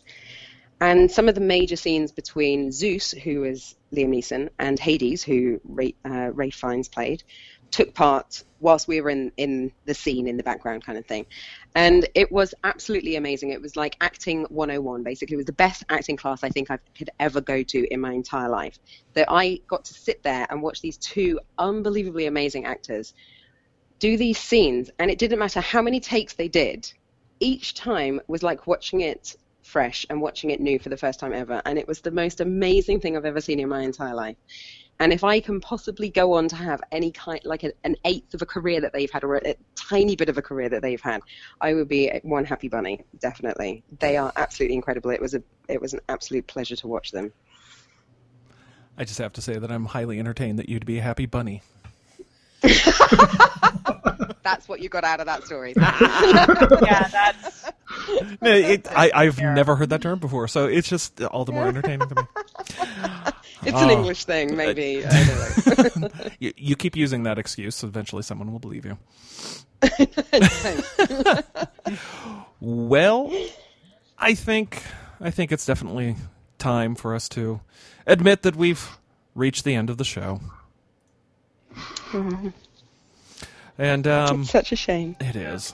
And 0.82 1.10
some 1.10 1.30
of 1.30 1.36
the 1.36 1.42
major 1.42 1.78
scenes 1.78 2.12
between 2.12 2.72
Zeus, 2.72 3.12
who 3.12 3.42
was 3.42 3.76
Liam 3.96 4.10
Neeson, 4.10 4.50
and 4.60 4.78
Hades, 4.78 5.24
who 5.24 5.60
Ralph, 5.64 5.94
uh, 6.06 6.32
Ralph 6.34 6.54
Fiennes 6.54 6.90
played, 6.90 7.24
took 7.76 7.94
part 7.94 8.42
whilst 8.62 8.88
we 8.88 9.02
were 9.02 9.10
in, 9.10 9.34
in 9.36 9.70
the 9.84 9.94
scene 9.94 10.30
in 10.30 10.38
the 10.38 10.44
background 10.44 10.82
kind 10.86 10.98
of 10.98 11.06
thing. 11.06 11.26
And 11.76 12.08
it 12.16 12.32
was 12.32 12.54
absolutely 12.64 13.18
amazing. 13.18 13.50
It 13.50 13.62
was 13.62 13.76
like 13.76 13.98
acting 14.00 14.46
101, 14.46 15.04
basically. 15.04 15.34
It 15.34 15.38
was 15.38 15.46
the 15.46 15.52
best 15.52 15.84
acting 15.90 16.16
class 16.16 16.42
I 16.42 16.48
think 16.48 16.72
I 16.72 16.80
could 16.98 17.10
ever 17.20 17.42
go 17.42 17.64
to 17.64 17.94
in 17.94 18.00
my 18.00 18.14
entire 18.14 18.48
life. 18.48 18.80
That 19.14 19.28
I 19.30 19.60
got 19.68 19.84
to 19.86 19.94
sit 19.94 20.24
there 20.24 20.48
and 20.50 20.62
watch 20.62 20.80
these 20.80 20.96
two 20.96 21.38
unbelievably 21.58 22.28
amazing 22.28 22.64
actors 22.64 23.14
do 24.00 24.16
these 24.16 24.38
scenes, 24.38 24.90
and 25.00 25.12
it 25.12 25.20
didn't 25.20 25.40
matter 25.40 25.60
how 25.60 25.82
many 25.82 26.00
takes 26.00 26.34
they 26.34 26.48
did. 26.48 26.90
Each 27.42 27.74
time 27.74 28.22
was 28.28 28.42
like 28.42 28.68
watching 28.68 29.02
it 29.02 29.36
fresh 29.64 30.06
and 30.10 30.22
watching 30.22 30.52
it 30.52 30.62
new 30.62 30.80
for 30.80 30.88
the 30.88 30.98
first 30.98 31.20
time 31.20 31.34
ever, 31.34 31.62
and 31.66 31.78
it 31.78 31.90
was 31.90 32.00
the 32.00 32.12
most 32.12 32.40
amazing 32.40 33.02
thing 33.02 33.18
I've 33.18 33.26
ever 33.26 33.42
seen 33.42 33.60
in 33.60 33.68
my 33.68 33.82
entire 33.82 34.16
life. 34.16 34.38
And 35.00 35.12
if 35.12 35.24
I 35.24 35.42
can 35.42 35.60
possibly 35.60 36.10
go 36.10 36.34
on 36.34 36.48
to 36.48 36.56
have 36.56 36.82
any 36.92 37.12
kind, 37.12 37.42
like 37.44 37.64
a, 37.64 37.74
an 37.84 37.98
eighth 38.06 38.34
of 38.34 38.42
a 38.42 38.46
career 38.46 38.80
that 38.82 38.94
they've 38.94 39.12
had, 39.12 39.24
or 39.24 39.36
a, 39.36 39.50
a 39.50 39.56
tiny 39.76 40.16
bit 40.16 40.30
of 40.30 40.38
a 40.38 40.42
career 40.42 40.70
that 40.70 40.82
they've 40.82 41.02
had, 41.02 41.22
I 41.60 41.74
would 41.74 41.90
be 41.90 42.12
one 42.24 42.46
happy 42.46 42.70
bunny. 42.70 43.04
Definitely, 43.20 43.84
they 44.00 44.16
are 44.18 44.32
absolutely 44.36 44.76
incredible. 44.76 45.12
It 45.12 45.22
was 45.22 45.34
a, 45.34 45.44
it 45.68 45.82
was 45.82 45.94
an 45.94 46.00
absolute 46.08 46.48
pleasure 46.48 46.78
to 46.78 46.88
watch 46.88 47.12
them. 47.12 47.34
I 48.98 49.04
just 49.04 49.20
have 49.20 49.34
to 49.34 49.42
say 49.42 49.58
that 49.58 49.70
I'm 49.72 49.86
highly 49.86 50.20
entertained 50.20 50.60
that 50.60 50.70
you'd 50.70 50.86
be 50.86 51.00
a 51.00 51.02
happy 51.02 51.26
bunny. 51.26 51.62
That's 54.46 54.70
what 54.70 54.80
you 54.80 54.90
got 54.90 55.04
out 55.04 55.20
of 55.20 55.26
that 55.26 55.44
story. 55.46 55.74
Yeah, 56.86 57.08
that's 57.08 57.72
No, 58.42 58.52
it, 58.52 58.88
I, 58.92 59.12
I've 59.14 59.40
never 59.40 59.76
heard 59.76 59.90
that 59.90 60.02
term 60.02 60.20
before, 60.20 60.48
so 60.48 60.66
it's 60.66 60.88
just 60.88 61.22
all 61.24 61.46
the 61.46 61.52
more 61.52 61.68
entertaining 61.68 62.08
to 62.08 62.16
me. 62.16 62.22
it's 63.64 63.78
an 63.82 63.90
Oh. 63.90 63.92
English 63.92 64.26
thing, 64.26 64.52
uh, 64.52 64.56
maybe. 64.56 65.06
I 65.06 65.24
don't. 65.24 66.12
You, 66.40 66.54
you 66.58 66.76
keep 66.76 66.96
using 66.96 67.24
that 67.24 67.38
excuse, 67.38 67.76
so 67.76 67.88
eventually 67.88 68.22
someone 68.24 68.52
will 68.52 68.60
believe 68.60 68.86
you. 68.86 68.98
Well, 72.60 73.32
I 74.18 74.34
think 74.34 74.82
I 75.22 75.30
think 75.30 75.52
it's 75.52 75.66
definitely 75.66 76.16
time 76.58 76.96
for 76.96 77.14
us 77.14 77.30
to 77.30 77.62
admit 78.08 78.42
that 78.44 78.56
we've 78.56 78.98
reached 79.36 79.64
the 79.66 79.76
end 79.76 79.90
of 79.90 79.98
the 79.98 80.04
show. 80.06 80.40
Mm-hmm. 81.76 82.50
And 83.78 84.08
um, 84.08 84.42
it's 84.42 84.52
such 84.52 84.72
a 84.72 84.76
shame. 84.76 85.16
it 85.20 85.36
is. 85.36 85.74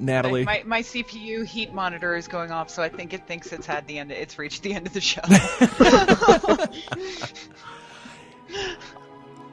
Natalie, 0.00 0.44
my, 0.44 0.62
my 0.64 0.80
CPU 0.82 1.44
heat 1.44 1.72
monitor 1.72 2.14
is 2.16 2.28
going 2.28 2.50
off, 2.52 2.70
so 2.70 2.82
I 2.82 2.88
think 2.88 3.12
it 3.12 3.26
thinks 3.26 3.52
it's 3.52 3.66
had 3.66 3.86
the 3.86 3.98
end. 3.98 4.12
It's 4.12 4.38
reached 4.38 4.62
the 4.62 4.74
end 4.74 4.86
of 4.86 4.92
the 4.92 5.00
show. 5.00 5.20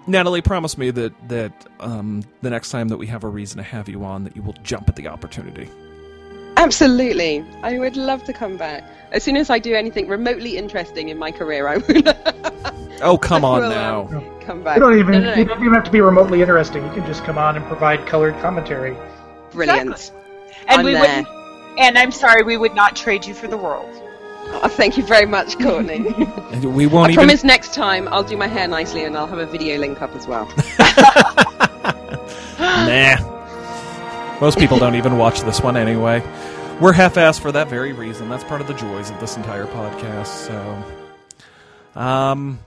Natalie, 0.07 0.41
promise 0.41 0.77
me 0.77 0.91
that 0.91 1.30
that 1.30 1.65
um, 1.80 2.22
the 2.41 2.49
next 2.51 2.69
time 2.69 2.89
that 2.89 2.97
we 2.97 3.07
have 3.07 3.23
a 3.23 3.27
reason 3.27 3.57
to 3.57 3.63
have 3.63 3.89
you 3.89 4.03
on, 4.03 4.23
that 4.23 4.35
you 4.35 4.43
will 4.43 4.55
jump 4.63 4.88
at 4.88 4.95
the 4.95 5.07
opportunity. 5.07 5.69
Absolutely. 6.57 7.43
I 7.63 7.80
would 7.80 7.97
love 7.97 8.23
to 8.26 8.34
come 8.34 8.55
back. 8.55 8.84
As 9.11 9.23
soon 9.23 9.35
as 9.35 9.49
I 9.49 9.59
do 9.59 9.73
anything 9.73 10.07
remotely 10.07 10.57
interesting 10.57 11.09
in 11.09 11.17
my 11.17 11.31
career, 11.31 11.67
I 11.67 11.77
will 11.77 12.03
Oh, 13.01 13.17
come 13.17 13.43
on 13.43 13.61
now. 13.69 14.07
um, 14.07 14.39
come 14.41 14.63
back. 14.63 14.77
You 14.77 14.84
don't 14.84 14.97
even 14.99 15.11
No, 15.13 15.19
no, 15.19 15.34
no. 15.34 15.35
you 15.35 15.45
don't 15.45 15.59
even 15.59 15.73
have 15.73 15.84
to 15.84 15.91
be 15.91 16.01
remotely 16.01 16.41
interesting. 16.41 16.84
You 16.85 16.91
can 16.93 17.05
just 17.05 17.23
come 17.26 17.38
on 17.38 17.57
and 17.57 17.65
provide 17.65 18.05
colored 18.07 18.39
commentary. 18.41 18.95
Brilliant. 19.51 20.11
And 20.67 20.79
I'm 20.79 20.85
we 20.85 20.91
there. 20.93 21.01
wouldn't. 21.01 21.27
And 21.77 21.97
I'm 21.97 22.11
sorry, 22.11 22.43
we 22.43 22.57
would 22.57 22.73
not 22.75 22.95
trade 22.95 23.25
you 23.25 23.33
for 23.33 23.47
the 23.47 23.57
world. 23.57 23.89
Oh, 24.47 24.67
thank 24.69 24.95
you 24.97 25.03
very 25.03 25.25
much, 25.25 25.57
Courtney. 25.59 25.99
We 26.65 26.85
won't 26.87 27.09
I 27.09 27.13
even. 27.13 27.15
promise 27.15 27.43
next 27.43 27.73
time 27.73 28.07
I'll 28.09 28.23
do 28.23 28.37
my 28.37 28.47
hair 28.47 28.67
nicely 28.67 29.03
and 29.03 29.17
I'll 29.17 29.27
have 29.27 29.39
a 29.39 29.45
video 29.45 29.77
link 29.77 30.01
up 30.01 30.15
as 30.15 30.25
well. 30.27 30.47
Nah. 32.59 33.17
Most 34.41 34.57
people 34.59 34.77
don't 34.77 34.95
even 34.95 35.17
watch 35.17 35.41
this 35.41 35.61
one 35.61 35.77
anyway. 35.77 36.21
We're 36.79 36.93
half-assed 36.93 37.39
for 37.39 37.51
that 37.53 37.67
very 37.69 37.93
reason. 37.93 38.29
That's 38.29 38.43
part 38.43 38.61
of 38.61 38.67
the 38.67 38.73
joys 38.73 39.09
of 39.09 39.19
this 39.19 39.37
entire 39.37 39.65
podcast. 39.65 40.27
So, 40.27 41.99
um, 41.99 42.59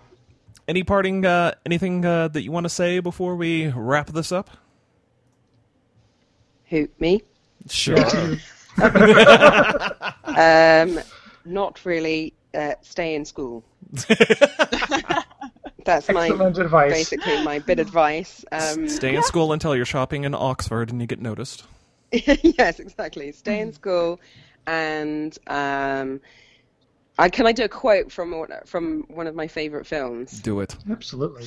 any 0.66 0.82
parting, 0.82 1.24
uh, 1.26 1.54
anything 1.66 2.04
uh, 2.04 2.28
that 2.28 2.42
you 2.42 2.50
want 2.52 2.64
to 2.64 2.70
say 2.70 3.00
before 3.00 3.36
we 3.36 3.68
wrap 3.68 4.08
this 4.08 4.32
up? 4.32 4.50
Who? 6.70 6.88
Me? 6.98 7.22
Sure. 7.70 8.36
Um, 10.24 11.00
not 11.44 11.84
really. 11.84 12.32
Uh, 12.54 12.74
stay 12.80 13.14
in 13.14 13.24
school. 13.24 13.64
That's 15.84 16.08
my 16.08 16.26
advice. 16.28 16.92
basically 16.92 17.42
my 17.42 17.58
bit 17.58 17.78
advice. 17.78 18.44
Um, 18.52 18.88
Stay 18.88 19.14
in 19.16 19.22
school 19.22 19.52
until 19.52 19.74
you're 19.74 19.84
shopping 19.84 20.24
in 20.24 20.34
Oxford 20.34 20.90
and 20.90 21.00
you 21.00 21.06
get 21.06 21.20
noticed. 21.20 21.64
yes, 22.12 22.78
exactly. 22.78 23.32
Stay 23.32 23.60
in 23.60 23.72
school, 23.72 24.20
and 24.66 25.36
um, 25.46 26.20
I 27.18 27.28
can 27.28 27.46
I 27.46 27.52
do 27.52 27.64
a 27.64 27.68
quote 27.68 28.10
from 28.12 28.30
one- 28.38 28.48
from 28.64 29.04
one 29.08 29.26
of 29.26 29.34
my 29.34 29.46
favorite 29.48 29.86
films. 29.86 30.40
Do 30.40 30.60
it. 30.60 30.76
Absolutely. 30.90 31.46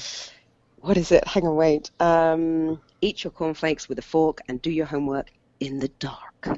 What 0.81 0.97
is 0.97 1.11
it? 1.11 1.27
Hang 1.27 1.47
on, 1.47 1.55
wait. 1.55 1.91
Um, 1.99 2.79
eat 3.01 3.23
your 3.23 3.31
cornflakes 3.31 3.87
with 3.87 3.99
a 3.99 4.03
fork 4.03 4.41
and 4.47 4.61
do 4.61 4.69
your 4.71 4.85
homework 4.85 5.31
in 5.61 5.79
the 5.79 5.87
dark. 5.87 6.49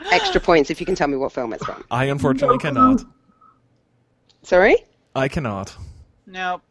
Extra 0.10 0.40
points 0.40 0.70
if 0.70 0.80
you 0.80 0.86
can 0.86 0.94
tell 0.94 1.08
me 1.08 1.16
what 1.16 1.32
film 1.32 1.52
it's 1.52 1.64
from. 1.64 1.84
I 1.90 2.06
unfortunately 2.06 2.58
cannot. 2.58 3.02
Sorry? 4.42 4.76
I 5.14 5.28
cannot. 5.28 5.76
Nope. 6.26 6.62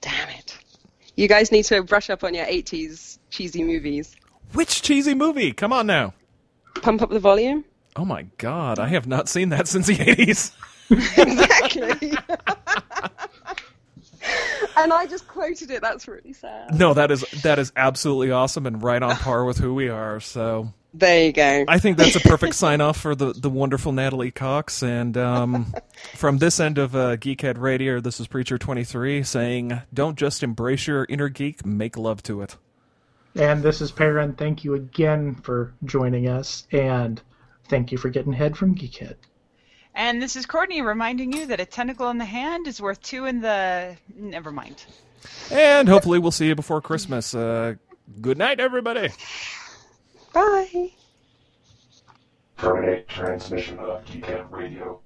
Damn 0.00 0.28
it. 0.30 0.58
You 1.16 1.28
guys 1.28 1.52
need 1.52 1.64
to 1.64 1.82
brush 1.82 2.10
up 2.10 2.24
on 2.24 2.34
your 2.34 2.46
80s 2.46 3.18
cheesy 3.30 3.62
movies. 3.62 4.16
Which 4.54 4.82
cheesy 4.82 5.14
movie? 5.14 5.52
Come 5.52 5.72
on 5.72 5.86
now. 5.86 6.14
Pump 6.80 7.02
up 7.02 7.10
the 7.10 7.20
volume. 7.20 7.64
Oh 7.94 8.06
my 8.06 8.22
god, 8.38 8.78
I 8.78 8.88
have 8.88 9.06
not 9.06 9.28
seen 9.28 9.50
that 9.50 9.68
since 9.68 9.86
the 9.86 9.96
80s. 9.96 10.52
exactly. 11.18 12.12
and 14.76 14.92
I 14.92 15.06
just 15.06 15.28
quoted 15.28 15.70
it. 15.70 15.82
That's 15.82 16.08
really 16.08 16.32
sad. 16.32 16.74
No, 16.74 16.94
that 16.94 17.10
is 17.10 17.22
that 17.42 17.58
is 17.58 17.72
absolutely 17.76 18.30
awesome 18.30 18.66
and 18.66 18.82
right 18.82 19.02
on 19.02 19.16
par 19.16 19.44
with 19.44 19.58
who 19.58 19.74
we 19.74 19.88
are. 19.88 20.20
So 20.20 20.72
There 20.94 21.26
you 21.26 21.32
go. 21.32 21.64
I 21.68 21.78
think 21.78 21.96
that's 21.96 22.16
a 22.16 22.20
perfect 22.20 22.54
sign 22.54 22.80
off 22.80 22.98
for 22.98 23.14
the, 23.14 23.32
the 23.32 23.50
wonderful 23.50 23.92
Natalie 23.92 24.30
Cox. 24.30 24.82
And 24.82 25.16
um, 25.16 25.74
from 26.14 26.38
this 26.38 26.60
end 26.60 26.78
of 26.78 26.94
uh, 26.94 27.16
Geekhead 27.16 27.58
Radio, 27.58 28.00
this 28.00 28.20
is 28.20 28.26
Preacher 28.26 28.58
twenty 28.58 28.84
three 28.84 29.22
saying, 29.22 29.80
"Don't 29.92 30.18
just 30.18 30.42
embrace 30.42 30.86
your 30.86 31.06
inner 31.08 31.28
geek, 31.28 31.64
make 31.64 31.96
love 31.96 32.22
to 32.24 32.42
it." 32.42 32.56
And 33.34 33.62
this 33.62 33.80
is 33.80 33.90
Perrin. 33.90 34.34
Thank 34.34 34.62
you 34.64 34.74
again 34.74 35.36
for 35.36 35.72
joining 35.84 36.28
us, 36.28 36.66
and 36.70 37.20
thank 37.68 37.90
you 37.90 37.96
for 37.96 38.10
getting 38.10 38.32
head 38.34 38.56
from 38.56 38.74
Geekhead. 38.74 39.14
And 39.94 40.22
this 40.22 40.36
is 40.36 40.46
Courtney 40.46 40.80
reminding 40.82 41.32
you 41.32 41.46
that 41.46 41.60
a 41.60 41.66
tentacle 41.66 42.08
in 42.10 42.18
the 42.18 42.24
hand 42.24 42.66
is 42.66 42.80
worth 42.80 43.02
two 43.02 43.26
in 43.26 43.40
the. 43.40 43.96
Never 44.16 44.50
mind. 44.50 44.84
And 45.50 45.88
hopefully, 45.88 46.18
we'll 46.18 46.30
see 46.30 46.46
you 46.46 46.54
before 46.54 46.80
Christmas. 46.80 47.34
Uh, 47.34 47.74
good 48.20 48.38
night, 48.38 48.58
everybody. 48.58 49.10
Bye. 50.32 50.92
Terminate 52.58 53.08
transmission 53.08 53.78
of 53.78 54.04
Geekhead 54.06 54.50
Radio. 54.50 55.00